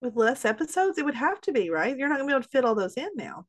with 0.00 0.16
less 0.16 0.44
episodes? 0.44 0.98
It 0.98 1.04
would 1.04 1.14
have 1.14 1.40
to 1.42 1.52
be, 1.52 1.70
right? 1.70 1.96
You're 1.96 2.08
not 2.08 2.18
gonna 2.18 2.26
be 2.28 2.32
able 2.34 2.42
to 2.42 2.48
fit 2.48 2.64
all 2.64 2.74
those 2.74 2.94
in 2.94 3.08
now. 3.16 3.46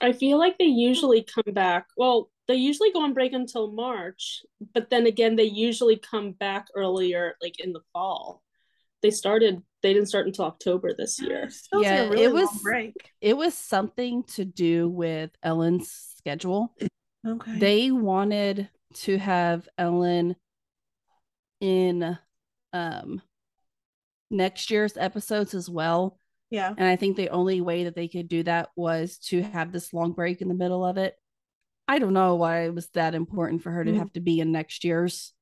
I 0.00 0.12
feel 0.12 0.38
like 0.38 0.56
they 0.58 0.66
usually 0.66 1.22
come 1.24 1.52
back. 1.52 1.86
Well, 1.96 2.30
they 2.48 2.54
usually 2.54 2.92
go 2.92 3.02
on 3.02 3.12
break 3.14 3.32
until 3.32 3.72
March, 3.72 4.42
but 4.74 4.88
then 4.90 5.06
again, 5.06 5.36
they 5.36 5.44
usually 5.44 5.96
come 5.96 6.32
back 6.32 6.68
earlier, 6.74 7.36
like 7.42 7.58
in 7.60 7.72
the 7.72 7.80
fall. 7.92 8.42
They 9.02 9.10
started. 9.10 9.62
They 9.82 9.92
didn't 9.92 10.08
start 10.08 10.26
until 10.26 10.46
October 10.46 10.92
this 10.96 11.20
year. 11.20 11.44
It's 11.44 11.64
supposed 11.64 11.84
to 11.86 11.90
Yeah, 11.94 12.08
really 12.08 12.22
it 12.24 12.32
was- 12.32 12.62
break. 12.62 12.94
It 13.20 13.36
was 13.36 13.54
something 13.54 14.24
to 14.34 14.44
do 14.44 14.88
with 14.88 15.30
Ellen's 15.42 15.90
schedule. 16.16 16.74
Okay. 17.26 17.58
They 17.58 17.90
wanted 17.90 18.68
to 18.94 19.18
have 19.18 19.68
Ellen 19.78 20.36
in 21.60 22.18
um 22.72 23.22
next 24.30 24.70
year's 24.70 24.96
episodes 24.96 25.54
as 25.54 25.68
well. 25.70 26.18
yeah. 26.50 26.72
And 26.76 26.86
I 26.88 26.96
think 26.96 27.16
the 27.16 27.30
only 27.30 27.60
way 27.60 27.84
that 27.84 27.94
they 27.94 28.08
could 28.08 28.28
do 28.28 28.42
that 28.44 28.70
was 28.76 29.18
to 29.28 29.42
have 29.42 29.72
this 29.72 29.92
long 29.92 30.12
break 30.12 30.40
in 30.42 30.48
the 30.48 30.54
middle 30.54 30.84
of 30.84 30.96
it. 30.96 31.16
I 31.88 31.98
don't 31.98 32.12
know 32.14 32.34
why 32.34 32.64
it 32.64 32.74
was 32.74 32.88
that 32.90 33.14
important 33.14 33.62
for 33.62 33.70
her 33.70 33.84
to 33.84 33.90
Mhm. 33.90 33.98
have 33.98 34.12
to 34.14 34.20
be 34.20 34.40
in 34.40 34.52
next 34.52 34.84
year's. 34.84 35.32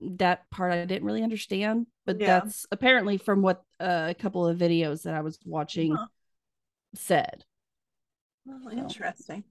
That 0.00 0.48
part 0.50 0.72
I 0.72 0.84
didn't 0.86 1.04
really 1.04 1.22
understand, 1.22 1.86
but 2.06 2.18
Yeah. 2.20 2.40
that's 2.40 2.64
apparently 2.72 3.18
from 3.18 3.42
what 3.42 3.62
uh, 3.78 4.06
a 4.10 4.14
couple 4.14 4.46
of 4.46 4.56
videos 4.56 5.02
that 5.02 5.14
I 5.14 5.20
was 5.20 5.38
watching 5.44 5.96
Huh. 5.96 6.06
said. 6.94 7.44
So. 8.46 8.70
interesting. 8.72 9.44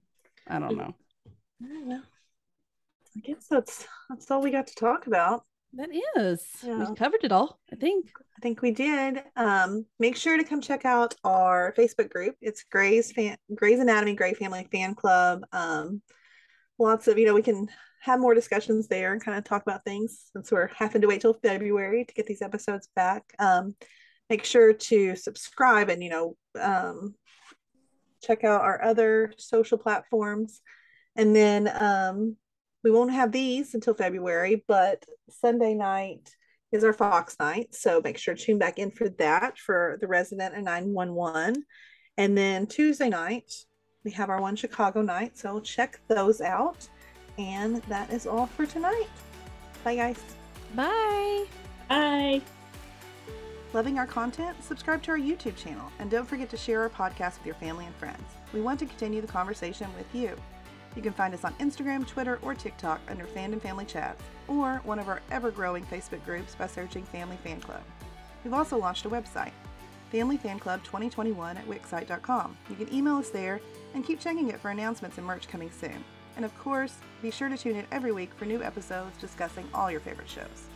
I 0.48 0.58
don't 0.58 0.76
know. 0.76 0.94
I 1.62 1.66
don't 1.66 1.88
know. 1.88 2.02
I 3.16 3.20
guess 3.20 3.46
that's 3.48 3.86
that's 4.08 4.30
all 4.30 4.40
we 4.42 4.50
got 4.50 4.66
to 4.66 4.74
talk 4.74 5.06
about. 5.06 5.44
That 5.74 5.90
is, 6.16 6.44
Yeah. 6.62 6.88
we 6.90 6.96
covered 6.96 7.22
it 7.22 7.32
all. 7.32 7.60
I 7.72 7.76
think. 7.76 8.10
I 8.18 8.40
think 8.40 8.62
we 8.62 8.70
did. 8.70 9.22
Um, 9.36 9.86
make 9.98 10.16
sure 10.16 10.36
to 10.36 10.44
come 10.44 10.60
check 10.60 10.84
out 10.84 11.14
our 11.24 11.74
Facebook 11.76 12.10
group. 12.10 12.36
It's 12.40 12.64
Grey's 12.64 13.12
fan 13.12 13.36
Grey's 13.54 13.78
Anatomy 13.80 14.14
Gray 14.14 14.34
Family 14.34 14.66
Fan 14.72 14.94
Club. 14.94 15.42
Um, 15.52 16.02
lots 16.78 17.06
of 17.06 17.18
you 17.18 17.26
know 17.26 17.34
we 17.34 17.42
can 17.42 17.68
have 18.02 18.18
more 18.18 18.34
discussions 18.34 18.88
there 18.88 19.12
and 19.12 19.22
kind 19.22 19.36
of 19.36 19.44
talk 19.44 19.62
about 19.62 19.84
things 19.84 20.30
since 20.32 20.50
we're 20.50 20.70
having 20.74 21.02
to 21.02 21.06
wait 21.06 21.20
till 21.20 21.34
February 21.34 22.04
to 22.06 22.14
get 22.14 22.26
these 22.26 22.40
episodes 22.42 22.88
back. 22.96 23.22
Um, 23.38 23.76
make 24.30 24.44
sure 24.44 24.72
to 24.72 25.14
subscribe 25.16 25.88
and 25.90 26.02
you 26.02 26.10
know 26.10 26.36
um, 26.58 27.14
check 28.22 28.42
out 28.42 28.62
our 28.62 28.82
other 28.82 29.32
social 29.38 29.78
platforms, 29.78 30.62
and 31.14 31.36
then 31.36 31.68
um, 31.68 32.36
we 32.82 32.90
won't 32.90 33.12
have 33.12 33.32
these 33.32 33.74
until 33.74 33.94
February, 33.94 34.64
but 34.66 35.04
Sunday 35.28 35.74
night 35.74 36.34
is 36.72 36.84
our 36.84 36.92
Fox 36.92 37.36
night. 37.40 37.74
So 37.74 38.00
make 38.02 38.18
sure 38.18 38.34
to 38.34 38.42
tune 38.42 38.58
back 38.58 38.78
in 38.78 38.90
for 38.90 39.08
that 39.18 39.58
for 39.58 39.98
the 40.00 40.06
resident 40.06 40.54
and 40.54 40.64
911. 40.64 41.64
And 42.16 42.36
then 42.36 42.66
Tuesday 42.66 43.08
night, 43.08 43.52
we 44.04 44.10
have 44.12 44.30
our 44.30 44.40
one 44.40 44.56
Chicago 44.56 45.02
night. 45.02 45.36
So 45.36 45.60
check 45.60 46.00
those 46.08 46.40
out. 46.40 46.88
And 47.38 47.76
that 47.82 48.10
is 48.12 48.26
all 48.26 48.46
for 48.46 48.66
tonight. 48.66 49.08
Bye, 49.84 49.96
guys. 49.96 50.20
Bye. 50.74 51.46
Bye. 51.88 52.42
Loving 53.72 53.98
our 53.98 54.06
content? 54.06 54.62
Subscribe 54.62 55.02
to 55.04 55.12
our 55.12 55.18
YouTube 55.18 55.56
channel. 55.56 55.90
And 55.98 56.10
don't 56.10 56.26
forget 56.26 56.50
to 56.50 56.56
share 56.56 56.82
our 56.82 56.90
podcast 56.90 57.38
with 57.38 57.46
your 57.46 57.54
family 57.56 57.86
and 57.86 57.94
friends. 57.96 58.22
We 58.52 58.60
want 58.60 58.80
to 58.80 58.86
continue 58.86 59.20
the 59.20 59.28
conversation 59.28 59.88
with 59.96 60.12
you. 60.14 60.36
You 60.96 61.02
can 61.02 61.12
find 61.12 61.32
us 61.34 61.44
on 61.44 61.54
Instagram, 61.54 62.06
Twitter, 62.06 62.38
or 62.42 62.54
TikTok 62.54 63.00
under 63.08 63.24
Fandom 63.24 63.60
Family 63.60 63.84
Chats, 63.84 64.22
or 64.48 64.80
one 64.84 64.98
of 64.98 65.08
our 65.08 65.20
ever 65.30 65.50
growing 65.50 65.84
Facebook 65.84 66.24
groups 66.24 66.54
by 66.54 66.66
searching 66.66 67.04
Family 67.04 67.38
Fan 67.44 67.60
Club. 67.60 67.82
We've 68.42 68.54
also 68.54 68.76
launched 68.76 69.04
a 69.04 69.10
website, 69.10 69.52
Family 70.10 70.36
Fan 70.36 70.58
Club 70.58 70.82
2021 70.82 71.56
at 71.56 71.68
Wixsite.com. 71.68 72.56
You 72.68 72.76
can 72.76 72.92
email 72.92 73.16
us 73.18 73.30
there 73.30 73.60
and 73.94 74.04
keep 74.04 74.18
checking 74.18 74.48
it 74.48 74.58
for 74.58 74.70
announcements 74.70 75.18
and 75.18 75.26
merch 75.26 75.46
coming 75.46 75.70
soon. 75.70 76.04
And 76.36 76.44
of 76.44 76.58
course, 76.58 76.96
be 77.22 77.30
sure 77.30 77.48
to 77.48 77.56
tune 77.56 77.76
in 77.76 77.86
every 77.92 78.12
week 78.12 78.32
for 78.34 78.44
new 78.44 78.62
episodes 78.62 79.16
discussing 79.20 79.68
all 79.72 79.90
your 79.90 80.00
favorite 80.00 80.28
shows. 80.28 80.69